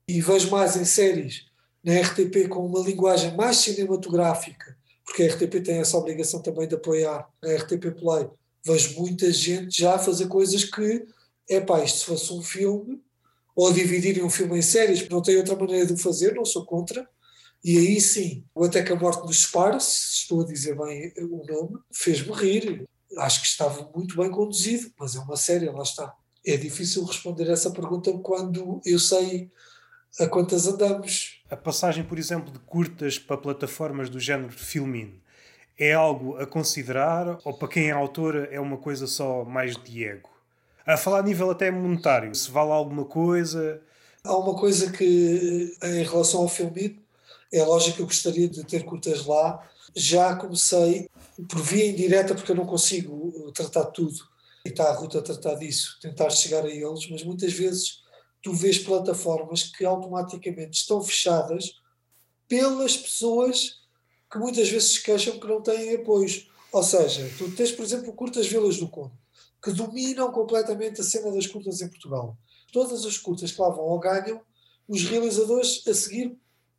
e 0.08 0.20
vejo 0.20 0.52
mais 0.52 0.76
em 0.76 0.84
séries 0.84 1.46
na 1.84 1.94
RTP 2.02 2.50
com 2.50 2.66
uma 2.66 2.82
linguagem 2.82 3.36
mais 3.36 3.58
cinematográfica, 3.58 4.78
porque 5.10 5.24
a 5.24 5.28
RTP 5.28 5.64
tem 5.64 5.80
essa 5.80 5.98
obrigação 5.98 6.40
também 6.40 6.68
de 6.68 6.76
apoiar 6.76 7.28
a 7.44 7.48
RTP 7.56 8.00
Play. 8.00 8.30
Vejo 8.64 9.02
muita 9.02 9.32
gente 9.32 9.82
já 9.82 9.98
fazer 9.98 10.28
coisas 10.28 10.64
que, 10.64 11.06
é 11.50 11.60
pá, 11.60 11.84
isto 11.84 12.00
se 12.00 12.06
fosse 12.06 12.32
um 12.32 12.44
filme, 12.44 13.02
ou 13.56 13.74
dividirem 13.74 14.24
um 14.24 14.30
filme 14.30 14.60
em 14.60 14.62
séries, 14.62 15.08
não 15.10 15.22
tem 15.22 15.38
outra 15.38 15.56
maneira 15.56 15.88
de 15.88 15.94
o 15.94 15.98
fazer, 15.98 16.36
não 16.36 16.46
sou 16.46 16.64
contra, 16.64 17.10
e 17.64 17.78
aí 17.78 18.00
sim, 18.00 18.46
o 18.54 18.64
Até 18.64 18.84
que 18.84 18.94
a 18.94 18.96
Morte 18.96 19.26
nos 19.26 19.42
separa, 19.42 19.80
se 19.80 20.22
estou 20.22 20.42
a 20.42 20.46
dizer 20.46 20.78
bem 20.78 21.12
o 21.18 21.44
nome, 21.46 21.80
fez-me 21.92 22.32
rir. 22.32 22.88
Acho 23.18 23.42
que 23.42 23.48
estava 23.48 23.90
muito 23.94 24.16
bem 24.16 24.30
conduzido, 24.30 24.92
mas 24.98 25.16
é 25.16 25.20
uma 25.20 25.36
série, 25.36 25.66
lá 25.66 25.82
está. 25.82 26.14
É 26.46 26.56
difícil 26.56 27.04
responder 27.04 27.50
essa 27.50 27.72
pergunta 27.72 28.14
quando 28.20 28.80
eu 28.86 29.00
sei 29.00 29.52
a 30.20 30.28
quantas 30.28 30.68
andamos. 30.68 31.42
A 31.50 31.56
passagem, 31.56 32.04
por 32.04 32.18
exemplo, 32.18 32.52
de 32.52 32.60
curtas 32.60 33.20
para 33.20 33.38
plataformas 33.38 34.10
do 34.10 34.20
género 34.20 34.52
Filmin 34.52 35.20
é 35.78 35.94
algo 35.94 36.38
a 36.38 36.46
considerar 36.46 37.40
ou 37.44 37.54
para 37.54 37.68
quem 37.68 37.90
é 37.90 37.92
autora 37.92 38.50
é 38.52 38.60
uma 38.60 38.78
coisa 38.78 39.08
só 39.08 39.44
mais 39.46 39.76
de 39.76 40.06
ego? 40.06 40.30
A 40.86 40.98
falar 40.98 41.20
a 41.20 41.24
nível 41.24 41.50
até 41.52 41.70
monetário, 41.72 42.34
se 42.34 42.50
vale 42.50 42.72
alguma 42.72 43.06
coisa. 43.06 43.82
Há 44.24 44.36
uma 44.36 44.56
coisa 44.56 44.92
que, 44.92 45.76
em 45.84 46.04
relação 46.04 46.42
ao 46.42 46.50
Filmin, 46.50 47.00
é 47.52 47.64
lógico 47.64 47.98
que 47.98 48.02
eu 48.02 48.08
gostaria 48.08 48.48
de 48.48 48.64
ter 48.64 48.84
curtas 48.84 49.26
lá. 49.26 49.64
Já 49.96 50.36
comecei 50.36 51.10
por 51.48 51.62
via 51.62 51.90
indireta, 51.90 52.36
porque 52.36 52.52
eu 52.52 52.56
não 52.56 52.66
consigo 52.66 53.52
tratar 53.54 53.86
tudo. 53.86 54.18
E 54.66 54.70
está 54.70 54.90
a 54.90 54.94
Ruta 54.94 55.20
a 55.20 55.22
tratar 55.22 55.56
disso, 55.56 55.98
tentar 56.02 56.30
chegar 56.32 56.66
a 56.66 56.70
eles, 56.70 57.10
mas 57.10 57.24
muitas 57.24 57.54
vezes 57.54 58.04
tu 58.42 58.54
vês 58.54 58.80
plataformas 58.80 59.64
que 59.64 59.86
automaticamente 59.86 60.78
estão 60.78 61.04
fechadas 61.04 61.80
pelas 62.48 62.98
pessoas 62.98 63.80
que 64.32 64.38
muitas 64.38 64.70
vezes 64.70 64.92
se 64.94 65.04
queixam 65.04 65.40
que 65.40 65.48
não 65.48 65.62
têm 65.62 65.96
apoios. 65.96 66.50
Ou 66.72 66.84
seja, 66.84 67.30
tu 67.38 67.52
tens, 67.56 67.72
por 67.72 67.84
exemplo, 67.84 68.14
Curtas 68.14 68.48
Vilas 68.48 68.78
do 68.78 68.88
Conde, 68.88 69.14
que 69.64 69.72
dominam 69.72 70.32
completamente 70.32 71.02
a 71.02 71.04
cena 71.04 71.32
das 71.32 71.48
curtas 71.48 71.82
em 71.82 71.90
Portugal. 71.90 72.38
Todas 72.72 73.06
as 73.06 73.18
curtas 73.18 73.52
que 73.52 73.60
lá 73.60 73.70
vão 73.70 73.86
ou 73.86 74.00
ganham, 74.00 74.42
os 74.88 75.04
realizadores 75.04 75.86
a 75.88 75.94
seguir 75.94 76.38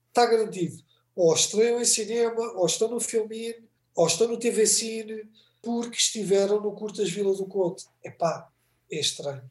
está 0.08 0.26
garantido. 0.26 0.82
Ou 1.14 1.34
estreiam 1.34 1.80
em 1.80 1.84
cinema, 1.84 2.52
ou 2.54 2.66
estão 2.66 2.88
no 2.88 3.00
Filmin, 3.00 3.54
ou 3.94 4.06
estão 4.06 4.28
no 4.28 4.38
TV 4.38 4.66
Cine, 4.66 5.28
porque 5.60 5.96
estiveram 5.96 6.60
no 6.60 6.72
Curtas 6.72 7.10
Vila 7.10 7.34
do 7.34 7.46
Conde. 7.46 7.84
Epá, 8.04 8.48
é 8.90 9.00
estranho. 9.00 9.42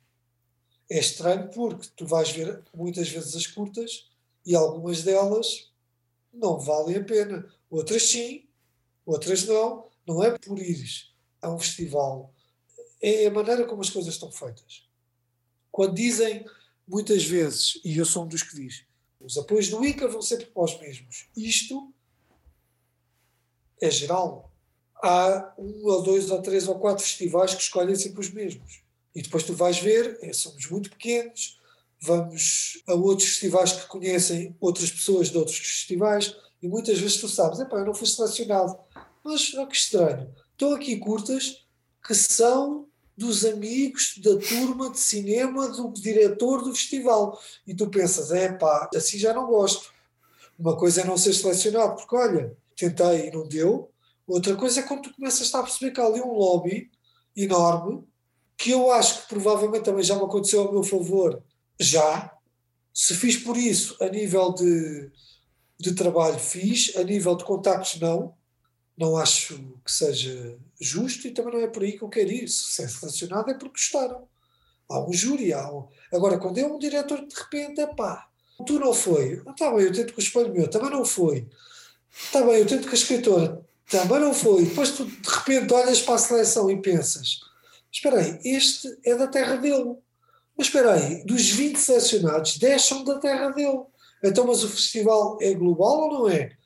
É 0.90 1.00
estranho 1.00 1.50
porque 1.50 1.88
tu 1.96 2.06
vais 2.06 2.32
ver 2.32 2.64
muitas 2.74 3.10
vezes 3.10 3.36
as 3.36 3.46
curtas 3.46 4.10
e 4.46 4.56
algumas 4.56 5.04
delas 5.04 5.72
não 6.34 6.60
valem 6.60 6.98
a 6.98 7.04
pena. 7.04 7.48
Outras 7.70 8.10
sim, 8.10 8.48
outras 9.06 9.46
não. 9.46 9.88
Não 10.08 10.24
é 10.24 10.36
por 10.38 10.58
ires 10.58 11.14
a 11.42 11.52
um 11.52 11.60
festival. 11.60 12.34
É 13.02 13.28
a 13.28 13.32
maneira 13.32 13.66
como 13.66 13.82
as 13.82 13.90
coisas 13.90 14.16
estão 14.16 14.32
feitas. 14.32 14.88
Quando 15.72 15.94
dizem 15.94 16.46
muitas 16.88 17.24
vezes, 17.24 17.80
e 17.86 17.96
eu 17.98 18.06
sou 18.06 18.24
um 18.24 18.28
dos 18.28 18.42
que 18.42 18.56
diz, 18.56 18.84
os 19.20 19.38
apoios 19.38 19.70
do 19.70 19.86
ICA 19.86 20.08
vão 20.08 20.22
sempre 20.22 20.48
para 20.48 20.64
os 20.64 20.80
mesmos. 20.80 21.30
Isto 21.36 21.94
é 23.80 23.92
geral. 23.92 24.52
Há 24.96 25.54
um 25.58 25.86
ou 25.86 26.02
dois 26.02 26.30
ou 26.32 26.42
três 26.42 26.68
ou 26.68 26.80
quatro 26.80 27.04
festivais 27.04 27.54
que 27.54 27.62
escolhem 27.62 27.96
sempre 27.96 28.20
os 28.20 28.32
mesmos. 28.32 28.82
E 29.16 29.22
depois 29.22 29.44
tu 29.44 29.54
vais 29.54 29.80
ver, 29.80 30.18
é, 30.22 30.32
somos 30.34 30.70
muito 30.70 30.90
pequenos, 30.90 31.60
vamos 32.02 32.82
a 32.88 32.94
outros 32.94 33.30
festivais 33.30 33.74
que 33.74 33.88
conhecem 33.88 34.56
outras 34.60 34.92
pessoas 34.92 35.30
de 35.30 35.38
outros 35.38 35.58
festivais 35.58 36.36
e 36.62 36.68
muitas 36.68 37.00
vezes 37.00 37.18
tu 37.18 37.28
sabes, 37.28 37.60
epá, 37.60 37.78
eu 37.78 37.86
não 37.86 37.94
fui 37.94 38.08
selecionado. 38.08 38.78
Mas, 39.24 39.54
oh, 39.54 39.68
que 39.68 39.76
estranho, 39.76 40.34
estão 40.52 40.74
aqui 40.74 40.98
curtas 40.98 41.66
que 42.06 42.14
são 42.14 42.88
dos 43.18 43.44
amigos 43.44 44.18
da 44.24 44.38
turma 44.38 44.90
de 44.90 45.00
cinema 45.00 45.68
do 45.68 45.92
diretor 45.92 46.64
do 46.64 46.74
festival. 46.74 47.40
E 47.68 47.76
tu 47.76 47.90
pensas, 47.90 48.32
é 48.32 48.52
pá, 48.54 48.90
assim 48.96 49.18
já 49.18 49.34
não 49.34 49.48
gosto. 49.48 49.92
Uma 50.58 50.78
coisa 50.78 51.02
é 51.02 51.06
não 51.06 51.18
ser 51.18 51.34
selecionado, 51.34 51.96
porque 51.96 52.16
olha, 52.16 52.58
tentei 52.76 53.28
e 53.28 53.32
não 53.32 53.48
deu. 53.48 53.92
Outra 54.26 54.56
coisa 54.56 54.80
é 54.80 54.84
quando 54.84 55.04
tu 55.04 55.14
começas 55.16 55.54
a 55.54 55.64
perceber 55.64 55.92
que 55.92 56.00
há 56.00 56.06
ali 56.06 56.22
um 56.22 56.34
lobby 56.34 56.90
enorme, 57.36 58.04
que 58.60 58.72
eu 58.72 58.92
acho 58.92 59.22
que 59.22 59.30
provavelmente 59.30 59.86
também 59.86 60.04
já 60.04 60.16
me 60.16 60.24
aconteceu 60.24 60.62
ao 60.62 60.72
meu 60.72 60.84
favor, 60.84 61.42
já. 61.80 62.32
Se 62.94 63.16
fiz 63.16 63.38
por 63.38 63.56
isso 63.56 63.96
a 64.02 64.10
nível 64.10 64.54
de, 64.54 65.10
de 65.80 65.96
trabalho, 65.96 66.38
fiz, 66.38 66.96
a 66.98 67.04
nível 67.04 67.36
de 67.36 67.46
contactos, 67.46 68.00
não 68.00 68.38
não 69.00 69.16
acho 69.16 69.58
que 69.86 69.92
seja 69.92 70.58
justo 70.78 71.26
e 71.26 71.32
também 71.32 71.54
não 71.54 71.62
é 71.62 71.68
por 71.68 71.84
aí 71.84 71.98
que 71.98 72.04
eu 72.04 72.10
quero 72.10 72.32
ir. 72.32 72.50
Se 72.50 72.84
é 72.84 72.88
selecionado 72.88 73.50
é 73.50 73.54
porque 73.54 73.80
gostaram. 73.80 74.28
Há 74.90 75.00
um 75.00 75.14
júri, 75.14 75.54
há 75.54 75.72
um... 75.72 75.88
Agora, 76.12 76.38
quando 76.38 76.58
é 76.58 76.66
um 76.66 76.78
diretor 76.78 77.26
de 77.26 77.34
repente, 77.34 77.80
é 77.80 77.88
pá, 77.88 78.28
tu 78.68 78.78
não 78.78 78.94
foi. 78.94 79.42
Está 79.48 79.72
bem, 79.72 79.86
eu 79.86 79.94
tento 79.94 80.14
com 80.14 80.20
o 80.20 80.24
espelho 80.24 80.54
meu, 80.54 80.70
também 80.70 80.90
não 80.90 81.06
foi. 81.06 81.48
Está 82.12 82.42
bem, 82.42 82.56
eu 82.58 82.68
tento 82.68 82.84
com 82.84 82.92
a 82.92 82.94
escritora, 82.94 83.66
também 83.90 84.20
não 84.20 84.34
foi. 84.34 84.66
Depois 84.66 84.92
tu 84.92 85.06
de 85.06 85.30
repente 85.30 85.74
olhas 85.74 86.02
para 86.02 86.16
a 86.16 86.18
seleção 86.18 86.70
e 86.70 86.82
pensas: 86.82 87.40
espera 87.92 88.20
aí, 88.20 88.40
este 88.44 88.98
é 89.06 89.16
da 89.16 89.28
terra 89.28 89.56
dele. 89.56 89.96
Mas 90.58 90.68
espera 90.68 90.94
aí, 90.94 91.24
dos 91.24 91.50
20 91.50 91.78
selecionados, 91.78 92.58
10 92.58 92.82
são 92.82 93.04
da 93.04 93.18
terra 93.20 93.50
dele. 93.50 93.82
Então, 94.24 94.46
mas 94.46 94.64
o 94.64 94.70
festival 94.70 95.38
é 95.42 95.54
global 95.54 96.02
ou 96.02 96.14
não 96.14 96.30
é? 96.30 96.58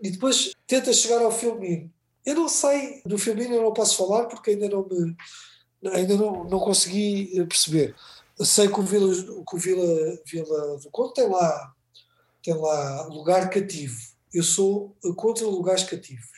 e 0.00 0.10
depois 0.10 0.52
tenta 0.66 0.92
chegar 0.92 1.22
ao 1.22 1.30
filminho. 1.30 1.92
Eu 2.24 2.34
não 2.34 2.48
sei, 2.48 3.02
do 3.04 3.18
filminho 3.18 3.54
eu 3.54 3.62
não 3.62 3.72
posso 3.72 3.96
falar 3.96 4.26
porque 4.26 4.50
ainda 4.50 4.68
não 4.68 4.86
me 4.86 5.16
ainda 5.92 6.14
não, 6.16 6.44
não 6.44 6.58
consegui 6.58 7.38
eh, 7.38 7.44
perceber. 7.44 7.94
Sei 8.42 8.68
que 8.68 8.80
o 8.80 8.82
Vila, 8.82 9.14
que 9.48 9.56
o 9.56 9.58
Vila, 9.58 10.18
Vila 10.26 10.78
do 10.78 10.90
Conto 10.90 11.14
tem 11.14 11.28
lá, 11.28 11.74
tem 12.42 12.54
lá 12.54 13.06
lugar 13.06 13.48
cativo. 13.50 13.98
Eu 14.32 14.42
sou 14.42 14.96
contra 15.16 15.46
lugares 15.46 15.84
cativos. 15.84 16.28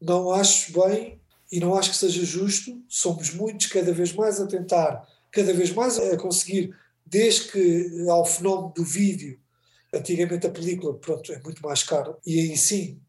Não 0.00 0.30
acho 0.30 0.72
bem 0.72 1.19
e 1.50 1.60
não 1.60 1.74
acho 1.74 1.90
que 1.90 1.96
seja 1.96 2.24
justo. 2.24 2.82
Somos 2.88 3.34
muitos 3.34 3.66
cada 3.66 3.92
vez 3.92 4.12
mais 4.12 4.40
a 4.40 4.46
tentar, 4.46 5.06
cada 5.30 5.52
vez 5.52 5.72
mais 5.72 5.98
a 5.98 6.16
conseguir, 6.16 6.76
desde 7.04 7.50
que 7.50 8.08
ao 8.08 8.24
fenómeno 8.24 8.72
do 8.74 8.84
vídeo 8.84 9.40
Antigamente 9.92 10.46
a 10.46 10.50
película, 10.50 10.94
pronto, 10.94 11.32
é 11.32 11.40
muito 11.40 11.60
mais 11.62 11.82
caro. 11.82 12.16
E 12.24 12.38
aí 12.38 12.56
sim, 12.56 13.00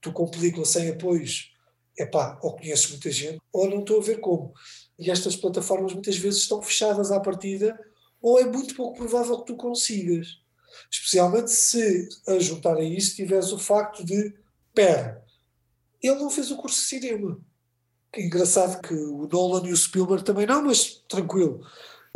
tu 0.00 0.10
com 0.12 0.30
película 0.30 0.64
sem 0.64 0.88
apoios, 0.88 1.52
é 1.98 2.06
pá, 2.06 2.38
ou 2.42 2.56
conheces 2.56 2.90
muita 2.90 3.10
gente, 3.10 3.40
ou 3.52 3.68
não 3.68 3.80
estou 3.80 4.00
a 4.00 4.02
ver 4.02 4.20
como. 4.20 4.54
E 4.98 5.10
estas 5.10 5.36
plataformas 5.36 5.92
muitas 5.92 6.16
vezes 6.16 6.40
estão 6.40 6.62
fechadas 6.62 7.12
à 7.12 7.20
partida, 7.20 7.78
ou 8.22 8.38
é 8.38 8.44
muito 8.44 8.74
pouco 8.74 8.96
provável 8.96 9.38
que 9.40 9.52
tu 9.52 9.56
consigas. 9.56 10.40
Especialmente 10.90 11.50
se, 11.50 12.08
a 12.26 12.38
juntar 12.38 12.76
a 12.76 12.82
isso, 12.82 13.16
tiveres 13.16 13.52
o 13.52 13.58
facto 13.58 14.04
de, 14.04 14.34
pera, 14.74 15.22
ele 16.02 16.16
não 16.16 16.30
fez 16.30 16.50
o 16.50 16.56
curso 16.56 16.80
de 16.80 16.86
cinema. 16.86 17.38
Que 18.12 18.22
engraçado 18.22 18.80
que 18.80 18.94
o 18.94 19.28
Nolan 19.30 19.68
e 19.68 19.72
o 19.72 19.76
Spielberg 19.76 20.24
também 20.24 20.46
não, 20.46 20.62
mas 20.64 21.02
tranquilo. 21.08 21.64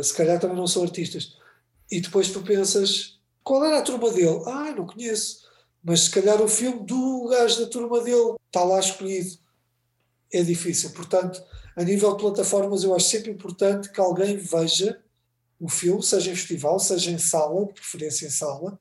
Se 0.01 0.13
calhar 0.13 0.39
também 0.39 0.57
não 0.57 0.67
são 0.67 0.83
artistas. 0.83 1.37
E 1.89 2.01
depois 2.01 2.31
tu 2.31 2.41
pensas, 2.41 3.19
qual 3.43 3.63
era 3.63 3.79
a 3.79 3.81
turma 3.81 4.11
dele? 4.11 4.41
Ah, 4.45 4.73
não 4.75 4.85
conheço. 4.85 5.45
Mas 5.83 6.01
se 6.01 6.09
calhar 6.09 6.41
o 6.41 6.47
filme 6.47 6.85
do 6.85 7.27
gajo 7.29 7.61
da 7.61 7.67
turma 7.67 8.01
dele 8.01 8.35
está 8.47 8.63
lá 8.63 8.79
escolhido. 8.79 9.37
É 10.33 10.41
difícil. 10.43 10.91
Portanto, 10.91 11.41
a 11.75 11.83
nível 11.83 12.11
de 12.15 12.21
plataformas, 12.21 12.83
eu 12.83 12.95
acho 12.95 13.07
sempre 13.07 13.31
importante 13.31 13.91
que 13.91 13.99
alguém 13.99 14.35
veja 14.37 15.01
o 15.59 15.69
filme, 15.69 16.03
seja 16.03 16.31
em 16.31 16.35
festival, 16.35 16.79
seja 16.79 17.11
em 17.11 17.17
sala, 17.17 17.65
de 17.67 17.73
preferência 17.73 18.27
em 18.27 18.29
sala, 18.29 18.77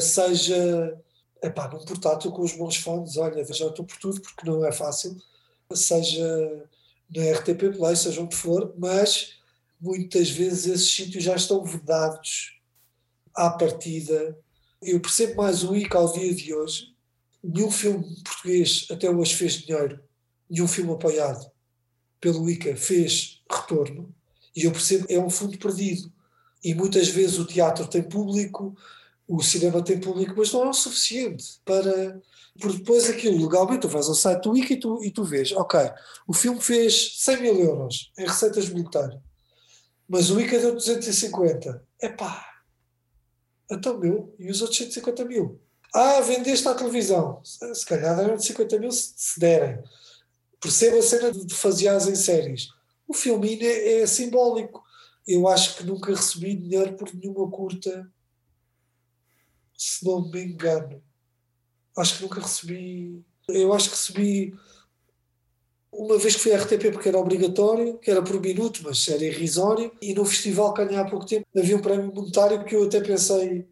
seja 0.00 0.98
epá, 1.42 1.68
num 1.68 1.84
portátil 1.84 2.32
com 2.32 2.42
os 2.42 2.52
bons 2.54 2.76
fones, 2.76 3.16
olha, 3.16 3.44
já 3.44 3.66
estou 3.66 3.84
por 3.84 3.98
tudo 3.98 4.20
porque 4.20 4.48
não 4.48 4.64
é 4.64 4.72
fácil, 4.72 5.16
seja 5.72 6.68
na 7.14 7.32
RTP 7.32 7.76
Play, 7.76 7.96
seja 7.96 8.20
onde 8.20 8.34
for, 8.34 8.74
mas 8.76 9.34
muitas 9.80 10.30
vezes 10.30 10.66
esses 10.66 10.94
sítios 10.94 11.24
já 11.24 11.34
estão 11.36 11.64
vedados 11.64 12.60
à 13.34 13.50
partida, 13.50 14.38
eu 14.82 15.00
percebo 15.00 15.36
mais 15.36 15.64
o 15.64 15.74
ICA 15.74 15.98
ao 15.98 16.12
dia 16.12 16.34
de 16.34 16.54
hoje. 16.54 16.94
Nenhum 17.42 17.70
filme 17.70 18.04
português 18.22 18.86
até 18.90 19.10
hoje 19.10 19.34
fez 19.34 19.54
dinheiro, 19.54 20.00
nenhum 20.48 20.68
filme 20.68 20.92
apoiado 20.92 21.50
pelo 22.20 22.48
ICA 22.48 22.74
fez 22.74 23.42
retorno, 23.50 24.14
e 24.56 24.64
eu 24.64 24.72
percebo 24.72 25.06
é 25.10 25.18
um 25.18 25.28
fundo 25.28 25.58
perdido. 25.58 26.10
E 26.62 26.74
muitas 26.74 27.08
vezes 27.08 27.38
o 27.38 27.44
teatro 27.44 27.86
tem 27.86 28.02
público, 28.02 28.74
o 29.26 29.42
cinema 29.42 29.82
tem 29.82 30.00
público, 30.00 30.34
mas 30.36 30.52
não 30.52 30.64
é 30.64 30.68
o 30.68 30.74
suficiente 30.74 31.60
para. 31.64 32.20
Porque 32.60 32.78
depois 32.78 33.10
aquilo, 33.10 33.42
legalmente, 33.42 33.80
tu 33.80 33.88
vais 33.88 34.06
ao 34.06 34.14
site 34.14 34.44
do 34.44 34.56
ICA 34.56 34.74
e 34.74 34.76
tu, 34.76 35.02
e 35.02 35.10
tu 35.10 35.24
vês, 35.24 35.50
ok, 35.50 35.80
o 36.24 36.32
filme 36.32 36.60
fez 36.60 37.16
100 37.18 37.40
mil 37.40 37.58
euros 37.58 38.12
em 38.16 38.24
receitas 38.24 38.68
militares, 38.68 39.18
mas 40.08 40.30
o 40.30 40.40
ICA 40.40 40.60
deu 40.60 40.74
250. 40.74 41.84
Epá, 42.00 42.54
então, 43.70 43.98
meu, 43.98 44.34
e 44.38 44.50
os 44.50 44.60
outros 44.60 44.78
150 44.78 45.24
mil? 45.24 45.60
Ah, 45.92 46.20
vendeste 46.20 46.66
à 46.68 46.74
televisão. 46.74 47.40
Se 47.44 47.86
calhar 47.86 48.16
deram 48.16 48.36
de 48.36 48.44
50 48.44 48.78
mil 48.78 48.90
se, 48.90 49.14
se 49.16 49.40
derem. 49.40 49.82
Perceba 50.60 50.98
a 50.98 51.02
cena 51.02 51.32
de 51.32 51.54
faseás 51.54 52.08
em 52.08 52.14
séries. 52.14 52.68
O 53.06 53.14
filminho 53.14 53.64
é, 53.64 54.00
é 54.00 54.06
simbólico. 54.06 54.82
Eu 55.26 55.48
acho 55.48 55.76
que 55.76 55.84
nunca 55.84 56.14
recebi 56.14 56.54
dinheiro 56.54 56.94
por 56.94 57.12
nenhuma 57.14 57.50
curta, 57.50 58.10
se 59.76 60.04
não 60.04 60.30
me 60.30 60.44
engano. 60.44 61.02
Acho 61.96 62.16
que 62.16 62.22
nunca 62.22 62.40
recebi. 62.40 63.24
Eu 63.48 63.72
acho 63.72 63.90
que 63.90 63.96
recebi 63.96 64.54
uma 65.96 66.18
vez 66.18 66.34
que 66.34 66.42
fui 66.42 66.52
à 66.52 66.58
RTP 66.58 66.90
porque 66.92 67.08
era 67.08 67.18
obrigatório, 67.18 67.98
que 67.98 68.10
era 68.10 68.22
por 68.22 68.40
minuto, 68.40 68.80
mas 68.82 69.08
era 69.08 69.24
irrisório, 69.24 69.92
e 70.02 70.12
no 70.12 70.24
festival 70.24 70.74
que 70.74 70.84
ganhei 70.84 70.98
há 70.98 71.04
pouco 71.08 71.24
tempo 71.24 71.46
havia 71.56 71.76
um 71.76 71.80
prémio 71.80 72.12
monetário 72.12 72.64
que 72.64 72.74
eu 72.74 72.84
até 72.84 73.00
pensei 73.00 73.66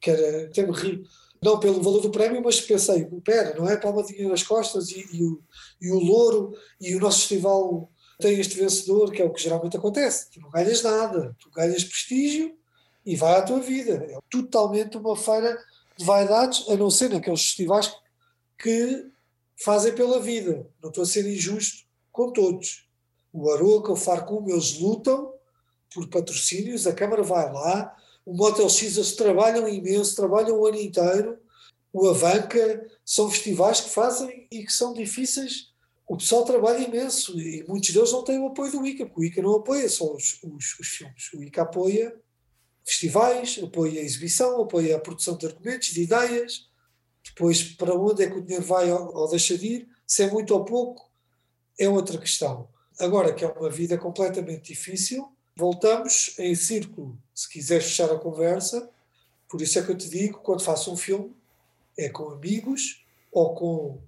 que 0.00 0.10
era, 0.10 0.44
até 0.46 0.64
me 0.64 0.72
ri, 0.72 1.02
não 1.42 1.58
pelo 1.58 1.82
valor 1.82 2.00
do 2.00 2.10
prémio, 2.10 2.42
mas 2.42 2.60
pensei, 2.60 3.04
pera, 3.24 3.56
não 3.56 3.68
é 3.68 3.76
palmadinha 3.76 4.28
nas 4.28 4.42
costas 4.42 4.90
e, 4.90 5.04
e, 5.12 5.24
o, 5.24 5.42
e 5.80 5.90
o 5.90 5.98
louro 5.98 6.52
e 6.80 6.94
o 6.94 7.00
nosso 7.00 7.20
festival 7.20 7.90
tem 8.20 8.38
este 8.38 8.56
vencedor, 8.56 9.10
que 9.10 9.22
é 9.22 9.24
o 9.24 9.32
que 9.32 9.42
geralmente 9.42 9.76
acontece, 9.76 10.30
tu 10.30 10.40
não 10.40 10.50
ganhas 10.50 10.82
nada, 10.82 11.36
tu 11.38 11.50
ganhas 11.50 11.84
prestígio 11.84 12.56
e 13.08 13.16
vai 13.16 13.36
à 13.36 13.42
tua 13.42 13.58
vida. 13.58 14.06
É 14.10 14.18
totalmente 14.28 14.98
uma 14.98 15.16
feira 15.16 15.58
de 15.96 16.04
vaidades, 16.04 16.68
a 16.68 16.76
não 16.76 16.90
ser 16.90 17.08
naqueles 17.08 17.40
festivais 17.40 17.90
que 18.58 19.06
fazem 19.56 19.94
pela 19.94 20.20
vida. 20.20 20.68
Não 20.82 20.90
estou 20.90 21.04
a 21.04 21.06
ser 21.06 21.26
injusto 21.26 21.86
com 22.12 22.30
todos. 22.30 22.86
O 23.32 23.50
Aroca, 23.50 23.92
o 23.92 23.96
Farcum, 23.96 24.46
eles 24.50 24.78
lutam 24.78 25.32
por 25.94 26.06
patrocínios, 26.08 26.86
a 26.86 26.92
Câmara 26.92 27.22
vai 27.22 27.50
lá, 27.50 27.96
o 28.26 28.34
Motel 28.34 28.68
X, 28.68 28.98
eles 28.98 29.12
trabalham 29.12 29.66
imenso, 29.66 30.14
trabalham 30.14 30.58
o 30.58 30.66
ano 30.66 30.78
inteiro, 30.78 31.38
o 31.90 32.06
Avanca, 32.08 32.86
são 33.06 33.30
festivais 33.30 33.80
que 33.80 33.88
fazem 33.88 34.46
e 34.52 34.66
que 34.66 34.72
são 34.72 34.92
difíceis. 34.92 35.72
O 36.06 36.18
pessoal 36.18 36.44
trabalha 36.44 36.86
imenso 36.86 37.40
e 37.40 37.64
muitos 37.66 37.90
deles 37.90 38.12
não 38.12 38.22
têm 38.22 38.38
o 38.38 38.48
apoio 38.48 38.70
do 38.70 38.86
ICA, 38.86 39.06
porque 39.06 39.20
o 39.20 39.24
ICA 39.24 39.40
não 39.40 39.56
apoia 39.56 39.88
só 39.88 40.14
os, 40.14 40.38
os, 40.42 40.78
os 40.78 40.88
filmes. 40.88 41.32
O 41.32 41.42
ICA 41.42 41.62
apoia 41.62 42.14
festivais, 42.88 43.60
apoia 43.62 44.00
a 44.00 44.04
exibição, 44.04 44.62
apoia 44.62 44.96
a 44.96 45.00
produção 45.00 45.36
de 45.36 45.46
argumentos, 45.46 45.88
de 45.88 46.02
ideias, 46.02 46.68
depois, 47.22 47.62
para 47.62 47.94
onde 47.94 48.24
é 48.24 48.30
que 48.30 48.38
o 48.38 48.42
dinheiro 48.42 48.64
vai 48.64 48.90
ou 48.90 49.28
deixa 49.28 49.58
de 49.58 49.66
ir, 49.66 49.88
se 50.06 50.22
é 50.22 50.30
muito 50.30 50.54
ou 50.54 50.64
pouco, 50.64 51.10
é 51.78 51.88
outra 51.88 52.16
questão. 52.18 52.68
Agora 52.98 53.32
que 53.34 53.44
é 53.44 53.48
uma 53.48 53.68
vida 53.68 53.98
completamente 53.98 54.72
difícil, 54.72 55.30
voltamos 55.54 56.34
em 56.38 56.54
círculo, 56.54 57.18
se 57.34 57.48
quiseres 57.48 57.84
fechar 57.84 58.10
a 58.10 58.18
conversa, 58.18 58.88
por 59.48 59.60
isso 59.60 59.78
é 59.78 59.82
que 59.82 59.92
eu 59.92 59.96
te 59.96 60.08
digo, 60.08 60.38
quando 60.38 60.62
faço 60.62 60.90
um 60.92 60.96
filme, 60.96 61.34
é 61.96 62.08
com 62.08 62.30
amigos, 62.30 63.04
ou 63.30 63.54
com 63.54 64.00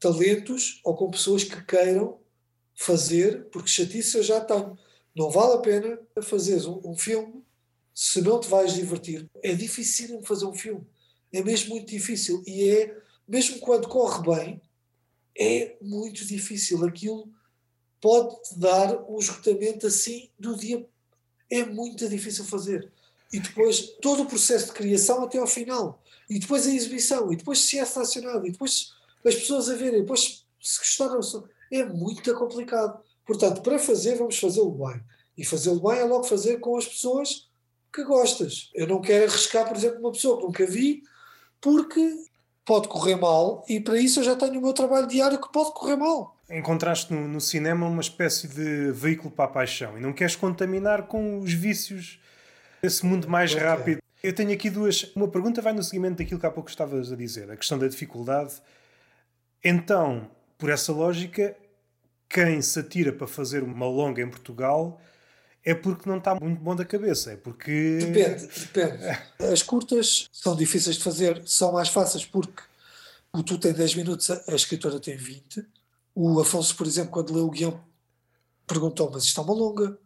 talentos, 0.00 0.80
ou 0.84 0.96
com 0.96 1.10
pessoas 1.10 1.44
que 1.44 1.64
queiram 1.64 2.18
fazer, 2.74 3.44
porque 3.50 3.68
chatice 3.68 4.16
eu 4.16 4.22
já 4.22 4.40
tenho. 4.40 4.76
Não 5.14 5.30
vale 5.30 5.54
a 5.54 5.58
pena 5.58 5.98
fazeres 6.22 6.64
um, 6.64 6.80
um 6.84 6.96
filme 6.96 7.44
se 8.00 8.22
não 8.22 8.38
te 8.38 8.48
vais 8.48 8.74
divertir, 8.74 9.28
é 9.42 9.52
difícil 9.56 10.22
fazer 10.22 10.46
um 10.46 10.54
filme. 10.54 10.86
É 11.32 11.42
mesmo 11.42 11.70
muito 11.70 11.88
difícil. 11.88 12.44
E 12.46 12.70
é, 12.70 12.96
mesmo 13.26 13.58
quando 13.58 13.88
corre 13.88 14.22
bem, 14.22 14.62
é 15.36 15.76
muito 15.82 16.24
difícil. 16.24 16.84
Aquilo 16.84 17.28
pode-te 18.00 18.56
dar 18.56 19.02
um 19.10 19.18
esgotamento 19.18 19.88
assim 19.88 20.30
do 20.38 20.56
dia. 20.56 20.86
É 21.50 21.64
muito 21.64 22.08
difícil 22.08 22.44
fazer. 22.44 22.88
E 23.32 23.40
depois 23.40 23.80
todo 24.00 24.22
o 24.22 24.26
processo 24.26 24.66
de 24.66 24.74
criação 24.74 25.24
até 25.24 25.38
ao 25.38 25.46
final. 25.48 26.00
E 26.30 26.38
depois 26.38 26.68
a 26.68 26.72
exibição. 26.72 27.32
E 27.32 27.36
depois 27.36 27.58
se 27.58 27.80
é 27.80 27.82
estacionado. 27.82 28.46
E 28.46 28.52
depois 28.52 28.92
as 29.26 29.34
pessoas 29.34 29.68
a 29.68 29.74
verem. 29.74 29.98
E 29.98 30.02
depois 30.02 30.46
se 30.62 30.78
gostaram. 30.78 31.18
É 31.72 31.84
muito 31.84 32.32
complicado. 32.36 33.02
Portanto, 33.26 33.60
para 33.60 33.76
fazer, 33.76 34.14
vamos 34.14 34.38
fazê-lo 34.38 34.70
bem. 34.70 35.02
E 35.36 35.44
fazê-lo 35.44 35.80
bem 35.80 35.98
é 35.98 36.04
logo 36.04 36.22
fazer 36.22 36.58
com 36.58 36.76
as 36.76 36.86
pessoas 36.86 37.47
que 37.92 38.04
gostas. 38.04 38.70
Eu 38.74 38.86
não 38.86 39.00
quero 39.00 39.24
arriscar, 39.24 39.66
por 39.66 39.76
exemplo, 39.76 40.00
uma 40.00 40.12
pessoa 40.12 40.38
que 40.38 40.46
nunca 40.46 40.66
vi, 40.66 41.02
porque 41.60 42.14
pode 42.64 42.86
correr 42.88 43.16
mal 43.16 43.64
e 43.66 43.80
para 43.80 43.98
isso 43.98 44.20
eu 44.20 44.24
já 44.24 44.36
tenho 44.36 44.58
o 44.58 44.62
meu 44.62 44.74
trabalho 44.74 45.06
diário 45.06 45.40
que 45.40 45.50
pode 45.50 45.72
correr 45.72 45.96
mal. 45.96 46.36
Encontraste 46.50 47.12
no, 47.12 47.26
no 47.26 47.40
cinema 47.40 47.86
uma 47.86 48.00
espécie 48.00 48.46
de 48.46 48.92
veículo 48.92 49.30
para 49.30 49.46
a 49.46 49.48
paixão 49.48 49.96
e 49.96 50.00
não 50.00 50.12
queres 50.12 50.36
contaminar 50.36 51.06
com 51.06 51.38
os 51.40 51.52
vícios 51.52 52.20
desse 52.82 53.04
mundo 53.06 53.28
mais 53.28 53.54
não 53.54 53.62
rápido. 53.62 54.02
Eu 54.22 54.34
tenho 54.34 54.52
aqui 54.52 54.68
duas. 54.68 55.10
Uma 55.14 55.28
pergunta 55.28 55.62
vai 55.62 55.72
no 55.72 55.82
seguimento 55.82 56.18
daquilo 56.18 56.40
que 56.40 56.46
há 56.46 56.50
pouco 56.50 56.68
estavas 56.68 57.10
a 57.12 57.16
dizer, 57.16 57.50
a 57.50 57.56
questão 57.56 57.78
da 57.78 57.88
dificuldade. 57.88 58.54
Então, 59.64 60.28
por 60.58 60.70
essa 60.70 60.92
lógica, 60.92 61.56
quem 62.28 62.60
se 62.60 62.78
atira 62.80 63.12
para 63.12 63.26
fazer 63.26 63.62
uma 63.62 63.86
longa 63.86 64.20
em 64.20 64.28
Portugal 64.28 65.00
é 65.64 65.74
porque 65.74 66.08
não 66.08 66.18
está 66.18 66.34
muito 66.34 66.60
bom 66.60 66.74
da 66.74 66.84
cabeça. 66.84 67.32
É 67.32 67.36
porque. 67.36 67.98
Depende, 67.98 68.46
depende. 68.46 69.18
As 69.52 69.62
curtas 69.62 70.28
são 70.32 70.56
difíceis 70.56 70.96
de 70.96 71.02
fazer, 71.02 71.42
são 71.46 71.72
mais 71.72 71.88
fáceis 71.88 72.24
porque 72.24 72.62
o 73.32 73.42
tu 73.42 73.58
tem 73.58 73.72
10 73.72 73.94
minutos, 73.96 74.30
a 74.30 74.54
escritora 74.54 74.98
tem 74.98 75.16
20. 75.16 75.66
O 76.14 76.40
Afonso, 76.40 76.74
por 76.74 76.86
exemplo, 76.86 77.12
quando 77.12 77.34
leu 77.34 77.46
o 77.46 77.50
guião, 77.50 77.80
perguntou: 78.66 79.10
Mas 79.12 79.24
isto 79.24 79.40
é 79.40 79.44
uma 79.44 79.54
longa? 79.54 79.98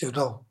Eu 0.00 0.12
não. 0.12 0.44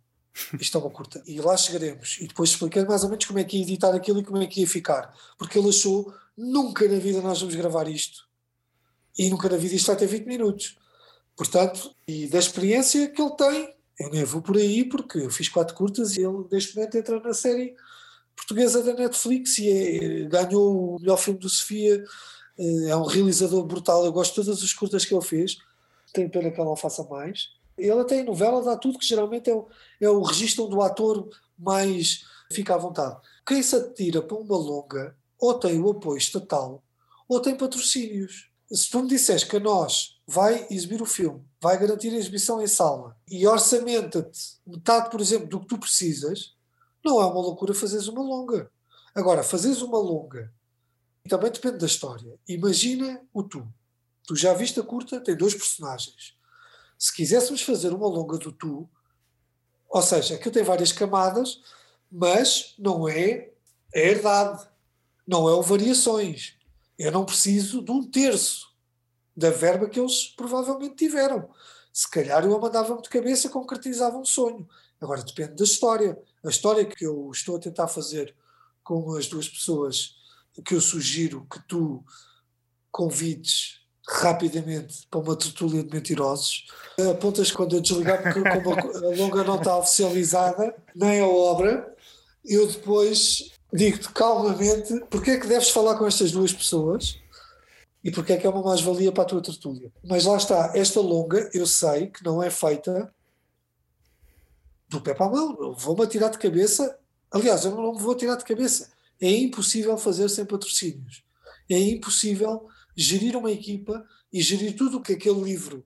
Isto 0.60 0.78
é 0.78 0.82
uma 0.82 0.90
curta. 0.90 1.24
E 1.26 1.40
lá 1.40 1.56
chegaremos. 1.56 2.18
E 2.20 2.28
depois 2.28 2.50
expliquei 2.50 2.84
mais 2.84 3.04
ou 3.04 3.10
menos 3.10 3.26
como 3.26 3.40
é 3.40 3.44
que 3.44 3.58
ia 3.58 3.64
editar 3.64 3.96
aquilo 3.96 4.20
e 4.20 4.24
como 4.24 4.42
é 4.42 4.48
que 4.48 4.62
ia 4.62 4.68
ficar. 4.68 5.14
Porque 5.38 5.58
ele 5.58 5.70
achou: 5.70 6.14
nunca 6.38 6.88
na 6.88 7.00
vida 7.00 7.22
nós 7.22 7.40
vamos 7.40 7.56
gravar 7.56 7.88
isto. 7.88 8.28
E 9.18 9.30
nunca 9.30 9.48
na 9.48 9.58
vida 9.58 9.76
isto 9.76 9.88
vai 9.88 9.96
ter 9.96 10.08
20 10.08 10.26
minutos. 10.26 10.78
Portanto, 11.36 11.96
e 12.08 12.28
da 12.28 12.40
experiência 12.40 13.10
que 13.10 13.22
ele 13.22 13.36
tem, 13.36 13.75
eu 14.00 14.10
nem 14.10 14.24
vou 14.24 14.42
por 14.42 14.58
aí 14.58 14.84
porque 14.84 15.20
eu 15.20 15.30
fiz 15.30 15.50
quatro 15.50 15.76
curtas 15.76 16.16
e 16.16 16.22
ele 16.22 16.46
neste 16.52 16.76
momento 16.76 16.98
entra 16.98 17.20
na 17.20 17.34
série 17.34 17.76
portuguesa 18.36 18.84
da 18.84 18.94
Netflix 18.94 19.58
e 19.58 19.70
é, 19.70 20.24
ganhou 20.26 20.96
o 20.96 21.00
melhor 21.00 21.18
filme 21.18 21.40
do 21.40 21.50
Sofia. 21.50 22.04
Eh, 22.58 22.90
é 22.90 22.96
um 22.96 23.06
realizador 23.06 23.64
brutal. 23.66 24.06
Eu 24.06 24.12
gosto 24.12 24.32
de 24.32 24.48
todas 24.48 24.64
as 24.64 24.74
curtas 24.74 25.06
que 25.06 25.14
ele 25.14 25.24
fez. 25.24 25.58
Tenho 26.14 26.30
pena 26.30 26.52
que 26.52 26.60
ele 26.60 26.68
não 26.68 26.76
faça 26.76 27.04
mais. 27.04 27.50
Ele 27.78 28.00
até 28.00 28.20
em 28.20 28.26
novela 28.26 28.64
dá 28.64 28.78
tudo, 28.78 29.00
que 29.00 29.06
geralmente 29.06 29.50
é 29.50 29.54
o, 29.54 29.68
é 30.02 30.10
o 30.10 30.22
registro 30.22 30.68
do 30.68 30.82
ator 30.82 31.28
mais 31.58 32.26
fica 32.52 32.76
à 32.76 32.78
vontade. 32.78 33.18
Quem 33.46 33.62
se 33.62 33.76
atira 33.76 34.22
para 34.22 34.38
uma 34.38 34.58
longa 34.58 35.16
ou 35.40 35.54
tem 35.54 35.80
o 35.80 35.90
apoio 35.90 36.18
estatal 36.18 36.84
ou 37.28 37.40
tem 37.40 37.56
patrocínios 37.56 38.50
se 38.72 38.90
tu 38.90 39.02
me 39.02 39.10
disseres 39.10 39.44
que 39.44 39.58
a 39.58 39.60
nós 39.60 40.15
vai 40.28 40.68
exibir 40.72 41.02
o 41.02 41.06
filme, 41.06 41.46
vai 41.62 41.78
garantir 41.78 42.10
a 42.10 42.18
exibição 42.18 42.62
em 42.62 42.68
sala 42.68 43.16
e 43.30 43.46
orçamenta-te 43.48 44.58
metade, 44.66 45.10
por 45.10 45.22
exemplo, 45.22 45.48
do 45.48 45.60
que 45.60 45.68
tu 45.68 45.78
precisas, 45.78 46.56
não 47.04 47.22
é 47.22 47.26
uma 47.26 47.42
loucura 47.42 47.74
fazeres 47.74 48.08
uma 48.08 48.22
longa. 48.22 48.72
Agora, 49.14 49.44
fazeres 49.44 49.82
uma 49.82 50.00
longa 50.00 50.52
também 51.28 51.52
depende 51.52 51.78
da 51.78 51.86
história. 51.86 52.38
Imagina 52.48 53.22
o 53.34 53.44
tu. 53.44 53.68
Tu 54.28 54.36
já 54.36 54.54
viste 54.54 54.80
a 54.80 54.84
curta, 54.84 55.20
tem 55.20 55.36
dois 55.36 55.54
personagens. 55.54 56.36
Se 56.98 57.14
quiséssemos 57.14 57.62
fazer 57.62 57.94
uma 57.94 58.08
longa 58.08 58.38
do 58.38 58.52
tu, 58.52 58.90
ou 59.90 60.02
seja, 60.02 60.36
aquilo 60.36 60.54
tem 60.54 60.64
várias 60.64 60.92
camadas, 60.92 61.62
mas 62.12 62.76
não 62.78 63.08
é 63.08 63.52
a 63.94 64.00
herdade, 64.00 64.68
não 65.28 65.50
é 65.50 65.54
o 65.54 65.62
variações. 65.62 66.56
Eu 66.98 67.12
não 67.12 67.26
preciso 67.26 67.82
de 67.82 67.92
um 67.92 68.04
terço 68.04 68.75
da 69.36 69.50
verba 69.50 69.90
que 69.90 70.00
eles 70.00 70.34
provavelmente 70.36 70.96
tiveram. 70.96 71.50
Se 71.92 72.10
calhar 72.10 72.44
eu 72.44 72.56
a 72.56 72.60
mandava-me 72.60 73.02
de 73.02 73.10
cabeça, 73.10 73.50
concretizava 73.50 74.18
um 74.18 74.26
sonho. 74.26 74.68
Agora 75.00 75.24
depende 75.24 75.56
da 75.56 75.64
história. 75.64 76.18
A 76.44 76.50
história 76.50 76.86
que 76.86 77.06
eu 77.06 77.30
estou 77.32 77.58
a 77.58 77.60
tentar 77.60 77.88
fazer 77.88 78.36
com 78.84 79.16
as 79.16 79.28
duas 79.28 79.50
pessoas 79.50 80.16
que 80.64 80.76
eu 80.76 80.82
sugiro 80.82 81.46
que 81.52 81.60
tu 81.68 82.04
convides 82.92 83.82
rapidamente 84.08 85.08
para 85.10 85.20
uma 85.20 85.36
tertúlia 85.36 85.84
de 85.84 85.94
mentirosos. 85.94 86.68
Apontas 87.12 87.52
quando 87.52 87.76
eu 87.76 87.82
desligar, 87.82 88.22
porque 88.22 88.42
como 88.42 88.74
a 88.74 89.16
longa 89.18 89.44
não 89.44 89.58
está 89.58 89.78
oficializada, 89.78 90.76
nem 90.96 91.20
a 91.20 91.28
obra, 91.28 91.94
eu 92.46 92.68
depois 92.68 93.52
digo-te 93.74 94.10
calmamente 94.10 95.00
porque 95.10 95.32
é 95.32 95.40
que 95.40 95.48
deves 95.48 95.70
falar 95.70 95.98
com 95.98 96.06
estas 96.06 96.32
duas 96.32 96.54
pessoas 96.54 97.20
e 98.06 98.12
porque 98.12 98.34
é 98.34 98.38
que 98.38 98.46
é 98.46 98.50
uma 98.52 98.62
mais-valia 98.62 99.12
para 99.12 99.24
a 99.24 99.26
tua 99.26 99.42
tertúlia. 99.42 99.92
Mas 100.04 100.26
lá 100.26 100.38
está, 100.38 100.72
esta 100.76 101.02
longa, 101.02 101.50
eu 101.56 101.66
sei 101.66 102.06
que 102.06 102.24
não 102.24 102.42
é 102.42 102.52
feita 102.52 103.12
do 104.88 105.02
pé 105.02 105.16
para 105.16 105.26
a 105.26 105.30
mão. 105.30 105.74
Vou-me 105.74 106.04
atirar 106.04 106.30
de 106.30 106.38
cabeça. 106.38 107.00
Aliás, 107.32 107.66
eu 107.66 107.72
não 107.72 107.94
me 107.94 108.00
vou 108.00 108.12
atirar 108.12 108.38
de 108.38 108.46
cabeça. 108.46 108.92
É 109.20 109.28
impossível 109.32 109.98
fazer 109.98 110.30
sem 110.30 110.46
patrocínios. 110.46 111.24
É 111.68 111.80
impossível 111.80 112.68
gerir 112.96 113.36
uma 113.36 113.52
equipa 113.52 114.06
e 114.32 114.40
gerir 114.40 114.76
tudo 114.76 114.98
o 114.98 115.02
que 115.02 115.14
aquele 115.14 115.42
livro 115.42 115.84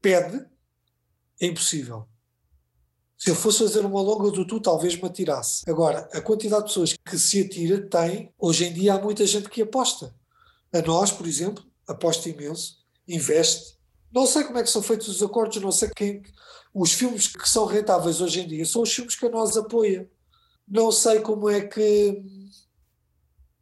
pede. 0.00 0.42
É 1.38 1.46
impossível. 1.48 2.08
Se 3.18 3.28
eu 3.28 3.34
fosse 3.34 3.58
fazer 3.58 3.84
uma 3.84 4.00
longa 4.00 4.30
do 4.30 4.46
tu, 4.46 4.58
talvez 4.58 4.96
me 4.96 5.06
atirasse. 5.06 5.68
Agora, 5.68 6.08
a 6.14 6.20
quantidade 6.22 6.62
de 6.62 6.68
pessoas 6.68 6.94
que 6.94 7.18
se 7.18 7.42
atira 7.42 7.86
tem, 7.86 8.32
hoje 8.38 8.64
em 8.64 8.72
dia 8.72 8.94
há 8.94 8.98
muita 9.02 9.26
gente 9.26 9.50
que 9.50 9.60
aposta. 9.60 10.14
A 10.72 10.80
nós, 10.82 11.10
por 11.10 11.26
exemplo, 11.26 11.64
aposta 11.86 12.28
imenso, 12.28 12.78
investe. 13.06 13.76
Não 14.12 14.26
sei 14.26 14.44
como 14.44 14.58
é 14.58 14.62
que 14.62 14.70
são 14.70 14.82
feitos 14.82 15.08
os 15.08 15.22
acordos, 15.22 15.60
não 15.60 15.72
sei 15.72 15.90
quem. 15.94 16.22
Os 16.72 16.92
filmes 16.92 17.28
que 17.28 17.48
são 17.48 17.66
rentáveis 17.66 18.20
hoje 18.20 18.40
em 18.40 18.48
dia 18.48 18.64
são 18.64 18.82
os 18.82 18.92
filmes 18.92 19.14
que 19.14 19.26
a 19.26 19.30
nós 19.30 19.56
apoia. 19.56 20.10
Não 20.66 20.90
sei 20.90 21.20
como 21.20 21.48
é 21.48 21.60
que 21.60 22.22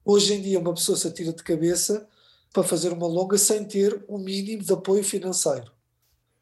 hoje 0.04 0.34
em 0.34 0.42
dia 0.42 0.58
uma 0.58 0.74
pessoa 0.74 0.96
se 0.96 1.08
atira 1.08 1.32
de 1.32 1.42
cabeça 1.42 2.08
para 2.52 2.62
fazer 2.62 2.92
uma 2.92 3.06
longa 3.06 3.38
sem 3.38 3.64
ter 3.64 4.04
um 4.08 4.18
mínimo 4.18 4.62
de 4.62 4.72
apoio 4.72 5.02
financeiro. 5.02 5.72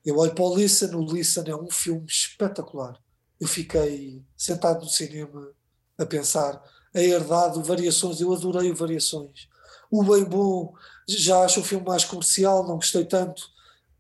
Eu 0.05 0.19
olho 0.19 0.35
para 0.35 0.45
o 0.45 0.57
Listen, 0.57 0.95
o 0.95 1.01
Listen 1.01 1.45
é 1.49 1.57
um 1.57 1.71
filme 1.71 2.07
espetacular 2.07 2.99
eu 3.41 3.47
fiquei 3.47 4.25
sentado 4.37 4.81
no 4.81 4.89
cinema 4.89 5.53
a 5.97 6.05
pensar 6.05 6.63
a 6.95 7.01
herdade, 7.01 7.63
variações, 7.63 8.21
eu 8.21 8.33
adorei 8.33 8.73
variações. 8.73 9.48
O 9.91 10.03
Bem 10.03 10.25
Bom, 10.25 10.75
já 11.09 11.45
acho 11.45 11.61
o 11.61 11.65
filme 11.65 11.87
mais 11.87 12.05
comercial, 12.05 12.67
não 12.67 12.77
gostei 12.77 13.05
tanto, 13.05 13.51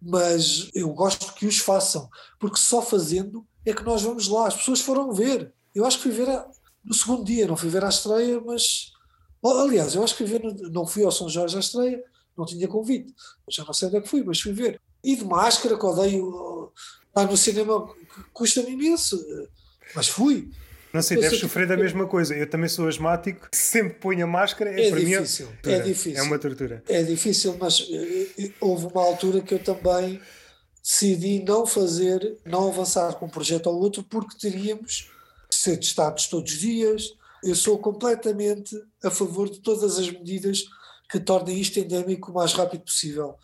mas 0.01 0.70
eu 0.74 0.89
gosto 0.90 1.35
que 1.35 1.47
os 1.47 1.59
façam, 1.59 2.09
porque 2.39 2.59
só 2.59 2.82
fazendo 2.82 3.47
é 3.65 3.73
que 3.73 3.82
nós 3.82 4.02
vamos 4.02 4.28
lá. 4.28 4.48
As 4.48 4.56
pessoas 4.56 4.81
foram 4.81 5.12
ver. 5.12 5.52
Eu 5.74 5.85
acho 5.85 5.98
que 5.98 6.05
fui 6.05 6.12
ver 6.12 6.28
a, 6.28 6.47
no 6.85 6.94
segundo 6.94 7.24
dia, 7.24 7.47
não 7.47 7.56
fui 7.56 7.69
ver 7.69 7.85
à 7.85 7.89
estreia, 7.89 8.40
mas. 8.40 8.93
Aliás, 9.44 9.94
eu 9.94 10.02
acho 10.02 10.16
que 10.16 10.27
fui 10.27 10.39
ver, 10.39 10.43
não 10.70 10.86
fui 10.86 11.05
ao 11.05 11.12
São 11.12 11.28
Jorge 11.28 11.56
à 11.56 11.60
estreia, 11.60 12.02
não 12.36 12.44
tinha 12.44 12.66
convite. 12.66 13.15
Já 13.48 13.65
não 13.65 13.73
sei 13.73 13.89
onde 13.89 13.98
é 13.98 14.01
que 14.01 14.09
fui, 14.09 14.23
mas 14.24 14.40
fui 14.40 14.52
ver. 14.52 14.81
E 15.02 15.15
de 15.15 15.24
máscara, 15.24 15.78
que 15.78 15.86
odeio 15.86 16.73
Lá 17.19 17.24
no 17.24 17.36
cinema 17.36 17.89
custa-me 18.32 18.70
imenso, 18.70 19.19
mas 19.93 20.06
fui. 20.06 20.52
Não 20.93 21.02
sei, 21.02 21.19
deves 21.20 21.39
sofrer 21.39 21.66
da 21.66 21.77
mesma 21.77 22.06
coisa. 22.06 22.35
Eu 22.35 22.48
também 22.48 22.69
sou 22.69 22.89
asmático, 22.89 23.48
sempre 23.52 23.94
ponho 23.94 24.24
a 24.24 24.27
máscara. 24.27 24.70
É, 24.70 24.89
é 24.89 24.90
difícil, 24.90 25.47
mim, 25.47 25.52
é, 25.65 25.73
é 25.73 25.81
difícil. 25.81 26.19
É 26.19 26.23
uma 26.23 26.39
tortura. 26.39 26.82
É 26.89 27.02
difícil, 27.02 27.56
mas 27.60 27.86
eh, 27.90 28.27
eh, 28.39 28.51
houve 28.60 28.86
uma 28.86 29.02
altura 29.02 29.40
que 29.40 29.55
eu 29.55 29.59
também 29.59 30.20
decidi 30.82 31.44
não 31.44 31.66
fazer, 31.66 32.39
não 32.44 32.69
avançar 32.69 33.15
com 33.15 33.27
um 33.27 33.31
projeto 33.31 33.66
ou 33.66 33.78
outro, 33.78 34.02
porque 34.02 34.39
teríamos 34.39 35.10
de 35.51 35.56
ser 35.56 35.77
testados 35.77 36.27
todos 36.27 36.52
os 36.52 36.59
dias. 36.59 37.15
Eu 37.44 37.55
sou 37.55 37.78
completamente 37.78 38.74
a 39.05 39.10
favor 39.10 39.51
de 39.51 39.60
todas 39.60 39.98
as 39.98 40.10
medidas 40.10 40.65
que 41.10 41.20
tornem 41.20 41.60
isto 41.60 41.78
endémico 41.78 42.31
o 42.31 42.35
mais 42.35 42.52
rápido 42.52 42.82
possível. 42.85 43.35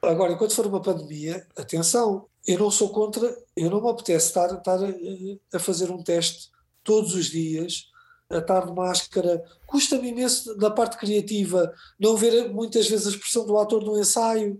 Agora, 0.00 0.32
enquanto 0.32 0.54
for 0.54 0.66
uma 0.66 0.80
pandemia, 0.80 1.46
atenção, 1.56 2.26
eu 2.46 2.58
não 2.58 2.70
sou 2.70 2.90
contra, 2.90 3.36
eu 3.56 3.70
não 3.70 3.82
me 3.82 3.90
apetece 3.90 4.28
estar, 4.28 4.52
estar 4.52 4.78
a, 4.78 5.56
a 5.56 5.58
fazer 5.58 5.90
um 5.90 6.02
teste 6.02 6.53
todos 6.84 7.14
os 7.14 7.26
dias, 7.26 7.86
a 8.30 8.38
estar 8.38 8.66
de 8.66 8.72
máscara. 8.72 9.42
Custa-me 9.66 10.08
imenso 10.08 10.56
da 10.56 10.70
parte 10.70 10.96
criativa 10.98 11.72
não 11.98 12.16
ver 12.16 12.48
muitas 12.50 12.88
vezes 12.88 13.06
a 13.06 13.10
expressão 13.10 13.46
do 13.46 13.58
ator 13.58 13.82
no 13.82 13.98
ensaio. 13.98 14.58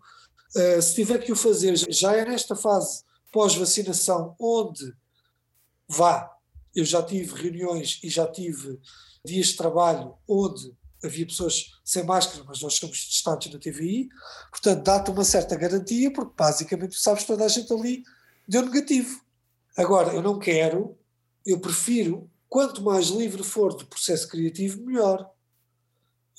Uh, 0.56 0.82
se 0.82 0.94
tiver 0.94 1.18
que 1.18 1.32
o 1.32 1.36
fazer, 1.36 1.76
já 1.90 2.16
é 2.16 2.24
nesta 2.24 2.56
fase 2.56 3.02
pós-vacinação, 3.32 4.34
onde 4.38 4.92
vá, 5.88 6.30
eu 6.74 6.84
já 6.84 7.02
tive 7.02 7.34
reuniões 7.34 8.00
e 8.02 8.08
já 8.08 8.26
tive 8.26 8.78
dias 9.24 9.48
de 9.48 9.56
trabalho 9.56 10.14
onde 10.28 10.72
havia 11.02 11.26
pessoas 11.26 11.72
sem 11.84 12.04
máscara, 12.04 12.44
mas 12.46 12.60
nós 12.62 12.74
somos 12.74 13.06
testados 13.06 13.52
na 13.52 13.58
TVI, 13.58 14.08
portanto 14.50 14.82
dá-te 14.82 15.10
uma 15.10 15.24
certa 15.24 15.56
garantia, 15.56 16.12
porque 16.12 16.32
basicamente 16.36 16.92
tu 16.92 17.00
sabes 17.00 17.24
toda 17.24 17.44
a 17.44 17.48
gente 17.48 17.72
ali 17.72 18.02
deu 18.48 18.62
negativo. 18.62 19.20
Agora, 19.76 20.14
eu 20.14 20.22
não 20.22 20.38
quero, 20.38 20.96
eu 21.44 21.60
prefiro, 21.60 22.30
quanto 22.48 22.82
mais 22.82 23.06
livre 23.06 23.42
for 23.42 23.74
do 23.74 23.86
processo 23.86 24.28
criativo, 24.28 24.84
melhor. 24.84 25.30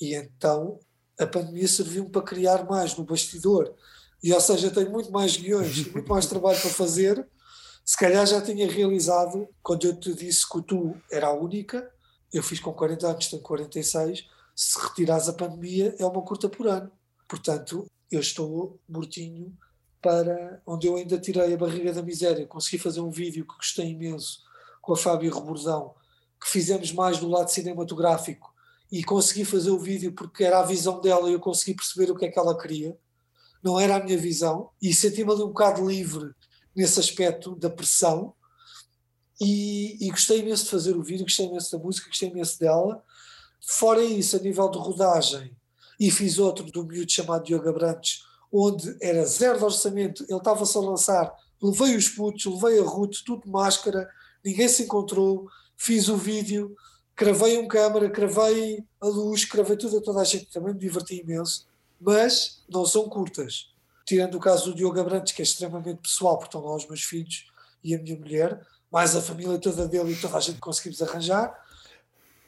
E 0.00 0.14
então 0.14 0.80
a 1.18 1.26
pandemia 1.26 1.68
serviu-me 1.68 2.10
para 2.10 2.22
criar 2.22 2.64
mais 2.64 2.96
no 2.96 3.04
bastidor. 3.04 3.74
E 4.22 4.32
ou 4.32 4.40
seja, 4.40 4.70
tenho 4.70 4.90
muito 4.90 5.10
mais 5.10 5.36
guiões 5.36 5.86
muito 5.92 6.08
mais 6.08 6.26
trabalho 6.26 6.60
para 6.60 6.70
fazer. 6.70 7.26
Se 7.84 7.96
calhar 7.96 8.26
já 8.26 8.40
tinha 8.40 8.70
realizado, 8.70 9.48
quando 9.62 9.86
eu 9.86 9.98
te 9.98 10.12
disse 10.12 10.48
que 10.48 10.58
o 10.58 10.62
tu 10.62 10.96
era 11.10 11.28
a 11.28 11.32
única, 11.32 11.88
eu 12.32 12.42
fiz 12.42 12.58
com 12.58 12.72
40 12.72 13.06
anos, 13.06 13.28
tenho 13.28 13.42
46, 13.42 14.26
se 14.54 14.78
retirares 14.80 15.28
a 15.28 15.32
pandemia 15.32 15.94
é 15.98 16.04
uma 16.04 16.22
curta 16.22 16.48
por 16.48 16.66
ano. 16.66 16.90
Portanto, 17.28 17.86
eu 18.10 18.20
estou 18.20 18.80
mortinho 18.88 19.56
para 20.02 20.60
onde 20.66 20.86
eu 20.86 20.96
ainda 20.96 21.18
tirei 21.18 21.54
a 21.54 21.56
barriga 21.56 21.92
da 21.92 22.02
miséria. 22.02 22.46
Consegui 22.46 22.78
fazer 22.78 23.00
um 23.00 23.10
vídeo 23.10 23.46
que 23.46 23.56
gostei 23.56 23.90
imenso 23.90 24.45
com 24.86 24.92
a 24.92 24.96
Fábio 24.96 25.34
Rebordão, 25.34 25.92
que 26.40 26.48
fizemos 26.48 26.92
mais 26.92 27.18
do 27.18 27.28
lado 27.28 27.50
cinematográfico 27.50 28.54
e 28.90 29.02
consegui 29.02 29.44
fazer 29.44 29.70
o 29.70 29.80
vídeo 29.80 30.12
porque 30.12 30.44
era 30.44 30.60
a 30.60 30.64
visão 30.64 31.00
dela 31.00 31.28
e 31.28 31.32
eu 31.32 31.40
consegui 31.40 31.74
perceber 31.74 32.10
o 32.10 32.14
que 32.14 32.24
é 32.24 32.30
que 32.30 32.38
ela 32.38 32.56
queria. 32.56 32.96
Não 33.60 33.80
era 33.80 33.96
a 33.96 34.02
minha 34.02 34.16
visão 34.16 34.70
e 34.80 34.94
senti-me 34.94 35.32
ali 35.32 35.42
um 35.42 35.48
bocado 35.48 35.84
livre 35.84 36.30
nesse 36.74 37.00
aspecto 37.00 37.56
da 37.56 37.68
pressão 37.68 38.32
e, 39.40 40.06
e, 40.06 40.10
gostei 40.10 40.38
imenso 40.38 40.64
de 40.64 40.70
fazer 40.70 40.96
o 40.96 41.02
vídeo, 41.02 41.26
gostei 41.26 41.46
imenso 41.46 41.76
da 41.76 41.82
música, 41.82 42.08
gostei 42.08 42.30
imenso 42.30 42.58
dela. 42.58 43.02
Fora 43.60 44.02
isso, 44.02 44.36
a 44.36 44.38
nível 44.38 44.70
de 44.70 44.78
rodagem, 44.78 45.54
e 45.98 46.10
fiz 46.10 46.38
outro 46.38 46.64
do 46.70 46.84
miúdo 46.84 47.10
chamado 47.10 47.44
Diogo 47.44 47.68
Abrantes, 47.68 48.22
onde 48.52 48.96
era 49.02 49.26
zero 49.26 49.58
de 49.58 49.64
orçamento, 49.64 50.24
ele 50.28 50.38
estava-se 50.38 50.78
a 50.78 50.80
lançar, 50.80 51.34
levei 51.60 51.96
os 51.96 52.08
putos, 52.08 52.44
levei 52.46 52.80
a 52.80 52.84
Ruth, 52.84 53.16
tudo 53.26 53.50
máscara, 53.50 54.08
ninguém 54.46 54.68
se 54.68 54.84
encontrou, 54.84 55.50
fiz 55.76 56.08
o 56.08 56.16
vídeo, 56.16 56.76
cravei 57.16 57.58
um 57.58 57.66
câmara, 57.66 58.08
cravei 58.08 58.84
a 59.00 59.06
luz, 59.06 59.44
cravei 59.44 59.76
tudo 59.76 59.98
a 59.98 60.00
toda 60.00 60.20
a 60.20 60.24
gente, 60.24 60.46
também 60.46 60.72
me 60.72 60.78
diverti 60.78 61.20
imenso, 61.20 61.66
mas 62.00 62.62
não 62.68 62.86
são 62.86 63.08
curtas. 63.08 63.74
Tirando 64.06 64.36
o 64.36 64.40
caso 64.40 64.66
do 64.66 64.76
Diogo 64.76 65.00
Abrantes, 65.00 65.32
que 65.32 65.42
é 65.42 65.44
extremamente 65.44 66.00
pessoal, 66.00 66.38
porque 66.38 66.56
estão 66.56 66.64
lá 66.64 66.76
os 66.76 66.86
meus 66.86 67.02
filhos 67.02 67.50
e 67.82 67.92
a 67.92 67.98
minha 67.98 68.16
mulher, 68.16 68.64
mais 68.88 69.16
a 69.16 69.20
família 69.20 69.58
toda 69.58 69.88
dele 69.88 70.12
e 70.12 70.16
toda 70.16 70.36
a 70.36 70.40
gente 70.40 70.60
conseguimos 70.60 71.02
arranjar, 71.02 71.52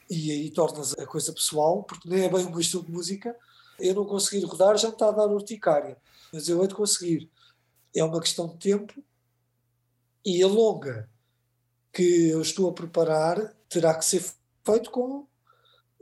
e 0.08 0.30
aí 0.30 0.50
tornas 0.50 0.92
a 0.96 1.04
coisa 1.04 1.32
pessoal, 1.32 1.82
porque 1.82 2.08
nem 2.08 2.24
é 2.24 2.28
bem 2.28 2.46
o 2.46 2.50
meu 2.50 2.60
estilo 2.60 2.84
de 2.84 2.92
música. 2.92 3.36
Eu 3.78 3.94
não 3.94 4.06
conseguir 4.06 4.44
rodar 4.44 4.76
já 4.78 4.88
me 4.88 4.94
está 4.94 5.08
a 5.08 5.12
dar 5.12 5.26
urticária, 5.26 5.98
mas 6.32 6.48
eu 6.48 6.62
hei 6.62 6.68
de 6.68 6.74
conseguir. 6.74 7.28
É 7.94 8.04
uma 8.04 8.20
questão 8.20 8.46
de 8.46 8.56
tempo 8.56 9.02
e 10.24 10.42
a 10.42 10.46
longa 10.46 11.08
que 11.92 12.28
eu 12.28 12.40
estou 12.40 12.68
a 12.68 12.72
preparar 12.72 13.54
terá 13.68 13.94
que 13.94 14.04
ser 14.04 14.24
feito 14.64 14.90
com, 14.90 15.26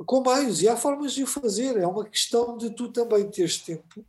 com 0.04 0.20
meios 0.22 0.62
e 0.62 0.68
há 0.68 0.76
formas 0.76 1.12
de 1.12 1.22
o 1.22 1.26
fazer. 1.26 1.76
É 1.76 1.86
uma 1.86 2.04
questão 2.04 2.56
de 2.56 2.70
tu 2.70 2.88
também 2.88 3.28
teres 3.30 3.58
tempo 3.58 4.04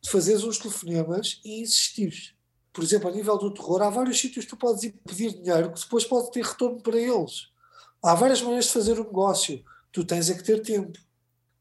de 0.00 0.10
fazeres 0.10 0.44
uns 0.44 0.58
telefonemas 0.58 1.40
e 1.42 1.62
insistires. 1.62 2.34
Por 2.72 2.84
exemplo, 2.84 3.08
a 3.08 3.12
nível 3.12 3.38
do 3.38 3.54
terror, 3.54 3.80
há 3.82 3.88
vários 3.88 4.20
sítios 4.20 4.44
que 4.44 4.50
tu 4.50 4.56
podes 4.56 4.82
ir 4.82 4.92
pedir 5.06 5.32
dinheiro 5.32 5.72
que 5.72 5.80
depois 5.80 6.04
pode 6.04 6.30
ter 6.30 6.44
retorno 6.44 6.82
para 6.82 6.98
eles. 6.98 7.48
Há 8.02 8.14
várias 8.14 8.42
maneiras 8.42 8.66
de 8.66 8.72
fazer 8.72 9.00
um 9.00 9.04
negócio. 9.04 9.64
Tu 9.90 10.04
tens 10.04 10.28
é 10.28 10.34
que 10.34 10.42
ter 10.42 10.60
tempo. 10.60 10.98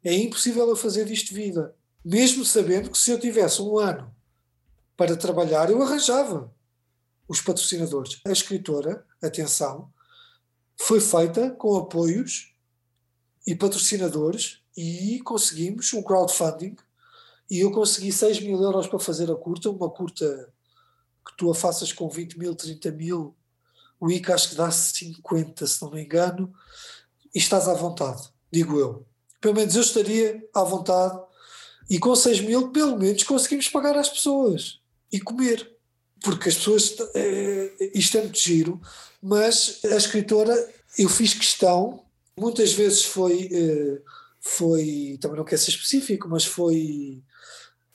É 0.03 0.13
impossível 0.13 0.67
eu 0.67 0.75
fazer 0.75 1.05
disto 1.05 1.33
vida. 1.33 1.73
Mesmo 2.03 2.43
sabendo 2.43 2.89
que 2.89 2.97
se 2.97 3.11
eu 3.11 3.19
tivesse 3.19 3.61
um 3.61 3.77
ano 3.77 4.13
para 4.97 5.15
trabalhar, 5.15 5.69
eu 5.69 5.81
arranjava 5.81 6.53
os 7.27 7.39
patrocinadores. 7.39 8.19
A 8.25 8.31
escritora, 8.31 9.05
atenção, 9.23 9.91
foi 10.75 10.99
feita 10.99 11.51
com 11.51 11.77
apoios 11.77 12.53
e 13.45 13.55
patrocinadores 13.55 14.59
e 14.75 15.19
conseguimos 15.23 15.93
um 15.93 16.01
crowdfunding 16.01 16.75
e 17.49 17.59
eu 17.59 17.71
consegui 17.71 18.11
6 18.11 18.41
mil 18.41 18.61
euros 18.61 18.87
para 18.87 18.99
fazer 18.99 19.31
a 19.31 19.35
curta, 19.35 19.69
uma 19.69 19.89
curta 19.89 20.51
que 21.25 21.37
tu 21.37 21.49
a 21.49 21.55
faças 21.55 21.93
com 21.93 22.09
20 22.09 22.37
mil, 22.37 22.55
30 22.55 22.91
mil 22.91 23.35
o 23.99 24.11
ICA 24.11 24.35
acho 24.35 24.49
que 24.49 24.55
dá 24.55 24.69
50, 24.69 25.65
se 25.65 25.81
não 25.81 25.89
me 25.89 26.03
engano, 26.03 26.53
e 27.33 27.39
estás 27.39 27.69
à 27.69 27.73
vontade, 27.73 28.29
digo 28.51 28.77
eu. 28.77 29.05
Pelo 29.39 29.55
menos 29.55 29.75
eu 29.75 29.81
estaria 29.81 30.45
à 30.53 30.61
vontade 30.61 31.17
e 31.89 31.97
com 31.97 32.13
6 32.13 32.41
mil, 32.41 32.69
pelo 32.71 32.97
menos, 32.97 33.23
conseguimos 33.23 33.69
pagar 33.69 33.97
às 33.97 34.09
pessoas 34.09 34.81
e 35.09 35.21
comer. 35.21 35.72
Porque 36.23 36.47
as 36.47 36.55
pessoas. 36.55 36.95
É, 37.13 37.89
isto 37.93 38.17
é 38.17 38.21
muito 38.21 38.39
giro, 38.39 38.81
mas 39.21 39.81
a 39.83 39.97
escritora, 39.97 40.55
eu 40.97 41.09
fiz 41.09 41.33
questão, 41.33 42.01
muitas 42.35 42.73
vezes 42.73 43.03
foi. 43.03 43.49
É, 43.51 44.01
foi 44.39 45.17
também 45.21 45.37
não 45.37 45.45
quero 45.45 45.61
ser 45.61 45.71
específico, 45.71 46.29
mas 46.29 46.45
foi. 46.45 47.21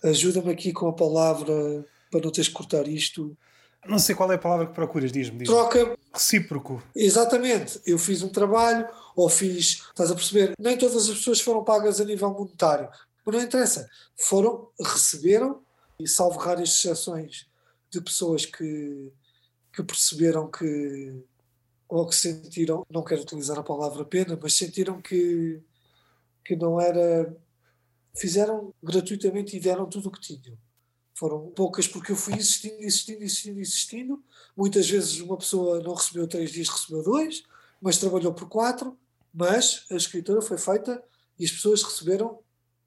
Ajuda-me 0.05 0.53
aqui 0.53 0.73
com 0.73 0.87
a 0.87 0.93
palavra 0.93 1.85
para 2.11 2.21
não 2.21 2.31
teres 2.31 2.49
que 2.49 2.55
cortar 2.55 2.87
isto. 2.87 3.37
Não 3.87 3.99
sei 3.99 4.15
qual 4.15 4.31
é 4.31 4.35
a 4.35 4.39
palavra 4.39 4.67
que 4.67 4.75
procuras, 4.75 5.11
diz-me. 5.11 5.39
Diz 5.39 5.49
Troca. 5.49 5.97
Recíproco. 6.13 6.83
Exatamente. 6.95 7.81
Eu 7.87 7.99
fiz 7.99 8.23
um 8.23 8.29
trabalho, 8.29 8.87
ou 9.17 9.29
fiz. 9.29 9.85
Estás 9.89 10.11
a 10.11 10.15
perceber? 10.15 10.53
Nem 10.59 10.77
todas 10.77 11.09
as 11.09 11.17
pessoas 11.17 11.41
foram 11.41 11.65
pagas 11.65 12.01
a 12.01 12.05
nível 12.05 12.31
monetário. 12.31 12.89
Mas 13.25 13.35
não 13.35 13.43
interessa. 13.43 13.89
Foram, 14.17 14.69
receberam, 14.81 15.61
e 15.99 16.07
salvo 16.07 16.39
raras 16.39 16.71
exceções 16.71 17.48
de 17.91 18.01
pessoas 18.01 18.47
que, 18.47 19.13
que 19.73 19.83
perceberam 19.83 20.51
que. 20.51 21.23
ou 21.89 22.07
que 22.07 22.15
sentiram. 22.15 22.87
não 22.91 23.05
quero 23.05 23.23
utilizar 23.23 23.59
a 23.59 23.63
palavra 23.63 24.05
pena, 24.05 24.39
mas 24.41 24.55
sentiram 24.55 25.01
que, 25.01 25.63
que 26.45 26.57
não 26.57 26.81
era. 26.81 27.37
fizeram 28.17 28.75
gratuitamente 28.83 29.57
e 29.57 29.61
deram 29.61 29.89
tudo 29.89 30.09
o 30.09 30.13
que 30.13 30.21
tinham 30.21 30.59
foram 31.19 31.51
poucas 31.51 31.89
porque 31.89 32.13
eu 32.13 32.17
fui 32.17 32.35
insistindo, 32.35 32.81
insistindo, 32.81 33.25
insistindo, 33.25 33.61
insistindo. 33.61 34.25
Muitas 34.57 34.89
vezes 34.89 35.19
uma 35.19 35.37
pessoa 35.37 35.83
não 35.83 35.95
recebeu 35.95 36.29
três 36.29 36.53
dias, 36.53 36.69
recebeu 36.69 37.03
dois, 37.03 37.43
mas 37.83 37.99
trabalhou 37.99 38.33
por 38.33 38.49
quatro. 38.49 38.97
Mas 39.35 39.85
a 39.91 39.97
escritura 39.97 40.41
foi 40.41 40.57
feita 40.57 41.03
e 41.37 41.45
as 41.45 41.51
pessoas 41.51 41.83
receberam 41.83 42.39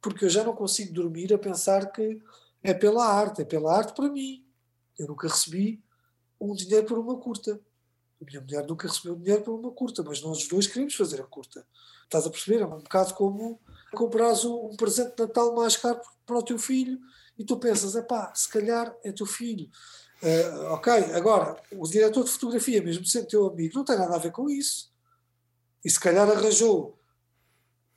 porque 0.02 0.26
eu 0.26 0.30
já 0.30 0.44
não 0.44 0.56
consigo 0.56 0.94
dormir 0.94 1.34
a 1.34 1.38
pensar 1.38 1.92
que 1.92 2.22
é 2.64 2.74
pela 2.74 3.06
arte, 3.06 3.42
é 3.42 3.46
pela 3.46 3.76
arte 3.76 3.94
para 3.94 4.10
mim. 4.10 4.44
Eu 4.98 5.08
nunca 5.08 5.28
recebi 5.28 5.84
um 6.40 6.56
dinheiro 6.56 6.88
por 6.88 6.98
uma 6.98 7.18
curta. 7.18 7.60
A 8.22 8.26
minha 8.26 8.42
mulher 8.42 8.68
nunca 8.68 8.88
recebeu 8.88 9.16
dinheiro 9.16 9.44
por 9.44 9.54
uma 9.54 9.72
curta, 9.72 10.04
mas 10.04 10.22
nós 10.22 10.40
os 10.40 10.48
dois 10.48 10.68
queremos 10.68 10.96
fazer 10.96 11.22
a 11.22 11.24
curta. 11.24 11.66
Estás 12.04 12.26
a 12.26 12.30
perceber? 12.30 12.62
É 12.62 12.66
um 12.66 12.80
bocado 12.80 13.14
como 13.14 13.60
comprares 13.94 14.44
um 14.44 14.76
presente 14.76 15.16
de 15.16 15.22
Natal 15.22 15.56
mais 15.56 15.76
caro 15.78 16.02
para 16.26 16.38
o 16.38 16.44
teu 16.44 16.58
filho 16.58 17.00
e 17.38 17.44
tu 17.44 17.58
pensas, 17.58 17.96
é 17.96 18.02
pá, 18.02 18.34
se 18.36 18.50
calhar 18.50 18.96
é 19.04 19.12
teu 19.12 19.26
filho. 19.26 19.70
Uh, 20.22 20.74
ok, 20.74 20.94
agora, 21.14 21.62
o 21.72 21.88
diretor 21.88 22.24
de 22.24 22.30
fotografia, 22.30 22.82
mesmo 22.82 23.06
sendo 23.06 23.28
teu 23.28 23.48
amigo, 23.48 23.76
não 23.76 23.84
tem 23.84 23.98
nada 23.98 24.16
a 24.16 24.20
ver 24.20 24.32
com 24.32 24.50
isso. 24.50 24.92
E 25.84 25.90
se 25.90 26.00
calhar 26.00 26.30
arranjou. 26.30 26.98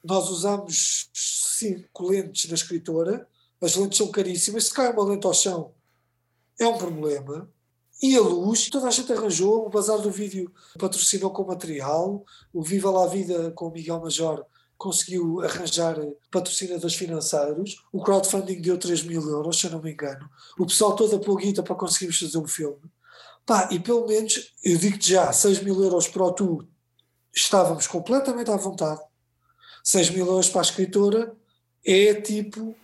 Nós 0.03 0.29
usamos 0.29 1.11
cinco 1.13 2.09
lentes 2.09 2.49
na 2.49 2.55
escritora, 2.55 3.29
as 3.61 3.77
lentes 3.77 3.99
são 3.99 4.11
caríssimas, 4.11 4.65
se 4.65 4.75
cai 4.75 4.93
uma 4.93 5.05
lente 5.05 5.27
ao 5.27 5.35
chão 5.35 5.73
é 6.59 6.67
um 6.67 6.79
problema. 6.79 7.49
E 8.03 8.17
a 8.17 8.21
luz, 8.21 8.69
toda 8.69 8.89
a 8.89 8.91
gente 8.91 9.13
arranjou, 9.13 9.67
o 9.67 9.71
Bazar 9.71 9.99
do 9.99 10.11
Vídeo 10.11 10.53
patrocinou 10.79 11.31
com 11.31 11.45
material, 11.45 12.25
o 12.53 12.63
Viva 12.63 12.91
lá 12.91 13.07
Vida 13.07 13.51
com 13.53 13.69
o 13.69 13.73
Miguel 13.73 14.01
Major 14.01 14.45
conseguiu 14.77 15.41
arranjar 15.41 15.97
patrocinadores 16.31 16.97
financeiros, 16.97 17.83
o 17.93 18.03
crowdfunding 18.03 18.61
deu 18.61 18.77
3 18.77 19.05
mil 19.05 19.23
euros, 19.23 19.59
se 19.59 19.67
eu 19.67 19.71
não 19.71 19.81
me 19.81 19.93
engano, 19.93 20.29
o 20.59 20.67
pessoal 20.67 20.95
todo 20.95 21.17
a 21.17 21.41
guita 21.41 21.63
para 21.63 21.75
conseguirmos 21.75 22.19
fazer 22.19 22.39
um 22.39 22.47
filme. 22.47 22.83
Pá, 23.47 23.69
e 23.71 23.79
pelo 23.79 24.07
menos, 24.07 24.53
eu 24.63 24.77
digo-te 24.77 25.11
já, 25.11 25.33
6 25.33 25.63
mil 25.63 25.83
euros 25.83 26.09
para 26.09 26.25
o 26.25 26.33
tu, 26.33 26.69
estávamos 27.33 27.87
completamente 27.87 28.51
à 28.51 28.57
vontade. 28.57 29.01
6 29.83 30.11
mil 30.11 30.27
euros 30.27 30.49
para 30.49 30.61
a 30.61 30.65
escritora 30.65 31.35
é 31.85 32.15
tipo 32.15 32.75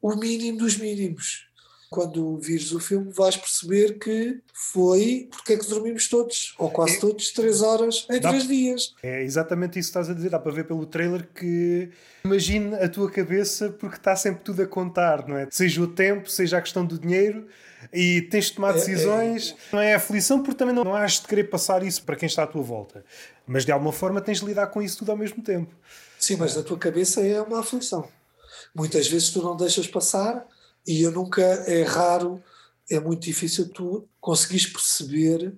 o 0.00 0.14
mínimo 0.16 0.58
dos 0.58 0.76
mínimos. 0.76 1.49
Quando 1.90 2.38
vires 2.38 2.70
o 2.70 2.78
filme, 2.78 3.10
vais 3.10 3.36
perceber 3.36 3.98
que 3.98 4.40
foi 4.54 5.28
porque 5.28 5.54
é 5.54 5.56
que 5.56 5.68
dormimos 5.68 6.08
todos, 6.08 6.54
ou 6.56 6.70
quase 6.70 6.96
é, 6.96 7.00
todos, 7.00 7.30
três 7.32 7.62
horas 7.62 8.06
em 8.08 8.20
três 8.20 8.46
dias. 8.46 8.94
É 9.02 9.24
exatamente 9.24 9.76
isso 9.76 9.88
que 9.88 9.98
estás 9.98 10.08
a 10.08 10.14
dizer. 10.14 10.30
Dá 10.30 10.38
para 10.38 10.52
ver 10.52 10.68
pelo 10.68 10.86
trailer 10.86 11.28
que 11.34 11.90
imagine 12.24 12.76
a 12.76 12.88
tua 12.88 13.10
cabeça, 13.10 13.70
porque 13.70 13.96
está 13.96 14.14
sempre 14.14 14.44
tudo 14.44 14.62
a 14.62 14.66
contar, 14.68 15.26
não 15.26 15.36
é? 15.36 15.48
Seja 15.50 15.82
o 15.82 15.88
tempo, 15.88 16.30
seja 16.30 16.58
a 16.58 16.62
questão 16.62 16.86
do 16.86 16.96
dinheiro. 16.96 17.48
E 17.92 18.22
tens 18.22 18.46
de 18.46 18.52
tomar 18.52 18.70
é, 18.70 18.72
decisões, 18.74 19.56
é, 19.72 19.74
não 19.74 19.80
é 19.80 19.94
aflição, 19.94 20.42
porque 20.42 20.58
também 20.58 20.74
não, 20.74 20.84
não 20.84 20.94
has 20.94 21.14
de 21.14 21.26
querer 21.26 21.44
passar 21.44 21.82
isso 21.82 22.04
para 22.04 22.14
quem 22.14 22.26
está 22.26 22.42
à 22.42 22.46
tua 22.46 22.62
volta. 22.62 23.02
Mas 23.46 23.64
de 23.64 23.72
alguma 23.72 23.90
forma 23.90 24.20
tens 24.20 24.40
de 24.40 24.44
lidar 24.44 24.66
com 24.68 24.82
isso 24.82 24.98
tudo 24.98 25.10
ao 25.10 25.16
mesmo 25.16 25.42
tempo. 25.42 25.74
Sim, 26.18 26.36
mas 26.36 26.54
na 26.54 26.62
tua 26.62 26.78
cabeça 26.78 27.22
é 27.22 27.40
uma 27.40 27.60
aflição. 27.60 28.06
Muitas 28.74 29.08
vezes 29.08 29.30
tu 29.30 29.42
não 29.42 29.56
deixas 29.56 29.86
passar 29.86 30.46
e 30.86 31.02
eu 31.02 31.12
nunca, 31.12 31.42
é 31.42 31.82
raro, 31.82 32.42
é 32.90 32.98
muito 32.98 33.22
difícil 33.22 33.68
tu 33.68 34.08
conseguires 34.20 34.66
perceber 34.66 35.56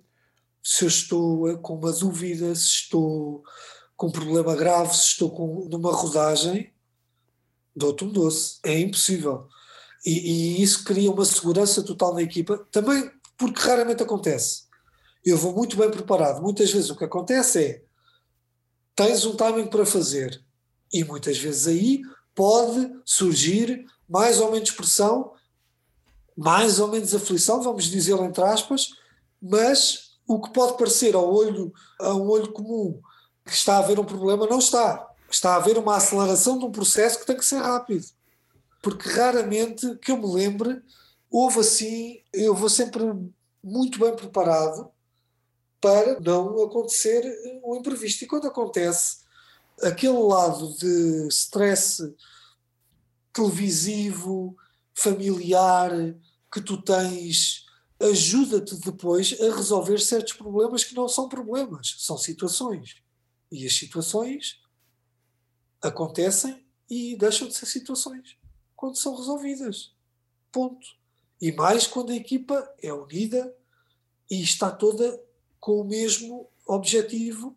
se 0.63 0.85
eu 0.85 0.89
estou 0.89 1.59
com 1.59 1.75
uma 1.75 1.93
dúvida, 1.93 2.55
se 2.55 2.67
estou 2.67 3.43
com 3.97 4.09
um 4.09 4.13
problema 4.13 4.55
grave, 4.55 4.95
se 4.95 5.09
estou 5.09 5.31
com, 5.31 5.69
numa 5.69 5.93
rodagem, 5.93 6.73
dou-te 7.75 8.05
um 8.05 8.11
doce. 8.11 8.59
É 8.63 8.79
impossível. 8.79 9.49
E, 10.05 10.59
e, 10.59 10.63
isso 10.63 10.85
cria 10.85 11.11
uma 11.11 11.25
segurança 11.25 11.83
total 11.83 12.15
na 12.15 12.23
equipa, 12.23 12.59
também 12.71 13.11
porque 13.37 13.61
raramente 13.61 14.03
acontece. 14.03 14.65
Eu 15.25 15.37
vou 15.37 15.55
muito 15.55 15.77
bem 15.77 15.91
preparado. 15.91 16.43
Muitas 16.43 16.71
vezes 16.71 16.91
o 16.91 16.97
que 16.97 17.05
acontece 17.05 17.65
é 17.65 17.83
tens 18.95 19.25
um 19.25 19.37
timing 19.37 19.67
para 19.67 19.87
fazer 19.87 20.43
e 20.93 21.05
muitas 21.05 21.39
vezes 21.39 21.67
aí 21.67 22.03
pode 22.35 22.93
surgir 23.05 23.87
mais 24.09 24.41
ou 24.41 24.51
menos 24.51 24.71
pressão, 24.71 25.33
mais 26.37 26.81
ou 26.81 26.89
menos 26.89 27.15
aflição, 27.15 27.63
vamos 27.63 27.85
dizer 27.85 28.19
entre 28.21 28.43
aspas, 28.43 28.91
mas 29.41 30.19
o 30.27 30.41
que 30.41 30.53
pode 30.53 30.79
parecer 30.79 31.15
ao 31.15 31.33
olho, 31.33 31.73
a 32.01 32.15
um 32.15 32.29
olho 32.29 32.53
comum 32.53 33.01
que 33.45 33.53
está 33.53 33.77
a 33.77 33.79
haver 33.79 33.99
um 33.99 34.05
problema, 34.05 34.47
não 34.47 34.59
está. 34.59 35.09
Está 35.31 35.55
a 35.55 35.57
haver 35.57 35.79
uma 35.79 35.97
aceleração 35.97 36.59
de 36.59 36.65
um 36.65 36.71
processo 36.71 37.19
que 37.19 37.27
tem 37.27 37.37
que 37.37 37.45
ser 37.45 37.59
rápido. 37.59 38.05
Porque 38.81 39.09
raramente, 39.09 39.97
que 39.97 40.13
eu 40.13 40.17
me 40.17 40.33
lembre, 40.33 40.83
houve 41.31 41.61
assim, 41.61 42.23
eu 42.33 42.55
vou 42.55 42.69
sempre 42.69 43.03
muito 43.63 43.99
bem 43.99 44.15
preparado 44.15 44.91
para 45.81 46.21
não 46.21 46.63
acontecer 46.63 47.25
o 47.63 47.77
imprevisto. 47.77 48.23
E 48.23 48.27
quando 48.27 48.47
acontece, 48.47 49.19
aquele 49.83 50.19
lado 50.19 50.75
de 50.79 51.29
stress 51.29 52.15
televisivo, 53.33 54.57
familiar 54.95 55.91
que 56.53 56.61
tu 56.61 56.81
tens 56.81 57.67
ajuda-te 58.01 58.77
depois 58.77 59.37
a 59.41 59.55
resolver 59.55 59.99
certos 59.99 60.33
problemas 60.33 60.85
que 60.85 60.95
não 60.95 61.09
são 61.09 61.29
problemas, 61.29 61.97
são 61.99 62.19
situações. 62.19 62.97
E 63.51 63.67
as 63.67 63.75
situações 63.75 64.61
acontecem 65.81 66.65
e 66.91 67.17
deixam 67.17 67.47
de 67.49 67.55
ser 67.55 67.67
situações 67.67 68.37
quando 68.75 68.97
são 68.97 69.17
resolvidas. 69.17 69.95
Ponto. 70.51 70.87
E 71.41 71.53
mais 71.53 71.87
quando 71.87 72.11
a 72.11 72.17
equipa 72.17 72.69
é 72.83 72.93
unida 72.93 73.55
e 74.31 74.43
está 74.43 74.71
toda 74.71 75.23
com 75.61 75.81
o 75.81 75.85
mesmo 75.85 76.49
objetivo 76.67 77.57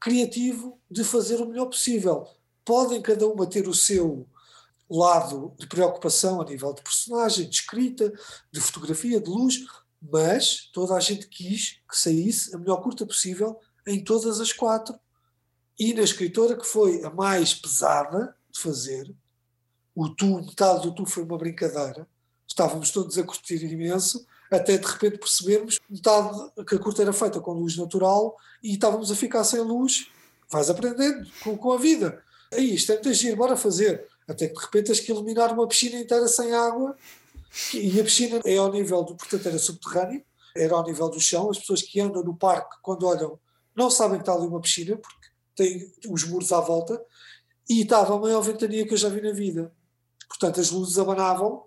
criativo 0.00 0.78
de 0.90 1.02
fazer 1.02 1.40
o 1.40 1.46
melhor 1.46 1.66
possível. 1.66 2.28
Podem 2.64 3.00
cada 3.02 3.26
uma 3.26 3.46
ter 3.46 3.66
o 3.66 3.74
seu 3.74 4.26
lado 4.90 5.54
de 5.58 5.66
preocupação 5.66 6.40
a 6.40 6.44
nível 6.44 6.72
de 6.72 6.82
personagem, 6.82 7.48
de 7.48 7.54
escrita, 7.56 8.12
de 8.50 8.60
fotografia, 8.60 9.20
de 9.20 9.28
luz, 9.28 9.64
mas 10.00 10.70
toda 10.72 10.94
a 10.94 11.00
gente 11.00 11.26
quis 11.26 11.80
que 11.88 11.98
saísse 11.98 12.54
a 12.54 12.58
melhor 12.58 12.80
curta 12.82 13.04
possível 13.04 13.58
em 13.86 14.02
todas 14.02 14.40
as 14.40 14.52
quatro. 14.52 14.98
E 15.78 15.94
na 15.94 16.02
escritora, 16.02 16.56
que 16.56 16.66
foi 16.66 17.04
a 17.04 17.10
mais 17.10 17.54
pesada 17.54 18.34
de 18.50 18.60
fazer, 18.60 19.14
o 19.94 20.08
tu, 20.08 20.40
metade 20.40 20.82
do 20.82 20.94
tu 20.94 21.06
foi 21.06 21.24
uma 21.24 21.38
brincadeira, 21.38 22.06
estávamos 22.46 22.90
todos 22.90 23.18
a 23.18 23.22
curtir 23.22 23.64
imenso, 23.64 24.26
até 24.50 24.78
de 24.78 24.86
repente 24.86 25.18
percebermos 25.18 25.78
metade 25.88 26.38
que 26.66 26.74
a 26.74 26.78
curta 26.78 27.02
era 27.02 27.12
feita 27.12 27.40
com 27.40 27.52
luz 27.52 27.76
natural 27.76 28.36
e 28.62 28.72
estávamos 28.72 29.10
a 29.10 29.14
ficar 29.14 29.44
sem 29.44 29.60
luz. 29.60 30.10
Vais 30.50 30.70
aprendendo 30.70 31.28
com, 31.42 31.56
com 31.56 31.72
a 31.72 31.76
vida. 31.76 32.22
Aí, 32.52 32.74
isto 32.74 32.90
é 32.90 32.94
muito 32.94 33.12
giro, 33.12 33.36
bora 33.36 33.56
fazer. 33.56 34.08
Até 34.28 34.46
que 34.46 34.54
de 34.54 34.60
repente 34.60 34.86
tens 34.86 35.00
que 35.00 35.10
iluminar 35.10 35.52
uma 35.52 35.66
piscina 35.66 35.98
inteira 35.98 36.28
sem 36.28 36.52
água 36.52 36.94
e 37.72 37.98
a 37.98 38.04
piscina 38.04 38.40
é 38.44 38.58
ao 38.58 38.70
nível 38.70 39.02
do, 39.02 39.16
portanto 39.16 39.46
era 39.46 39.58
subterrâneo, 39.58 40.22
era 40.54 40.74
ao 40.74 40.84
nível 40.84 41.08
do 41.08 41.18
chão, 41.18 41.50
as 41.50 41.58
pessoas 41.58 41.82
que 41.82 41.98
andam 41.98 42.22
no 42.22 42.36
parque 42.36 42.76
quando 42.82 43.06
olham 43.06 43.40
não 43.74 43.90
sabem 43.90 44.18
que 44.18 44.22
está 44.22 44.34
ali 44.34 44.46
uma 44.46 44.60
piscina 44.60 44.96
porque 44.96 45.28
tem 45.56 45.92
os 46.08 46.24
muros 46.24 46.52
à 46.52 46.60
volta 46.60 47.02
e 47.68 47.82
estava 47.82 48.14
a 48.14 48.18
maior 48.18 48.42
ventania 48.42 48.86
que 48.86 48.92
eu 48.92 48.98
já 48.98 49.08
vi 49.08 49.20
na 49.20 49.32
vida. 49.32 49.72
Portanto 50.28 50.60
as 50.60 50.70
luzes 50.70 50.98
abanavam, 50.98 51.64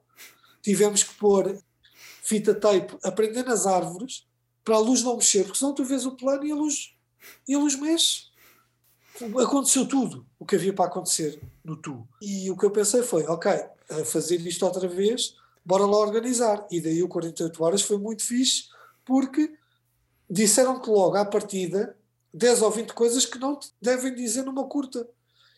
tivemos 0.61 1.03
que 1.03 1.15
pôr 1.15 1.57
fita 2.21 2.53
tape 2.53 2.95
a 3.03 3.11
prender 3.11 3.43
nas 3.43 3.65
árvores 3.65 4.27
para 4.63 4.75
a 4.75 4.79
luz 4.79 5.01
não 5.01 5.15
mexer, 5.15 5.43
porque 5.43 5.57
senão 5.57 5.73
tu 5.73 5.83
vês 5.83 6.05
o 6.05 6.15
plano 6.15 6.45
e 6.45 6.51
a 6.51 6.55
luz, 6.55 6.93
e 7.47 7.55
a 7.55 7.57
luz 7.57 7.75
mexe 7.75 8.30
aconteceu 9.41 9.87
tudo 9.87 10.25
o 10.39 10.45
que 10.45 10.55
havia 10.55 10.73
para 10.73 10.85
acontecer 10.85 11.41
no 11.63 11.75
Tu. 11.75 12.07
E 12.21 12.49
o 12.49 12.57
que 12.57 12.65
eu 12.65 12.71
pensei 12.71 13.03
foi, 13.03 13.23
ok, 13.25 13.51
fazer 14.05 14.39
isto 14.41 14.65
outra 14.65 14.87
vez, 14.87 15.35
bora 15.65 15.85
lá 15.85 15.97
organizar. 15.97 16.65
E 16.71 16.81
daí 16.81 17.03
o 17.03 17.07
48 17.07 17.63
horas 17.63 17.81
foi 17.81 17.97
muito 17.97 18.23
fixe, 18.23 18.65
porque 19.05 19.53
disseram-te 20.29 20.89
logo 20.89 21.17
à 21.17 21.25
partida 21.25 21.95
10 22.33 22.61
ou 22.61 22.71
20 22.71 22.93
coisas 22.93 23.25
que 23.25 23.37
não 23.37 23.57
te 23.57 23.69
devem 23.81 24.15
dizer 24.15 24.43
numa 24.43 24.65
curta. 24.67 25.07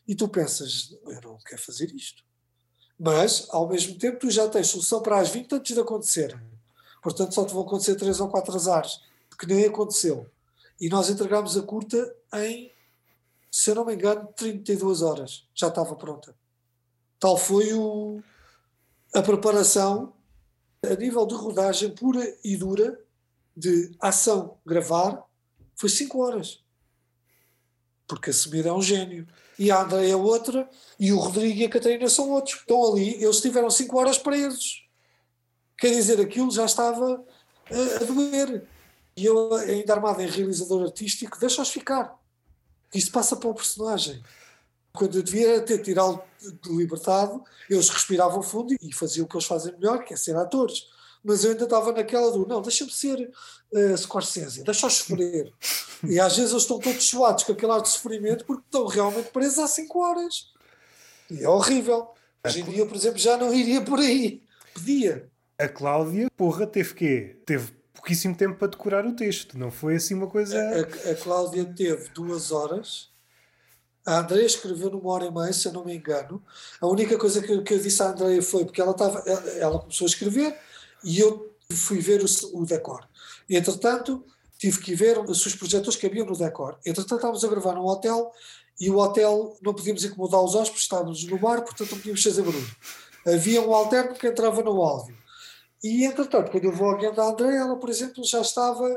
E 0.07 0.15
tu 0.15 0.27
pensas, 0.27 0.97
eu 1.05 1.21
não 1.21 1.37
quero 1.45 1.61
fazer 1.61 1.93
isto. 1.93 2.23
Mas, 2.99 3.47
ao 3.49 3.67
mesmo 3.69 3.97
tempo, 3.97 4.19
tu 4.19 4.29
já 4.29 4.47
tens 4.47 4.67
solução 4.67 5.01
para 5.01 5.19
as 5.19 5.29
20 5.29 5.53
antes 5.53 5.73
de 5.73 5.81
acontecer. 5.81 6.37
Portanto, 7.01 7.33
só 7.33 7.45
te 7.45 7.53
vão 7.53 7.63
acontecer 7.63 7.95
3 7.95 8.19
ou 8.19 8.29
4 8.29 8.55
azares, 8.55 8.99
que 9.37 9.45
nem 9.45 9.65
aconteceu. 9.65 10.29
E 10.79 10.89
nós 10.89 11.09
entregámos 11.09 11.57
a 11.57 11.61
curta 11.61 12.15
em 12.33 12.71
se 13.55 13.69
eu 13.69 13.75
não 13.75 13.85
me 13.85 13.93
engano, 13.93 14.27
32 14.35 15.03
horas 15.03 15.47
já 15.53 15.67
estava 15.67 15.95
pronta. 15.95 16.35
Tal 17.19 17.37
foi 17.37 17.71
o, 17.71 18.19
a 19.13 19.21
preparação 19.21 20.11
a 20.83 20.95
nível 20.95 21.23
de 21.27 21.35
rodagem 21.35 21.91
pura 21.91 22.35
e 22.43 22.57
dura, 22.57 22.99
de 23.55 23.95
ação, 24.01 24.57
gravar, 24.65 25.23
foi 25.75 25.87
5 25.87 26.19
horas. 26.19 26.63
Porque 28.07 28.31
a 28.31 28.33
Semira 28.33 28.69
é 28.69 28.73
um 28.73 28.81
gênio. 28.81 29.27
E 29.59 29.69
a 29.69 29.83
André 29.83 30.09
é 30.09 30.15
outra, 30.15 30.67
e 30.99 31.13
o 31.13 31.19
Rodrigo 31.19 31.59
e 31.59 31.65
a 31.65 31.69
Catarina 31.69 32.09
são 32.09 32.31
outros. 32.31 32.55
Estão 32.55 32.91
ali, 32.91 33.23
eles 33.23 33.39
tiveram 33.39 33.69
5 33.69 33.95
horas 33.95 34.17
presos. 34.17 34.89
Quer 35.77 35.91
dizer, 35.91 36.19
aquilo 36.19 36.49
já 36.49 36.65
estava 36.65 37.23
a, 37.69 38.01
a 38.01 38.03
doer. 38.03 38.67
E 39.15 39.23
eu, 39.25 39.53
ainda 39.53 39.93
armado 39.93 40.23
em 40.23 40.27
realizador 40.27 40.85
artístico, 40.85 41.39
deixa-os 41.39 41.69
ficar 41.69 42.22
isso 42.93 43.11
passa 43.11 43.35
para 43.35 43.49
o 43.49 43.53
personagem. 43.53 44.23
Quando 44.93 45.17
eu 45.17 45.23
devia 45.23 45.59
ter 45.61 45.81
tirá-lo 45.81 46.23
de 46.39 46.69
libertado, 46.69 47.43
eles 47.69 47.89
respiravam 47.89 48.43
fundo 48.43 48.75
e 48.79 48.93
faziam 48.93 49.25
o 49.25 49.27
que 49.27 49.35
eles 49.35 49.47
fazem 49.47 49.73
melhor, 49.73 50.03
que 50.03 50.13
é 50.13 50.17
ser 50.17 50.35
atores. 50.35 50.87
Mas 51.23 51.43
eu 51.43 51.51
ainda 51.51 51.63
estava 51.63 51.91
naquela 51.91 52.31
do, 52.31 52.45
não, 52.45 52.61
deixa-me 52.61 52.91
ser 52.91 53.31
uh, 53.71 53.97
Scorsese, 53.97 54.63
deixa-os 54.63 54.93
sofrer. 54.93 55.51
e 56.03 56.19
às 56.19 56.35
vezes 56.35 56.51
eles 56.51 56.63
estão 56.63 56.79
todos 56.79 57.03
suados 57.07 57.43
com 57.43 57.53
aquele 57.53 57.71
ar 57.71 57.81
de 57.81 57.89
sofrimento 57.89 58.45
porque 58.45 58.63
estão 58.65 58.85
realmente 58.85 59.31
presos 59.31 59.59
há 59.59 59.67
5 59.67 59.99
horas. 59.99 60.51
E 61.31 61.43
é 61.43 61.49
horrível. 61.49 62.09
Hoje 62.45 62.61
em 62.61 62.65
dia, 62.65 62.85
por 62.85 62.95
exemplo, 62.95 63.17
já 63.17 63.37
não 63.37 63.53
iria 63.53 63.81
por 63.81 63.99
aí. 63.99 64.43
Pedia. 64.73 65.29
A 65.57 65.67
Cláudia, 65.67 66.27
porra, 66.35 66.67
teve 66.67 66.93
quê? 66.93 67.37
Teve 67.45 67.71
pouquíssimo 67.93 68.35
tempo 68.35 68.57
para 68.57 68.69
decorar 68.69 69.05
o 69.05 69.15
texto, 69.15 69.57
não 69.57 69.71
foi 69.71 69.95
assim 69.95 70.13
uma 70.13 70.27
coisa. 70.27 70.57
A, 70.57 71.11
a 71.11 71.15
Cláudia 71.15 71.65
teve 71.65 72.09
duas 72.09 72.51
horas, 72.51 73.09
a 74.05 74.19
Andrea 74.19 74.45
escreveu 74.45 74.89
numa 74.89 75.11
hora 75.11 75.25
e 75.25 75.31
meia, 75.31 75.53
se 75.53 75.67
eu 75.67 75.71
não 75.71 75.85
me 75.85 75.95
engano. 75.95 76.43
A 76.81 76.87
única 76.87 77.17
coisa 77.17 77.41
que, 77.41 77.61
que 77.61 77.73
eu 77.73 77.79
disse 77.79 78.01
à 78.01 78.07
Andrea 78.07 78.41
foi 78.41 78.65
porque 78.65 78.81
ela, 78.81 78.91
estava, 78.91 79.19
ela, 79.25 79.49
ela 79.51 79.79
começou 79.79 80.05
a 80.05 80.09
escrever 80.09 80.57
e 81.03 81.19
eu 81.19 81.55
fui 81.71 81.99
ver 81.99 82.21
o, 82.21 82.59
o 82.59 82.65
decor. 82.65 83.07
Entretanto, 83.49 84.25
tive 84.57 84.79
que 84.79 84.95
ver 84.95 85.19
os 85.19 85.55
projetores 85.55 86.03
haviam 86.03 86.25
no 86.25 86.37
decor. 86.37 86.77
Entretanto, 86.85 87.15
estávamos 87.15 87.43
a 87.43 87.47
gravar 87.47 87.75
num 87.75 87.85
hotel 87.85 88.31
e 88.79 88.89
o 88.89 88.97
hotel 88.97 89.57
não 89.61 89.73
podíamos 89.73 90.03
incomodar 90.03 90.41
os 90.41 90.55
hóspedes, 90.55 90.83
estávamos 90.83 91.23
no 91.25 91.37
bar, 91.37 91.61
portanto 91.61 91.91
não 91.91 91.97
podíamos 91.97 92.23
fazer 92.23 92.41
barulho. 92.41 92.75
Havia 93.25 93.61
um 93.61 93.73
alterno 93.73 94.15
que 94.15 94.27
entrava 94.27 94.61
no 94.61 94.81
áudio. 94.81 95.15
E, 95.83 96.05
entretanto, 96.05 96.49
quando 96.49 96.63
eu 96.63 96.71
vou 96.71 96.91
ao 96.91 96.97
guião 96.97 97.13
da 97.13 97.25
André, 97.25 97.57
ela, 97.57 97.75
por 97.75 97.89
exemplo, 97.89 98.23
já 98.23 98.39
estava. 98.39 98.89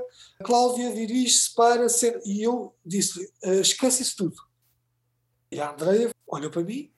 Cláudia 0.44 0.92
dirige-se 0.94 1.52
para 1.54 1.88
ser. 1.88 2.20
E 2.24 2.42
eu 2.42 2.74
disse-lhe: 2.84 3.26
uh, 3.44 3.60
esquece 3.60 4.02
isso 4.02 4.16
tudo. 4.16 4.36
E 5.50 5.60
a 5.60 5.70
Andrea 5.70 6.10
olha 6.28 6.50
para 6.50 6.62
mim, 6.62 6.90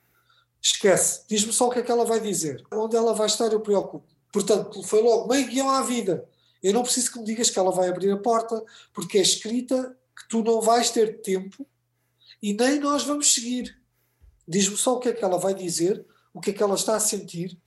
esquece, 0.60 1.22
diz-me 1.28 1.52
só 1.52 1.68
o 1.68 1.70
que 1.70 1.78
é 1.78 1.82
que 1.82 1.90
ela 1.90 2.04
vai 2.04 2.20
dizer. 2.20 2.64
Onde 2.72 2.96
ela 2.96 3.14
vai 3.14 3.26
estar, 3.26 3.52
eu 3.52 3.60
preocupo. 3.60 4.06
Portanto, 4.32 4.82
foi 4.82 5.02
logo 5.02 5.28
meio 5.28 5.46
guião 5.48 5.70
à 5.70 5.82
vida. 5.82 6.28
Eu 6.62 6.72
não 6.72 6.82
preciso 6.82 7.12
que 7.12 7.18
me 7.18 7.24
digas 7.24 7.50
que 7.50 7.58
ela 7.58 7.70
vai 7.70 7.88
abrir 7.88 8.10
a 8.10 8.16
porta, 8.16 8.62
porque 8.92 9.18
é 9.18 9.22
escrita 9.22 9.96
que 10.16 10.28
tu 10.28 10.42
não 10.42 10.60
vais 10.60 10.90
ter 10.90 11.22
tempo 11.22 11.66
e 12.42 12.52
nem 12.52 12.80
nós 12.80 13.04
vamos 13.04 13.32
seguir. 13.32 13.80
Diz-me 14.46 14.76
só 14.76 14.96
o 14.96 14.98
que 14.98 15.08
é 15.08 15.12
que 15.12 15.24
ela 15.24 15.38
vai 15.38 15.54
dizer, 15.54 16.04
o 16.32 16.40
que 16.40 16.50
é 16.50 16.52
que 16.52 16.62
ela 16.62 16.74
está 16.74 16.96
a 16.96 17.00
sentir, 17.00 17.58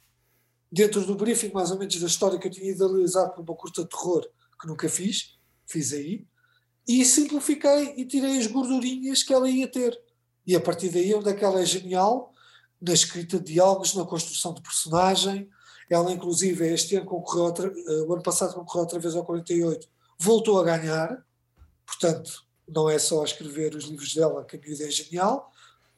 dentro 0.72 1.06
do 1.06 1.16
briefing 1.16 1.52
mais 1.52 1.72
ou 1.72 1.78
menos 1.78 2.00
da 2.00 2.08
história 2.08 2.40
que 2.40 2.48
eu 2.48 2.52
tinha 2.52 2.72
idealizado 2.72 3.34
para 3.34 3.42
uma 3.42 3.56
curta 3.56 3.84
de 3.84 3.90
terror 3.90 4.26
que 4.60 4.68
nunca 4.68 4.88
fiz, 4.88 5.38
fiz 5.66 5.92
aí, 5.92 6.26
e 6.88 7.04
simplifiquei 7.04 7.96
e 7.98 8.06
tirei 8.06 8.38
as 8.38 8.48
gordurinhas 8.48 9.24
que 9.24 9.34
ela 9.34 9.50
ia 9.50 9.68
ter. 9.68 10.00
E 10.46 10.56
a 10.56 10.60
partir 10.60 10.90
daí, 10.90 11.14
onde 11.14 11.30
é 11.30 11.34
que 11.34 11.44
ela 11.44 11.62
é 11.62 11.66
genial, 11.66 12.32
na 12.82 12.94
escrita 12.94 13.38
de 13.38 13.54
diálogos, 13.54 13.94
na 13.94 14.06
construção 14.06 14.54
de 14.54 14.62
personagem. 14.62 15.48
Ela, 15.90 16.12
inclusive, 16.12 16.68
este 16.74 16.96
ano 16.96 17.06
concorreu, 17.06 17.44
outra, 17.44 17.70
uh, 17.70 18.08
o 18.08 18.14
ano 18.14 18.24
passado 18.24 18.56
concorreu 18.56 18.82
outra 18.82 19.00
vez 19.00 19.16
ao 19.16 19.24
48, 19.24 19.88
voltou 20.18 20.60
a 20.60 20.64
ganhar. 20.64 21.24
Portanto, 21.86 22.46
não 22.68 22.90
é 22.90 22.98
só 22.98 23.24
escrever 23.24 23.76
os 23.76 23.86
livros 23.86 24.14
dela 24.16 24.44
que 24.46 24.56
a 24.56 24.60
miúda 24.60 24.86
é 24.86 24.90
genial, 24.90 25.52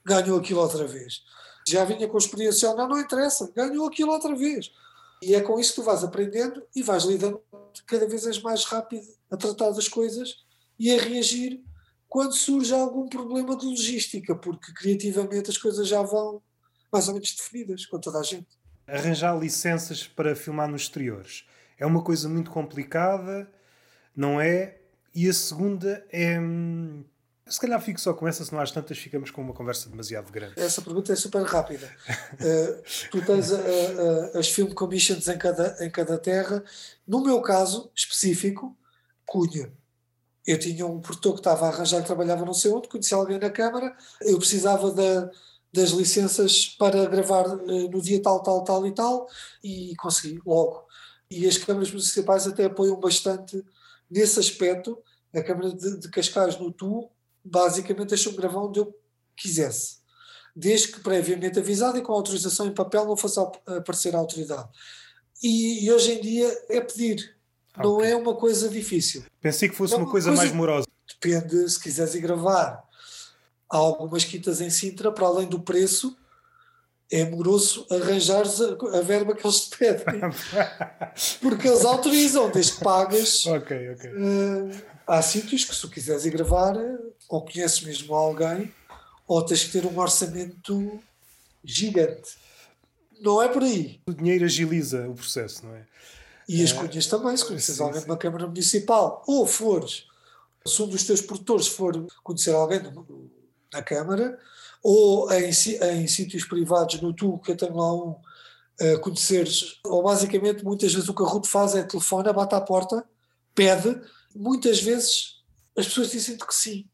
ganhou 0.04 0.38
aquilo 0.38 0.60
outra 0.60 0.86
vez. 0.86 1.22
Já 1.68 1.86
vinha 1.86 2.08
com 2.08 2.18
experiência, 2.18 2.74
não, 2.74 2.88
não 2.88 3.00
interessa, 3.00 3.52
ganhou 3.56 3.88
aquilo 3.88 4.12
outra 4.12 4.36
vez. 4.36 4.72
E 5.22 5.34
é 5.34 5.42
com 5.42 5.60
isso 5.60 5.72
que 5.72 5.82
tu 5.82 5.84
vais 5.84 6.04
aprendendo 6.04 6.62
e 6.76 6.84
vais 6.84 7.04
lidando 7.04 7.42
cada 7.88 8.08
vez 8.08 8.42
mais 8.42 8.66
rápido 8.66 9.08
a 9.32 9.38
tratar 9.38 9.72
das 9.72 9.88
coisas 9.88 10.44
e 10.78 10.92
a 10.92 11.02
reagir 11.02 11.64
quando 12.10 12.36
surge 12.36 12.74
algum 12.74 13.08
problema 13.08 13.56
de 13.56 13.66
logística, 13.66 14.36
porque 14.36 14.72
criativamente 14.74 15.50
as 15.50 15.58
coisas 15.58 15.88
já 15.88 16.02
vão 16.02 16.42
mais 16.92 17.08
ou 17.08 17.14
menos 17.16 17.34
definidas 17.34 17.86
com 17.86 18.00
toda 18.00 18.20
a 18.20 18.24
gente. 18.24 18.48
Arranjar 18.86 19.36
licenças 19.40 20.06
para 20.06 20.36
filmar 20.36 20.68
nos 20.70 20.84
exteriores 20.84 21.46
é 21.78 21.86
uma 21.86 22.04
coisa 22.04 22.30
muito 22.30 22.52
complicada, 22.52 23.52
não 24.16 24.40
é? 24.40 24.78
E 25.16 25.28
a 25.28 25.34
segunda 25.34 26.06
é. 26.12 26.38
Se 27.46 27.60
calhar 27.60 27.82
fico 27.82 28.00
só 28.00 28.14
com 28.14 28.28
essa, 28.28 28.46
se 28.46 28.54
não 28.54 28.62
às 28.62 28.72
tantas 28.72 28.98
ficamos 28.98 29.30
com 29.30 29.42
uma 29.42 29.54
conversa 29.54 29.90
demasiado 29.90 30.32
grande. 30.32 30.54
Essa 30.58 30.82
pergunta 30.82 31.12
é 31.12 31.16
super 31.16 31.44
rápida. 31.44 31.92
uh, 32.10 32.84
tu 33.12 33.26
tens 33.26 33.52
uh, 33.52 33.56
uh, 33.56 34.38
as 34.38 34.48
film 34.50 34.72
commissions 34.72 35.28
em 35.28 35.38
cada, 35.38 35.86
em 35.86 35.90
cada 35.90 36.18
terra. 36.18 36.64
No 37.06 37.22
meu 37.22 37.42
caso 37.42 37.92
específico, 37.94 38.78
Cunha. 39.26 39.72
Eu 40.46 40.60
tinha 40.60 40.86
um 40.86 41.00
produtor 41.00 41.34
que 41.34 41.40
estava 41.40 41.66
a 41.66 41.70
arranjar 41.70 42.02
que 42.02 42.08
trabalhava 42.08 42.46
não 42.46 42.54
sei 42.54 42.72
onde, 42.72 42.90
conhecia 42.90 43.18
alguém 43.18 43.40
na 43.40 43.50
Câmara, 43.50 43.96
eu 44.22 44.38
precisava 44.38 44.92
da, 44.92 45.32
das 45.72 45.92
licenças 45.92 46.68
para 46.68 47.06
gravar 47.06 47.48
no 47.48 48.02
dia 48.02 48.22
tal, 48.22 48.44
tal, 48.44 48.64
tal 48.64 48.86
e 48.86 48.94
tal, 48.94 49.28
e 49.64 49.96
consegui 49.96 50.42
logo. 50.46 50.86
E 51.32 51.48
as 51.48 51.58
câmaras 51.58 51.90
municipais 51.90 52.46
até 52.46 52.66
apoiam 52.66 53.00
bastante 53.00 53.64
nesse 54.10 54.40
aspecto. 54.40 55.02
A 55.34 55.42
Câmara 55.42 55.74
de, 55.74 55.98
de 55.98 56.10
Cascais, 56.10 56.60
no 56.60 56.72
Tu, 56.72 57.10
basicamente 57.44 58.10
deixou-me 58.10 58.38
gravar 58.38 58.60
onde 58.60 58.80
eu 58.80 58.98
quisesse, 59.36 59.98
desde 60.56 60.90
que 60.90 61.00
previamente 61.00 61.60
avisado 61.60 61.98
e 61.98 62.02
com 62.02 62.14
autorização 62.14 62.68
em 62.68 62.74
papel 62.74 63.06
não 63.06 63.18
fosse 63.18 63.40
aparecer 63.40 64.16
a 64.16 64.20
autoridade. 64.20 64.70
E, 65.42 65.86
e 65.86 65.92
hoje 65.92 66.14
em 66.14 66.22
dia 66.22 66.66
é 66.70 66.80
pedir, 66.80 67.36
não 67.78 68.02
é 68.02 68.16
uma 68.16 68.36
coisa 68.36 68.70
difícil. 68.70 69.24
Pensei 69.42 69.68
que 69.68 69.76
fosse 69.76 69.94
uma, 69.96 70.04
uma 70.04 70.12
coisa, 70.12 70.30
coisa, 70.30 70.42
mais 70.42 70.56
morosa. 70.56 70.88
Depende, 71.08 71.70
se 71.70 71.80
quiseres 71.80 72.16
ir 72.16 72.22
gravar. 72.22 72.84
Há 73.70 73.78
algumas 73.78 74.24
quintas 74.24 74.62
em 74.62 74.70
Sintra, 74.70 75.12
para 75.12 75.26
além 75.26 75.48
do 75.48 75.60
preço, 75.60 76.16
é 77.14 77.30
moroso 77.30 77.86
arranjares 77.92 78.60
a, 78.60 78.98
a, 78.98 79.02
verba 79.02 79.36
que 79.36 79.46
eles 79.46 79.70
te 79.70 79.78
pedem. 79.78 80.20
Porque 81.40 81.68
eles 81.68 81.86
autorizam, 81.86 82.50
desde 82.50 82.74
que 82.74 82.84
pagas. 82.84 83.46
Ok, 83.54 83.92
ok. 83.92 84.10
Uh, 84.10 84.82
há 85.06 85.22
sítios 85.22 85.64
que, 85.64 85.76
se 85.76 85.82
tu 85.82 85.90
quiseres 85.90 86.26
ir 86.26 86.32
gravar, 86.32 86.76
ou 87.30 87.46
conheces 87.46 87.82
mesmo 87.82 88.16
alguém, 88.16 88.74
ou 89.28 89.46
tens 89.46 89.64
que 89.64 89.72
ter 89.74 89.86
um 89.86 90.00
orçamento 90.00 91.00
gigante. 91.64 92.36
Não 93.22 93.42
é 93.42 93.48
por 93.48 93.62
aí. 93.62 94.02
O 94.08 94.14
dinheiro 94.14 94.46
agiliza 94.46 95.08
o 95.08 95.14
processo, 95.14 95.66
não 95.68 95.76
é? 95.76 95.86
E 96.50 96.64
as 96.64 96.72
é... 96.72 96.74
cunhas 96.74 97.06
também, 97.06 97.38
se 97.38 97.46
conheces 97.46 97.76
sim, 97.76 97.84
alguém 97.84 98.00
sim. 98.00 98.06
de 98.06 98.12
uma 98.12 98.18
Câmara 98.18 98.48
Municipal, 98.48 99.24
ou 99.28 99.46
fores, 99.46 100.08
se 100.66 100.82
um 100.82 100.88
dos 100.88 101.04
teus 101.04 101.22
produtores 101.22 101.68
for 101.68 102.08
conhecer 102.24 102.56
alguém 102.56 102.82
na 103.72 103.84
Câmara, 103.84 104.40
ou 104.84 105.32
em, 105.32 105.50
em 105.50 106.08
sítios 106.08 106.44
privados, 106.44 107.02
no 107.02 107.14
tu, 107.14 107.40
que 107.40 107.52
eu 107.54 107.58
tenho 107.58 107.76
lá 107.76 107.94
um, 107.94 108.10
uh, 108.82 109.00
conheceres, 109.02 109.80
ou 109.86 110.04
basicamente 110.04 110.64
muitas 110.64 110.94
vezes 110.94 111.08
o 111.08 111.14
que 111.14 111.24
a 111.24 111.26
Ruth 111.26 111.48
faz 111.48 111.74
é 111.74 111.84
telefona, 111.84 112.34
bate 112.34 112.54
à 112.54 112.60
porta, 112.60 113.04
pede, 113.56 114.00
muitas 114.36 114.82
vezes 114.82 115.42
as 115.78 115.88
pessoas 115.88 116.12
dizem-te 116.12 116.46
que 116.46 116.54
sim. 116.54 116.86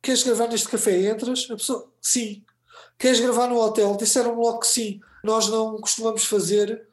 Queres 0.00 0.22
gravar 0.22 0.46
neste 0.46 0.68
café? 0.68 1.10
Entras? 1.10 1.48
A 1.50 1.56
pessoa, 1.56 1.92
sim. 2.00 2.44
Queres 2.96 3.18
gravar 3.18 3.48
no 3.48 3.60
hotel? 3.60 3.96
Disseram-me 3.96 4.40
logo 4.40 4.60
que 4.60 4.68
sim. 4.68 5.00
Nós 5.24 5.48
não 5.48 5.78
costumamos 5.80 6.24
fazer 6.24 6.86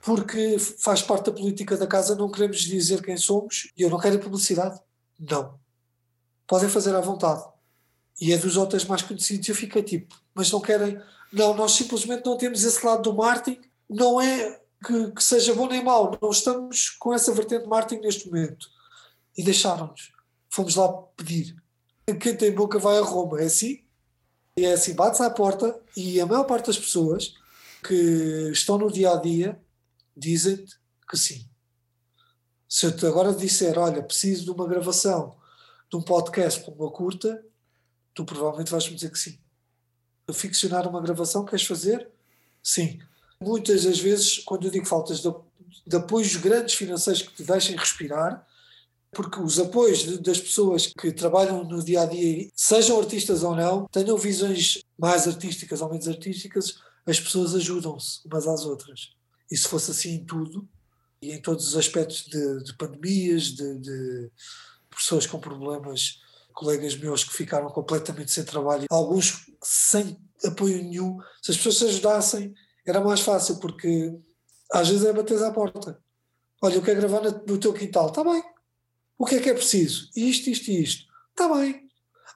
porque 0.00 0.58
faz 0.58 1.02
parte 1.02 1.26
da 1.26 1.32
política 1.32 1.76
da 1.76 1.86
casa, 1.86 2.14
não 2.14 2.30
queremos 2.30 2.60
dizer 2.60 3.02
quem 3.02 3.16
somos 3.16 3.72
e 3.76 3.82
eu 3.82 3.90
não 3.90 3.98
quero 3.98 4.18
publicidade. 4.18 4.78
Não. 5.18 5.58
Podem 6.46 6.68
fazer 6.68 6.94
à 6.94 7.00
vontade. 7.00 7.42
E 8.20 8.32
é 8.32 8.38
dos 8.38 8.56
hotéis 8.56 8.84
mais 8.84 9.02
conhecidos. 9.02 9.48
Eu 9.48 9.54
fiquei 9.54 9.82
tipo, 9.82 10.14
mas 10.34 10.50
não 10.50 10.60
querem. 10.60 11.00
Não, 11.32 11.54
nós 11.54 11.72
simplesmente 11.72 12.24
não 12.24 12.36
temos 12.36 12.64
esse 12.64 12.84
lado 12.84 13.02
do 13.02 13.14
marketing. 13.14 13.60
Não 13.88 14.20
é 14.20 14.60
que, 14.84 15.12
que 15.12 15.22
seja 15.22 15.54
bom 15.54 15.68
nem 15.68 15.82
mau. 15.82 16.16
Não 16.20 16.30
estamos 16.30 16.90
com 16.90 17.14
essa 17.14 17.32
vertente 17.32 17.62
de 17.62 17.68
marketing 17.68 18.02
neste 18.02 18.26
momento 18.26 18.68
e 19.36 19.42
deixaram-nos. 19.42 20.12
Fomos 20.50 20.74
lá 20.74 20.92
pedir. 21.16 21.56
Quem 22.20 22.36
tem 22.36 22.52
boca 22.52 22.78
vai 22.78 22.98
a 22.98 23.02
Roma, 23.02 23.40
é 23.40 23.44
assim? 23.44 23.84
E 24.56 24.64
é 24.64 24.72
assim, 24.72 24.94
bates 24.94 25.20
à 25.20 25.30
porta 25.30 25.78
e 25.96 26.20
a 26.20 26.26
maior 26.26 26.44
parte 26.44 26.66
das 26.66 26.78
pessoas 26.78 27.34
que 27.86 28.50
estão 28.52 28.76
no 28.76 28.90
dia 28.90 29.12
a 29.12 29.16
dia 29.16 29.60
dizem-te 30.16 30.76
que 31.08 31.16
sim. 31.16 31.48
Se 32.68 32.86
eu 32.86 32.96
te 32.96 33.06
agora 33.06 33.32
disser, 33.32 33.78
olha, 33.78 34.02
preciso 34.02 34.44
de 34.44 34.50
uma 34.50 34.66
gravação 34.66 35.36
de 35.88 35.96
um 35.96 36.02
podcast 36.02 36.64
para 36.64 36.74
uma 36.74 36.90
curta, 36.90 37.42
tu 38.18 38.24
provavelmente 38.24 38.72
vais-me 38.72 38.96
dizer 38.96 39.12
que 39.12 39.18
sim. 39.18 39.38
Ficcionar 40.32 40.88
uma 40.88 41.00
gravação, 41.00 41.44
queres 41.44 41.64
fazer? 41.64 42.08
Sim. 42.60 42.98
Muitas 43.40 43.84
das 43.84 44.00
vezes, 44.00 44.40
quando 44.40 44.66
eu 44.66 44.72
digo 44.72 44.84
faltas 44.84 45.20
de, 45.20 45.96
apoios 45.96 46.34
grandes 46.34 46.74
financeiros 46.74 47.22
que 47.22 47.32
te 47.32 47.44
deixem 47.44 47.76
respirar, 47.76 48.44
porque 49.12 49.40
os 49.40 49.60
apoios 49.60 50.00
de, 50.00 50.18
das 50.18 50.40
pessoas 50.40 50.88
que 50.88 51.12
trabalham 51.12 51.62
no 51.62 51.82
dia 51.82 52.02
a 52.02 52.06
dia, 52.06 52.50
sejam 52.56 52.98
artistas 52.98 53.44
ou 53.44 53.54
não, 53.54 53.86
tenham 53.86 54.18
visões 54.18 54.82
mais 54.98 55.28
artísticas 55.28 55.80
ou 55.80 55.88
menos 55.88 56.08
artísticas, 56.08 56.80
as 57.06 57.20
pessoas 57.20 57.54
ajudam-se 57.54 58.20
umas 58.26 58.48
às 58.48 58.64
outras. 58.64 59.12
E 59.48 59.56
se 59.56 59.68
fosse 59.68 59.92
assim 59.92 60.14
em 60.14 60.24
tudo, 60.24 60.68
e 61.22 61.30
em 61.30 61.40
todos 61.40 61.68
os 61.68 61.76
aspectos 61.76 62.24
de, 62.24 62.64
de 62.64 62.76
pandemias, 62.76 63.44
de, 63.44 63.78
de, 63.78 64.30
pessoas 64.90 65.24
com 65.24 65.38
problemas, 65.38 66.20
colegas 66.58 66.96
meus 66.96 67.22
que 67.22 67.32
ficaram 67.32 67.68
completamente 67.68 68.32
sem 68.32 68.44
trabalho, 68.44 68.86
alguns 68.90 69.46
sem 69.62 70.18
apoio 70.44 70.82
nenhum, 70.82 71.18
se 71.40 71.52
as 71.52 71.56
pessoas 71.56 71.78
se 71.78 71.84
ajudassem, 71.86 72.54
era 72.84 73.00
mais 73.00 73.20
fácil, 73.20 73.58
porque 73.58 74.12
às 74.72 74.88
vezes 74.88 75.04
é 75.04 75.12
bater 75.12 75.42
à 75.42 75.52
porta. 75.52 76.00
Olha, 76.60 76.74
eu 76.74 76.82
quero 76.82 77.00
gravar 77.00 77.22
no 77.22 77.58
teu 77.58 77.72
quintal, 77.72 78.08
está 78.08 78.24
bem, 78.24 78.42
o 79.16 79.24
que 79.24 79.36
é 79.36 79.40
que 79.40 79.50
é 79.50 79.54
preciso? 79.54 80.10
Isto, 80.16 80.50
isto 80.50 80.68
e 80.68 80.82
isto. 80.82 81.04
Está 81.30 81.48
bem. 81.54 81.88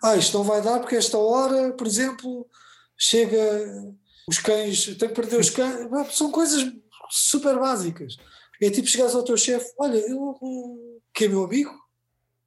Ah, 0.03 0.17
isto 0.17 0.39
não 0.39 0.45
vai 0.45 0.63
dar 0.63 0.79
porque 0.79 0.97
esta 0.97 1.19
hora, 1.19 1.73
por 1.73 1.87
exemplo, 1.87 2.49
chega 2.97 3.95
os 4.29 4.39
cães, 4.39 4.85
tem 4.85 5.09
que 5.09 5.15
perder 5.15 5.41
os 5.41 5.51
cães. 5.51 5.89
São 6.15 6.31
coisas 6.31 6.73
super 7.11 7.59
básicas. 7.59 8.17
É 8.61 8.71
tipo 8.71 8.87
chegares 8.87 9.15
ao 9.15 9.25
teu 9.25 9.37
chefe, 9.37 9.73
olha, 9.77 9.99
eu, 9.99 10.39
que 11.13 11.25
é 11.25 11.29
meu 11.29 11.43
amigo, 11.43 11.73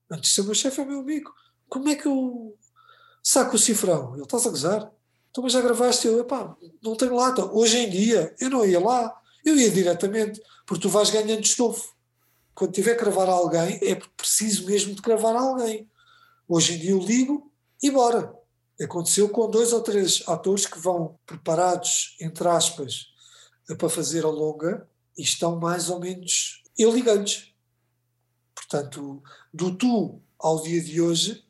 antes 0.09 0.29
de 0.29 0.35
ser 0.35 0.43
meu 0.43 0.55
chefe 0.55 0.79
é 0.79 0.85
meu 0.85 0.99
amigo, 0.99 1.33
como 1.69 1.89
é 1.89 1.95
que 1.95 2.07
eu 2.07 2.57
saco 3.23 3.55
o 3.55 3.59
cifrão? 3.59 4.13
Ele 4.13 4.23
está 4.23 4.37
a 4.37 4.49
gozar. 4.49 4.91
Então, 5.29 5.43
mas 5.43 5.53
já 5.53 5.61
gravaste? 5.61 6.07
Eu, 6.07 6.19
epá, 6.21 6.55
não 6.81 6.95
tenho 6.95 7.15
lata. 7.15 7.45
Hoje 7.45 7.77
em 7.77 7.89
dia, 7.89 8.33
eu 8.39 8.49
não 8.49 8.65
ia 8.65 8.79
lá, 8.79 9.13
eu 9.43 9.57
ia 9.57 9.69
diretamente, 9.69 10.41
porque 10.65 10.81
tu 10.81 10.89
vais 10.89 11.09
ganhando 11.09 11.43
estofo 11.43 11.95
quando 12.55 12.71
tiver 12.71 12.95
que 12.95 13.03
gravar 13.03 13.27
alguém, 13.27 13.77
é 13.83 13.95
preciso 13.95 14.65
mesmo 14.65 14.95
de 14.95 15.01
gravar 15.01 15.35
alguém. 15.35 15.89
Hoje 16.47 16.75
em 16.75 16.79
dia 16.79 16.91
eu 16.91 16.99
ligo 16.99 17.51
e 17.83 17.91
bora. 17.91 18.33
Aconteceu 18.81 19.27
com 19.29 19.49
dois 19.49 19.73
ou 19.73 19.81
três 19.81 20.23
atores 20.25 20.65
que 20.65 20.79
vão 20.79 21.19
preparados, 21.25 22.15
entre 22.19 22.47
aspas, 22.47 23.07
para 23.77 23.89
fazer 23.89 24.23
a 24.23 24.29
longa 24.29 24.87
e 25.17 25.21
estão 25.21 25.59
mais 25.59 25.89
ou 25.89 25.99
menos. 25.99 26.63
Eu 26.77 26.93
liguei-lhes. 26.93 27.53
Portanto, 28.53 29.21
do 29.53 29.75
tu 29.75 30.21
ao 30.39 30.61
dia 30.63 30.81
de 30.81 31.01
hoje 31.01 31.44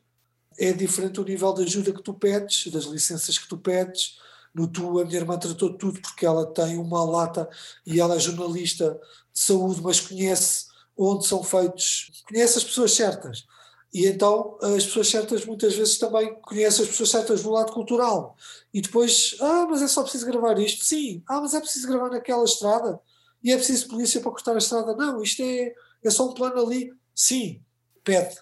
é 0.58 0.72
diferente 0.72 1.20
o 1.20 1.24
nível 1.24 1.52
de 1.52 1.64
ajuda 1.64 1.92
que 1.92 2.02
tu 2.02 2.14
pedes, 2.14 2.70
das 2.72 2.84
licenças 2.84 3.38
que 3.38 3.48
tu 3.48 3.58
pedes, 3.58 4.18
No 4.54 4.66
Tu, 4.66 4.98
a 4.98 5.04
minha 5.04 5.18
irmã 5.18 5.38
tratou 5.38 5.76
tudo 5.76 6.00
porque 6.00 6.24
ela 6.24 6.46
tem 6.46 6.78
uma 6.78 7.04
lata 7.04 7.48
e 7.84 8.00
ela 8.00 8.16
é 8.16 8.18
jornalista 8.18 8.98
de 9.32 9.40
saúde, 9.40 9.82
mas 9.82 10.00
conhece 10.00 10.66
onde 10.96 11.26
são 11.26 11.42
feitos, 11.42 12.22
conhece 12.26 12.56
as 12.58 12.64
pessoas 12.64 12.92
certas. 12.92 13.44
E 13.92 14.06
então 14.06 14.58
as 14.62 14.84
pessoas 14.84 15.08
certas 15.08 15.44
muitas 15.44 15.74
vezes 15.74 15.98
também 15.98 16.34
conhecem 16.40 16.84
as 16.84 16.90
pessoas 16.90 17.10
certas 17.10 17.44
no 17.44 17.50
lado 17.50 17.72
cultural. 17.72 18.34
E 18.72 18.80
depois, 18.80 19.36
ah, 19.40 19.66
mas 19.70 19.82
é 19.82 19.88
só 19.88 20.02
preciso 20.02 20.26
gravar 20.26 20.58
isto? 20.58 20.84
Sim. 20.84 21.22
Ah, 21.28 21.40
mas 21.40 21.54
é 21.54 21.60
preciso 21.60 21.86
gravar 21.86 22.10
naquela 22.10 22.44
estrada? 22.44 22.98
E 23.42 23.52
é 23.52 23.56
preciso 23.56 23.88
polícia 23.88 24.20
para 24.20 24.30
cortar 24.30 24.54
a 24.54 24.58
estrada? 24.58 24.94
Não, 24.94 25.22
isto 25.22 25.42
é, 25.42 25.72
é 26.02 26.10
só 26.10 26.28
um 26.28 26.34
plano 26.34 26.58
ali. 26.66 26.92
Sim, 27.14 27.62
pede. 28.02 28.36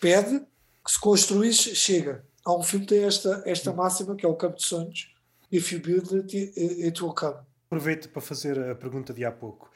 Pede 0.00 0.44
que 0.84 0.92
se 0.92 1.00
construís, 1.00 1.56
chega. 1.56 2.24
Há 2.44 2.56
um 2.56 2.62
filme 2.62 2.86
que 2.86 2.94
tem 2.94 3.04
esta, 3.04 3.42
esta 3.46 3.72
máxima, 3.72 4.16
que 4.16 4.24
é 4.24 4.28
o 4.28 4.34
Campo 4.34 4.56
de 4.56 4.64
Sonhos. 4.64 5.14
If 5.52 5.72
you 5.72 5.80
build 5.80 6.14
it, 6.14 6.34
it 6.56 7.02
will 7.02 7.12
come. 7.12 7.38
Aproveito 7.66 8.08
para 8.08 8.22
fazer 8.22 8.58
a 8.70 8.74
pergunta 8.74 9.12
de 9.12 9.24
há 9.24 9.30
pouco. 9.30 9.70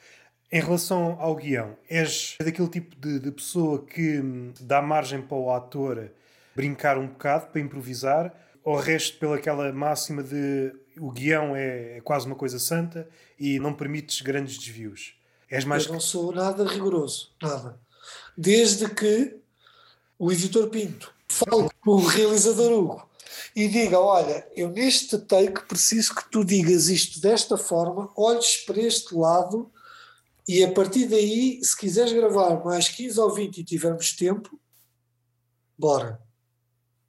Em 0.51 0.61
relação 0.61 1.17
ao 1.19 1.35
guião, 1.35 1.77
és 1.89 2.35
daquele 2.39 2.67
tipo 2.67 2.95
de, 2.95 3.19
de, 3.19 3.31
pessoa 3.31 3.85
que 3.85 4.19
hum, 4.19 4.53
dá 4.59 4.81
margem 4.81 5.21
para 5.21 5.37
o 5.37 5.51
ator 5.51 6.11
brincar 6.55 6.97
um 6.97 7.07
bocado, 7.07 7.47
para 7.47 7.61
improvisar, 7.61 8.33
ou 8.63 8.77
resto 8.77 9.17
pelaquela 9.19 9.71
máxima 9.71 10.23
de 10.23 10.73
o 10.97 11.11
guião 11.11 11.55
é, 11.55 11.97
é, 11.97 12.01
quase 12.01 12.25
uma 12.25 12.35
coisa 12.35 12.57
santa 12.57 13.07
e 13.39 13.59
não 13.59 13.73
permites 13.73 14.21
grandes 14.21 14.57
desvios? 14.57 15.15
És 15.49 15.65
mais... 15.65 15.85
Eu 15.85 15.93
não 15.93 15.99
sou 15.99 16.31
nada 16.31 16.65
rigoroso, 16.65 17.33
nada. 17.41 17.79
Desde 18.37 18.89
que 18.89 19.37
o 20.17 20.31
editor 20.31 20.69
Pinto 20.69 21.13
fale 21.27 21.69
com 21.81 21.91
o 21.91 22.05
realizador 22.05 22.71
Hugo 22.71 23.09
e 23.55 23.67
diga: 23.67 23.99
Olha, 23.99 24.47
eu 24.55 24.69
neste 24.69 25.17
take 25.17 25.65
preciso 25.67 26.15
que 26.15 26.29
tu 26.29 26.43
digas 26.43 26.87
isto 26.87 27.19
desta 27.19 27.57
forma, 27.57 28.11
olhes 28.15 28.57
para 28.57 28.81
este 28.81 29.15
lado 29.15 29.71
e 30.47 30.63
a 30.63 30.71
partir 30.71 31.07
daí, 31.07 31.59
se 31.63 31.75
quiseres 31.75 32.13
gravar 32.13 32.63
mais 32.63 32.87
15 32.87 33.19
ou 33.19 33.33
20 33.33 33.57
e 33.57 33.63
tivermos 33.63 34.13
tempo, 34.13 34.59
bora. 35.77 36.21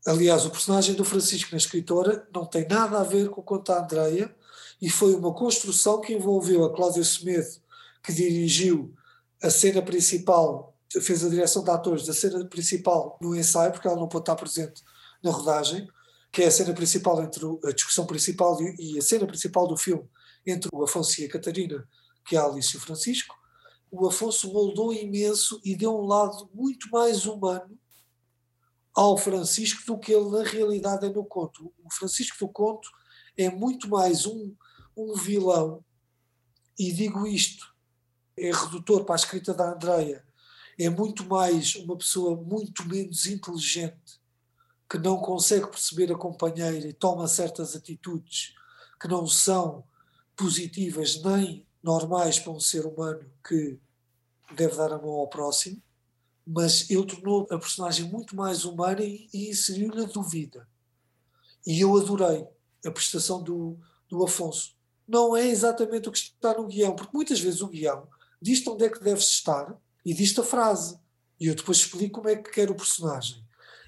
Aliás, 0.06 0.46
o 0.46 0.50
personagem 0.50 0.94
do 0.94 1.04
Francisco 1.04 1.50
na 1.50 1.58
escritora 1.58 2.26
não 2.32 2.46
tem 2.46 2.66
nada 2.66 3.00
a 3.00 3.04
ver 3.04 3.28
com 3.28 3.40
o 3.40 3.44
conto 3.44 3.72
da 3.72 3.82
Andreia 3.82 4.34
e 4.80 4.88
foi 4.88 5.14
uma 5.14 5.34
construção 5.34 6.00
que 6.00 6.14
envolveu 6.14 6.64
a 6.64 6.74
Cláudia 6.74 7.04
Semedo, 7.04 7.60
que 8.02 8.12
dirigiu 8.12 8.94
a 9.42 9.50
cena 9.50 9.82
principal, 9.82 10.75
fez 11.00 11.24
a 11.24 11.28
direção 11.28 11.62
de 11.62 11.70
atores 11.70 12.06
da 12.06 12.12
cena 12.12 12.44
principal 12.46 13.18
no 13.20 13.34
ensaio, 13.34 13.72
porque 13.72 13.86
ela 13.86 13.96
não 13.96 14.08
pôde 14.08 14.22
estar 14.22 14.36
presente 14.36 14.82
na 15.22 15.30
rodagem, 15.30 15.88
que 16.32 16.42
é 16.42 16.46
a 16.46 16.50
cena 16.50 16.72
principal 16.74 17.22
entre 17.22 17.44
a 17.64 17.72
discussão 17.72 18.06
principal 18.06 18.58
e 18.60 18.98
a 18.98 19.02
cena 19.02 19.26
principal 19.26 19.66
do 19.66 19.76
filme 19.76 20.08
entre 20.46 20.68
o 20.72 20.84
Afonso 20.84 21.20
e 21.20 21.24
a 21.24 21.28
Catarina, 21.28 21.88
que 22.24 22.36
é 22.36 22.38
a 22.38 22.44
Alice 22.44 22.74
e 22.74 22.78
o 22.78 22.80
Francisco, 22.80 23.34
o 23.90 24.06
Afonso 24.06 24.52
moldou 24.52 24.92
imenso 24.92 25.60
e 25.64 25.76
deu 25.76 25.96
um 25.96 26.06
lado 26.06 26.48
muito 26.52 26.90
mais 26.90 27.26
humano 27.26 27.78
ao 28.94 29.16
Francisco 29.16 29.84
do 29.86 29.98
que 29.98 30.12
ele 30.12 30.30
na 30.30 30.42
realidade 30.42 31.06
é 31.06 31.08
no 31.08 31.24
conto. 31.24 31.72
O 31.84 31.92
Francisco 31.92 32.36
do 32.38 32.48
conto 32.48 32.88
é 33.36 33.50
muito 33.50 33.88
mais 33.88 34.26
um, 34.26 34.54
um 34.96 35.14
vilão, 35.14 35.84
e 36.78 36.92
digo 36.92 37.26
isto, 37.26 37.74
é 38.36 38.50
redutor 38.52 39.04
para 39.04 39.14
a 39.14 39.16
escrita 39.16 39.54
da 39.54 39.72
Andreia, 39.72 40.25
é 40.78 40.90
muito 40.90 41.24
mais 41.24 41.74
uma 41.76 41.96
pessoa 41.96 42.36
muito 42.36 42.86
menos 42.86 43.26
inteligente, 43.26 44.20
que 44.88 44.98
não 44.98 45.16
consegue 45.18 45.66
perceber 45.66 46.12
a 46.12 46.18
companheira 46.18 46.86
e 46.86 46.92
toma 46.92 47.26
certas 47.26 47.74
atitudes 47.74 48.54
que 49.00 49.08
não 49.08 49.26
são 49.26 49.84
positivas 50.36 51.22
nem 51.22 51.66
normais 51.82 52.38
para 52.38 52.52
um 52.52 52.60
ser 52.60 52.86
humano 52.86 53.24
que 53.46 53.78
deve 54.54 54.76
dar 54.76 54.92
a 54.92 54.98
mão 54.98 55.10
ao 55.10 55.28
próximo, 55.28 55.82
mas 56.46 56.88
ele 56.90 57.06
tornou 57.06 57.46
a 57.50 57.58
personagem 57.58 58.06
muito 58.08 58.36
mais 58.36 58.64
humana 58.64 59.02
e, 59.02 59.28
inseriu-lhe 59.32 60.04
a 60.04 60.06
dúvida. 60.06 60.68
E 61.66 61.80
eu 61.80 61.96
adorei 61.96 62.46
a 62.84 62.90
prestação 62.90 63.42
do, 63.42 63.76
do 64.08 64.22
Afonso. 64.22 64.76
Não 65.08 65.36
é 65.36 65.46
exatamente 65.46 66.08
o 66.08 66.12
que 66.12 66.18
está 66.18 66.54
no 66.54 66.66
guião, 66.66 66.94
porque 66.94 67.16
muitas 67.16 67.40
vezes 67.40 67.60
o 67.60 67.68
guião 67.68 68.06
diz-te 68.40 68.68
onde 68.68 68.84
é 68.84 68.88
que 68.88 69.02
deves 69.02 69.24
estar 69.24 69.76
e 70.06 70.14
diz-te 70.14 70.38
a 70.38 70.44
frase. 70.44 70.96
E 71.40 71.48
eu 71.48 71.54
depois 71.56 71.78
explico 71.78 72.20
como 72.20 72.28
é 72.28 72.36
que 72.36 72.52
quer 72.52 72.70
o 72.70 72.76
personagem. 72.76 73.44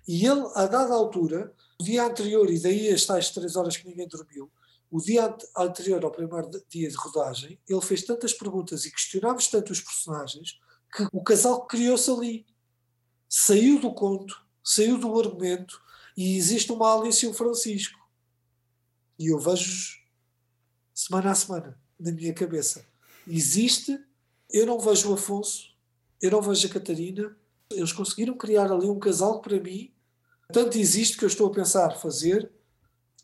E 0.06 0.26
ele, 0.26 0.50
a 0.56 0.66
dada 0.66 0.92
altura, 0.92 1.54
o 1.80 1.84
dia 1.84 2.04
anterior, 2.04 2.50
e 2.50 2.58
daí 2.58 2.88
as 2.88 3.06
tais 3.06 3.30
três 3.30 3.54
horas 3.54 3.76
que 3.76 3.86
ninguém 3.86 4.08
dormiu, 4.08 4.50
o 4.90 5.00
dia 5.00 5.32
anterior 5.56 6.04
ao 6.04 6.10
primeiro 6.10 6.50
dia 6.68 6.88
de 6.88 6.96
rodagem, 6.96 7.60
ele 7.68 7.80
fez 7.80 8.02
tantas 8.02 8.32
perguntas 8.32 8.84
e 8.84 8.90
questionámos 8.90 9.46
tanto 9.46 9.70
os 9.70 9.80
personagens 9.80 10.58
que 10.92 11.06
o 11.12 11.22
casal 11.22 11.66
criou-se 11.66 12.10
ali. 12.10 12.46
Saiu 13.28 13.78
do 13.78 13.94
conto, 13.94 14.44
saiu 14.64 14.98
do 14.98 15.16
argumento 15.20 15.80
e 16.16 16.36
existe 16.36 16.72
uma 16.72 16.98
Alice 16.98 17.24
e 17.24 17.28
um 17.28 17.34
Francisco. 17.34 17.98
E 19.18 19.28
eu 19.28 19.38
vejo 19.38 19.98
semana 20.92 21.30
a 21.30 21.34
semana 21.34 21.78
na 22.00 22.10
minha 22.10 22.34
cabeça. 22.34 22.84
Existe, 23.26 24.00
eu 24.50 24.66
não 24.66 24.80
vejo 24.80 25.10
o 25.10 25.14
Afonso, 25.14 25.67
eu 26.20 26.30
não 26.30 26.42
vejo 26.42 26.66
a 26.66 26.70
Catarina. 26.70 27.36
Eles 27.70 27.92
conseguiram 27.92 28.36
criar 28.36 28.72
ali 28.72 28.88
um 28.88 28.98
casal 28.98 29.40
que 29.40 29.48
para 29.48 29.60
mim 29.60 29.92
tanto 30.50 30.78
existe 30.78 31.18
que 31.18 31.24
eu 31.24 31.28
estou 31.28 31.48
a 31.48 31.52
pensar 31.52 31.90
fazer 31.98 32.50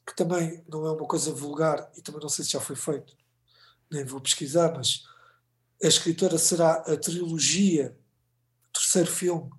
que 0.06 0.14
também 0.14 0.62
não 0.68 0.86
é 0.86 0.92
uma 0.92 1.06
coisa 1.06 1.32
vulgar 1.32 1.90
e 1.96 2.02
também 2.02 2.20
não 2.20 2.28
sei 2.28 2.44
se 2.44 2.50
já 2.50 2.60
foi 2.60 2.76
feito, 2.76 3.16
nem 3.90 4.04
vou 4.04 4.20
pesquisar, 4.20 4.74
mas 4.76 5.04
a 5.82 5.86
escritora 5.86 6.36
será 6.36 6.74
a 6.74 6.96
trilogia, 6.96 7.96
o 8.68 8.72
terceiro 8.72 9.10
filme, 9.10 9.50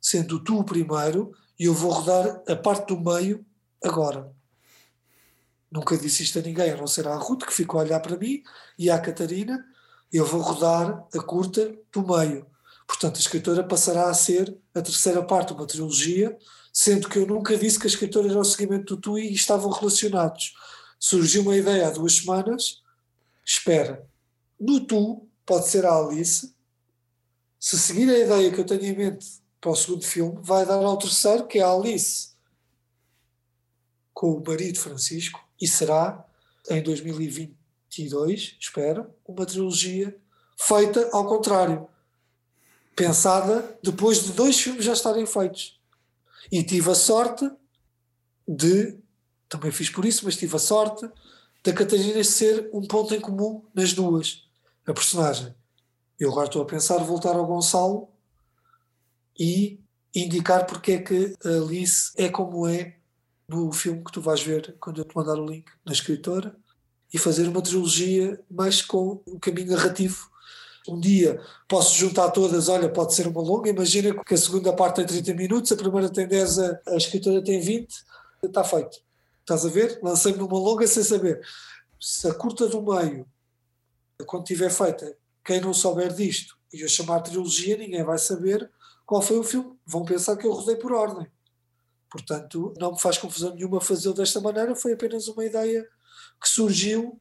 sendo 0.00 0.42
tu 0.42 0.60
o 0.60 0.64
primeiro, 0.64 1.34
e 1.58 1.64
eu 1.64 1.74
vou 1.74 1.90
rodar 1.90 2.40
a 2.48 2.54
parte 2.54 2.94
do 2.94 3.00
meio 3.00 3.44
agora. 3.82 4.32
Nunca 5.70 5.98
disse 5.98 6.22
isto 6.22 6.38
a 6.38 6.42
ninguém, 6.42 6.70
a 6.70 6.76
não 6.76 6.86
ser 6.86 7.08
à 7.08 7.16
Ruth, 7.16 7.44
que 7.44 7.52
ficou 7.52 7.80
a 7.80 7.82
olhar 7.82 8.00
para 8.00 8.16
mim, 8.16 8.42
e 8.78 8.88
à 8.88 9.00
Catarina, 9.00 9.64
eu 10.12 10.24
vou 10.24 10.40
rodar 10.40 11.06
a 11.12 11.22
curta 11.22 11.76
do 11.92 12.06
meio. 12.06 12.46
Portanto, 12.88 13.16
a 13.16 13.20
escritora 13.20 13.62
passará 13.62 14.08
a 14.08 14.14
ser 14.14 14.56
a 14.74 14.80
terceira 14.80 15.22
parte, 15.22 15.52
uma 15.52 15.66
trilogia, 15.66 16.34
sendo 16.72 17.06
que 17.06 17.18
eu 17.18 17.26
nunca 17.26 17.54
disse 17.56 17.78
que 17.78 17.86
a 17.86 17.90
escritora 17.90 18.30
era 18.30 18.40
o 18.40 18.44
seguimento 18.44 18.96
do 18.96 19.00
TUI 19.00 19.28
e 19.28 19.34
estavam 19.34 19.70
relacionados. 19.70 20.54
Surgiu 20.98 21.42
uma 21.42 21.54
ideia 21.54 21.86
há 21.86 21.90
duas 21.90 22.14
semanas, 22.14 22.82
espera, 23.44 24.08
no 24.58 24.80
Tu 24.80 25.28
pode 25.44 25.68
ser 25.68 25.84
a 25.84 25.94
Alice, 25.94 26.54
se 27.60 27.78
seguir 27.78 28.08
a 28.08 28.18
ideia 28.18 28.50
que 28.50 28.58
eu 28.58 28.64
tenho 28.64 28.84
em 28.84 28.96
mente 28.96 29.42
para 29.60 29.70
o 29.70 29.76
segundo 29.76 30.04
filme, 30.04 30.38
vai 30.42 30.64
dar 30.64 30.82
ao 30.82 30.96
terceiro, 30.96 31.46
que 31.46 31.58
é 31.58 31.62
a 31.62 31.70
Alice, 31.70 32.30
com 34.14 34.32
o 34.32 34.42
marido 34.44 34.78
Francisco, 34.78 35.38
e 35.60 35.68
será, 35.68 36.24
em 36.70 36.82
2022, 36.82 38.56
espero, 38.58 39.12
uma 39.26 39.44
trilogia 39.44 40.16
feita 40.56 41.10
ao 41.12 41.26
contrário, 41.26 41.88
pensada 42.98 43.78
depois 43.80 44.24
de 44.24 44.32
dois 44.32 44.60
filmes 44.60 44.84
já 44.84 44.92
estarem 44.92 45.24
feitos. 45.24 45.80
E 46.50 46.64
tive 46.64 46.90
a 46.90 46.96
sorte 46.96 47.48
de, 48.46 48.98
também 49.48 49.70
fiz 49.70 49.88
por 49.88 50.04
isso, 50.04 50.24
mas 50.24 50.36
tive 50.36 50.56
a 50.56 50.58
sorte 50.58 51.08
da 51.62 51.72
Catarina 51.72 52.24
ser 52.24 52.68
um 52.72 52.82
ponto 52.82 53.14
em 53.14 53.20
comum 53.20 53.64
nas 53.72 53.92
duas, 53.92 54.42
a 54.84 54.92
personagem. 54.92 55.54
Eu 56.18 56.32
agora 56.32 56.48
estou 56.48 56.60
a 56.60 56.66
pensar 56.66 56.98
voltar 56.98 57.36
ao 57.36 57.46
Gonçalo 57.46 58.08
e 59.38 59.78
indicar 60.12 60.66
porque 60.66 60.92
é 60.92 60.98
que 60.98 61.36
a 61.44 61.50
Alice 61.50 62.10
é 62.16 62.28
como 62.28 62.66
é 62.66 62.96
no 63.46 63.70
filme 63.70 64.02
que 64.02 64.10
tu 64.10 64.20
vais 64.20 64.42
ver 64.42 64.76
quando 64.80 65.00
eu 65.00 65.04
te 65.04 65.14
mandar 65.14 65.38
o 65.38 65.46
link 65.46 65.70
na 65.84 65.92
escritora 65.92 66.56
e 67.14 67.16
fazer 67.16 67.46
uma 67.46 67.62
trilogia 67.62 68.42
mais 68.50 68.82
com 68.82 69.22
o 69.24 69.38
caminho 69.38 69.70
narrativo 69.70 70.27
um 70.88 70.98
dia 70.98 71.40
posso 71.68 71.94
juntar 71.96 72.30
todas, 72.30 72.68
olha, 72.68 72.88
pode 72.88 73.14
ser 73.14 73.26
uma 73.26 73.42
longa, 73.42 73.70
imagina 73.70 74.14
que 74.24 74.34
a 74.34 74.36
segunda 74.36 74.72
parte 74.72 74.96
tem 74.96 75.06
30 75.06 75.34
minutos, 75.34 75.72
a 75.72 75.76
primeira 75.76 76.08
tem 76.08 76.26
10, 76.26 76.58
a, 76.58 76.80
a 76.88 76.96
escritora 76.96 77.42
tem 77.42 77.60
20, 77.60 77.88
está 78.42 78.64
feito. 78.64 78.98
Estás 79.40 79.64
a 79.64 79.68
ver? 79.68 79.98
Lancei-me 80.02 80.38
numa 80.38 80.58
longa 80.58 80.86
sem 80.86 81.02
saber. 81.02 81.40
Se 82.00 82.28
a 82.28 82.34
curta 82.34 82.68
do 82.68 82.82
meio, 82.82 83.26
quando 84.26 84.42
estiver 84.42 84.70
feita, 84.70 85.16
quem 85.44 85.60
não 85.60 85.72
souber 85.72 86.12
disto 86.12 86.56
e 86.72 86.82
eu 86.82 86.88
chamar 86.88 87.20
trilogia, 87.20 87.76
ninguém 87.76 88.04
vai 88.04 88.18
saber 88.18 88.70
qual 89.06 89.22
foi 89.22 89.38
o 89.38 89.44
filme. 89.44 89.74
Vão 89.86 90.04
pensar 90.04 90.36
que 90.36 90.46
eu 90.46 90.52
rodei 90.52 90.76
por 90.76 90.92
ordem. 90.92 91.26
Portanto, 92.10 92.74
não 92.78 92.92
me 92.92 93.00
faz 93.00 93.18
confusão 93.18 93.54
nenhuma 93.54 93.80
fazê-lo 93.80 94.14
desta 94.14 94.40
maneira, 94.40 94.74
foi 94.74 94.92
apenas 94.92 95.28
uma 95.28 95.44
ideia 95.44 95.86
que 96.40 96.48
surgiu 96.48 97.20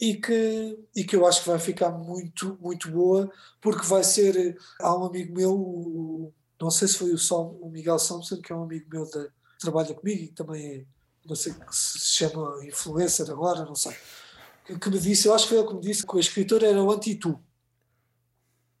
e 0.00 0.14
que, 0.14 0.78
e 0.96 1.04
que 1.04 1.14
eu 1.14 1.26
acho 1.26 1.42
que 1.42 1.48
vai 1.48 1.58
ficar 1.58 1.90
muito, 1.90 2.56
muito 2.60 2.90
boa, 2.90 3.30
porque 3.60 3.86
vai 3.86 4.02
ser. 4.02 4.56
Há 4.80 4.96
um 4.96 5.04
amigo 5.04 5.34
meu, 5.34 5.52
o, 5.52 6.32
não 6.60 6.70
sei 6.70 6.88
se 6.88 6.96
foi 6.96 7.12
o, 7.12 7.18
Som, 7.18 7.58
o 7.60 7.68
Miguel 7.68 7.98
Somson, 7.98 8.40
que 8.40 8.52
é 8.52 8.56
um 8.56 8.62
amigo 8.62 8.86
meu 8.90 9.06
que 9.06 9.28
trabalha 9.58 9.94
comigo 9.94 10.24
e 10.24 10.28
também 10.28 10.66
é 10.66 10.84
não 11.28 11.36
sei 11.36 11.52
se 11.70 11.98
se 11.98 12.08
chama 12.16 12.64
influencer 12.64 13.30
agora, 13.30 13.64
não 13.64 13.74
sei, 13.74 13.94
que, 14.64 14.78
que 14.78 14.90
me 14.90 14.98
disse, 14.98 15.28
eu 15.28 15.34
acho 15.34 15.44
que 15.44 15.50
foi 15.50 15.58
ele 15.58 15.68
que 15.68 15.74
me 15.74 15.80
disse 15.80 16.06
que 16.06 16.16
o 16.16 16.18
escritor 16.18 16.64
era 16.64 16.82
o 16.82 16.90
anti-tu. 16.90 17.38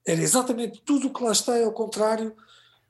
Era 0.06 0.20
exatamente 0.20 0.80
tudo 0.84 1.08
o 1.08 1.12
que 1.12 1.22
lá 1.22 1.32
está, 1.32 1.56
é 1.56 1.64
ao 1.64 1.72
contrário 1.72 2.34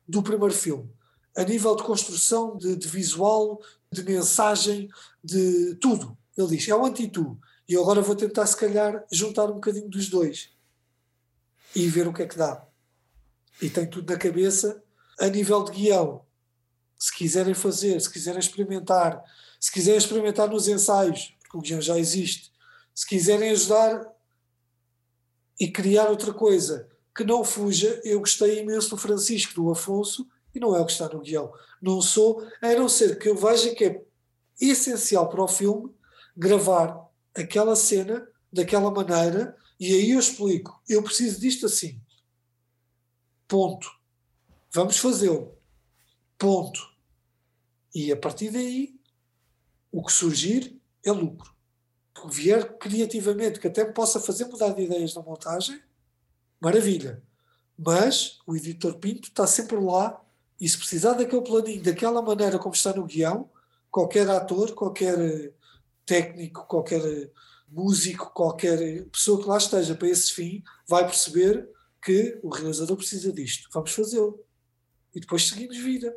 do 0.08 0.22
primeiro 0.22 0.54
filme. 0.54 0.88
A 1.36 1.42
nível 1.42 1.74
de 1.76 1.82
construção, 1.82 2.56
de, 2.56 2.76
de 2.76 2.88
visual, 2.88 3.60
de 3.92 4.02
mensagem, 4.02 4.88
de 5.22 5.74
tudo. 5.76 6.16
Ele 6.36 6.56
diz, 6.56 6.68
é 6.68 6.74
o 6.74 6.84
anti-tu. 6.84 7.38
E 7.70 7.74
eu 7.74 7.82
agora 7.82 8.02
vou 8.02 8.16
tentar, 8.16 8.44
se 8.48 8.56
calhar, 8.56 9.06
juntar 9.12 9.44
um 9.44 9.54
bocadinho 9.54 9.88
dos 9.88 10.08
dois 10.08 10.50
e 11.72 11.86
ver 11.86 12.08
o 12.08 12.12
que 12.12 12.22
é 12.22 12.26
que 12.26 12.36
dá. 12.36 12.66
E 13.62 13.70
tem 13.70 13.88
tudo 13.88 14.12
na 14.12 14.18
cabeça. 14.18 14.82
A 15.20 15.28
nível 15.28 15.62
de 15.62 15.70
guião, 15.70 16.24
se 16.98 17.16
quiserem 17.16 17.54
fazer, 17.54 18.00
se 18.00 18.10
quiserem 18.10 18.40
experimentar, 18.40 19.22
se 19.60 19.70
quiserem 19.70 19.98
experimentar 19.98 20.48
nos 20.48 20.66
ensaios, 20.66 21.32
porque 21.38 21.56
o 21.56 21.60
guião 21.60 21.80
já 21.80 21.96
existe, 21.96 22.50
se 22.92 23.06
quiserem 23.06 23.50
ajudar 23.50 24.04
e 25.60 25.70
criar 25.70 26.08
outra 26.08 26.34
coisa 26.34 26.88
que 27.14 27.22
não 27.22 27.44
fuja, 27.44 28.00
eu 28.02 28.18
gostei 28.18 28.62
imenso 28.62 28.90
do 28.90 28.96
Francisco, 28.96 29.54
do 29.54 29.70
Afonso, 29.70 30.26
e 30.52 30.58
não 30.58 30.74
é 30.74 30.80
o 30.80 30.86
que 30.86 30.92
está 30.92 31.08
no 31.08 31.20
guião. 31.20 31.52
Não 31.80 32.02
sou, 32.02 32.44
a 32.60 32.74
não 32.74 32.88
ser 32.88 33.16
que 33.16 33.28
eu 33.28 33.36
veja 33.36 33.72
que 33.76 33.84
é 33.84 34.02
essencial 34.60 35.28
para 35.28 35.44
o 35.44 35.46
filme 35.46 35.94
gravar 36.36 37.09
aquela 37.34 37.76
cena 37.76 38.26
daquela 38.52 38.90
maneira, 38.90 39.56
e 39.78 39.94
aí 39.94 40.10
eu 40.10 40.20
explico, 40.20 40.82
eu 40.88 41.02
preciso 41.02 41.40
disto 41.40 41.66
assim. 41.66 42.00
Ponto. 43.46 43.90
Vamos 44.72 44.98
fazê-lo. 44.98 45.56
Ponto. 46.38 46.80
E 47.94 48.12
a 48.12 48.16
partir 48.16 48.50
daí, 48.50 48.94
o 49.90 50.04
que 50.04 50.12
surgir 50.12 50.80
é 51.04 51.10
lucro. 51.10 51.54
O 52.16 52.28
que 52.28 52.34
vier 52.34 52.76
criativamente, 52.78 53.58
que 53.58 53.66
até 53.66 53.84
me 53.84 53.92
possa 53.92 54.20
fazer 54.20 54.44
mudar 54.46 54.70
de 54.70 54.82
ideias 54.82 55.14
na 55.14 55.22
montagem, 55.22 55.80
maravilha. 56.60 57.22
Mas 57.76 58.38
o 58.46 58.54
editor 58.54 58.98
Pinto 58.98 59.28
está 59.28 59.46
sempre 59.46 59.76
lá 59.76 60.20
e 60.60 60.68
se 60.68 60.76
precisar 60.76 61.14
daquele 61.14 61.42
planinho, 61.42 61.82
daquela 61.82 62.20
maneira 62.20 62.58
como 62.58 62.74
está 62.74 62.92
no 62.92 63.06
guião, 63.06 63.50
qualquer 63.90 64.28
ator, 64.28 64.74
qualquer 64.74 65.52
técnico, 66.10 66.66
qualquer 66.66 67.30
músico, 67.68 68.32
qualquer 68.34 69.04
pessoa 69.12 69.40
que 69.40 69.48
lá 69.48 69.56
esteja 69.56 69.94
para 69.94 70.08
esse 70.08 70.32
fim, 70.32 70.60
vai 70.88 71.06
perceber 71.06 71.70
que 72.02 72.36
o 72.42 72.48
realizador 72.48 72.96
precisa 72.96 73.32
disto. 73.32 73.68
Vamos 73.72 73.92
fazê-lo. 73.92 74.44
E 75.14 75.20
depois 75.20 75.46
seguimos 75.46 75.76
vida. 75.76 76.12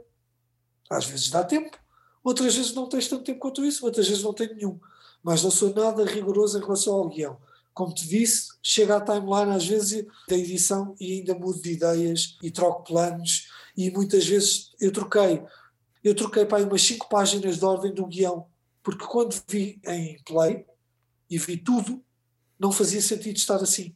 Às 0.90 1.06
vezes 1.06 1.30
dá 1.30 1.44
tempo, 1.44 1.78
outras 2.24 2.56
vezes 2.56 2.74
não 2.74 2.90
tens 2.90 3.08
tanto 3.08 3.24
tempo 3.24 3.40
quanto 3.40 3.64
isso, 3.64 3.86
outras 3.86 4.08
vezes 4.08 4.24
não 4.24 4.34
tenho 4.34 4.56
nenhum. 4.56 4.80
Mas 5.22 5.44
não 5.44 5.52
sou 5.52 5.72
nada 5.72 6.04
rigoroso 6.06 6.58
em 6.58 6.62
relação 6.62 6.96
ao 6.96 7.10
guião. 7.10 7.38
Como 7.72 7.94
te 7.94 8.08
disse, 8.08 8.54
chega 8.64 8.98
à 8.98 9.02
timeline 9.02 9.56
às 9.56 9.68
vezes 9.68 10.08
da 10.28 10.36
edição 10.36 10.96
e 11.00 11.20
ainda 11.20 11.36
mudo 11.36 11.62
de 11.62 11.72
ideias 11.72 12.36
e 12.42 12.50
troco 12.50 12.84
planos 12.84 13.48
e 13.78 13.92
muitas 13.92 14.26
vezes 14.26 14.72
eu 14.80 14.92
troquei. 14.92 15.44
Eu 16.04 16.16
troquei 16.16 16.46
para 16.46 16.58
aí 16.58 16.64
umas 16.64 16.82
5 16.82 17.08
páginas 17.08 17.58
de 17.58 17.66
ordem 17.66 17.94
do 17.94 18.06
guião, 18.06 18.48
porque 18.84 19.06
quando 19.06 19.42
vi 19.48 19.82
em 19.86 20.22
play 20.24 20.66
e 21.30 21.38
vi 21.38 21.58
tudo, 21.58 22.04
não 22.60 22.72
fazia 22.72 23.02
sentido 23.02 23.38
estar 23.38 23.56
assim. 23.56 23.96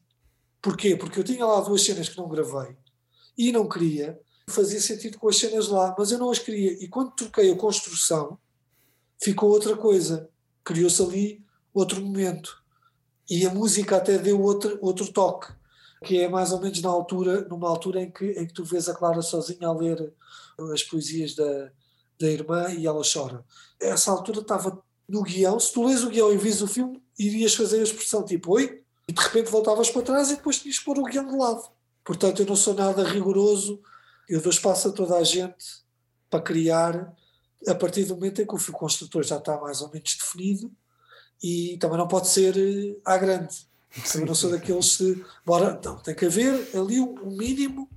Porquê? 0.62 0.96
Porque 0.96 1.20
eu 1.20 1.24
tinha 1.24 1.46
lá 1.46 1.60
duas 1.60 1.84
cenas 1.84 2.10
que 2.10 2.18
não 2.18 2.30
gravei 2.30 2.76
e 3.38 3.52
não 3.52 3.68
queria, 3.68 4.20
fazia 4.50 4.82
sentido 4.82 5.20
com 5.20 5.30
as 5.30 5.38
cenas 5.38 5.68
lá, 5.68 5.94
mas 5.98 6.12
eu 6.12 6.18
não 6.18 6.32
as 6.32 6.40
queria. 6.40 6.72
E 6.84 6.88
quando 6.88 7.12
troquei 7.12 7.52
a 7.52 7.58
construção, 7.58 8.40
ficou 9.22 9.50
outra 9.50 9.76
coisa. 9.76 10.30
Criou-se 10.64 11.02
ali 11.02 11.46
outro 11.74 12.02
momento. 12.02 12.64
E 13.30 13.46
a 13.46 13.54
música 13.54 13.98
até 13.98 14.18
deu 14.18 14.42
outro, 14.42 14.80
outro 14.82 15.12
toque, 15.12 15.54
que 16.04 16.18
é 16.18 16.30
mais 16.30 16.52
ou 16.52 16.62
menos 16.62 16.82
na 16.82 16.90
altura, 16.90 17.42
numa 17.42 17.68
altura 17.68 18.02
em 18.02 18.10
que, 18.10 18.26
em 18.32 18.48
que 18.48 18.54
tu 18.54 18.64
vês 18.64 18.88
a 18.88 18.96
Clara 18.96 19.22
sozinha 19.22 19.68
a 19.68 19.74
ler 19.74 20.14
as 20.74 20.82
poesias 20.82 21.36
da, 21.36 21.72
da 22.20 22.28
irmã 22.28 22.70
e 22.72 22.86
ela 22.88 23.02
chora. 23.02 23.44
Essa 23.80 24.12
altura 24.12 24.42
estava 24.42 24.82
no 25.08 25.24
guião. 25.24 25.60
Se 25.60 25.72
tu 25.72 25.86
lês 25.86 26.04
o 26.04 26.10
guião 26.10 26.32
e 26.32 26.38
vis 26.38 26.62
o 26.62 26.68
filme, 26.68 27.02
irias 27.18 27.56
fazer 27.56 27.80
a 27.80 27.84
expressão 27.84 28.24
tipo 28.24 28.54
oi, 28.54 28.82
e 29.08 29.14
de 29.14 29.22
repente 29.22 29.50
voltavas 29.50 29.90
para 29.90 30.02
trás 30.02 30.32
e 30.32 30.36
depois 30.36 30.60
tinhas 30.60 30.80
que 30.80 30.86
pôr 30.86 31.00
o 31.00 31.04
guião 31.04 31.26
de 31.26 31.36
lado. 31.36 31.64
Portanto, 32.04 32.42
eu 32.42 32.46
não 32.46 32.56
sou 32.56 32.74
nada 32.74 33.04
rigoroso 33.04 33.82
eu 34.28 34.42
dou 34.42 34.52
espaço 34.52 34.90
a 34.90 34.92
toda 34.92 35.16
a 35.16 35.24
gente 35.24 35.66
para 36.30 36.42
criar 36.42 37.14
a 37.68 37.76
partir 37.76 38.04
do 38.04 38.16
momento 38.16 38.42
em 38.42 38.46
que 38.46 38.54
o 38.54 38.58
fio 38.58 38.74
construtor 38.74 39.24
já 39.24 39.38
está 39.38 39.58
mais 39.60 39.82
ou 39.82 39.90
menos 39.90 40.16
definido 40.16 40.72
e 41.42 41.78
também 41.78 41.98
não 41.98 42.08
pode 42.08 42.28
ser 42.28 42.56
eh, 42.58 42.98
à 43.06 43.18
grande. 43.18 43.56
Sim, 44.04 44.26
não 44.26 44.36
sou 44.36 44.52
daqueles 44.52 44.98
que. 44.98 45.24
Bora, 45.46 45.80
não, 45.84 45.98
tem 45.98 46.14
que 46.14 46.26
haver 46.26 46.70
ali 46.76 47.00
um 47.00 47.32
mínimo 47.32 47.90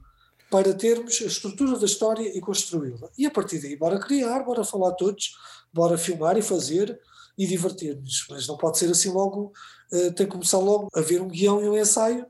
para 0.51 0.75
termos 0.75 1.21
a 1.23 1.27
estrutura 1.27 1.79
da 1.79 1.87
história 1.87 2.37
e 2.37 2.41
construí-la. 2.41 3.09
E 3.17 3.25
a 3.25 3.31
partir 3.31 3.61
daí, 3.61 3.77
bora 3.77 4.01
criar, 4.01 4.41
bora 4.43 4.65
falar 4.65 4.93
todos, 4.93 5.37
bora 5.73 5.97
filmar 5.97 6.37
e 6.37 6.43
fazer 6.43 7.01
e 7.39 7.47
divertir-nos. 7.47 8.27
Mas 8.29 8.47
não 8.49 8.57
pode 8.57 8.79
ser 8.79 8.91
assim 8.91 9.11
logo, 9.11 9.53
uh, 9.93 10.13
tem 10.13 10.27
que 10.27 10.33
começar 10.33 10.59
logo 10.59 10.89
a 10.93 10.99
haver 10.99 11.23
um 11.23 11.29
guião 11.29 11.63
e 11.63 11.69
um 11.69 11.79
ensaio. 11.79 12.27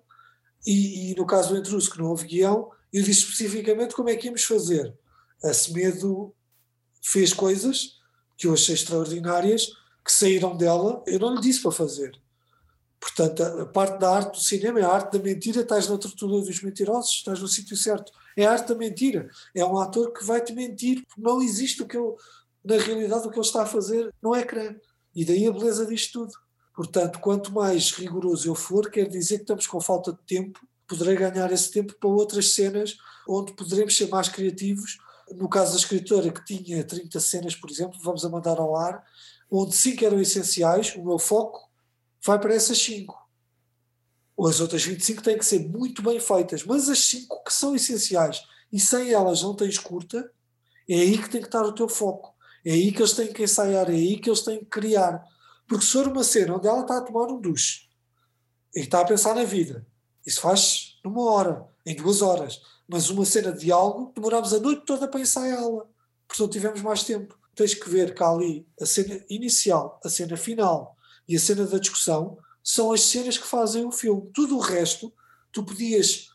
E, 0.67 1.13
e 1.13 1.15
no 1.15 1.27
caso 1.27 1.49
do 1.49 1.59
Intruso, 1.59 1.91
que 1.91 1.99
não 1.99 2.11
houve 2.11 2.27
guião, 2.27 2.71
eu 2.93 3.03
disse 3.03 3.21
especificamente 3.21 3.95
como 3.95 4.11
é 4.11 4.17
que 4.17 4.27
íamos 4.27 4.45
fazer. 4.45 4.95
A 5.43 5.55
Semedo 5.55 6.35
fez 7.03 7.33
coisas 7.33 7.99
que 8.37 8.47
eu 8.47 8.53
achei 8.53 8.75
extraordinárias, 8.75 9.69
que 10.05 10.13
saíram 10.13 10.57
dela, 10.57 11.03
eu 11.07 11.19
não 11.19 11.35
lhe 11.35 11.41
disse 11.41 11.63
para 11.63 11.73
fazer. 11.73 12.21
Portanto, 13.01 13.43
a 13.43 13.67
parte 13.67 13.99
da 13.99 14.15
arte 14.15 14.33
do 14.33 14.45
cinema 14.45 14.79
é 14.79 14.85
a 14.85 14.93
arte 14.93 15.17
da 15.17 15.23
mentira, 15.23 15.63
estás 15.63 15.89
na 15.89 15.97
tortura 15.97 16.45
dos 16.45 16.63
mentirosos, 16.63 17.11
estás 17.13 17.41
no 17.41 17.49
sítio 17.49 17.77
certo. 17.77 18.13
É 18.37 18.45
a 18.45 18.53
arte 18.53 18.69
da 18.69 18.75
mentira. 18.75 19.29
É 19.55 19.65
um 19.65 19.79
ator 19.79 20.13
que 20.13 20.25
vai 20.25 20.41
te 20.43 20.53
mentir, 20.53 21.05
porque 21.07 21.23
não 21.23 21.41
existe 21.41 21.83
o 21.83 21.87
que 21.87 21.97
ele, 21.97 22.15
na 22.65 22.77
realidade, 22.77 23.27
o 23.27 23.31
que 23.31 23.39
ele 23.39 23.47
está 23.47 23.63
a 23.63 23.67
fazer 23.67 24.13
no 24.23 24.37
ecrã. 24.37 24.75
E 25.15 25.25
daí 25.25 25.47
a 25.47 25.53
beleza 25.53 25.87
disto 25.87 26.21
tudo. 26.21 26.33
Portanto, 26.75 27.19
quanto 27.21 27.53
mais 27.53 27.91
rigoroso 27.93 28.49
eu 28.49 28.55
for, 28.55 28.91
quer 28.91 29.09
dizer 29.09 29.37
que 29.37 29.43
estamos 29.43 29.67
com 29.67 29.81
falta 29.81 30.13
de 30.13 30.21
tempo 30.27 30.61
poderei 30.91 31.15
ganhar 31.15 31.53
esse 31.53 31.71
tempo 31.71 31.95
para 31.95 32.11
outras 32.11 32.53
cenas 32.53 32.97
onde 33.29 33.53
poderemos 33.55 33.97
ser 33.97 34.09
mais 34.09 34.29
criativos. 34.29 34.99
No 35.31 35.49
caso 35.49 35.71
da 35.71 35.79
escritora, 35.79 36.33
que 36.33 36.45
tinha 36.45 36.83
30 36.83 37.21
cenas, 37.21 37.55
por 37.55 37.71
exemplo, 37.71 38.01
vamos 38.03 38.25
a 38.25 38.29
mandar 38.29 38.59
ao 38.59 38.75
ar, 38.75 39.05
onde 39.49 39.77
5 39.77 40.05
eram 40.05 40.21
essenciais, 40.21 40.97
o 40.97 41.05
meu 41.05 41.19
foco 41.19 41.70
vai 42.25 42.39
para 42.39 42.55
essas 42.55 42.79
5. 42.79 43.19
As 44.47 44.61
outras 44.61 44.83
25 44.83 45.23
têm 45.23 45.39
que 45.39 45.45
ser 45.45 45.69
muito 45.69 46.03
bem 46.03 46.19
feitas, 46.19 46.65
mas 46.65 46.89
as 46.89 46.99
5 46.99 47.45
que 47.45 47.53
são 47.53 47.75
essenciais 47.75 48.43
e 48.73 48.79
sem 48.79 49.13
elas 49.13 49.43
não 49.43 49.55
tens 49.55 49.79
curta, 49.79 50.31
é 50.89 50.95
aí 50.95 51.19
que 51.19 51.29
tem 51.29 51.41
que 51.41 51.49
estar 51.49 51.63
o 51.63 51.73
teu 51.73 51.89
foco. 51.89 52.35
É 52.65 52.73
aí 52.73 52.93
que 52.93 53.01
eles 53.01 53.13
têm 53.13 53.33
que 53.33 53.43
ensaiar, 53.43 53.91
é 53.91 53.95
aí 53.95 54.19
que 54.19 54.29
eles 54.29 54.43
têm 54.43 54.61
que 54.61 54.67
criar. 54.67 55.25
Porque 55.67 55.85
se 55.85 55.93
for 55.93 56.09
uma 56.09 56.25
cena 56.25 56.57
onde 56.57 56.67
ela 56.67 56.81
está 56.81 56.99
a 56.99 57.03
tomar 57.03 57.27
um 57.29 57.41
duche 57.41 57.89
e 58.75 58.81
está 58.81 59.01
a 59.01 59.05
pensar 59.05 59.35
na 59.35 59.45
vida, 59.45 59.87
isso 60.27 60.41
faz 60.41 60.99
numa 61.05 61.23
hora, 61.23 61.67
em 61.85 61.95
duas 61.95 62.23
horas. 62.23 62.61
Mas 62.89 63.09
uma 63.09 63.25
cena 63.25 63.53
de 63.53 63.61
diálogo, 63.61 64.13
demorámos 64.15 64.53
a 64.53 64.59
noite 64.59 64.85
toda 64.85 65.07
para 65.07 65.21
ensaiá-la. 65.21 65.85
Portanto, 66.27 66.53
tivemos 66.53 66.83
mais 66.83 67.05
tempo. 67.05 67.39
Tens 67.55 67.75
que 67.75 67.89
ver 67.89 68.15
que 68.15 68.23
ali 68.23 68.67
a 68.81 68.87
cena 68.87 69.23
inicial, 69.29 70.01
a 70.05 70.09
cena 70.09 70.37
final 70.37 70.97
e 71.29 71.37
a 71.37 71.41
cena 71.41 71.67
da 71.67 71.79
discussão 71.79 72.39
são 72.63 72.93
as 72.93 73.03
cenas 73.03 73.39
que 73.39 73.47
fazem 73.47 73.85
o 73.85 73.93
filme. 73.93 74.31
Tudo 74.35 74.57
o 74.57 74.61
resto, 74.61 75.13
tu 75.53 75.65
podias 75.65 76.31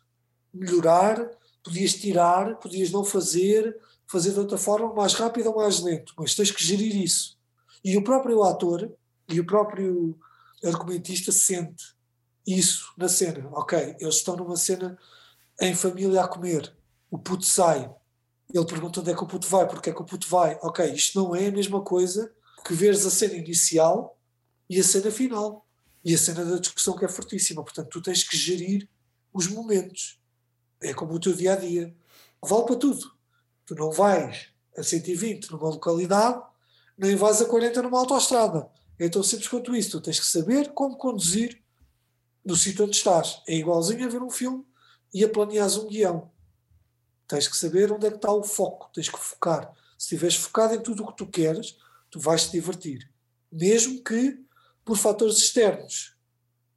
melhorar, 0.54 1.30
podias 1.64 1.94
tirar, 1.94 2.56
podias 2.56 2.92
não 2.92 3.04
fazer, 3.04 3.78
fazer 4.08 4.34
de 4.34 4.40
outra 4.40 4.58
forma, 4.58 4.94
mais 4.94 5.14
rápido 5.14 5.50
ou 5.50 5.56
mais 5.58 5.80
lento, 5.80 6.14
mas 6.18 6.36
tens 6.36 6.52
que 6.52 6.64
gerir 6.64 6.96
isso. 6.96 7.38
E 7.84 7.98
o 7.98 8.04
próprio 8.04 8.44
ator 8.44 8.92
e 9.30 9.40
o 9.40 9.46
próprio 9.46 10.18
argumentista 10.64 11.32
sente 11.32 11.96
isso 12.46 12.94
na 12.98 13.08
cena. 13.08 13.50
Ok, 13.54 13.96
eles 14.00 14.16
estão 14.16 14.36
numa 14.36 14.56
cena 14.56 14.98
em 15.60 15.74
família 15.74 16.22
a 16.22 16.28
comer. 16.28 16.76
O 17.10 17.18
puto 17.18 17.46
sai. 17.46 17.90
Ele 18.54 18.66
pergunta 18.66 19.00
onde 19.00 19.12
é 19.12 19.16
que 19.16 19.24
o 19.24 19.28
puto 19.28 19.48
vai, 19.48 19.68
porque 19.68 19.90
é 19.90 19.94
que 19.94 20.02
o 20.02 20.06
puto 20.06 20.28
vai. 20.28 20.58
Ok, 20.62 20.86
isto 20.94 21.20
não 21.20 21.36
é 21.36 21.48
a 21.48 21.52
mesma 21.52 21.82
coisa 21.82 22.32
que 22.66 22.74
veres 22.74 23.06
a 23.06 23.10
cena 23.10 23.34
inicial 23.34 24.15
e 24.70 24.80
a 24.80 24.84
cena 24.84 25.12
final. 25.12 25.66
E 26.04 26.14
a 26.14 26.18
cena 26.18 26.46
da 26.46 26.58
discussão 26.58 26.96
que 26.96 27.06
é 27.06 27.08
fortíssima. 27.08 27.64
Portanto, 27.64 27.90
tu 27.90 28.02
tens 28.02 28.24
que 28.24 28.38
gerir 28.38 28.88
os 29.34 29.48
momentos. 29.48 30.20
É 30.82 30.94
como 30.94 31.14
o 31.14 31.20
teu 31.20 31.34
dia 31.34 31.54
a 31.54 31.56
dia. 31.56 31.96
Vale 32.42 32.66
para 32.66 32.76
tudo. 32.76 33.12
Tu 33.66 33.74
não 33.76 33.92
vais 33.92 34.50
a 34.78 34.84
120 34.84 35.52
numa 35.52 35.70
localidade, 35.70 36.44
nem 36.98 37.16
vais 37.16 37.42
a 37.42 37.46
40 37.46 37.82
numa 37.82 38.00
autoestrada. 38.00 38.70
É 39.00 39.10
tão 39.10 39.24
simples 39.24 39.48
quanto 39.48 39.76
isso. 39.76 39.92
Tu 39.92 40.02
tens 40.02 40.20
que 40.20 40.26
saber 40.26 40.74
como 40.74 40.98
conduzir 40.98 41.62
no 42.44 42.56
sítio 42.56 42.86
onde 42.86 42.96
estás. 42.96 43.42
É 43.48 43.56
igualzinho 43.56 44.06
a 44.06 44.10
ver 44.10 44.22
um 44.22 44.30
filme 44.30 44.64
e 45.14 45.24
a 45.24 45.30
planeares 45.30 45.78
um 45.78 45.88
guião. 45.88 46.32
Tens 47.28 47.48
que 47.48 47.58
saber 47.58 47.92
onde 47.92 48.06
é 48.06 48.12
que 48.12 48.18
está 48.18 48.32
o 48.32 48.44
foco, 48.44 48.92
tens 48.94 49.10
que 49.10 49.18
focar. 49.18 49.74
Se 49.98 50.06
estiveres 50.06 50.36
focado 50.36 50.76
em 50.76 50.80
tudo 50.80 51.04
o 51.04 51.08
que 51.08 51.18
tu 51.18 51.26
queres, 51.26 51.76
Tu 52.16 52.20
vais 52.22 52.46
te 52.46 52.52
divertir. 52.52 53.12
Mesmo 53.52 54.02
que 54.02 54.40
por 54.86 54.98
fatores 54.98 55.38
externos 55.38 56.16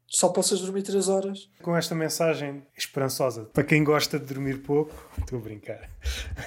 só 0.09 0.30
possas 0.30 0.60
dormir 0.60 0.82
3 0.82 1.09
horas. 1.09 1.51
Com 1.62 1.76
esta 1.76 1.94
mensagem 1.94 2.62
esperançosa, 2.74 3.44
para 3.52 3.62
quem 3.62 3.85
gosta 3.85 4.18
de 4.18 4.24
dormir 4.24 4.62
pouco, 4.62 4.94
estou 5.18 5.39
a 5.39 5.43
brincar. 5.43 5.90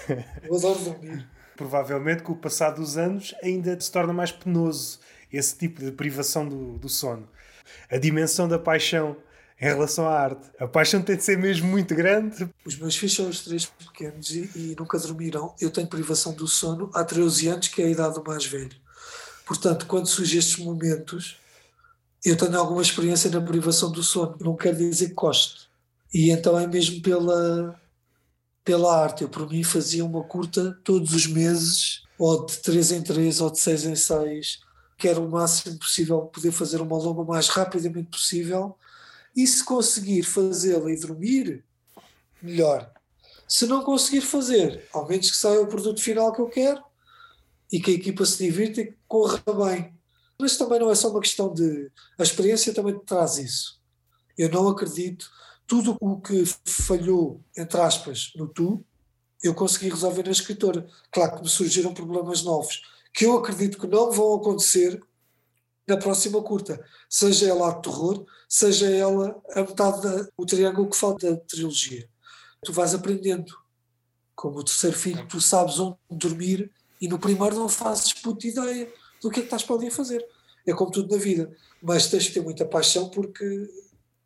Eu 0.44 0.56
adoro 0.56 0.80
dormir. 0.80 1.30
Provavelmente 1.56 2.24
com 2.24 2.34
o 2.34 2.36
passar 2.36 2.72
dos 2.72 2.98
anos 2.98 3.36
ainda 3.44 3.80
se 3.80 3.92
torna 3.92 4.12
mais 4.12 4.32
penoso 4.32 5.00
esse 5.32 5.56
tipo 5.56 5.80
de 5.80 5.92
privação 5.92 6.50
do, 6.50 6.80
do 6.80 6.90
sono. 6.90 7.30
A 7.90 7.98
dimensão 7.98 8.48
da 8.48 8.58
paixão 8.58 9.16
em 9.62 9.66
relação 9.66 10.08
à 10.08 10.20
arte. 10.20 10.50
A 10.60 10.68
paixão 10.68 11.04
tem 11.04 11.16
de 11.16 11.24
ser 11.24 11.38
mesmo 11.38 11.68
muito 11.68 11.94
grande. 11.94 12.50
Os 12.66 12.76
meus 12.78 12.96
filhos 12.96 13.16
são 13.16 13.30
os 13.30 13.44
três 13.44 13.68
pequenos 13.68 14.32
e, 14.32 14.50
e, 14.56 14.76
nunca 14.78 14.98
dormiram. 14.98 15.54
Eu 15.62 15.70
tenho 15.70 15.88
privação 15.88 16.34
do 16.34 16.48
sono 16.48 16.90
há 16.96 17.04
13 17.04 17.48
anos, 17.50 17.68
que 17.68 17.80
é 17.80 17.86
a 17.86 17.90
idade 17.90 18.16
do 18.16 18.24
mais 18.24 18.44
velho. 18.44 18.76
Portanto, 19.46 19.86
quando 19.86 20.08
surgem 20.08 20.40
estes 20.40 20.58
momentos, 20.58 21.40
eu 22.24 22.38
tenho 22.38 22.58
alguma 22.58 22.82
experiência 22.82 23.30
na 23.30 23.42
privação 23.42 23.92
do 23.92 24.04
sono. 24.04 24.38
Não 24.40 24.56
quer 24.56 24.76
dizer 24.76 25.10
que 25.10 25.16
gosto. 25.16 25.70
E 26.14 26.30
então 26.30 26.60
é 26.60 26.68
mesmo 26.68 27.02
pela, 27.02 27.80
pela 28.64 28.96
arte. 29.02 29.24
Eu, 29.24 29.30
por 29.30 29.50
mim, 29.50 29.64
fazia 29.64 30.06
uma 30.06 30.24
curta 30.24 30.80
todos 30.84 31.14
os 31.14 31.26
meses, 31.26 32.04
ou 32.18 32.46
de 32.46 32.58
3 32.58 32.92
em 32.92 33.02
3, 33.02 33.42
ou 33.42 33.50
de 33.50 33.60
6 33.60 33.86
em 33.86 33.96
6. 33.96 34.60
Quero 34.98 35.26
o 35.26 35.32
máximo 35.32 35.80
possível 35.80 36.22
poder 36.22 36.52
fazer 36.52 36.80
uma 36.82 36.98
longa 36.98 37.22
o 37.22 37.28
mais 37.28 37.48
rapidamente 37.48 38.10
possível 38.10 38.78
e 39.36 39.48
se 39.48 39.64
conseguir 39.64 40.24
fazê-la 40.24 40.92
e 40.92 41.00
dormir, 41.00 41.64
melhor. 42.42 42.92
Se 43.48 43.66
não 43.66 43.84
conseguir 43.84 44.22
fazer, 44.22 44.88
ao 44.94 45.08
menos 45.08 45.32
que 45.32 45.38
saia 45.38 45.62
o 45.62 45.68
produto 45.68 46.02
final 46.02 46.32
que 46.34 46.42
eu 46.42 46.48
quero 46.48 46.84
e 47.72 47.80
que 47.80 47.92
a 47.92 47.94
equipa 47.96 48.26
se 48.26 48.44
divirta 48.44 48.82
e 48.82 48.88
que 48.88 48.98
corra 49.08 49.42
bem. 49.66 49.94
Mas 50.42 50.58
também 50.58 50.80
não 50.80 50.90
é 50.90 50.96
só 50.96 51.10
uma 51.10 51.22
questão 51.22 51.54
de. 51.54 51.92
A 52.18 52.24
experiência 52.24 52.74
também 52.74 52.98
traz 53.06 53.38
isso. 53.38 53.80
Eu 54.36 54.50
não 54.50 54.68
acredito. 54.68 55.30
Tudo 55.68 55.96
o 56.02 56.20
que 56.20 56.44
falhou, 56.66 57.40
entre 57.56 57.80
aspas, 57.80 58.32
no 58.36 58.48
tu, 58.48 58.84
eu 59.44 59.54
consegui 59.54 59.90
resolver 59.90 60.24
na 60.24 60.32
escritora. 60.32 60.88
Claro 61.12 61.36
que 61.36 61.44
me 61.44 61.48
surgiram 61.48 61.94
problemas 61.94 62.42
novos, 62.42 62.82
que 63.14 63.26
eu 63.26 63.38
acredito 63.38 63.80
que 63.80 63.86
não 63.86 64.12
vão 64.12 64.34
acontecer 64.34 65.00
na 65.88 65.96
próxima 65.96 66.42
curta. 66.42 66.84
Seja 67.08 67.48
ela 67.48 67.70
a 67.70 67.76
terror, 67.76 68.26
seja 68.50 68.90
ela 68.90 69.40
a 69.54 69.62
metade 69.62 70.28
do 70.38 70.46
triângulo 70.46 70.90
que 70.90 70.98
falta 70.98 71.36
da 71.36 71.38
trilogia. 71.38 72.10
Tu 72.66 72.74
vais 72.74 72.96
aprendendo. 72.96 73.56
Como 74.36 74.58
o 74.58 74.64
terceiro 74.64 74.98
filho, 74.98 75.28
tu 75.28 75.40
sabes 75.40 75.78
onde 75.80 75.98
dormir 76.10 76.72
e 77.00 77.08
no 77.08 77.20
primeiro 77.20 77.56
não 77.56 77.70
fazes 77.70 78.12
puta 78.12 78.48
ideia 78.48 78.92
do 79.22 79.30
que 79.30 79.40
é 79.40 79.42
que 79.42 79.48
estás 79.48 79.64
para 79.64 79.76
ali 79.76 79.88
a 79.88 79.92
fazer. 79.92 80.26
É 80.66 80.74
como 80.74 80.92
tudo 80.92 81.16
na 81.16 81.22
vida. 81.22 81.52
Mas 81.82 82.08
tens 82.08 82.24
de 82.24 82.32
ter 82.32 82.42
muita 82.42 82.66
paixão 82.66 83.10
porque 83.10 83.46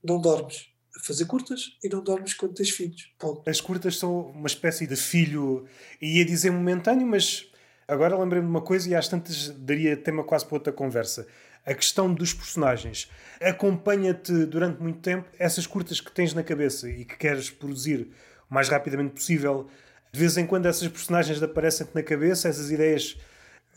não 0.04 0.20
dormes 0.20 0.68
a 0.96 1.04
fazer 1.04 1.26
curtas 1.26 1.78
e 1.84 1.90
não 1.90 2.04
dormes 2.04 2.34
quando 2.34 2.54
tens 2.54 2.70
filhos. 2.70 3.12
Ponto. 3.18 3.50
As 3.50 3.62
curtas 3.62 3.98
são 3.98 4.28
uma 4.32 4.48
espécie 4.48 4.88
de 4.88 4.96
filho, 4.96 5.66
ia 6.02 6.26
dizer 6.26 6.52
momentâneo, 6.52 7.08
mas 7.08 7.48
agora 7.88 8.18
lembrei-me 8.18 8.48
de 8.48 8.52
uma 8.52 8.62
coisa 8.62 8.90
e 8.90 8.96
às 8.96 9.08
tantas 9.08 9.50
daria 9.50 9.96
tema 9.96 10.24
quase 10.24 10.46
para 10.46 10.56
outra 10.56 10.74
conversa 10.74 11.28
a 11.66 11.74
questão 11.74 12.14
dos 12.14 12.34
personagens. 12.34 13.10
Acompanha-te 13.42 14.46
durante 14.46 14.82
muito 14.82 15.00
tempo 15.00 15.28
essas 15.40 15.66
curtas 15.66 16.00
que 16.00 16.12
tens 16.12 16.34
na 16.34 16.44
cabeça 16.44 16.88
e 16.90 17.04
que 17.04 17.18
queres 17.18 17.50
produzir 17.50 18.08
o 18.50 18.54
mais 18.54 18.70
rapidamente 18.70 19.16
possível. 19.16 19.68
De 20.12 20.20
vez 20.20 20.38
em 20.38 20.46
quando 20.46 20.68
essas 20.68 20.88
personagens 20.88 21.42
aparecem-te 21.42 21.94
na 21.96 22.04
cabeça, 22.04 22.48
essas 22.48 22.72
ideias. 22.72 23.18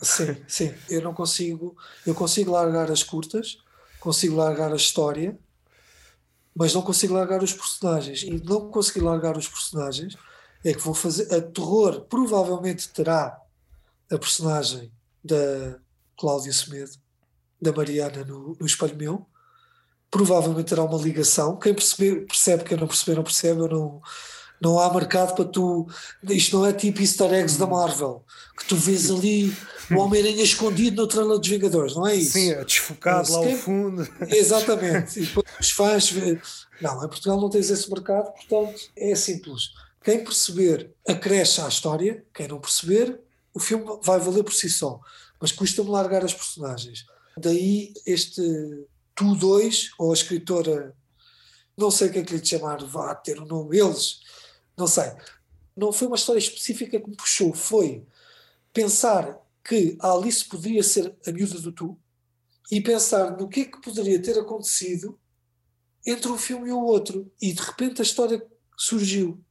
Sim, 0.01 0.37
sim. 0.47 0.73
Eu 0.89 1.01
não 1.01 1.13
consigo. 1.13 1.75
Eu 2.05 2.15
consigo 2.15 2.51
largar 2.51 2.89
as 2.91 3.03
curtas, 3.03 3.57
consigo 3.99 4.35
largar 4.35 4.71
a 4.71 4.75
história, 4.75 5.37
mas 6.55 6.73
não 6.73 6.81
consigo 6.81 7.13
largar 7.13 7.43
os 7.43 7.53
personagens. 7.53 8.23
E 8.23 8.41
não 8.43 8.69
conseguir 8.71 9.01
largar 9.01 9.37
os 9.37 9.47
personagens 9.47 10.15
é 10.63 10.73
que 10.73 10.81
vou 10.81 10.93
fazer. 10.93 11.33
A 11.33 11.41
terror 11.41 12.01
provavelmente 12.01 12.89
terá 12.89 13.39
a 14.11 14.17
personagem 14.17 14.91
da 15.23 15.79
Cláudia 16.17 16.53
Semedo 16.53 16.91
da 17.61 17.71
Mariana 17.73 18.23
no, 18.23 18.55
no 18.59 18.65
Espelho 18.65 18.95
Meu. 18.95 19.25
Provavelmente 20.09 20.69
terá 20.69 20.83
uma 20.83 20.97
ligação. 20.97 21.57
Quem 21.57 21.73
perceber, 21.73 22.25
percebe, 22.25 22.63
quem 22.63 22.77
não 22.77 22.87
perceber, 22.87 23.15
não 23.15 23.23
percebe. 23.23 23.59
Eu 23.61 23.67
não, 23.67 24.01
não 24.61 24.79
há 24.79 24.93
mercado 24.93 25.35
para 25.35 25.45
tu. 25.45 25.87
Isto 26.23 26.57
não 26.57 26.65
é 26.65 26.73
tipo 26.73 27.01
easter 27.01 27.33
eggs 27.33 27.57
da 27.57 27.67
Marvel, 27.67 28.23
que 28.57 28.65
tu 28.65 28.75
vês 28.75 29.09
ali 29.09 29.55
o 29.91 29.97
Homem-Aranha 29.97 30.43
escondido 30.43 31.01
no 31.01 31.07
trailer 31.07 31.37
dos 31.37 31.47
Vingadores, 31.47 31.95
não 31.95 32.05
é 32.05 32.15
isso? 32.15 32.33
Sim, 32.33 32.51
é 32.51 32.63
desfocado 32.63 33.31
lá 33.31 33.39
quem... 33.41 33.53
ao 33.53 33.57
fundo. 33.57 34.07
Exatamente. 34.29 35.19
E 35.19 35.25
depois 35.25 35.45
os 35.59 35.71
fãs. 35.71 36.13
Não, 36.81 37.03
em 37.03 37.07
Portugal 37.07 37.39
não 37.39 37.49
tens 37.49 37.69
esse 37.69 37.89
mercado, 37.89 38.31
portanto 38.33 38.79
é 38.95 39.15
simples. 39.15 39.71
Quem 40.03 40.23
perceber 40.23 40.91
acresce 41.07 41.61
à 41.61 41.67
história, 41.67 42.23
quem 42.33 42.47
não 42.47 42.59
perceber, 42.59 43.19
o 43.53 43.59
filme 43.59 43.85
vai 44.01 44.19
valer 44.19 44.43
por 44.43 44.53
si 44.53 44.69
só. 44.69 44.99
Mas 45.39 45.51
custa-me 45.51 45.89
largar 45.89 46.23
as 46.23 46.33
personagens. 46.33 47.05
Daí 47.37 47.93
este 48.05 48.41
Tu 49.19 49.35
dois, 49.35 49.91
ou 49.99 50.11
a 50.11 50.13
escritora, 50.13 50.95
não 51.77 51.91
sei 51.91 52.07
o 52.07 52.11
que 52.13 52.19
é 52.19 52.23
que 52.23 52.37
lhe 52.37 52.45
chamar, 52.45 52.81
vá 52.85 53.13
ter 53.13 53.37
o 53.37 53.43
um 53.43 53.45
nome, 53.45 53.77
eles, 53.77 54.21
não 54.79 54.87
sei. 54.87 55.11
Não 55.75 55.91
foi 55.91 56.07
uma 56.07 56.15
história 56.15 56.39
específica 56.39 56.99
que 56.99 57.09
me 57.09 57.15
puxou, 57.15 57.53
foi 57.53 58.05
pensar 58.73 59.37
que 59.63 59.97
a 59.99 60.13
Alice 60.13 60.45
poderia 60.45 60.81
ser 60.81 61.15
a 61.27 61.31
miúda 61.31 61.59
do 61.59 61.71
Tu 61.71 61.97
e 62.71 62.81
pensar 62.81 63.37
no 63.37 63.49
que 63.49 63.61
é 63.61 63.65
que 63.65 63.81
poderia 63.81 64.21
ter 64.21 64.39
acontecido 64.39 65.19
entre 66.05 66.31
um 66.31 66.37
filme 66.37 66.69
e 66.69 66.71
o 66.71 66.81
outro. 66.81 67.31
E 67.41 67.51
de 67.51 67.61
repente 67.61 68.01
a 68.01 68.03
história 68.03 68.41
surgiu. 68.77 69.43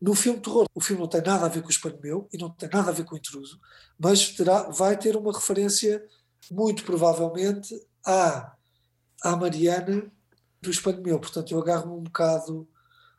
No 0.00 0.14
filme 0.14 0.40
terror, 0.40 0.66
o 0.74 0.80
filme 0.80 1.00
não 1.00 1.08
tem 1.08 1.22
nada 1.22 1.46
a 1.46 1.48
ver 1.48 1.62
com 1.62 1.68
o 1.68 1.70
Espelho 1.70 1.98
Meu 2.02 2.28
e 2.32 2.38
não 2.38 2.50
tem 2.50 2.68
nada 2.72 2.90
a 2.90 2.92
ver 2.92 3.04
com 3.04 3.14
o 3.14 3.18
Intruso, 3.18 3.58
mas 3.98 4.28
terá, 4.28 4.64
vai 4.64 4.96
ter 4.96 5.16
uma 5.16 5.32
referência 5.32 6.04
muito 6.50 6.84
provavelmente 6.84 7.74
à, 8.04 8.54
à 9.22 9.34
Mariana 9.36 10.12
do 10.60 10.70
Espelho 10.70 11.02
Meu. 11.02 11.18
Portanto, 11.18 11.50
eu 11.50 11.58
agarro-me 11.58 11.94
um 11.94 12.02
bocado 12.02 12.68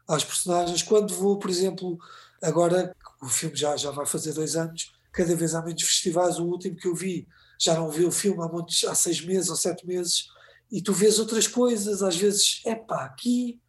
às 0.08 0.24
personagens. 0.24 0.84
Quando 0.84 1.14
vou, 1.14 1.38
por 1.38 1.50
exemplo, 1.50 1.98
agora 2.42 2.96
o 3.22 3.28
filme 3.28 3.56
já, 3.56 3.76
já 3.76 3.92
vai 3.92 4.06
fazer 4.06 4.34
dois 4.34 4.56
anos, 4.56 4.92
cada 5.12 5.36
vez 5.36 5.54
há 5.56 5.62
menos 5.62 5.84
festivais. 5.84 6.40
O 6.40 6.46
último 6.46 6.76
que 6.76 6.88
eu 6.88 6.96
vi, 6.96 7.28
já 7.60 7.74
não 7.76 7.90
vi 7.90 8.06
o 8.06 8.12
filme 8.12 8.42
há, 8.44 8.48
muitos, 8.48 8.84
há 8.86 8.96
seis 8.96 9.22
meses 9.22 9.50
ou 9.50 9.56
sete 9.56 9.86
meses, 9.86 10.28
e 10.72 10.82
tu 10.82 10.94
vês 10.94 11.20
outras 11.20 11.48
coisas. 11.48 12.02
Às 12.04 12.16
vezes, 12.16 12.62
é 12.66 12.76
pá, 12.76 13.06
aqui 13.06 13.60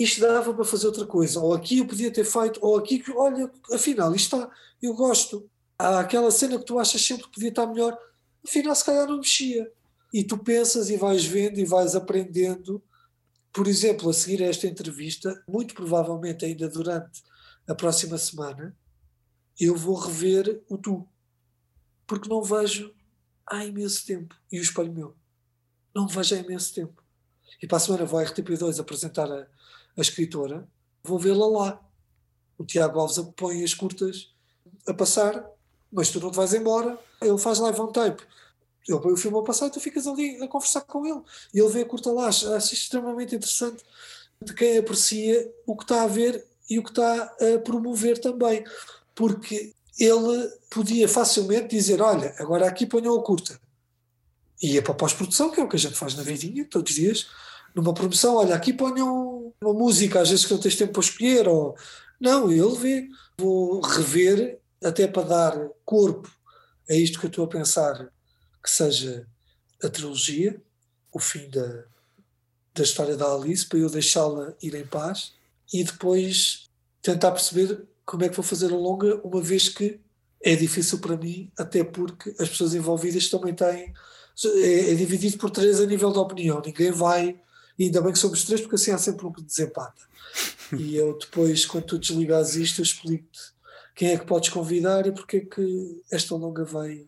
isto 0.00 0.18
dava 0.22 0.54
para 0.54 0.64
fazer 0.64 0.86
outra 0.86 1.04
coisa, 1.04 1.38
ou 1.40 1.52
aqui 1.52 1.78
eu 1.78 1.86
podia 1.86 2.10
ter 2.10 2.24
feito, 2.24 2.58
ou 2.62 2.78
aqui, 2.78 3.04
olha, 3.14 3.50
afinal, 3.70 4.14
isto 4.14 4.34
está, 4.34 4.50
eu 4.80 4.94
gosto. 4.94 5.46
Há 5.78 6.00
aquela 6.00 6.30
cena 6.30 6.58
que 6.58 6.64
tu 6.64 6.78
achas 6.78 7.04
sempre 7.04 7.24
que 7.24 7.32
podia 7.32 7.50
estar 7.50 7.66
melhor, 7.66 7.94
afinal 8.42 8.74
se 8.74 8.84
calhar 8.84 9.06
não 9.06 9.18
mexia. 9.18 9.70
E 10.12 10.24
tu 10.24 10.38
pensas 10.38 10.88
e 10.88 10.96
vais 10.96 11.22
vendo 11.26 11.60
e 11.60 11.66
vais 11.66 11.94
aprendendo. 11.94 12.82
Por 13.52 13.66
exemplo, 13.66 14.08
a 14.08 14.12
seguir 14.12 14.42
a 14.42 14.46
esta 14.46 14.66
entrevista, 14.66 15.42
muito 15.48 15.74
provavelmente 15.74 16.44
ainda 16.44 16.68
durante 16.68 17.22
a 17.66 17.74
próxima 17.74 18.16
semana, 18.18 18.76
eu 19.58 19.76
vou 19.76 19.96
rever 19.96 20.62
o 20.68 20.78
Tu. 20.78 21.06
Porque 22.06 22.28
não 22.28 22.42
vejo 22.42 22.94
há 23.46 23.64
imenso 23.64 24.06
tempo. 24.06 24.34
E 24.50 24.58
o 24.58 24.62
espelho 24.62 24.92
meu. 24.92 25.16
Não 25.94 26.06
vejo 26.06 26.34
há 26.34 26.38
imenso 26.38 26.74
tempo. 26.74 27.02
E 27.62 27.66
para 27.66 27.76
a 27.76 27.80
semana 27.80 28.04
vou 28.04 28.20
à 28.20 28.24
RTP2 28.24 28.80
apresentar 28.80 29.30
a, 29.30 29.46
a 29.96 30.00
escritora, 30.00 30.68
vou 31.02 31.18
vê-la 31.18 31.46
lá. 31.46 31.90
O 32.56 32.64
Tiago 32.64 33.00
Alves 33.00 33.18
põe 33.36 33.64
as 33.64 33.74
curtas 33.74 34.32
a 34.86 34.94
passar 34.94 35.44
mas 35.92 36.10
tu 36.10 36.20
não 36.20 36.30
te 36.30 36.36
vais 36.36 36.54
embora, 36.54 36.98
ele 37.20 37.38
faz 37.38 37.58
live 37.58 37.80
on 37.80 37.88
tape. 37.88 38.22
Ele 38.88 38.98
põe 38.98 39.12
o 39.12 39.16
filme 39.16 39.38
a 39.38 39.42
passar 39.42 39.66
e 39.66 39.70
tu 39.70 39.80
ficas 39.80 40.06
ali 40.06 40.42
a 40.42 40.48
conversar 40.48 40.82
com 40.82 41.06
ele. 41.06 41.20
E 41.52 41.60
ele 41.60 41.68
vê 41.68 41.82
a 41.82 41.86
curta 41.86 42.10
lá. 42.10 42.28
Acho 42.28 42.74
extremamente 42.74 43.34
interessante 43.34 43.84
de 44.42 44.54
quem 44.54 44.78
aprecia 44.78 45.52
o 45.66 45.76
que 45.76 45.84
está 45.84 46.02
a 46.02 46.06
ver 46.06 46.44
e 46.68 46.78
o 46.78 46.82
que 46.82 46.90
está 46.90 47.24
a 47.24 47.58
promover 47.64 48.18
também. 48.18 48.64
Porque 49.14 49.74
ele 49.98 50.50
podia 50.70 51.08
facilmente 51.08 51.68
dizer: 51.68 52.00
Olha, 52.00 52.34
agora 52.38 52.66
aqui 52.66 52.86
ponham 52.86 53.16
a 53.18 53.22
curta. 53.22 53.60
E 54.62 54.74
ia 54.74 54.82
para 54.82 54.92
a 54.92 54.96
pós-produção, 54.96 55.50
que 55.50 55.60
é 55.60 55.64
o 55.64 55.68
que 55.68 55.76
a 55.76 55.78
gente 55.78 55.94
faz 55.94 56.14
na 56.14 56.22
vidinha, 56.22 56.66
todos 56.66 56.90
os 56.90 56.96
dias, 56.96 57.26
numa 57.74 57.92
promoção: 57.92 58.36
Olha, 58.36 58.54
aqui 58.54 58.72
ponham 58.72 59.52
uma 59.60 59.74
música, 59.74 60.20
às 60.20 60.30
vezes 60.30 60.46
que 60.46 60.52
não 60.52 60.60
tens 60.60 60.76
tempo 60.76 60.92
para 60.92 61.02
escolher. 61.02 61.48
Ou... 61.48 61.76
Não, 62.20 62.50
ele 62.50 62.76
vê. 62.76 63.08
Vou 63.38 63.80
rever 63.80 64.58
até 64.84 65.06
para 65.06 65.22
dar 65.22 65.68
corpo 65.84 66.30
a 66.88 66.94
isto 66.94 67.18
que 67.18 67.26
eu 67.26 67.30
estou 67.30 67.44
a 67.44 67.48
pensar 67.48 68.10
que 68.62 68.70
seja 68.70 69.26
a 69.82 69.88
trilogia, 69.88 70.60
o 71.12 71.18
fim 71.18 71.48
da, 71.48 71.84
da 72.74 72.82
história 72.82 73.16
da 73.16 73.32
Alice, 73.32 73.66
para 73.66 73.78
eu 73.78 73.90
deixá-la 73.90 74.54
ir 74.62 74.74
em 74.74 74.86
paz 74.86 75.32
e 75.72 75.84
depois 75.84 76.68
tentar 77.02 77.30
perceber 77.32 77.86
como 78.04 78.24
é 78.24 78.28
que 78.28 78.36
vou 78.36 78.44
fazer 78.44 78.72
a 78.72 78.76
longa, 78.76 79.20
uma 79.24 79.40
vez 79.40 79.68
que 79.68 80.00
é 80.42 80.56
difícil 80.56 80.98
para 80.98 81.16
mim, 81.16 81.50
até 81.56 81.84
porque 81.84 82.34
as 82.38 82.48
pessoas 82.48 82.74
envolvidas 82.74 83.28
também 83.28 83.54
têm. 83.54 83.92
É, 84.42 84.92
é 84.92 84.94
dividido 84.94 85.36
por 85.36 85.50
três 85.50 85.80
a 85.80 85.86
nível 85.86 86.10
de 86.12 86.18
opinião. 86.18 86.62
Ninguém 86.64 86.90
vai. 86.90 87.38
E 87.78 87.84
ainda 87.84 88.00
bem 88.00 88.12
que 88.12 88.18
somos 88.18 88.44
três, 88.44 88.60
porque 88.60 88.76
assim 88.76 88.90
há 88.90 88.98
sempre 88.98 89.26
um 89.26 89.32
que 89.32 89.42
desempata. 89.42 90.02
e 90.76 90.96
eu 90.96 91.18
depois, 91.18 91.66
quando 91.66 91.84
tu 91.84 91.98
desligas 91.98 92.56
isto, 92.56 92.80
eu 92.80 92.84
explico-te 92.84 93.52
quem 93.94 94.12
é 94.12 94.18
que 94.18 94.26
podes 94.26 94.48
convidar 94.48 95.06
e 95.06 95.12
porque 95.12 95.36
é 95.38 95.40
que 95.40 96.02
esta 96.10 96.34
longa 96.34 96.64
vai 96.64 97.06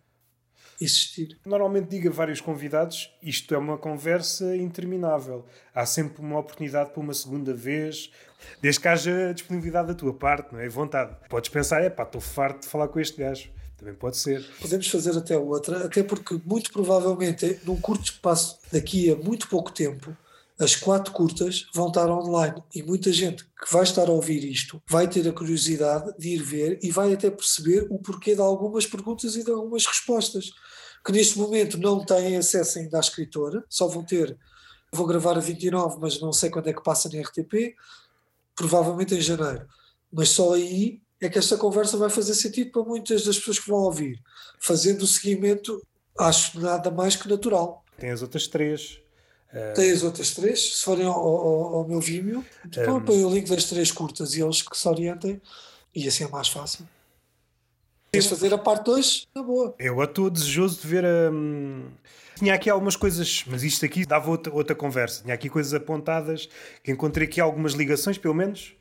existir. 0.83 1.39
Normalmente 1.45 1.89
diga 1.89 2.11
vários 2.11 2.41
convidados, 2.41 3.11
isto 3.23 3.55
é 3.55 3.59
uma 3.59 3.79
conversa 3.79 4.57
interminável. 4.57 5.45
Há 5.75 5.87
sempre 5.87 6.23
uma 6.23 6.39
oportunidade 6.39 6.91
para 6.91 7.01
uma 7.01 7.15
segunda 7.15 7.55
vez, 7.55 8.11
desde 8.61 8.81
que 8.81 8.89
haja 8.89 9.33
disponibilidade 9.35 9.89
da 9.89 9.95
tua 9.95 10.13
parte, 10.13 10.53
não 10.53 10.61
é? 10.61 10.69
Vontade. 10.69 11.17
Podes 11.29 11.51
pensar, 11.51 11.83
é 11.83 11.91
pá, 11.91 12.03
estou 12.03 12.21
farto 12.21 12.63
de 12.63 12.69
falar 12.69 12.89
com 12.89 13.01
este 13.01 13.19
gajo. 13.19 13.51
Também 13.77 13.95
pode 13.95 14.17
ser. 14.17 14.45
Podemos 14.61 14.87
fazer 14.87 15.17
até 15.19 15.37
outra, 15.37 15.87
até 15.87 16.03
porque 16.03 16.41
muito 16.45 16.71
provavelmente, 16.73 17.59
num 17.65 17.81
curto 17.81 18.05
espaço, 18.05 18.59
daqui 18.71 19.11
a 19.11 19.17
muito 19.17 19.49
pouco 19.49 19.73
tempo, 19.73 20.17
as 20.63 20.77
quatro 20.77 21.13
curtas 21.13 21.67
vão 21.75 21.89
estar 21.89 22.09
online 22.09 22.63
e 22.75 22.83
muita 22.83 23.13
gente 23.13 23.45
que 23.45 23.73
vai 23.73 23.83
estar 23.83 24.09
a 24.09 24.13
ouvir 24.13 24.45
isto 24.45 24.81
vai 24.87 25.09
ter 25.09 25.27
a 25.27 25.33
curiosidade 25.33 26.17
de 26.17 26.29
ir 26.29 26.43
ver 26.43 26.79
e 26.83 26.91
vai 26.91 27.13
até 27.13 27.31
perceber 27.31 27.87
o 27.91 27.99
porquê 27.99 28.35
de 28.35 28.41
algumas 28.41 28.87
perguntas 28.87 29.35
e 29.35 29.43
de 29.43 29.51
algumas 29.51 29.87
respostas 29.87 30.53
que 31.05 31.13
neste 31.13 31.39
momento 31.39 31.79
não 31.79 32.05
têm 32.05 32.37
acesso 32.37 32.79
ainda 32.79 32.99
à 32.99 33.01
escritora, 33.01 33.65
só 33.69 33.89
vão 33.89 34.05
ter, 34.05 34.37
vou 34.93 35.07
gravar 35.07 35.37
a 35.37 35.41
29, 35.41 35.99
mas 36.01 36.21
não 36.21 36.33
sei 36.33 36.51
quando 36.51 36.69
é 36.69 36.73
que 36.73 36.83
passa 36.83 37.09
na 37.13 37.21
RTP, 37.21 37.75
provavelmente 38.55 39.15
em 39.15 39.21
janeiro. 39.21 39.67
Mas 40.13 40.31
só 40.31 40.55
aí 40.55 41.01
é 41.21 41.29
que 41.29 41.39
esta 41.39 41.57
conversa 41.57 41.97
vai 41.97 42.11
fazer 42.11 42.35
sentido 42.35 42.71
para 42.71 42.83
muitas 42.83 43.25
das 43.25 43.39
pessoas 43.39 43.59
que 43.59 43.69
vão 43.69 43.81
ouvir. 43.81 44.21
Fazendo 44.61 45.03
o 45.03 45.07
seguimento, 45.07 45.81
acho 46.19 46.61
nada 46.61 46.91
mais 46.91 47.17
que 47.17 47.29
natural. 47.29 47.85
Tem 47.99 48.11
as 48.11 48.23
outras 48.23 48.47
três. 48.47 49.01
Uh... 49.53 49.75
Tem 49.75 49.91
as 49.91 50.03
outras 50.03 50.33
três, 50.33 50.77
se 50.77 50.85
forem 50.85 51.07
ao, 51.07 51.15
ao, 51.15 51.75
ao 51.77 51.89
meu 51.89 52.01
Vimeo, 52.01 52.45
depois 52.65 52.97
um... 52.97 53.05
põe 53.05 53.25
o 53.25 53.31
link 53.31 53.49
das 53.49 53.65
três 53.65 53.91
curtas 53.91 54.35
e 54.35 54.43
eles 54.43 54.63
que 54.63 54.77
se 54.77 54.89
orientem, 54.89 55.41
e 55.95 56.07
assim 56.07 56.25
é 56.25 56.29
mais 56.29 56.49
fácil. 56.49 56.89
Queres 58.15 58.29
fazer 58.29 58.53
a 58.53 58.59
parte 58.59 58.85
2? 58.85 59.29
Na 59.35 59.43
boa. 59.43 59.75
Eu 59.79 60.03
estou 60.03 60.29
desejoso 60.29 60.83
de 60.83 60.87
ver 60.87 61.03
a. 61.03 61.31
Hum... 61.33 61.89
Tinha 62.37 62.53
aqui 62.53 62.69
algumas 62.69 62.95
coisas, 62.95 63.43
mas 63.47 63.63
isto 63.63 63.87
aqui 63.87 64.05
dava 64.05 64.29
outra, 64.29 64.53
outra 64.53 64.77
conversa. 64.77 65.23
Tinha 65.23 65.33
aqui 65.33 65.49
coisas 65.49 65.73
apontadas, 65.73 66.47
que 66.85 66.93
encontrei 66.93 67.27
aqui 67.27 67.41
algumas 67.41 67.73
ligações, 67.73 68.19
pelo 68.19 68.35
menos, 68.35 68.77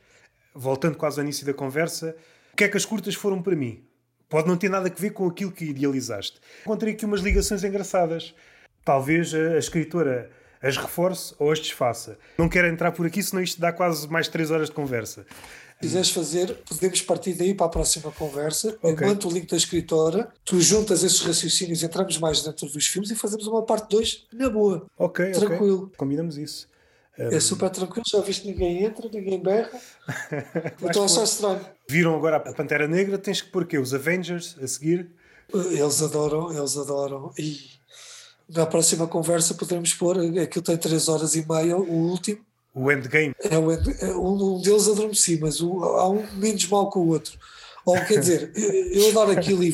voltando 0.54 0.98
quase 0.98 1.18
ao 1.18 1.24
início 1.24 1.46
da 1.46 1.54
conversa. 1.54 2.14
O 2.52 2.58
que 2.58 2.66
é 2.66 2.68
que 2.68 2.76
as 2.76 2.84
curtas 2.84 3.16
foram 3.16 3.42
para 3.42 3.56
mim? 3.56 3.82
Pode 4.28 4.50
não 4.50 4.58
ter 4.58 4.68
nada 4.68 4.90
a 4.90 5.02
ver 5.02 5.12
com 5.12 5.26
aquilo 5.26 5.54
que 5.54 5.64
idealizaste. 5.64 6.38
Encontrei 6.64 6.94
aqui 6.94 7.06
umas 7.06 7.22
ligações 7.22 7.64
engraçadas. 7.64 8.36
Talvez 8.84 9.34
a, 9.34 9.54
a 9.54 9.60
escritora 9.60 10.30
as 10.62 10.76
reforce 10.76 11.34
ou 11.40 11.52
as 11.52 11.60
desfaça. 11.60 12.20
Não 12.38 12.50
quero 12.50 12.68
entrar 12.68 12.92
por 12.92 13.06
aqui, 13.06 13.24
senão 13.24 13.42
isto 13.42 13.62
dá 13.62 13.72
quase 13.72 14.08
mais 14.10 14.28
3 14.28 14.52
horas 14.52 14.68
de 14.68 14.76
conversa 14.76 15.26
quiseres 15.82 16.10
fazer, 16.12 16.56
podemos 16.68 17.02
partir 17.02 17.34
daí 17.34 17.54
para 17.54 17.66
a 17.66 17.70
próxima 17.70 18.12
conversa. 18.12 18.78
Okay. 18.82 18.92
Eu 18.92 19.10
mando 19.10 19.28
o 19.28 19.32
link 19.32 19.50
da 19.50 19.58
escritora, 19.58 20.32
tu 20.46 20.62
juntas 20.62 21.04
esses 21.04 21.20
raciocínios, 21.20 21.84
entramos 21.84 22.18
mais 22.18 22.44
dentro 22.44 22.68
dos 22.68 22.88
filmes 22.88 23.12
e 23.12 23.16
fazemos 23.16 23.48
uma 23.48 23.64
parte 23.64 23.90
2 23.90 24.28
na 24.34 24.50
boa. 24.50 24.86
Ok, 24.98 25.32
tranquilo. 25.32 25.84
Okay. 25.84 25.98
Combinamos 25.98 26.38
isso. 26.38 26.70
É 27.18 27.40
super 27.40 27.70
tranquilo, 27.70 28.04
já 28.10 28.22
viste 28.22 28.48
ninguém 28.48 28.84
entra, 28.84 29.10
ninguém 29.12 29.42
berra. 29.42 29.70
Estou 30.82 31.04
a 31.04 31.06
achar 31.06 31.24
estranho. 31.24 31.66
Viram 31.88 32.16
agora 32.16 32.38
a 32.38 32.54
Pantera 32.54 32.88
Negra, 32.88 33.18
tens 33.18 33.42
que 33.42 33.52
pôr 33.52 33.66
quê? 33.66 33.78
Os 33.78 33.94
Avengers 33.94 34.56
a 34.62 34.66
seguir? 34.66 35.12
Eles 35.54 36.02
adoram, 36.02 36.56
eles 36.58 36.78
adoram. 36.78 37.32
E 37.38 37.60
na 38.50 38.66
próxima 38.66 39.06
conversa 39.08 39.54
poderemos 39.54 39.94
pôr, 39.94 40.18
aquilo 40.42 40.64
tem 40.64 40.78
3 40.78 41.10
horas 41.10 41.36
e 41.36 41.46
meia, 41.48 41.76
o 41.78 42.10
último 42.10 42.40
o 42.74 42.92
endgame. 42.92 43.34
É, 43.44 43.58
o 43.58 43.72
end, 43.72 43.96
é, 44.02 44.16
um 44.16 44.62
deles 44.62 44.88
adormeci, 44.88 45.40
mas 45.40 45.62
o, 45.62 45.84
há 45.84 46.10
um 46.10 46.26
menos 46.34 46.68
mal 46.68 46.90
que 46.90 46.98
o 46.98 47.08
outro. 47.08 47.38
Ou 47.86 47.96
quer 48.06 48.20
dizer, 48.20 48.52
eu 48.94 49.10
adoro 49.10 49.32
aquilo 49.32 49.64
e, 49.64 49.68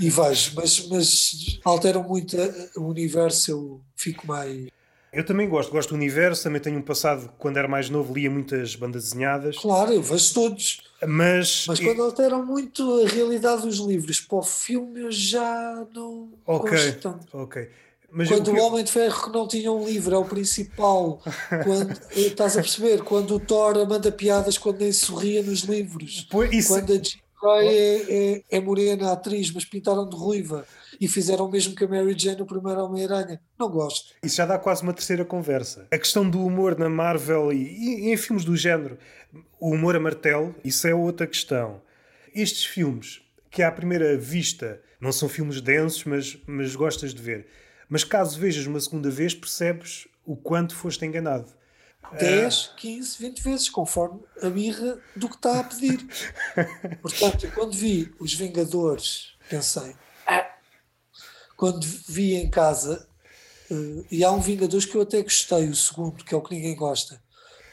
e 0.00 0.10
vejo, 0.10 0.52
mas, 0.54 0.86
mas 0.88 1.60
alteram 1.64 2.02
muito 2.02 2.36
o 2.76 2.82
universo, 2.82 3.50
eu 3.50 3.80
fico 3.96 4.26
mais. 4.26 4.68
Eu 5.12 5.24
também 5.24 5.48
gosto, 5.48 5.70
gosto 5.70 5.90
do 5.90 5.94
universo, 5.94 6.42
também 6.42 6.60
tenho 6.60 6.78
um 6.78 6.82
passado, 6.82 7.32
quando 7.38 7.56
era 7.56 7.68
mais 7.68 7.88
novo, 7.88 8.12
lia 8.12 8.28
muitas 8.28 8.74
bandas 8.74 9.04
desenhadas. 9.04 9.56
Claro, 9.58 9.92
eu 9.92 10.02
vejo 10.02 10.34
todos. 10.34 10.82
Mas, 11.06 11.66
mas 11.68 11.78
quando 11.78 12.02
alteram 12.02 12.44
muito 12.44 13.00
a 13.04 13.08
realidade 13.08 13.62
dos 13.62 13.78
livros 13.78 14.20
para 14.20 14.38
o 14.38 14.42
filme, 14.42 15.02
eu 15.02 15.12
já 15.12 15.86
não 15.94 16.32
Ok, 16.46 16.70
gosto 16.70 17.00
tanto. 17.00 17.26
ok. 17.32 17.70
Mas 18.14 18.28
quando 18.28 18.52
o 18.52 18.60
Homem 18.60 18.84
de 18.84 18.92
Ferro 18.92 19.32
não 19.32 19.48
tinha 19.48 19.72
um 19.72 19.84
livro, 19.84 20.14
é 20.14 20.18
o 20.18 20.24
principal. 20.24 21.20
Quando, 21.64 22.00
estás 22.14 22.56
a 22.56 22.60
perceber? 22.60 23.02
Quando 23.02 23.34
o 23.34 23.40
Thor 23.40 23.74
manda 23.88 24.12
piadas 24.12 24.56
quando 24.56 24.78
nem 24.78 24.92
sorria 24.92 25.42
nos 25.42 25.62
livros. 25.62 26.24
Pois, 26.30 26.68
quando 26.68 26.92
a 26.92 26.96
Jean 26.96 27.18
Grey 27.42 27.68
é, 27.68 28.36
é, 28.36 28.42
é, 28.52 28.60
morena, 28.60 29.10
atriz, 29.10 29.50
mas 29.50 29.64
pintaram 29.64 30.08
de 30.08 30.14
ruiva 30.14 30.64
e 31.00 31.08
fizeram 31.08 31.46
o 31.46 31.50
mesmo 31.50 31.74
que 31.74 31.82
a 31.82 31.88
Mary 31.88 32.14
Jane 32.16 32.38
no 32.38 32.46
primeiro 32.46 32.84
Homem-Aranha. 32.84 33.40
Não 33.58 33.68
gosto. 33.68 34.14
Isso 34.22 34.36
já 34.36 34.46
dá 34.46 34.60
quase 34.60 34.84
uma 34.84 34.92
terceira 34.92 35.24
conversa. 35.24 35.88
A 35.90 35.98
questão 35.98 36.28
do 36.28 36.46
humor 36.46 36.78
na 36.78 36.88
Marvel 36.88 37.52
e, 37.52 38.06
e 38.06 38.12
em 38.12 38.16
filmes 38.16 38.44
do 38.44 38.56
género, 38.56 38.96
o 39.58 39.70
humor 39.70 39.96
a 39.96 40.00
martelo, 40.00 40.54
isso 40.64 40.86
é 40.86 40.94
outra 40.94 41.26
questão. 41.26 41.82
Estes 42.32 42.64
filmes, 42.64 43.22
que 43.50 43.60
à 43.60 43.72
primeira 43.72 44.16
vista 44.16 44.80
não 45.00 45.10
são 45.10 45.28
filmes 45.28 45.60
densos, 45.60 46.04
mas, 46.04 46.38
mas 46.46 46.76
gostas 46.76 47.12
de 47.12 47.20
ver 47.20 47.48
mas 47.88 48.04
caso 48.04 48.38
vejas 48.38 48.66
uma 48.66 48.80
segunda 48.80 49.10
vez, 49.10 49.34
percebes 49.34 50.08
o 50.24 50.36
quanto 50.36 50.74
foste 50.74 51.04
enganado. 51.04 51.46
10, 52.18 52.72
15, 52.76 53.18
20 53.18 53.42
vezes, 53.42 53.68
conforme 53.68 54.20
a 54.42 54.48
birra 54.48 54.98
do 55.16 55.28
que 55.28 55.36
está 55.36 55.60
a 55.60 55.64
pedir. 55.64 56.06
Portanto, 57.00 57.50
quando 57.54 57.72
vi 57.72 58.12
os 58.18 58.34
Vingadores, 58.34 59.36
pensei. 59.48 59.94
Ah. 60.26 60.46
Quando 61.56 61.84
vi 62.08 62.34
em 62.34 62.50
casa, 62.50 63.06
uh, 63.70 64.06
e 64.10 64.22
há 64.22 64.30
um 64.30 64.40
Vingadores 64.40 64.84
que 64.84 64.96
eu 64.96 65.02
até 65.02 65.22
gostei, 65.22 65.68
o 65.68 65.74
segundo, 65.74 66.24
que 66.24 66.34
é 66.34 66.36
o 66.36 66.42
que 66.42 66.54
ninguém 66.54 66.76
gosta, 66.76 67.20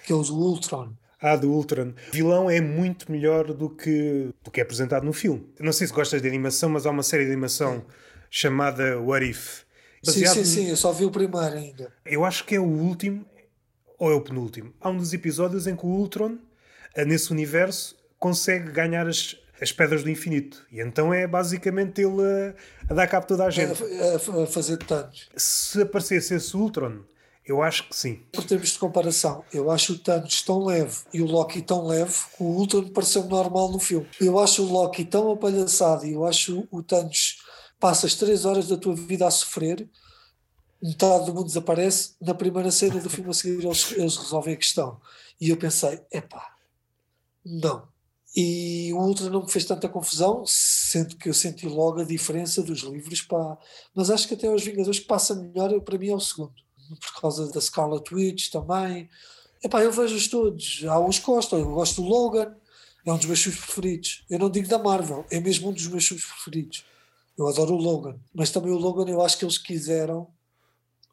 que 0.06 0.12
é 0.12 0.16
o 0.16 0.24
do 0.24 0.36
Ultron. 0.36 0.94
Ah, 1.22 1.36
do 1.36 1.52
Ultron. 1.52 1.94
O 2.10 2.12
vilão 2.12 2.50
é 2.50 2.60
muito 2.60 3.12
melhor 3.12 3.54
do 3.54 3.70
que, 3.70 4.34
do 4.44 4.50
que 4.50 4.60
é 4.60 4.64
apresentado 4.64 5.06
no 5.06 5.14
filme. 5.14 5.48
Não 5.60 5.72
sei 5.72 5.86
se 5.86 5.94
gostas 5.94 6.20
de 6.22 6.28
animação, 6.28 6.70
mas 6.70 6.88
há 6.88 6.90
uma 6.90 7.04
série 7.04 7.26
de 7.26 7.32
animação 7.32 7.86
chamada 8.30 9.00
What 9.00 9.30
If 9.30 9.64
Sim, 10.04 10.26
sim, 10.26 10.46
sim, 10.46 10.70
eu 10.70 10.78
só 10.78 10.92
vi 10.92 11.06
o 11.06 11.12
primeiro 11.12 11.56
ainda. 11.56 11.94
Eu 12.06 12.26
acho 12.26 12.46
que 12.46 12.56
é 12.56 12.60
o 12.60 12.66
último, 12.66 13.26
ou 14.00 14.12
é 14.12 14.16
o 14.16 14.22
penúltimo. 14.22 14.74
Há 14.82 14.90
um 14.90 14.98
dos 14.98 15.14
episódios 15.14 15.68
em 15.68 15.76
que 15.76 15.86
o 15.86 15.90
Ultron, 15.90 16.38
eh, 16.96 17.06
nesse 17.06 17.32
universo, 17.32 17.96
consegue 18.18 18.72
ganhar 18.72 19.08
as, 19.08 19.36
as 19.62 19.72
pedras 19.72 20.04
do 20.04 20.10
infinito. 20.10 20.66
E 20.72 20.82
então 20.82 21.14
é 21.14 21.28
basicamente 21.28 22.02
ele 22.02 22.22
a, 22.22 22.92
a 22.92 22.94
dar 22.96 23.08
cabo 23.08 23.28
toda 23.28 23.46
a 23.46 23.50
gente. 23.52 23.82
A, 23.84 24.40
a, 24.40 24.44
a 24.44 24.48
fazer 24.48 24.78
Thanos. 24.78 25.30
Se 25.36 25.82
aparecesse 25.82 26.34
esse 26.34 26.58
Ultron, 26.58 27.02
eu 27.46 27.62
acho 27.62 27.90
que 27.90 27.96
sim. 27.96 28.22
Por 28.32 28.44
termos 28.44 28.70
de 28.70 28.80
comparação, 28.80 29.44
eu 29.52 29.70
acho 29.72 29.94
o 29.94 30.00
Thanos 30.00 30.42
tão 30.42 30.64
leve 30.64 30.98
e 31.14 31.22
o 31.22 31.26
Loki 31.26 31.62
tão 31.62 31.86
leve 31.86 32.14
que 32.38 32.44
o 32.44 32.46
Ultron 32.46 32.88
pareceu 32.90 33.24
normal 33.26 33.72
no 33.72 33.80
filme. 33.80 34.08
Eu 34.20 34.40
acho 34.40 34.64
o 34.64 34.72
Loki 34.72 35.04
tão 35.04 35.32
apalhaçado 35.32 36.06
e 36.06 36.14
eu 36.14 36.26
acho 36.26 36.68
o 36.72 36.84
Thanos 36.84 37.41
passas 37.82 38.14
três 38.14 38.46
horas 38.46 38.68
da 38.68 38.78
tua 38.78 38.96
vida 38.96 39.28
a 39.28 39.32
sofrer, 39.32 39.90
metade 40.82 41.26
do 41.26 41.34
mundo 41.34 41.48
desaparece, 41.48 42.14
na 42.22 42.34
primeira 42.34 42.72
cena 42.72 43.02
do 43.02 43.10
filme 43.10 43.32
a 43.32 43.34
seguir 43.34 43.66
eles, 43.66 43.92
eles 43.98 44.16
resolvem 44.16 44.54
a 44.54 44.58
questão. 44.58 45.02
E 45.42 45.50
eu 45.50 45.58
pensei, 45.58 46.00
epá, 46.12 46.56
não. 47.44 47.90
E 48.36 48.94
o 48.94 48.98
Ultra 49.00 49.30
não 49.30 49.44
me 49.44 49.52
fez 49.52 49.66
tanta 49.66 49.90
confusão, 49.90 50.44
sendo 50.46 51.18
que 51.18 51.28
eu 51.28 51.34
senti 51.34 51.68
logo 51.68 52.00
a 52.00 52.06
diferença 52.06 52.62
dos 52.62 52.82
livros, 52.82 53.22
pá. 53.24 53.58
mas 53.94 54.10
acho 54.10 54.28
que 54.28 54.36
até 54.36 54.50
os 54.50 54.64
Vingadores 54.64 55.00
que 55.00 55.06
passa 55.06 55.36
melhor, 55.36 55.82
para 55.82 55.98
mim 55.98 56.10
é 56.10 56.16
o 56.16 56.20
segundo, 56.20 56.54
por 56.88 57.20
causa 57.20 57.52
da 57.52 57.60
Scarlet 57.60 58.14
Witch 58.14 58.50
também. 58.52 59.10
Epá, 59.64 59.82
eu 59.82 59.92
vejo-os 59.92 60.28
todos, 60.28 60.84
há 60.88 61.00
uns 61.00 61.20
que 61.20 61.26
gostam, 61.26 61.60
eu 61.60 61.72
gosto 61.72 62.02
do 62.02 62.08
Logan, 62.08 62.56
é 63.06 63.12
um 63.12 63.18
dos 63.18 63.26
meus 63.26 63.42
filmes 63.42 63.60
preferidos. 63.60 64.24
Eu 64.30 64.40
não 64.40 64.50
digo 64.50 64.68
da 64.68 64.78
Marvel, 64.78 65.26
é 65.32 65.40
mesmo 65.40 65.70
um 65.70 65.74
dos 65.74 65.88
meus 65.88 66.08
filmes 66.08 66.26
preferidos. 66.26 66.86
Eu 67.38 67.48
adoro 67.48 67.74
o 67.74 67.78
Logan, 67.78 68.20
mas 68.34 68.52
também 68.52 68.72
o 68.72 68.78
Logan 68.78 69.10
eu 69.10 69.22
acho 69.22 69.38
que 69.38 69.46
eles 69.46 69.58
quiseram 69.58 70.28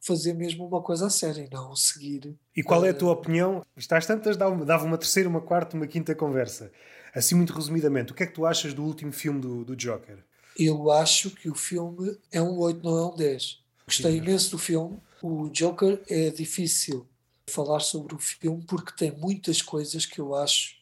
fazer 0.01 0.33
mesmo 0.33 0.67
uma 0.67 0.83
coisa 0.83 1.07
a 1.07 1.11
sério 1.11 1.45
e 1.45 1.51
não 1.51 1.75
seguir. 1.75 2.37
E 2.57 2.63
qual 2.63 2.85
é 2.85 2.91
a 2.91 2.95
tua 2.95 3.13
opinião? 3.13 3.65
Estás 3.77 4.07
tantas, 4.07 4.37
dava 4.37 4.85
uma 4.85 4.99
terceira, 4.99 5.29
uma 5.29 5.41
quarta, 5.41 5.77
uma 5.77 5.87
quinta 5.87 6.15
conversa. 6.15 6.71
Assim, 7.15 7.35
muito 7.35 7.53
resumidamente, 7.53 8.13
o 8.13 8.15
que 8.15 8.23
é 8.23 8.27
que 8.27 8.35
tu 8.35 8.47
achas 8.47 8.75
do 8.75 8.85
último 8.85 9.13
filme 9.13 9.41
do, 9.41 9.65
do 9.65 9.77
Joker? 9.77 10.19
Eu 10.59 10.91
acho 10.91 11.31
que 11.31 11.49
o 11.49 11.55
filme 11.55 12.19
é 12.33 12.43
um 12.43 12.59
8, 12.59 12.83
não 12.83 12.99
é 12.99 13.07
um 13.07 13.17
10. 13.17 13.61
Gostei 13.87 14.13
Sim. 14.13 14.19
imenso 14.19 14.51
do 14.51 14.59
filme. 14.59 14.99
O 15.23 15.49
Joker 15.51 16.03
é 16.09 16.31
difícil 16.31 17.07
falar 17.49 17.81
sobre 17.81 18.15
o 18.15 18.19
filme 18.19 18.63
porque 18.67 18.93
tem 18.93 19.11
muitas 19.13 19.63
coisas 19.63 20.05
que 20.05 20.21
eu 20.21 20.35
acho 20.35 20.77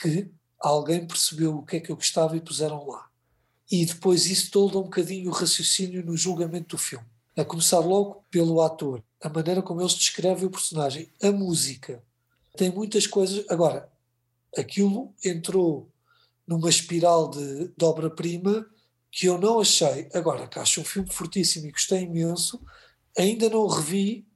que 0.00 0.28
alguém 0.58 1.06
percebeu 1.06 1.56
o 1.56 1.64
que 1.64 1.76
é 1.76 1.80
que 1.80 1.92
eu 1.92 1.96
gostava 1.96 2.36
e 2.36 2.40
puseram 2.40 2.86
lá. 2.86 3.07
E 3.70 3.84
depois 3.84 4.26
isso 4.26 4.50
tolda 4.50 4.78
um 4.78 4.84
bocadinho 4.84 5.28
o 5.28 5.32
raciocínio 5.32 6.04
no 6.04 6.16
julgamento 6.16 6.76
do 6.76 6.78
filme. 6.78 7.04
A 7.36 7.44
começar 7.44 7.78
logo 7.78 8.24
pelo 8.30 8.60
ator, 8.62 9.02
a 9.22 9.28
maneira 9.28 9.62
como 9.62 9.80
eles 9.80 9.94
descrevem 9.94 10.46
o 10.46 10.50
personagem, 10.50 11.08
a 11.22 11.30
música. 11.30 12.02
Tem 12.56 12.70
muitas 12.70 13.06
coisas. 13.06 13.44
Agora, 13.48 13.88
aquilo 14.56 15.14
entrou 15.24 15.88
numa 16.46 16.68
espiral 16.68 17.30
de, 17.30 17.68
de 17.68 17.84
obra-prima 17.84 18.66
que 19.10 19.26
eu 19.26 19.38
não 19.38 19.60
achei. 19.60 20.08
Agora, 20.14 20.46
que 20.46 20.58
acho 20.58 20.80
um 20.80 20.84
filme 20.84 21.12
fortíssimo 21.12 21.66
e 21.66 21.70
gostei 21.70 22.02
imenso, 22.02 22.60
ainda 23.16 23.48
não 23.48 23.66
revi, 23.66 24.26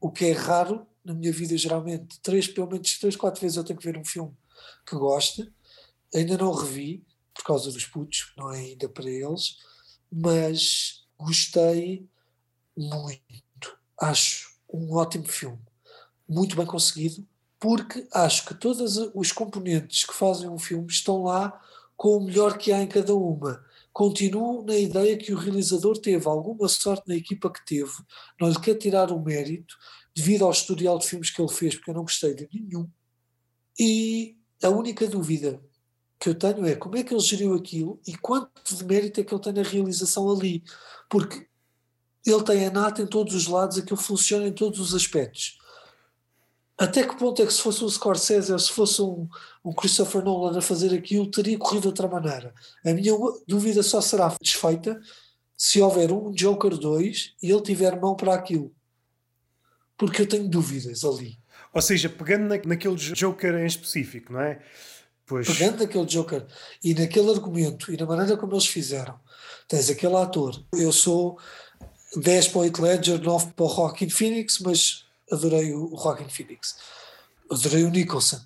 o 0.00 0.10
que 0.10 0.26
é 0.26 0.32
raro 0.32 0.86
na 1.04 1.14
minha 1.14 1.32
vida, 1.32 1.56
geralmente. 1.56 2.18
Três, 2.20 2.48
pelo 2.48 2.68
menos 2.68 2.98
três, 2.98 3.16
quatro 3.16 3.40
vezes 3.40 3.56
eu 3.56 3.64
tenho 3.64 3.78
que 3.78 3.84
ver 3.84 3.98
um 3.98 4.04
filme 4.04 4.32
que 4.86 4.96
goste. 4.96 5.50
Ainda 6.14 6.36
não 6.36 6.52
revi, 6.52 7.04
por 7.34 7.44
causa 7.44 7.70
dos 7.70 7.86
putos, 7.86 8.32
não 8.36 8.52
é 8.52 8.58
ainda 8.58 8.88
para 8.88 9.08
eles, 9.08 9.56
mas 10.10 11.04
gostei 11.18 12.08
muito. 12.76 13.78
Acho 13.98 14.50
um 14.72 14.94
ótimo 14.94 15.26
filme. 15.26 15.60
Muito 16.28 16.56
bem 16.56 16.66
conseguido, 16.66 17.26
porque 17.58 18.06
acho 18.12 18.46
que 18.46 18.54
todos 18.54 18.96
os 19.14 19.32
componentes 19.32 20.04
que 20.04 20.14
fazem 20.14 20.48
um 20.48 20.58
filme 20.58 20.86
estão 20.88 21.24
lá 21.24 21.60
com 21.96 22.16
o 22.16 22.24
melhor 22.24 22.56
que 22.56 22.72
há 22.72 22.82
em 22.82 22.86
cada 22.86 23.14
uma. 23.14 23.64
Continuo 23.92 24.64
na 24.64 24.76
ideia 24.76 25.18
que 25.18 25.32
o 25.32 25.36
realizador 25.36 25.98
teve 25.98 26.26
alguma 26.26 26.68
sorte 26.68 27.08
na 27.08 27.16
equipa 27.16 27.52
que 27.52 27.64
teve, 27.66 27.92
não 28.40 28.48
lhe 28.48 28.60
quer 28.60 28.76
tirar 28.76 29.10
o 29.10 29.20
mérito, 29.20 29.74
devido 30.14 30.44
ao 30.44 30.52
historial 30.52 30.98
de 30.98 31.06
filmes 31.06 31.30
que 31.30 31.42
ele 31.42 31.52
fez, 31.52 31.74
porque 31.74 31.90
eu 31.90 31.94
não 31.94 32.02
gostei 32.02 32.34
de 32.34 32.48
nenhum. 32.52 32.88
E 33.78 34.38
a 34.62 34.68
única 34.68 35.06
dúvida 35.06 35.60
que 36.20 36.28
eu 36.28 36.34
tenho 36.34 36.66
é 36.66 36.76
como 36.76 36.98
é 36.98 37.02
que 37.02 37.14
ele 37.14 37.20
geriu 37.20 37.54
aquilo 37.54 37.98
e 38.06 38.14
quanto 38.14 38.76
de 38.76 38.84
mérito 38.84 39.20
é 39.20 39.24
que 39.24 39.32
ele 39.32 39.42
tem 39.42 39.54
na 39.54 39.62
realização 39.62 40.30
ali. 40.30 40.62
Porque 41.08 41.48
ele 42.26 42.44
tem 42.44 42.66
a 42.66 42.70
nata 42.70 43.00
em 43.00 43.06
todos 43.06 43.34
os 43.34 43.46
lados, 43.46 43.78
aquilo 43.78 43.96
funciona 43.96 44.46
em 44.46 44.52
todos 44.52 44.78
os 44.78 44.94
aspectos. 44.94 45.58
Até 46.76 47.06
que 47.06 47.16
ponto 47.16 47.40
é 47.42 47.46
que 47.46 47.52
se 47.52 47.62
fosse 47.62 47.82
um 47.82 47.88
Scorsese 47.88 48.52
ou 48.52 48.58
se 48.58 48.70
fosse 48.70 49.00
um, 49.00 49.26
um 49.64 49.72
Christopher 49.72 50.22
Nolan 50.22 50.58
a 50.58 50.62
fazer 50.62 50.94
aquilo, 50.94 51.30
teria 51.30 51.58
corrido 51.58 51.82
de 51.82 51.88
outra 51.88 52.06
maneira? 52.06 52.54
A 52.84 52.92
minha 52.92 53.14
dúvida 53.46 53.82
só 53.82 54.00
será 54.00 54.34
desfeita 54.40 55.00
se 55.56 55.80
houver 55.80 56.12
um 56.12 56.32
Joker 56.32 56.76
2 56.76 57.34
e 57.42 57.50
ele 57.50 57.62
tiver 57.62 57.98
mão 57.98 58.14
para 58.14 58.34
aquilo. 58.34 58.72
Porque 59.96 60.22
eu 60.22 60.26
tenho 60.26 60.48
dúvidas 60.48 61.04
ali. 61.04 61.38
Ou 61.72 61.82
seja, 61.82 62.08
pegando 62.08 62.44
na, 62.44 62.56
naquele 62.64 62.96
Joker 62.96 63.54
em 63.54 63.66
específico, 63.66 64.32
não 64.32 64.40
é? 64.40 64.62
Pois. 65.30 65.46
Pegando 65.46 65.78
naquele 65.78 66.06
Joker 66.06 66.44
e 66.82 66.92
naquele 66.92 67.30
argumento 67.30 67.94
e 67.94 67.96
na 67.96 68.04
maneira 68.04 68.36
como 68.36 68.52
eles 68.52 68.66
fizeram, 68.66 69.14
tens 69.68 69.88
aquele 69.88 70.16
ator. 70.16 70.60
Eu 70.72 70.92
sou 70.92 71.38
10 72.16 72.48
para 72.48 72.58
o 72.58 72.64
Heath 72.64 72.78
Ledger, 72.80 73.22
9 73.22 73.52
para 73.52 73.64
o 73.64 73.68
Joaquin 73.68 74.10
Phoenix, 74.10 74.58
mas 74.58 75.04
adorei 75.30 75.72
o 75.72 75.96
Joaquin 75.96 76.28
Phoenix. 76.28 76.78
Adorei 77.48 77.84
o 77.84 77.90
Nicholson. 77.90 78.40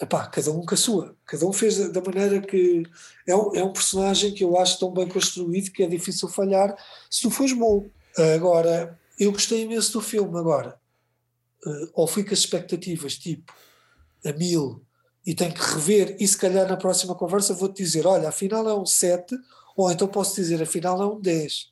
Epá, 0.00 0.28
cada 0.28 0.52
um 0.52 0.64
com 0.64 0.74
a 0.74 0.76
sua. 0.76 1.16
Cada 1.26 1.44
um 1.44 1.52
fez 1.52 1.90
da 1.90 2.00
maneira 2.00 2.40
que. 2.40 2.84
É 3.26 3.34
um, 3.34 3.56
é 3.56 3.64
um 3.64 3.72
personagem 3.72 4.32
que 4.32 4.44
eu 4.44 4.56
acho 4.56 4.78
tão 4.78 4.92
bem 4.92 5.08
construído 5.08 5.72
que 5.72 5.82
é 5.82 5.88
difícil 5.88 6.28
falhar 6.28 6.72
se 7.10 7.22
tu 7.22 7.32
fores 7.32 7.52
bom. 7.52 7.90
Agora, 8.36 8.96
eu 9.18 9.32
gostei 9.32 9.64
imenso 9.64 9.94
do 9.94 10.00
filme. 10.00 10.38
Agora, 10.38 10.78
uh, 11.66 11.90
ou 11.94 12.06
fui 12.06 12.22
com 12.22 12.32
as 12.32 12.38
expectativas 12.38 13.18
tipo 13.18 13.52
a 14.24 14.32
mil 14.32 14.86
e 15.28 15.34
tenho 15.34 15.52
que 15.52 15.60
rever, 15.60 16.16
e 16.18 16.26
se 16.26 16.38
calhar 16.38 16.66
na 16.66 16.78
próxima 16.78 17.14
conversa 17.14 17.52
vou-te 17.52 17.82
dizer: 17.82 18.06
olha, 18.06 18.30
afinal 18.30 18.66
é 18.66 18.74
um 18.74 18.86
7, 18.86 19.36
ou 19.76 19.92
então 19.92 20.08
posso 20.08 20.34
dizer: 20.34 20.62
afinal 20.62 21.02
é 21.02 21.06
um 21.06 21.20
10. 21.20 21.70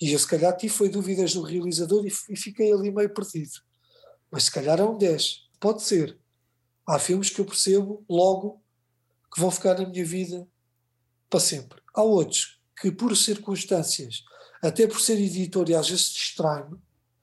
E 0.00 0.12
eu 0.12 0.18
se 0.18 0.26
calhar 0.26 0.56
tive 0.56 0.74
foi 0.74 0.88
dúvidas 0.88 1.34
do 1.34 1.42
realizador 1.42 2.04
e, 2.04 2.12
e 2.30 2.36
fiquei 2.36 2.72
ali 2.72 2.90
meio 2.90 3.14
perdido. 3.14 3.52
Mas 4.28 4.42
se 4.42 4.50
calhar 4.50 4.80
é 4.80 4.82
um 4.82 4.98
10. 4.98 5.50
Pode 5.60 5.84
ser. 5.84 6.18
Há 6.84 6.98
filmes 6.98 7.30
que 7.30 7.40
eu 7.40 7.44
percebo 7.44 8.04
logo 8.10 8.60
que 9.32 9.40
vão 9.40 9.52
ficar 9.52 9.78
na 9.78 9.88
minha 9.88 10.04
vida 10.04 10.44
para 11.30 11.38
sempre. 11.38 11.80
Há 11.94 12.02
outros 12.02 12.60
que, 12.76 12.90
por 12.90 13.16
circunstâncias, 13.16 14.24
até 14.60 14.88
por 14.88 15.00
ser 15.00 15.16
editor 15.16 15.70
e 15.70 15.76
às 15.76 15.88
vezes 15.88 16.10
distrai-me, 16.10 16.76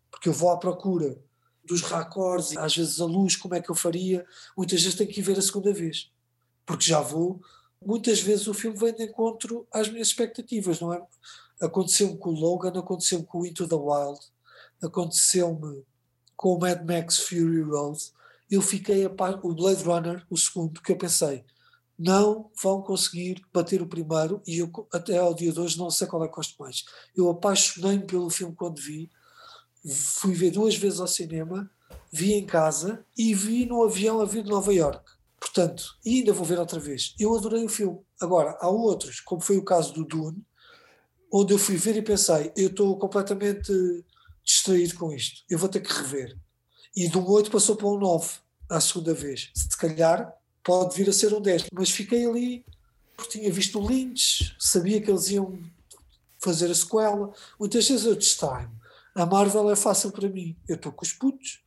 porque 0.09 0.29
eu 0.29 0.33
vou 0.33 0.49
à 0.49 0.57
procura 0.57 1.21
dos 1.69 1.81
raccords, 1.83 2.57
às 2.57 2.75
vezes 2.75 2.99
a 2.99 3.05
luz, 3.05 3.35
como 3.35 3.53
é 3.53 3.61
que 3.61 3.69
eu 3.69 3.75
faria, 3.75 4.25
muitas 4.57 4.81
vezes 4.81 4.97
tenho 4.97 5.09
que 5.09 5.19
ir 5.19 5.23
ver 5.23 5.37
a 5.37 5.41
segunda 5.41 5.71
vez, 5.71 6.11
porque 6.65 6.85
já 6.85 6.99
vou. 6.99 7.39
Muitas 7.85 8.19
vezes 8.19 8.47
o 8.47 8.53
filme 8.53 8.77
vem 8.77 8.93
de 8.93 9.03
encontro 9.03 9.67
às 9.71 9.87
minhas 9.87 10.07
expectativas, 10.07 10.81
não 10.81 10.91
é? 10.91 11.01
Aconteceu-me 11.61 12.17
com 12.17 12.31
o 12.31 12.33
Logan, 12.33 12.77
aconteceu-me 12.77 13.25
com 13.25 13.41
o 13.41 13.45
Into 13.45 13.67
the 13.67 13.75
Wild, 13.75 14.19
aconteceu-me 14.81 15.83
com 16.35 16.55
o 16.55 16.59
Mad 16.59 16.83
Max 16.83 17.19
Fury 17.19 17.61
Road. 17.61 17.99
Eu 18.49 18.61
fiquei 18.61 19.05
a 19.05 19.09
par, 19.09 19.39
o 19.43 19.53
Blade 19.53 19.83
Runner, 19.83 20.25
o 20.29 20.35
segundo, 20.35 20.81
que 20.81 20.91
eu 20.91 20.97
pensei, 20.97 21.45
não 21.97 22.49
vão 22.61 22.81
conseguir 22.81 23.41
bater 23.53 23.81
o 23.81 23.87
primeiro 23.87 24.41
e 24.47 24.57
eu 24.57 24.71
até 24.91 25.17
ao 25.17 25.35
dia 25.35 25.51
de 25.51 25.59
hoje 25.59 25.77
não 25.77 25.91
sei 25.91 26.07
qual 26.07 26.23
é 26.23 26.27
que 26.27 26.35
gosto 26.35 26.55
mais. 26.57 26.83
Eu 27.15 27.29
apaixonei-me 27.29 28.05
pelo 28.05 28.29
filme 28.29 28.55
quando 28.55 28.81
vi, 28.81 29.11
fui 29.87 30.33
ver 30.33 30.51
duas 30.51 30.75
vezes 30.75 30.99
ao 30.99 31.07
cinema, 31.07 31.69
vi 32.11 32.33
em 32.33 32.45
casa 32.45 33.05
e 33.17 33.33
vi 33.33 33.65
no 33.65 33.83
avião 33.83 34.19
a 34.21 34.25
vir 34.25 34.43
de 34.43 34.49
Nova 34.49 34.73
York. 34.73 35.03
Portanto, 35.39 35.95
e 36.05 36.19
ainda 36.19 36.33
vou 36.33 36.45
ver 36.45 36.59
outra 36.59 36.79
vez. 36.79 37.15
Eu 37.19 37.35
adorei 37.35 37.63
o 37.63 37.69
filme. 37.69 37.99
Agora, 38.19 38.57
há 38.59 38.69
outros, 38.69 39.19
como 39.21 39.41
foi 39.41 39.57
o 39.57 39.63
caso 39.63 39.93
do 39.93 40.03
Dune, 40.03 40.43
onde 41.31 41.53
eu 41.53 41.57
fui 41.57 41.77
ver 41.77 41.95
e 41.95 42.01
pensei, 42.01 42.51
eu 42.57 42.67
estou 42.67 42.97
completamente 42.97 43.71
distraído 44.43 44.95
com 44.95 45.13
isto, 45.13 45.43
eu 45.49 45.57
vou 45.57 45.69
ter 45.69 45.79
que 45.79 45.93
rever. 45.93 46.37
E 46.95 47.07
um 47.15 47.29
8 47.29 47.51
passou 47.51 47.75
para 47.75 47.87
um 47.87 47.97
9 47.97 48.27
à 48.69 48.81
segunda 48.81 49.13
vez. 49.13 49.51
Se 49.53 49.77
calhar 49.77 50.33
pode 50.63 50.95
vir 50.95 51.09
a 51.09 51.13
ser 51.13 51.33
um 51.33 51.41
10, 51.41 51.67
mas 51.71 51.89
fiquei 51.91 52.25
ali 52.25 52.65
porque 53.15 53.37
tinha 53.37 53.51
visto 53.51 53.79
o 53.79 53.87
Lynch, 53.87 54.55
sabia 54.57 55.01
que 55.01 55.11
eles 55.11 55.29
iam 55.29 55.59
fazer 56.39 56.71
a 56.71 56.75
sequela. 56.75 57.33
Muitas 57.59 57.87
vezes 57.87 58.05
eu 58.05 58.15
distraio 58.15 58.71
a 59.19 59.25
Marvel 59.25 59.69
é 59.69 59.75
fácil 59.75 60.11
para 60.11 60.29
mim. 60.29 60.55
Eu 60.65 60.75
estou 60.75 60.93
com 60.93 61.03
os 61.03 61.11
putos 61.11 61.61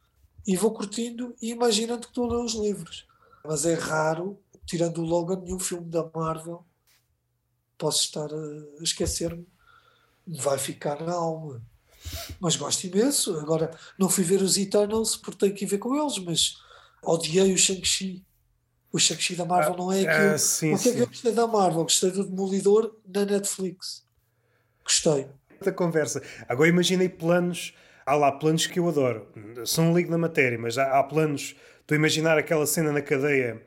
e 0.46 0.56
vou 0.56 0.72
curtindo 0.72 1.36
e 1.40 1.50
imaginando 1.50 2.00
que 2.00 2.08
estou 2.08 2.24
a 2.24 2.34
ler 2.34 2.44
os 2.44 2.54
livros. 2.54 3.06
Mas 3.44 3.66
é 3.66 3.74
raro, 3.74 4.40
tirando 4.64 5.02
o 5.02 5.04
Logan, 5.04 5.40
nenhum 5.40 5.58
filme 5.58 5.90
da 5.90 6.08
Marvel 6.14 6.64
posso 7.76 8.04
estar 8.04 8.28
a 8.32 8.82
esquecer-me. 8.82 9.46
Vai 10.26 10.56
ficar 10.56 11.02
na 11.02 11.12
alma. 11.12 11.60
Mas 12.40 12.56
gosto 12.56 12.84
imenso. 12.84 13.38
Agora, 13.38 13.76
não 13.98 14.08
fui 14.08 14.24
ver 14.24 14.40
os 14.40 14.56
Eternals 14.56 15.16
porque 15.16 15.40
tenho 15.40 15.54
que 15.54 15.64
ir 15.64 15.68
ver 15.68 15.78
com 15.78 15.94
eles, 15.94 16.18
mas 16.20 16.56
odiei 17.04 17.52
o 17.52 17.58
Shang-Chi. 17.58 18.24
O 18.90 18.98
Shang-Chi 18.98 19.34
da 19.34 19.44
Marvel 19.44 19.76
não 19.76 19.92
é 19.92 20.06
ah, 20.06 20.10
aquilo. 20.10 20.34
Ah, 20.34 20.38
sim, 20.38 20.74
o 20.74 20.78
que 20.78 20.88
é 20.88 20.92
que 20.94 21.00
eu 21.00 21.06
gostei 21.06 21.32
da 21.32 21.46
Marvel? 21.46 21.82
Gostei 21.82 22.10
do 22.12 22.24
Demolidor 22.24 22.96
na 23.06 23.26
Netflix. 23.26 24.06
Gostei 24.84 25.28
da 25.62 25.72
conversa. 25.72 26.22
Agora 26.48 26.68
imaginei 26.68 27.08
planos, 27.08 27.74
há 28.04 28.14
lá 28.14 28.32
planos 28.32 28.66
que 28.66 28.78
eu 28.78 28.88
adoro, 28.88 29.26
são 29.64 29.90
um 29.90 29.96
ligo 29.96 30.10
da 30.10 30.18
matéria, 30.18 30.58
mas 30.58 30.78
há, 30.78 30.98
há 30.98 31.02
planos, 31.02 31.56
estou 31.80 31.94
a 31.94 31.98
imaginar 31.98 32.38
aquela 32.38 32.66
cena 32.66 32.92
na 32.92 33.00
cadeia 33.00 33.62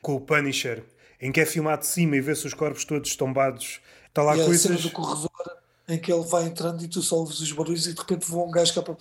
com 0.00 0.14
o 0.14 0.20
Punisher, 0.20 0.84
em 1.20 1.32
que 1.32 1.40
é 1.40 1.46
filmado 1.46 1.82
de 1.82 1.88
cima 1.88 2.16
e 2.16 2.20
vê-se 2.20 2.46
os 2.46 2.54
corpos 2.54 2.84
todos 2.84 3.16
tombados, 3.16 3.80
está 4.08 4.22
lá 4.22 4.36
e 4.36 4.44
coisas... 4.44 4.64
A 4.64 4.76
cena 4.76 4.80
do 4.80 4.90
corredor 4.90 5.58
em 5.88 5.98
que 5.98 6.12
ele 6.12 6.24
vai 6.24 6.44
entrando 6.44 6.84
e 6.84 6.88
tu 6.88 7.00
só 7.00 7.16
ouves 7.16 7.40
os 7.40 7.50
barulhos 7.50 7.86
e 7.86 7.94
de 7.94 7.98
repente 7.98 8.26
voa 8.26 8.46
um 8.46 8.50
gajo 8.50 8.74
cá 8.74 8.96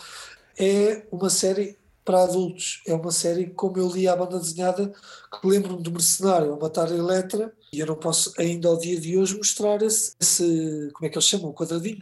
É 0.58 1.06
uma 1.12 1.30
série 1.30 1.78
para 2.06 2.24
adultos. 2.24 2.82
É 2.88 2.94
uma 2.94 3.12
série, 3.12 3.48
como 3.48 3.78
eu 3.78 3.90
li 3.90 4.08
a 4.08 4.16
banda 4.16 4.40
desenhada, 4.40 4.88
que 4.88 5.48
lembro-me 5.48 5.84
do 5.84 5.92
Mercenário 5.92 6.54
a 6.54 6.58
matar 6.58 6.88
a 6.88 6.96
Eletra, 6.96 7.54
e 7.74 7.82
eu 7.82 7.86
não 7.86 7.98
posso 7.98 8.34
ainda 8.38 8.70
ao 8.70 8.80
dia 8.80 8.98
de 8.98 9.18
hoje 9.18 9.36
mostrar 9.36 9.82
esse, 9.82 10.16
esse 10.18 10.90
como 10.94 11.06
é 11.06 11.10
que 11.10 11.18
eles 11.18 11.28
chamam, 11.28 11.50
o 11.50 11.54
quadradinho 11.54 12.02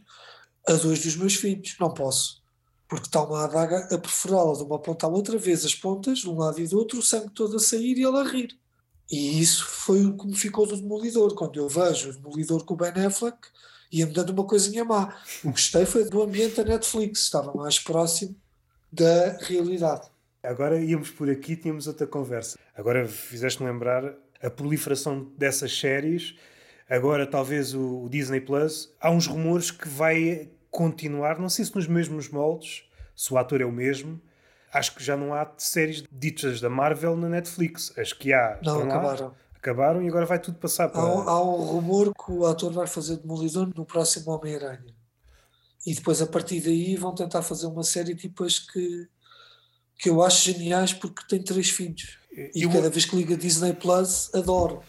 a 0.68 0.74
dois 0.74 1.04
dos 1.04 1.16
meus 1.16 1.36
filhos. 1.36 1.76
Não 1.80 1.94
posso. 1.94 2.44
Porque 2.88 3.08
está 3.08 3.24
uma 3.24 3.46
adaga 3.46 3.88
a 3.92 3.98
perforá-la 3.98 4.54
de 4.54 4.64
uma 4.64 4.80
ponta 4.80 5.08
à 5.08 5.10
outra 5.10 5.38
vez, 5.38 5.66
as 5.66 5.74
pontas, 5.74 6.20
de 6.20 6.30
um 6.30 6.38
lado 6.38 6.60
e 6.60 6.68
do 6.68 6.78
outro, 6.78 7.00
o 7.00 7.04
sangue 7.04 7.30
todo 7.30 7.56
a 7.56 7.60
sair 7.60 7.98
e 7.98 8.04
ele 8.04 8.18
a 8.18 8.24
rir. 8.24 8.58
E 9.12 9.40
isso 9.42 9.66
foi 9.66 10.06
o 10.06 10.18
que 10.18 10.28
me 10.28 10.36
ficou 10.36 10.68
do 10.68 10.78
Demolidor. 10.78 11.34
Quando 11.36 11.60
eu 11.60 11.68
vejo 11.68 12.10
o 12.10 12.14
Demolidor 12.14 12.64
com 12.64 12.74
o 12.74 12.78
Ben 12.78 13.06
Affleck, 13.06 13.38
ia-me 13.92 14.14
dando 14.14 14.32
uma 14.32 14.46
coisinha 14.46 14.84
má. 14.84 15.16
O 15.40 15.48
que 15.48 15.52
gostei 15.52 15.86
foi 15.86 16.10
do 16.10 16.22
ambiente 16.22 16.56
da 16.56 16.64
Netflix, 16.64 17.22
estava 17.22 17.54
mais 17.54 17.80
próximo 17.80 18.36
da 18.92 19.38
realidade. 19.42 20.08
Agora 20.44 20.80
íamos 20.80 21.10
por 21.10 21.30
aqui, 21.30 21.56
tínhamos 21.56 21.88
outra 21.88 22.06
conversa. 22.06 22.58
Agora 22.76 23.08
fizeste-me 23.08 23.70
lembrar 23.70 24.16
a 24.42 24.50
proliferação 24.50 25.32
dessas 25.38 25.78
séries. 25.78 26.36
Agora, 26.88 27.26
talvez 27.26 27.74
o 27.74 28.08
Disney 28.10 28.40
Plus, 28.40 28.94
há 29.02 29.10
uns 29.10 29.26
rumores 29.26 29.72
que 29.72 29.90
vai 29.90 30.52
continuar, 30.76 31.40
não 31.40 31.50
sei 31.50 31.66
se 31.66 31.76
nos 31.76 31.88
mesmos 31.88 32.30
moldes, 32.30 32.84
se 33.16 33.34
o 33.34 33.38
ator 33.38 33.62
é 33.62 33.66
o 33.66 33.72
mesmo. 33.72 34.20
Acho 34.74 34.94
que 34.96 35.04
já 35.04 35.16
não 35.16 35.34
há 35.34 35.50
séries 35.58 36.04
ditas 36.12 36.60
da 36.60 36.70
Marvel 36.70 37.16
na 37.16 37.30
Netflix. 37.30 37.98
As 37.98 38.12
que 38.12 38.34
há. 38.34 38.60
Não, 38.62 38.82
acabaram. 38.84 39.28
Lá, 39.28 39.36
Acabaram 39.56 40.04
e 40.04 40.08
agora 40.08 40.26
vai 40.28 40.38
tudo 40.40 40.60
passar 40.60 40.90
para. 40.90 41.02
Há, 41.02 41.16
um- 41.16 41.30
há 41.30 41.44
um 41.44 41.64
rumor 41.64 42.14
que 42.14 42.32
o 42.32 42.46
ator 42.46 42.72
vai 42.72 42.86
fazer 42.86 43.18
Demolidor 43.18 43.72
no 43.76 43.86
próximo 43.86 44.32
Homem-Aranha. 44.32 44.94
E 45.86 45.94
depois, 45.96 46.22
a 46.22 46.28
partir 46.28 46.60
daí, 46.62 46.96
vão 46.96 47.16
tentar 47.16 47.42
fazer 47.42 47.66
uma 47.68 47.84
série 47.84 48.14
tipo 48.16 48.44
as 48.44 48.60
que, 48.60 49.08
que 49.98 50.10
eu 50.10 50.22
acho 50.22 50.52
geniais 50.52 50.94
porque 50.94 51.24
tem 51.28 51.42
três 51.42 51.70
filhos. 51.70 52.20
E, 52.54 52.68
cada 52.68 52.90
vez 52.90 53.06
que 53.06 53.16
liga 53.16 53.36
Disney 53.38 53.74
Plus, 53.74 54.30
adoro. 54.36 54.84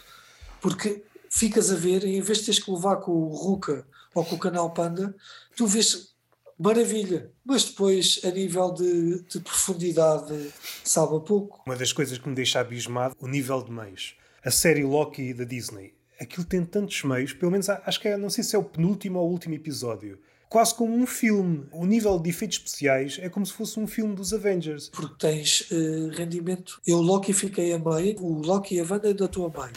Porque 0.61 1.01
ficas 1.29 1.71
a 1.71 1.75
ver, 1.75 2.03
e 2.03 2.17
em 2.17 2.21
vez 2.21 2.39
de 2.39 2.45
teres 2.45 2.59
que 2.63 2.69
levar 2.71 2.97
com 2.97 3.11
o 3.11 3.29
Ruka 3.29 3.87
ou 4.19 4.25
com 4.25 4.35
o 4.35 4.39
Canal 4.39 4.71
Panda, 4.71 5.15
tu 5.55 5.67
vês 5.67 6.15
maravilha. 6.57 7.31
Mas 7.45 7.63
depois, 7.65 8.19
a 8.23 8.31
nível 8.31 8.73
de, 8.73 9.23
de 9.23 9.39
profundidade, 9.39 10.51
sabe 10.83 11.15
a 11.15 11.19
pouco. 11.19 11.61
Uma 11.65 11.75
das 11.75 11.93
coisas 11.93 12.17
que 12.17 12.27
me 12.27 12.35
deixa 12.35 12.59
abismado, 12.59 13.15
o 13.19 13.27
nível 13.27 13.61
de 13.63 13.71
meios. 13.71 14.15
A 14.43 14.51
série 14.51 14.83
Loki 14.83 15.33
da 15.33 15.43
Disney. 15.43 15.93
Aquilo 16.19 16.45
tem 16.45 16.65
tantos 16.65 17.03
meios, 17.03 17.31
pelo 17.31 17.51
menos 17.51 17.69
acho 17.69 17.99
que 17.99 18.07
é, 18.07 18.17
não 18.17 18.29
sei 18.29 18.43
se 18.43 18.55
é 18.55 18.59
o 18.59 18.63
penúltimo 18.63 19.19
ou 19.19 19.27
o 19.27 19.31
último 19.31 19.53
episódio. 19.53 20.19
Quase 20.49 20.73
como 20.73 20.95
um 20.95 21.05
filme. 21.05 21.67
O 21.71 21.85
nível 21.85 22.17
de 22.17 22.29
efeitos 22.29 22.57
especiais 22.57 23.19
é 23.21 23.29
como 23.29 23.45
se 23.45 23.51
fosse 23.51 23.79
um 23.79 23.85
filme 23.85 24.15
dos 24.15 24.33
Avengers. 24.33 24.89
porque 24.89 25.15
tens 25.19 25.67
eh, 25.69 26.15
rendimento. 26.15 26.81
Eu, 26.87 27.01
Loki, 27.01 27.33
fiquei 27.33 27.73
a 27.73 27.77
meio, 27.77 28.17
o 28.23 28.41
Loki 28.41 28.75
e 28.75 28.79
a 28.79 28.83
Wanda 28.83 29.09
ainda 29.09 29.25
estou 29.25 29.45
a 29.45 29.49
meio. 29.49 29.75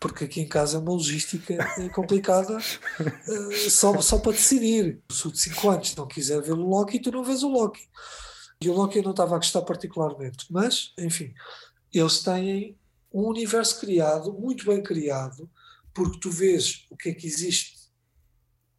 Porque 0.00 0.24
aqui 0.24 0.40
em 0.40 0.48
casa 0.48 0.78
é 0.78 0.80
uma 0.80 0.92
logística 0.92 1.54
eh, 1.78 1.88
complicada 1.90 2.56
eh, 2.98 3.68
só, 3.68 4.00
só 4.00 4.18
para 4.18 4.32
decidir. 4.32 5.02
Se 5.12 5.28
o 5.28 5.30
de 5.30 5.38
5 5.38 5.70
anos 5.70 5.94
não 5.94 6.08
quiser 6.08 6.40
ver 6.40 6.52
o 6.52 6.66
Loki, 6.66 6.98
tu 6.98 7.12
não 7.12 7.22
vês 7.22 7.42
o 7.42 7.48
Loki. 7.48 7.82
E 8.62 8.68
o 8.68 8.72
Loki 8.72 8.98
eu 8.98 9.04
não 9.04 9.10
estava 9.10 9.34
a 9.34 9.38
gostar 9.38 9.62
particularmente. 9.62 10.46
Mas, 10.50 10.92
enfim, 10.98 11.34
eles 11.92 12.22
têm 12.22 12.78
um 13.12 13.24
universo 13.24 13.78
criado, 13.80 14.32
muito 14.32 14.64
bem 14.64 14.82
criado, 14.82 15.50
porque 15.92 16.18
tu 16.18 16.30
vês 16.30 16.86
o 16.90 16.96
que 16.96 17.10
é 17.10 17.14
que 17.14 17.26
existe 17.26 17.90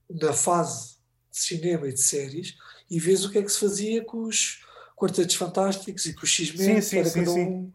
na 0.10 0.34
fase 0.34 0.95
de 1.31 1.38
cinema 1.38 1.88
e 1.88 1.93
de 1.93 2.02
séries 2.02 2.56
e 2.89 2.99
vês 2.99 3.23
o 3.23 3.31
que 3.31 3.38
é 3.38 3.43
que 3.43 3.52
se 3.52 3.60
fazia 3.60 4.03
com 4.03 4.23
os 4.23 4.61
Quartetos 4.95 5.35
Fantásticos 5.35 6.06
e 6.06 6.14
com 6.14 6.23
os 6.23 6.30
X-Men, 6.30 6.81
sim, 6.81 6.89
que 6.89 6.98
era 6.98 7.10
sim, 7.10 7.19
cada 7.19 7.31
sim. 7.31 7.41
um. 7.41 7.72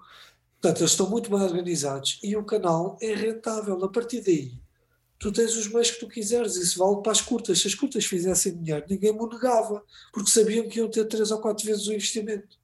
Portanto, 0.60 0.80
eles 0.80 0.90
estão 0.92 1.08
muito 1.08 1.30
bem 1.30 1.40
organizados 1.40 2.18
e 2.22 2.36
o 2.36 2.44
canal 2.44 2.98
é 3.00 3.14
rentável. 3.14 3.82
A 3.84 3.88
partir 3.88 4.20
daí, 4.20 4.52
tu 5.18 5.32
tens 5.32 5.56
os 5.56 5.68
meios 5.68 5.90
que 5.90 6.00
tu 6.00 6.08
quiseres. 6.08 6.56
Isso 6.56 6.78
vale 6.78 7.02
para 7.02 7.12
as 7.12 7.20
curtas. 7.20 7.60
Se 7.60 7.68
as 7.68 7.74
curtas 7.74 8.04
fizessem 8.04 8.56
dinheiro, 8.56 8.86
ninguém 8.88 9.12
me 9.12 9.28
negava, 9.28 9.82
porque 10.12 10.30
sabiam 10.30 10.68
que 10.68 10.78
iam 10.78 10.90
ter 10.90 11.04
três 11.06 11.30
ou 11.30 11.40
quatro 11.40 11.64
vezes 11.64 11.86
o 11.86 11.92
investimento. 11.92 12.58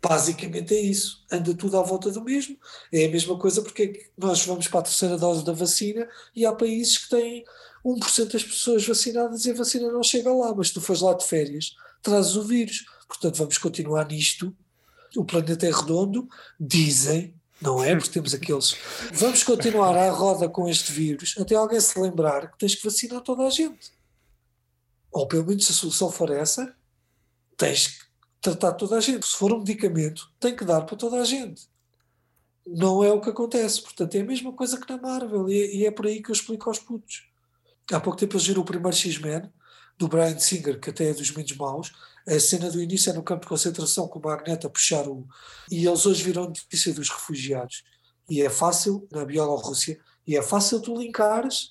Basicamente 0.00 0.74
é 0.74 0.80
isso. 0.80 1.24
Anda 1.30 1.54
tudo 1.54 1.78
à 1.78 1.82
volta 1.82 2.10
do 2.10 2.22
mesmo. 2.24 2.56
É 2.92 3.04
a 3.04 3.10
mesma 3.10 3.38
coisa 3.38 3.62
porque 3.62 3.82
é 3.82 4.10
nós 4.18 4.44
vamos 4.44 4.66
para 4.66 4.80
a 4.80 4.82
terceira 4.82 5.16
dose 5.16 5.44
da 5.44 5.52
vacina 5.52 6.08
e 6.34 6.44
há 6.44 6.52
países 6.52 6.98
que 6.98 7.10
têm 7.10 7.44
1% 7.84 8.32
das 8.32 8.42
pessoas 8.42 8.84
vacinadas 8.84 9.44
e 9.44 9.50
a 9.50 9.54
vacina 9.54 9.92
não 9.92 10.02
chega 10.02 10.32
lá, 10.32 10.52
mas 10.54 10.70
tu 10.70 10.80
fores 10.80 11.02
lá 11.02 11.14
de 11.14 11.24
férias, 11.24 11.74
trazes 12.02 12.34
o 12.34 12.42
vírus. 12.42 12.84
Portanto, 13.06 13.36
vamos 13.36 13.58
continuar 13.58 14.08
nisto. 14.08 14.54
O 15.16 15.24
planeta 15.24 15.66
é 15.66 15.70
redondo, 15.70 16.28
dizem, 16.58 17.34
não 17.60 17.82
é? 17.82 17.94
Porque 17.94 18.10
temos 18.10 18.34
aqueles. 18.34 18.76
Vamos 19.12 19.44
continuar 19.44 19.96
à 19.96 20.10
roda 20.10 20.48
com 20.48 20.68
este 20.68 20.92
vírus 20.92 21.34
até 21.38 21.54
alguém 21.54 21.80
se 21.80 21.98
lembrar 21.98 22.50
que 22.50 22.58
tens 22.58 22.74
que 22.74 22.84
vacinar 22.84 23.20
toda 23.20 23.46
a 23.46 23.50
gente. 23.50 23.92
Ou 25.12 25.28
pelo 25.28 25.46
menos 25.46 25.66
se 25.66 25.72
a 25.72 25.74
solução 25.74 26.10
for 26.10 26.30
essa, 26.30 26.74
tens 27.56 27.88
que 27.88 28.04
tratar 28.40 28.72
toda 28.72 28.96
a 28.96 29.00
gente. 29.00 29.26
Se 29.26 29.36
for 29.36 29.52
um 29.52 29.58
medicamento, 29.58 30.30
tem 30.40 30.56
que 30.56 30.64
dar 30.64 30.82
para 30.82 30.96
toda 30.96 31.20
a 31.20 31.24
gente. 31.24 31.70
Não 32.66 33.04
é 33.04 33.12
o 33.12 33.20
que 33.20 33.30
acontece. 33.30 33.82
Portanto, 33.82 34.14
é 34.14 34.20
a 34.20 34.24
mesma 34.24 34.52
coisa 34.52 34.80
que 34.80 34.90
na 34.90 35.00
Marvel. 35.00 35.48
E, 35.48 35.76
e 35.76 35.86
é 35.86 35.90
por 35.90 36.06
aí 36.06 36.22
que 36.22 36.30
eu 36.30 36.34
explico 36.34 36.68
aos 36.68 36.78
putos. 36.78 37.28
Há 37.92 38.00
pouco 38.00 38.18
tempo 38.18 38.34
eles 38.36 38.46
viram 38.46 38.62
o 38.62 38.64
primeiro 38.64 38.96
X-Men, 38.96 39.50
do 39.98 40.08
Brian 40.08 40.38
Singer, 40.38 40.80
que 40.80 40.90
até 40.90 41.10
é 41.10 41.14
dos 41.14 41.30
menos 41.30 41.54
maus. 41.56 41.92
A 42.26 42.38
cena 42.38 42.70
do 42.70 42.80
início 42.80 43.10
é 43.10 43.12
no 43.12 43.22
campo 43.22 43.42
de 43.42 43.48
concentração, 43.48 44.06
com 44.06 44.18
o 44.18 44.22
Magneto 44.22 44.66
a 44.66 44.70
puxar 44.70 45.08
o. 45.08 45.26
E 45.70 45.86
eles 45.86 46.06
hoje 46.06 46.22
viram 46.22 46.44
notícia 46.44 46.94
dos 46.94 47.08
refugiados. 47.08 47.82
E 48.30 48.40
é 48.40 48.48
fácil, 48.48 49.06
na 49.10 49.24
Bielorrússia, 49.24 49.98
e 50.26 50.36
é 50.36 50.42
fácil 50.42 50.80
tu 50.80 50.96
linkares 50.96 51.70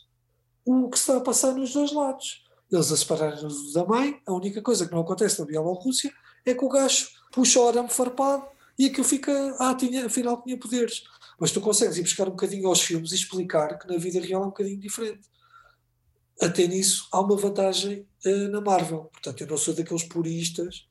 o 0.66 0.90
que 0.90 0.98
está 0.98 1.18
a 1.18 1.22
passar 1.22 1.54
nos 1.54 1.74
dois 1.74 1.94
lados. 1.94 2.44
Eles 2.72 2.92
a 2.92 2.98
separarem-nos 2.98 3.74
da 3.74 3.86
mãe, 3.86 4.22
a 4.28 4.34
única 4.34 4.62
coisa 4.62 4.86
que 4.86 4.92
não 4.92 5.02
acontece 5.02 5.40
na 5.40 5.46
Bielorrússia 5.46 6.12
é 6.46 6.54
que 6.54 6.64
o 6.64 6.70
gajo 6.70 7.08
puxa 7.32 7.60
o 7.60 7.68
arame 7.68 7.90
farpado 7.90 8.46
e 8.78 8.86
aquilo 8.88 9.04
fica. 9.04 9.56
Ah, 9.60 9.76
tinha, 9.76 10.06
afinal 10.06 10.42
tinha 10.42 10.58
poderes. 10.58 11.04
Mas 11.40 11.52
tu 11.52 11.60
consegues 11.60 11.98
ir 11.98 12.04
buscar 12.04 12.28
um 12.28 12.32
bocadinho 12.32 12.68
aos 12.68 12.82
filmes 12.82 13.12
e 13.12 13.16
explicar 13.16 13.78
que 13.78 13.88
na 13.88 13.98
vida 13.98 14.20
real 14.20 14.44
é 14.44 14.46
um 14.46 14.50
bocadinho 14.50 14.80
diferente. 14.80 15.28
Até 16.40 16.68
nisso 16.68 17.08
há 17.12 17.20
uma 17.22 17.36
vantagem 17.36 18.06
eh, 18.26 18.48
na 18.48 18.62
Marvel. 18.62 19.10
Portanto, 19.12 19.42
eu 19.42 19.48
não 19.48 19.58
sou 19.58 19.74
daqueles 19.74 20.04
puristas, 20.04 20.88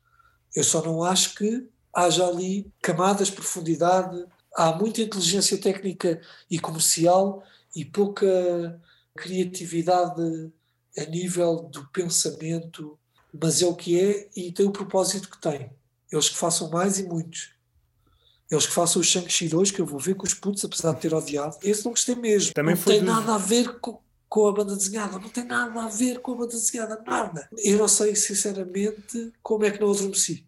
eu 0.55 0.65
só 0.65 0.83
não 0.83 1.03
acho 1.05 1.35
que 1.35 1.69
haja 1.93 2.27
ali 2.27 2.71
camadas, 2.83 3.31
profundidade, 3.31 4.25
há 4.55 4.73
muita 4.73 5.01
inteligência 5.01 5.59
técnica 5.59 6.21
e 6.51 6.59
comercial 6.59 7.43
e 7.75 7.85
pouca 7.85 8.81
criatividade 9.17 10.51
a 10.99 11.05
nível 11.05 11.63
do 11.73 11.87
pensamento, 11.91 12.99
mas 13.33 13.63
é 13.63 13.67
o 13.67 13.75
que 13.75 13.99
é 14.01 14.29
e 14.37 14.51
tem 14.53 14.67
o 14.67 14.73
propósito 14.73 15.31
que 15.31 15.41
tem. 15.41 15.71
Eles 16.11 16.29
que 16.29 16.37
façam 16.37 16.69
mais 16.71 16.99
e 16.99 17.05
muitos. 17.05 17.51
Eles 18.51 18.67
que 18.67 18.73
façam 18.73 19.01
os 19.01 19.07
Shang-Chi 19.07 19.49
2, 19.49 19.71
que 19.71 19.81
eu 19.81 19.87
vou 19.87 20.01
ver 20.01 20.15
com 20.17 20.27
os 20.27 20.35
putos, 20.35 20.65
apesar 20.65 20.93
de 20.95 21.01
ter 21.01 21.15
odiado. 21.15 21.57
Esse 21.63 21.85
não 21.85 21.93
gostei 21.93 22.17
mesmo. 22.17 22.53
Também 22.53 22.75
não 22.75 22.83
tem 22.83 22.99
dos- 22.99 23.09
nada 23.09 23.35
a 23.37 23.39
ver 23.39 23.79
com, 23.79 24.01
com 24.31 24.47
a 24.47 24.53
banda 24.53 24.77
desenhada. 24.77 25.19
Não 25.19 25.29
tem 25.29 25.45
nada 25.45 25.83
a 25.83 25.89
ver 25.89 26.21
com 26.21 26.33
a 26.33 26.37
banda 26.37 26.53
desenhada. 26.53 27.03
Nada. 27.05 27.49
Eu 27.59 27.77
não 27.77 27.89
sei, 27.89 28.15
sinceramente, 28.15 29.33
como 29.43 29.65
é 29.65 29.71
que 29.73 29.81
não 29.81 29.91
adormeci. 29.91 30.47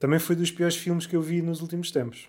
Também 0.00 0.18
foi 0.18 0.34
dos 0.34 0.50
piores 0.50 0.74
filmes 0.74 1.06
que 1.06 1.14
eu 1.14 1.22
vi 1.22 1.42
nos 1.42 1.60
últimos 1.60 1.92
tempos. 1.92 2.26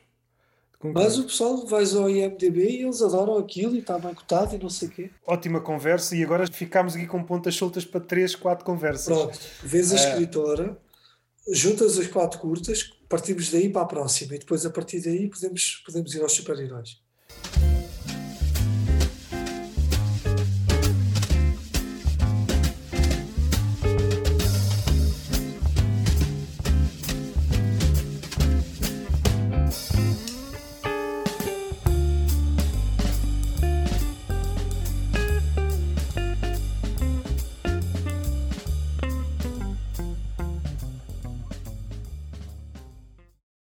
Mas 0.94 1.18
o 1.18 1.24
pessoal 1.24 1.66
vais 1.66 1.96
ao 1.96 2.10
IMDB 2.10 2.60
e 2.70 2.82
eles 2.84 3.02
adoram 3.02 3.38
aquilo 3.38 3.74
e 3.74 3.80
está 3.80 3.98
bem 3.98 4.14
cotado 4.14 4.54
e 4.54 4.60
não 4.60 4.70
sei 4.70 4.90
o 4.90 4.92
quê. 4.92 5.10
Ótima 5.26 5.62
conversa 5.62 6.14
e 6.14 6.22
agora 6.22 6.46
ficámos 6.46 6.94
aqui 6.94 7.08
com 7.08 7.24
pontas 7.24 7.56
soltas 7.56 7.86
para 7.86 8.02
3, 8.02 8.36
4 8.36 8.66
conversas. 8.66 9.06
Pronto, 9.18 9.40
vês 9.64 9.94
a 9.94 9.96
É. 9.96 10.10
escritora, 10.10 10.78
juntas 11.54 11.98
as 11.98 12.08
quatro 12.08 12.38
curtas, 12.38 12.92
partimos 13.08 13.50
daí 13.50 13.70
para 13.70 13.84
a 13.84 13.86
próxima 13.86 14.36
e 14.36 14.40
depois 14.40 14.66
a 14.66 14.70
partir 14.70 15.00
daí 15.00 15.30
podemos, 15.30 15.82
podemos 15.86 16.14
ir 16.14 16.22
aos 16.22 16.34
super-heróis. 16.34 17.02